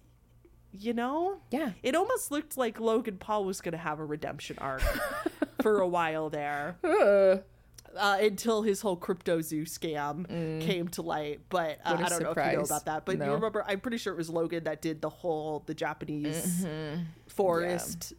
you 0.72 0.92
know 0.92 1.40
Yeah. 1.50 1.72
it 1.82 1.94
almost 1.94 2.30
looked 2.30 2.56
like 2.58 2.78
Logan 2.78 3.16
Paul 3.18 3.44
was 3.44 3.60
going 3.62 3.72
to 3.72 3.78
have 3.78 3.98
a 4.00 4.04
redemption 4.04 4.58
arc 4.58 4.82
for 5.62 5.80
a 5.80 5.88
while 5.88 6.28
there 6.30 6.76
Uh, 6.84 7.38
uh, 7.98 8.18
until 8.20 8.62
his 8.62 8.82
whole 8.82 8.96
CryptoZoo 8.96 9.62
scam 9.62 10.26
came 10.60 10.88
to 10.88 11.00
light. 11.02 11.40
But 11.48 11.78
uh, 11.84 11.96
Mm. 11.96 12.04
I 12.04 12.08
don't 12.10 12.22
know 12.22 12.30
if 12.32 12.36
you 12.52 12.58
know 12.58 12.64
about 12.64 12.84
that. 12.84 13.06
But 13.06 13.16
you 13.16 13.32
remember, 13.32 13.64
I'm 13.66 13.80
pretty 13.80 13.96
sure 13.96 14.12
it 14.12 14.16
was 14.16 14.28
Logan 14.28 14.64
that 14.64 14.82
did 14.82 15.00
the 15.00 15.08
whole 15.08 15.62
the 15.66 15.74
Japanese 15.74 16.64
Mm-hmm. 16.66 17.02
forest 17.28 18.12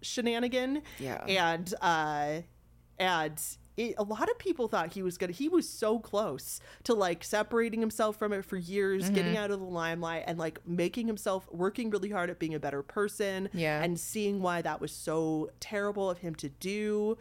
shenanigan. 0.00 0.82
Yeah. 1.00 1.24
and 1.26 1.74
uh, 1.82 2.42
and 3.00 3.42
it, 3.76 3.94
a 3.98 4.02
lot 4.02 4.30
of 4.30 4.38
people 4.38 4.68
thought 4.68 4.92
he 4.94 5.02
was 5.02 5.18
gonna 5.18 5.32
he 5.32 5.48
was 5.48 5.68
so 5.68 5.98
close 5.98 6.60
to 6.84 6.94
like 6.94 7.22
separating 7.22 7.80
himself 7.80 8.16
from 8.16 8.32
it 8.32 8.44
for 8.44 8.56
years 8.56 9.04
Mm-hmm. 9.04 9.14
getting 9.14 9.36
out 9.36 9.50
of 9.50 9.60
the 9.60 9.66
limelight 9.66 10.24
and 10.26 10.38
like 10.38 10.66
making 10.66 11.06
himself 11.06 11.46
working 11.52 11.90
really 11.90 12.10
hard 12.10 12.30
at 12.30 12.38
being 12.38 12.54
a 12.54 12.60
better 12.60 12.82
person 12.82 13.48
Yeah. 13.52 13.82
and 13.82 13.98
seeing 14.00 14.40
why 14.40 14.62
that 14.62 14.80
was 14.80 14.92
so 14.92 15.50
terrible 15.60 16.08
of 16.10 16.18
him 16.18 16.34
to 16.36 16.48
do 16.48 17.18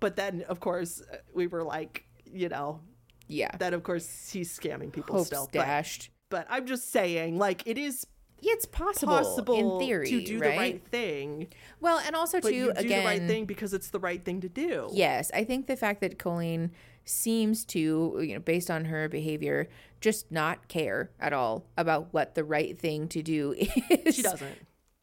but 0.00 0.16
then 0.16 0.44
of 0.48 0.60
course 0.60 1.02
we 1.34 1.46
were 1.46 1.62
like 1.62 2.06
you 2.24 2.48
know 2.48 2.80
Yeah. 3.28 3.54
that 3.58 3.74
of 3.74 3.82
course 3.82 4.30
he's 4.30 4.56
scamming 4.58 4.92
people 4.92 5.16
Hopes 5.16 5.26
still 5.26 5.48
but, 5.52 5.64
dashed. 5.66 6.10
but 6.30 6.46
i'm 6.48 6.64
just 6.66 6.90
saying 6.90 7.36
like 7.38 7.62
it 7.66 7.76
is 7.76 8.06
it's 8.42 8.66
possible, 8.66 9.16
possible 9.16 9.80
in 9.80 9.86
theory 9.86 10.08
to 10.08 10.24
do 10.24 10.38
right? 10.38 10.50
the 10.50 10.56
right 10.56 10.86
thing 10.88 11.48
Well, 11.80 12.00
and 12.04 12.16
also 12.16 12.40
but 12.40 12.50
too 12.50 12.72
again 12.76 13.00
the 13.00 13.06
right 13.06 13.26
thing 13.26 13.44
because 13.44 13.74
it's 13.74 13.90
the 13.90 14.00
right 14.00 14.24
thing 14.24 14.40
to 14.40 14.48
do 14.48 14.88
Yes, 14.92 15.30
I 15.34 15.44
think 15.44 15.66
the 15.66 15.76
fact 15.76 16.00
that 16.00 16.18
Colleen 16.18 16.70
seems 17.04 17.64
to, 17.64 18.18
you 18.20 18.34
know, 18.34 18.40
based 18.40 18.70
on 18.70 18.84
her 18.86 19.08
behavior, 19.08 19.68
just 20.00 20.30
not 20.30 20.68
care 20.68 21.10
at 21.18 21.32
all 21.32 21.64
about 21.76 22.08
what 22.12 22.34
the 22.34 22.44
right 22.44 22.78
thing 22.78 23.08
to 23.08 23.22
do 23.22 23.52
is. 23.90 24.14
she 24.14 24.22
doesn't 24.22 24.58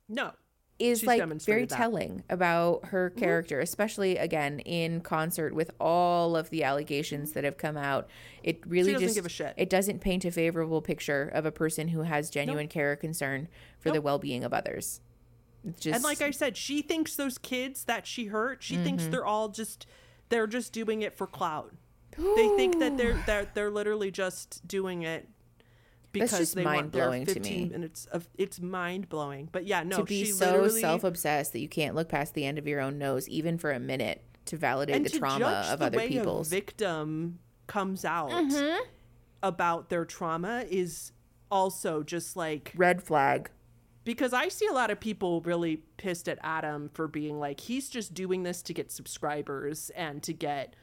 no 0.10 0.32
Is 0.80 1.00
She's 1.00 1.08
like 1.08 1.24
very 1.42 1.66
that. 1.66 1.76
telling 1.76 2.24
about 2.30 2.86
her 2.90 3.10
character, 3.10 3.60
especially 3.60 4.18
again 4.18 4.60
in 4.60 5.02
concert 5.02 5.56
with 5.56 5.72
all 5.80 6.36
of 6.36 6.52
the 6.52 6.64
allegations 6.64 7.32
that 7.32 7.44
have 7.44 7.58
come 7.58 7.78
out. 7.78 8.08
It 8.44 8.62
really 8.68 8.94
doesn't 8.94 9.08
just 9.08 9.16
give 9.16 9.26
a 9.26 9.30
shit. 9.30 9.56
it 9.58 9.72
doesn't 9.72 10.02
paint 10.02 10.24
a 10.24 10.32
favorable 10.32 10.82
picture 10.84 11.32
of 11.34 11.48
a 11.48 11.52
person 11.52 11.88
who 11.88 12.04
has 12.04 12.30
genuine 12.30 12.68
care 12.68 12.92
or 12.92 12.96
concern 12.96 13.48
for 13.80 13.90
the 13.92 14.02
well-being 14.02 14.44
of 14.44 14.54
others. 14.54 15.02
It's 15.68 15.80
just 15.82 15.96
And 15.96 16.04
like 16.04 16.22
I 16.22 16.30
said, 16.30 16.56
she 16.56 16.84
thinks 16.84 17.16
those 17.16 17.40
kids 17.40 17.86
that 17.86 18.06
she 18.06 18.28
hurt, 18.28 18.62
she 18.62 18.78
thinks 18.78 19.02
Mm-hmm. 19.04 19.12
they're 19.12 19.26
all 19.26 19.50
just 19.50 19.88
they're 20.30 20.46
just 20.48 20.74
doing 20.74 21.02
it 21.02 21.18
for 21.18 21.26
clout. 21.26 21.74
they 22.18 22.50
think 22.56 22.78
that 22.80 22.98
they're 22.98 23.22
they're 23.26 23.48
they're 23.56 23.72
literally 23.72 24.12
just 24.12 24.68
doing 24.68 25.02
it 25.02 25.28
because 26.12 26.32
just 26.32 26.56
they 26.56 26.64
want 26.64 26.92
their 26.94 27.10
mind-blowing 27.10 27.26
to 27.28 27.34
15 27.36 27.64
me. 27.64 27.70
minutes 27.70 28.06
of 28.12 28.28
it's 28.38 28.60
mind 28.60 29.10
blowing. 29.10 29.50
But 29.52 29.66
yeah, 29.66 29.84
no, 29.84 29.98
to 29.98 30.04
be 30.04 30.26
so 30.26 30.46
literally 30.46 30.82
self-obsessed 30.82 31.54
that 31.54 31.60
you 31.60 31.70
can't 31.70 31.96
look 31.96 32.10
past 32.10 32.34
the 32.34 32.46
end 32.46 32.58
of 32.58 32.68
your 32.68 32.80
own 32.82 32.98
nose 32.98 33.28
even 33.30 33.58
for 33.58 33.72
a 33.72 33.80
minute 33.80 34.24
to 34.46 34.58
validate 34.58 35.04
the 35.04 35.10
to 35.10 35.20
trauma 35.20 35.68
of 35.72 35.80
the 35.80 35.86
other 35.88 35.98
way 35.98 36.08
people's. 36.08 36.50
victim 36.50 37.40
comes 37.68 38.06
out 38.06 38.30
Mm-hmm. 38.32 38.82
about 39.44 39.90
their 39.90 40.06
trauma 40.06 40.66
is 40.70 41.12
also 41.52 42.02
just 42.04 42.36
like 42.38 42.72
Red 42.76 43.04
flag. 43.04 43.50
because 44.06 44.32
I 44.34 44.48
see 44.48 44.66
a 44.68 44.72
lot 44.74 44.90
of 44.90 45.00
people 45.00 45.42
really 45.42 45.78
pissed 45.98 46.28
at 46.30 46.40
Adam 46.42 46.90
for 46.94 47.08
being 47.08 47.40
like 47.40 47.60
he's 47.60 47.90
just 47.90 48.14
doing 48.14 48.44
this 48.44 48.62
to 48.64 48.74
get 48.74 48.92
subscribers 48.92 49.90
and 49.96 50.24
to 50.24 50.34
get 50.34 50.76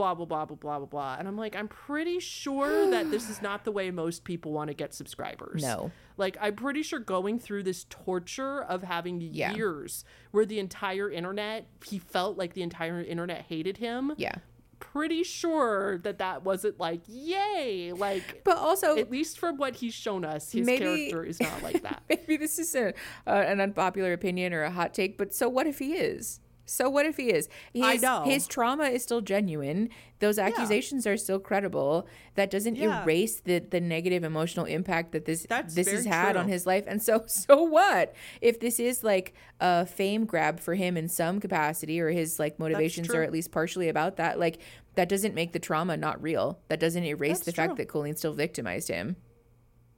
blah 0.00 0.14
blah 0.14 0.24
blah 0.24 0.44
blah 0.46 0.56
blah 0.56 0.78
blah 0.78 0.86
blah 0.86 1.16
and 1.18 1.28
I'm 1.28 1.36
like 1.36 1.54
I'm 1.54 1.68
pretty 1.68 2.20
sure 2.20 2.90
that 2.90 3.10
this 3.10 3.28
is 3.28 3.42
not 3.42 3.64
the 3.64 3.70
way 3.72 3.90
most 3.90 4.24
people 4.24 4.50
want 4.52 4.68
to 4.68 4.74
get 4.74 4.94
subscribers. 4.94 5.60
No. 5.62 5.90
Like 6.16 6.38
I'm 6.40 6.54
pretty 6.56 6.82
sure 6.82 6.98
going 6.98 7.38
through 7.38 7.64
this 7.64 7.84
torture 7.90 8.62
of 8.62 8.82
having 8.82 9.20
Yeah. 9.20 9.52
years 9.52 10.04
where 10.30 10.46
the 10.46 10.58
entire 10.58 11.10
internet 11.10 11.66
he 11.84 11.98
felt 11.98 12.38
like 12.38 12.54
the 12.54 12.62
entire 12.62 13.02
internet 13.02 13.42
hated 13.42 13.76
him. 13.76 14.12
Yeah. 14.16 14.36
Pretty 14.78 15.22
sure 15.22 15.98
that 15.98 16.16
that 16.18 16.42
wasn't 16.46 16.80
like 16.80 17.02
yay 17.06 17.92
like 17.92 18.40
But 18.44 18.56
also 18.56 18.96
at 18.96 19.10
least 19.10 19.38
from 19.38 19.58
what 19.58 19.76
he's 19.76 19.92
shown 19.92 20.24
us 20.24 20.50
his 20.52 20.64
Maybe- 20.64 21.10
character 21.10 21.24
is 21.24 21.40
not 21.40 21.62
like 21.62 21.82
that. 21.82 22.02
maybe 22.08 22.38
this 22.38 22.58
is 22.58 22.74
a, 22.74 22.94
uh, 23.26 23.30
an 23.30 23.60
unpopular 23.60 24.14
opinion 24.14 24.54
or 24.54 24.62
a 24.62 24.70
hot 24.70 24.94
take, 24.94 25.18
but 25.18 25.34
so 25.34 25.46
what 25.50 25.66
if 25.66 25.78
he 25.78 25.92
is? 25.92 26.40
So 26.70 26.88
what 26.88 27.04
if 27.06 27.16
he 27.16 27.30
is? 27.30 27.48
His, 27.74 27.82
I 27.84 27.96
know. 27.96 28.22
his 28.24 28.46
trauma 28.46 28.84
is 28.84 29.02
still 29.02 29.20
genuine. 29.20 29.88
Those 30.20 30.38
accusations 30.38 31.06
are 31.06 31.16
still 31.16 31.38
credible. 31.38 32.06
That 32.34 32.50
doesn't 32.50 32.76
Yeah. 32.76 33.02
erase 33.02 33.40
the 33.40 33.58
the 33.58 33.80
negative 33.80 34.22
emotional 34.24 34.66
impact 34.66 35.12
that 35.12 35.24
this 35.24 35.46
That's 35.48 35.74
this 35.74 35.90
has 35.90 36.04
had 36.04 36.32
true. 36.32 36.40
on 36.42 36.48
his 36.48 36.66
life. 36.66 36.84
And 36.86 37.02
so 37.02 37.24
so 37.26 37.62
what 37.62 38.14
if 38.40 38.60
this 38.60 38.78
is 38.78 39.02
like 39.02 39.34
a 39.60 39.84
fame 39.86 40.24
grab 40.26 40.60
for 40.60 40.74
him 40.74 40.96
in 40.96 41.08
some 41.08 41.40
capacity, 41.40 42.00
or 42.00 42.10
his 42.10 42.38
like 42.38 42.58
motivations 42.58 43.10
are 43.14 43.22
at 43.22 43.32
least 43.32 43.50
partially 43.50 43.88
about 43.88 44.16
that? 44.16 44.38
Like 44.38 44.60
that 44.94 45.08
doesn't 45.08 45.34
make 45.34 45.52
the 45.52 45.58
trauma 45.58 45.96
not 45.96 46.22
real. 46.22 46.60
That 46.68 46.80
doesn't 46.80 47.04
erase 47.04 47.38
That's 47.38 47.46
the 47.46 47.52
fact 47.52 47.76
that 47.76 47.88
Colleen 47.88 48.16
still 48.16 48.32
victimized 48.34 48.88
him. 48.88 49.16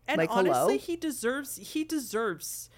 And 0.08 0.18
Like, 0.18 0.30
honestly, 0.30 0.74
hello? 0.74 0.78
he 0.78 0.96
deserves. 0.96 1.56
He 1.56 1.84
deserves. 1.84 2.68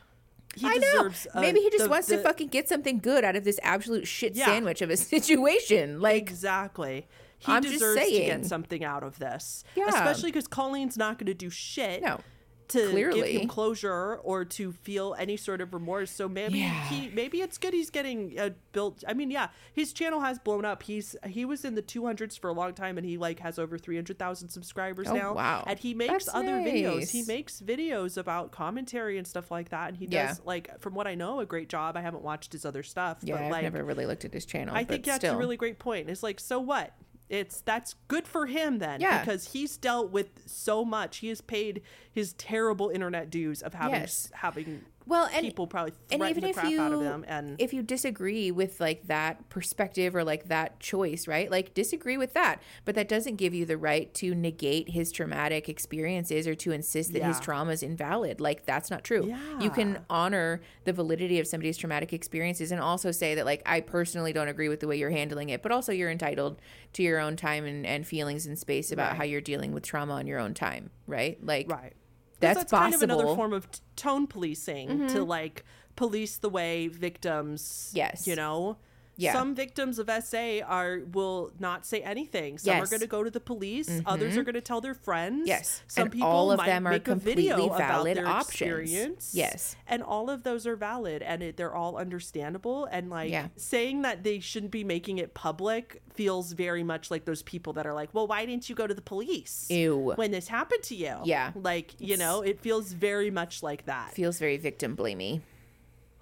He 0.56 0.66
I 0.66 0.74
know. 0.74 0.78
deserves. 1.04 1.26
uh, 1.34 1.40
Maybe 1.40 1.60
he 1.60 1.70
just 1.70 1.84
the- 1.84 1.90
wants 1.90 2.08
to 2.08 2.18
fucking 2.18 2.48
get 2.48 2.68
something 2.68 2.98
good 2.98 3.24
out 3.24 3.36
of 3.36 3.44
this 3.44 3.58
absolute 3.62 4.06
shit 4.06 4.34
Yeah. 4.34 4.46
sandwich 4.46 4.82
of 4.82 4.90
a 4.90 4.96
situation. 5.14 6.00
Like, 6.00 6.16
exactly. 6.16 7.06
He 7.38 7.52
I'm 7.52 7.62
just 7.62 7.74
deserves 7.74 8.00
to 8.02 8.10
get 8.10 8.46
something 8.46 8.84
out 8.84 9.02
of 9.02 9.18
this. 9.18 9.64
Yeah. 9.74 9.88
Especially 9.88 10.30
because 10.30 10.46
Colleen's 10.46 10.96
not 10.96 11.18
going 11.18 11.26
to 11.26 11.34
do 11.34 11.50
shit. 11.50 12.02
no. 12.02 12.20
To 12.68 13.12
give 13.12 13.26
him 13.26 13.48
closure 13.48 14.16
or 14.16 14.44
to 14.46 14.72
feel 14.72 15.14
any 15.18 15.36
sort 15.36 15.60
of 15.60 15.74
remorse, 15.74 16.10
so 16.10 16.28
maybe 16.28 16.60
Yeah. 16.60 16.88
he 16.88 17.08
maybe 17.08 17.40
it's 17.42 17.58
good 17.58 17.74
he's 17.74 17.90
getting 17.90 18.38
uh, 18.38 18.50
built. 18.72 19.04
I 19.06 19.12
mean, 19.14 19.30
yeah, 19.30 19.48
his 19.72 19.92
channel 19.92 20.20
has 20.20 20.38
blown 20.38 20.64
up. 20.64 20.82
He's 20.82 21.14
he 21.26 21.44
was 21.44 21.64
in 21.64 21.74
the 21.74 21.82
two 21.82 22.06
hundreds 22.06 22.36
for 22.36 22.48
a 22.48 22.52
long 22.52 22.72
time, 22.72 22.96
and 22.96 23.06
he 23.06 23.18
like 23.18 23.40
has 23.40 23.58
over 23.58 23.76
three 23.76 23.96
hundred 23.96 24.18
thousand 24.18 24.48
subscribers 24.48 25.08
Oh, 25.08 25.14
now. 25.14 25.34
wow. 25.34 25.64
And 25.66 25.78
he 25.78 25.94
makes 25.94 26.12
That's 26.26 26.28
other 26.34 26.56
videos. 26.58 27.10
He 27.10 27.22
makes 27.24 27.60
videos 27.60 28.16
about 28.16 28.50
commentary 28.50 29.18
and 29.18 29.26
stuff 29.26 29.50
like 29.50 29.68
that. 29.68 29.88
And 29.88 29.96
he 29.96 30.06
Yeah. 30.06 30.28
does 30.28 30.40
like 30.44 30.80
from 30.80 30.94
what 30.94 31.06
I 31.06 31.14
know 31.14 31.40
a 31.40 31.46
great 31.46 31.68
job. 31.68 31.96
I 31.96 32.00
haven't 32.00 32.22
watched 32.22 32.52
his 32.52 32.64
other 32.64 32.82
stuff, 32.82 33.18
Yeah, 33.22 33.34
but 33.34 33.42
I've 33.44 33.50
like 33.52 33.62
never 33.64 33.84
really 33.84 34.06
looked 34.06 34.24
at 34.24 34.32
his 34.32 34.46
channel. 34.46 34.74
I 34.74 34.84
think 34.84 35.04
that's 35.04 35.18
still. 35.18 35.34
a 35.34 35.38
really 35.38 35.56
great 35.56 35.78
point. 35.78 36.08
It's 36.08 36.22
like, 36.22 36.40
so 36.40 36.60
what? 36.60 36.94
It's 37.28 37.60
that's 37.62 37.94
good 38.08 38.26
for 38.26 38.46
him 38.46 38.78
then, 38.78 39.00
Yeah. 39.00 39.20
because 39.20 39.52
he's 39.52 39.76
dealt 39.76 40.10
with 40.10 40.42
so 40.46 40.84
much. 40.84 41.18
He 41.18 41.28
has 41.28 41.40
paid 41.40 41.80
his 42.12 42.34
terrible 42.34 42.90
internet 42.90 43.30
dues 43.30 43.62
of 43.62 43.74
having 43.74 44.00
Yes. 44.00 44.30
having 44.34 44.84
well, 45.06 45.28
and 45.32 45.42
people 45.44 45.66
probably 45.66 45.92
and 46.10 46.22
even 46.22 46.42
the 46.42 46.50
if 46.50 46.56
crap 46.56 46.70
you 46.70 46.80
out 46.80 46.92
of 46.92 47.00
them. 47.00 47.24
And 47.28 47.56
if 47.58 47.72
you 47.72 47.82
disagree 47.82 48.50
with 48.50 48.80
like 48.80 49.06
that 49.06 49.48
perspective 49.48 50.14
or 50.16 50.24
like 50.24 50.48
that 50.48 50.80
choice 50.80 51.26
right 51.26 51.50
like 51.50 51.74
disagree 51.74 52.16
with 52.16 52.32
that 52.34 52.60
but 52.84 52.94
that 52.94 53.08
doesn't 53.08 53.36
give 53.36 53.54
you 53.54 53.64
the 53.66 53.76
right 53.76 54.12
to 54.14 54.34
negate 54.34 54.90
his 54.90 55.12
traumatic 55.12 55.68
experiences 55.68 56.46
or 56.46 56.54
to 56.54 56.72
insist 56.72 57.12
that 57.12 57.22
his 57.22 57.38
trauma 57.40 57.72
is 57.72 57.82
invalid 57.82 58.40
like 58.40 58.64
that's 58.66 58.90
not 58.90 59.04
true 59.04 59.26
yeah. 59.26 59.60
you 59.60 59.70
can 59.70 59.98
honor 60.10 60.60
the 60.84 60.92
validity 60.92 61.38
of 61.38 61.46
somebody's 61.46 61.76
traumatic 61.76 62.12
experiences 62.12 62.72
and 62.72 62.80
also 62.80 63.10
say 63.10 63.34
that 63.34 63.44
like 63.44 63.62
i 63.66 63.80
personally 63.80 64.32
don't 64.32 64.48
agree 64.48 64.68
with 64.68 64.80
the 64.80 64.86
way 64.86 64.96
you're 64.96 65.10
handling 65.10 65.50
it 65.50 65.62
but 65.62 65.70
also 65.72 65.92
you're 65.92 66.10
entitled 66.10 66.60
to 66.92 67.02
your 67.02 67.18
own 67.20 67.36
time 67.36 67.64
and, 67.64 67.86
and 67.86 68.06
feelings 68.06 68.46
and 68.46 68.58
space 68.58 68.90
about 68.92 69.04
Right. 69.10 69.16
how 69.18 69.24
you're 69.24 69.40
dealing 69.40 69.72
with 69.72 69.84
trauma 69.84 70.14
on 70.14 70.26
your 70.26 70.38
own 70.38 70.54
time 70.54 70.90
right 71.06 71.38
like 71.44 71.70
right, 71.70 71.92
that's, 72.40 72.58
that's 72.58 72.70
possible 72.70 72.90
kind 72.90 72.94
of 72.94 73.02
another 73.02 73.34
form 73.34 73.52
of 73.52 73.70
t- 73.70 73.80
tone 73.96 74.26
policing 74.26 74.88
to 74.88 74.94
mm-hmm. 74.94 75.22
like 75.22 75.64
police 75.96 76.38
the 76.38 76.48
way 76.48 76.88
victims. 76.88 77.90
Yes. 77.94 78.26
you 78.26 78.36
know. 78.36 78.76
Yeah. 79.16 79.32
Some 79.32 79.54
victims 79.54 79.98
of 79.98 80.10
SA 80.24 80.60
are 80.66 81.00
will 81.12 81.52
not 81.58 81.86
say 81.86 82.00
anything. 82.02 82.58
Some 82.58 82.80
are 82.80 82.86
going 82.86 83.00
to 83.00 83.06
go 83.06 83.22
to 83.22 83.30
the 83.30 83.40
police. 83.40 83.88
Mm-hmm. 83.88 84.06
Others 84.08 84.36
are 84.36 84.42
going 84.44 84.54
to 84.54 84.60
tell 84.60 84.80
their 84.80 84.94
friends. 84.94 85.46
Yes. 85.46 85.82
Some 85.86 86.02
And 86.04 86.12
people 86.12 86.28
all 86.28 86.50
of 86.50 86.58
might 86.58 86.66
them 86.66 86.86
are 86.86 86.90
make 86.90 87.06
a 87.08 87.14
video 87.14 87.54
completely 87.56 87.76
about 87.76 87.78
valid 87.78 88.16
their 88.16 88.26
options. 88.26 88.48
experience. 88.50 89.30
Yes. 89.34 89.76
and 89.86 90.02
all 90.02 90.30
of 90.30 90.42
those 90.42 90.66
are 90.66 90.76
valid, 90.76 91.22
and 91.22 91.42
it, 91.42 91.56
they're 91.56 91.74
all 91.74 91.96
understandable. 91.96 92.86
And 92.90 93.10
like 93.10 93.30
Yeah. 93.30 93.48
saying 93.56 94.02
that 94.02 94.24
they 94.24 94.40
shouldn't 94.40 94.72
be 94.72 94.84
making 94.84 95.18
it 95.18 95.34
public 95.34 96.02
feels 96.14 96.52
very 96.52 96.82
much 96.82 97.10
like 97.10 97.24
those 97.24 97.42
people 97.42 97.72
that 97.74 97.86
are 97.86 97.94
like, 97.94 98.10
"Well, 98.12 98.26
why 98.26 98.46
didn't 98.46 98.68
you 98.68 98.74
go 98.74 98.86
to 98.86 98.94
the 98.94 99.02
police 99.02 99.66
Ew. 99.70 100.12
when 100.16 100.30
this 100.30 100.48
happened 100.48 100.82
to 100.84 100.94
you?" 100.94 101.16
Yeah. 101.24 101.52
like 101.54 101.94
you 101.98 102.16
know, 102.16 102.42
it 102.42 102.60
feels 102.60 102.92
very 102.92 103.30
much 103.30 103.62
like 103.62 103.86
that. 103.86 104.12
feels 104.12 104.38
very 104.38 104.56
victim 104.56 104.96
blamey 104.96 105.40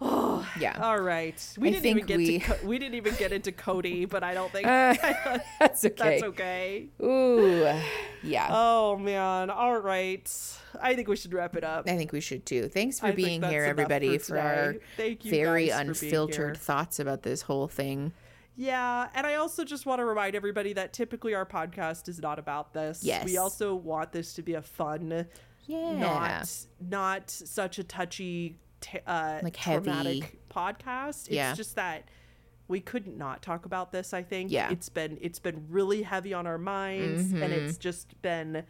Oh, 0.04 0.46
yeah 0.58 0.78
All 0.82 1.00
right, 1.00 1.40
we 1.58 1.68
I 1.68 1.72
didn't 1.72 1.86
even 1.86 2.06
get 2.06 2.16
we- 2.16 2.38
to 2.38 2.44
Co- 2.44 2.66
we 2.66 2.78
didn't 2.78 2.96
even 2.96 3.14
get 3.14 3.32
into 3.32 3.52
Cody, 3.52 4.04
but 4.04 4.24
I 4.24 4.34
don't 4.34 4.50
think 4.50 4.66
uh, 4.66 4.94
that's 5.60 5.84
okay 5.84 5.94
that's 5.96 6.22
okay. 6.24 6.88
Ooh, 7.02 7.72
yeah. 8.22 8.48
Oh 8.50 8.96
man! 8.96 9.48
All 9.50 9.78
right, 9.78 10.28
I 10.80 10.94
think 10.94 11.08
we 11.08 11.16
should 11.16 11.32
wrap 11.32 11.54
it 11.56 11.64
up. 11.64 11.88
I 11.88 11.96
think 11.96 12.12
we 12.12 12.20
should 12.20 12.44
too. 12.44 12.68
Thanks 12.68 12.98
for 13.00 13.06
I 13.06 13.12
being 13.12 13.42
here, 13.42 13.64
everybody, 13.64 14.18
for 14.18 14.34
for, 14.34 14.38
our. 14.38 14.74
Thank 14.96 15.24
you 15.24 15.30
very 15.30 15.68
guys 15.68 15.78
for 15.78 15.84
being 16.00 16.12
unfiltered 16.12 16.56
thoughts 16.56 16.98
about 16.98 17.22
this 17.22 17.42
whole 17.42 17.68
thing. 17.68 18.12
Yeah, 18.56 19.08
and 19.14 19.26
I 19.26 19.36
also 19.36 19.64
just 19.64 19.86
want 19.86 20.00
to 20.00 20.04
remind 20.04 20.34
everybody 20.34 20.72
that 20.74 20.92
typically 20.92 21.34
our 21.34 21.46
podcast 21.46 22.08
is 22.08 22.20
not 22.20 22.38
about 22.38 22.74
this. 22.74 23.02
Yes. 23.02 23.24
we 23.24 23.38
also 23.38 23.74
want 23.74 24.12
this 24.12 24.34
to 24.34 24.42
be 24.42 24.54
a 24.54 24.62
fun, 24.62 25.26
Yeah. 25.66 25.96
not 25.98 26.50
not 26.80 27.30
such 27.30 27.78
a 27.78 27.84
touchy, 27.84 28.58
t- 28.82 28.98
uh, 29.06 29.40
Like 29.42 29.56
heavy. 29.56 30.24
podcast. 30.50 31.26
It's 31.26 31.30
Yeah. 31.30 31.54
just 31.54 31.76
that 31.76 32.04
we 32.68 32.80
couldn't 32.80 33.16
not 33.18 33.40
talk 33.42 33.64
about 33.66 33.92
this. 33.92 34.12
I 34.12 34.22
think. 34.22 34.50
Yeah. 34.50 34.70
it's 34.70 34.88
been 34.88 35.16
it's 35.20 35.38
been 35.38 35.66
really 35.70 36.02
heavy 36.02 36.34
on 36.34 36.46
our 36.46 36.58
minds, 36.58 37.32
and 37.32 37.42
Mm-hmm. 37.42 37.52
it's 37.52 37.78
just 37.78 38.20
been. 38.22 38.64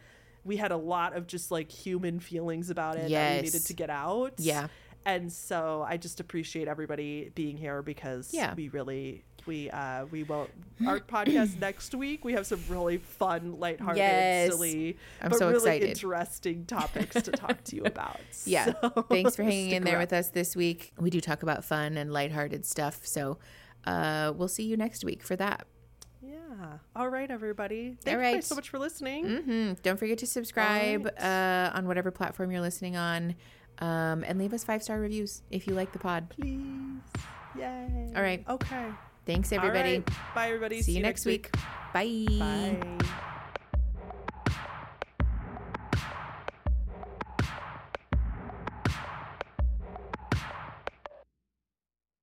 We 0.45 0.57
had 0.57 0.71
a 0.71 0.77
lot 0.77 1.15
of 1.15 1.25
just 1.27 1.51
like 1.51 1.71
human 1.71 2.19
feelings 2.19 2.69
about 2.69 2.97
it 2.97 3.09
that 3.09 3.35
we 3.37 3.41
needed 3.43 3.65
to 3.65 3.73
get 3.73 3.89
out. 3.89 4.33
Yeah. 4.37 4.67
And 5.05 5.31
so 5.31 5.85
I 5.87 5.95
just 5.97 6.19
appreciate 6.19 6.67
everybody 6.67 7.29
being 7.35 7.55
here 7.57 7.81
because 7.81 8.33
Yeah. 8.33 8.53
we 8.53 8.67
really 8.69 9.23
we 9.45 9.69
uh 9.71 10.05
we 10.11 10.23
won't 10.23 10.49
our 10.87 10.99
podcast 10.99 11.59
next 11.61 11.93
week 11.95 12.23
we 12.25 12.33
have 12.33 12.45
some 12.45 12.61
really 12.69 12.97
fun 12.97 13.59
lighthearted 13.59 13.97
Yes. 13.97 14.49
silly 14.51 14.97
I'm 15.21 15.29
but 15.29 15.39
so 15.39 15.47
really 15.47 15.57
excited. 15.77 15.89
interesting 15.89 16.65
topics 16.65 17.21
to 17.21 17.31
talk 17.31 17.63
to 17.65 17.75
you 17.75 17.83
about 17.85 18.19
Yeah. 18.45 18.73
So, 18.81 19.05
Thanks 19.09 19.35
for 19.35 19.43
hanging 19.51 19.71
in 19.71 19.83
there 19.83 19.93
around. 19.95 20.03
with 20.03 20.13
us 20.13 20.29
this 20.29 20.55
week. 20.55 20.93
We 20.99 21.09
do 21.09 21.19
talk 21.21 21.43
about 21.43 21.63
fun 21.65 21.97
and 21.97 22.11
lighthearted 22.11 22.65
stuff. 22.65 23.01
So 23.05 23.37
uh, 23.85 24.33
we'll 24.35 24.47
see 24.47 24.63
you 24.63 24.77
next 24.77 25.03
week 25.03 25.23
for 25.23 25.35
that. 25.35 25.67
yeah 26.21 26.77
all 26.95 27.09
right 27.09 27.29
everybody 27.29 27.97
thank 28.01 28.17
All 28.17 28.23
you 28.23 28.35
guys 28.35 28.47
so 28.47 28.55
much 28.55 28.69
for 28.69 28.79
listening 28.79 29.25
hmm 29.41 29.73
Don't 29.83 29.97
forget 29.97 30.17
to 30.19 30.27
subscribe 30.27 31.05
right. 31.05 31.21
uh, 31.21 31.71
on 31.77 31.87
whatever 31.87 32.09
platform 32.11 32.51
you're 32.51 32.61
listening 32.61 32.95
on 32.95 33.35
um, 33.79 34.23
and 34.25 34.37
leave 34.39 34.53
us 34.53 34.63
five 34.63 34.81
star 34.83 34.99
reviews 34.99 35.41
if 35.51 35.67
you 35.67 35.73
like 35.73 35.91
the 35.91 35.99
pod. 35.99 36.29
please 36.29 37.01
yay 37.57 38.11
All 38.15 38.21
right. 38.21 38.43
okay 38.47 38.89
Thanks, 39.25 39.51
everybody. 39.51 39.97
right. 39.97 40.09
bye 40.35 40.47
everybody 40.47 40.81
See, 40.81 40.93
you 40.93 41.01
next 41.01 41.25
week. 41.25 41.49
Bye. 41.93 42.25
bye 42.39 43.29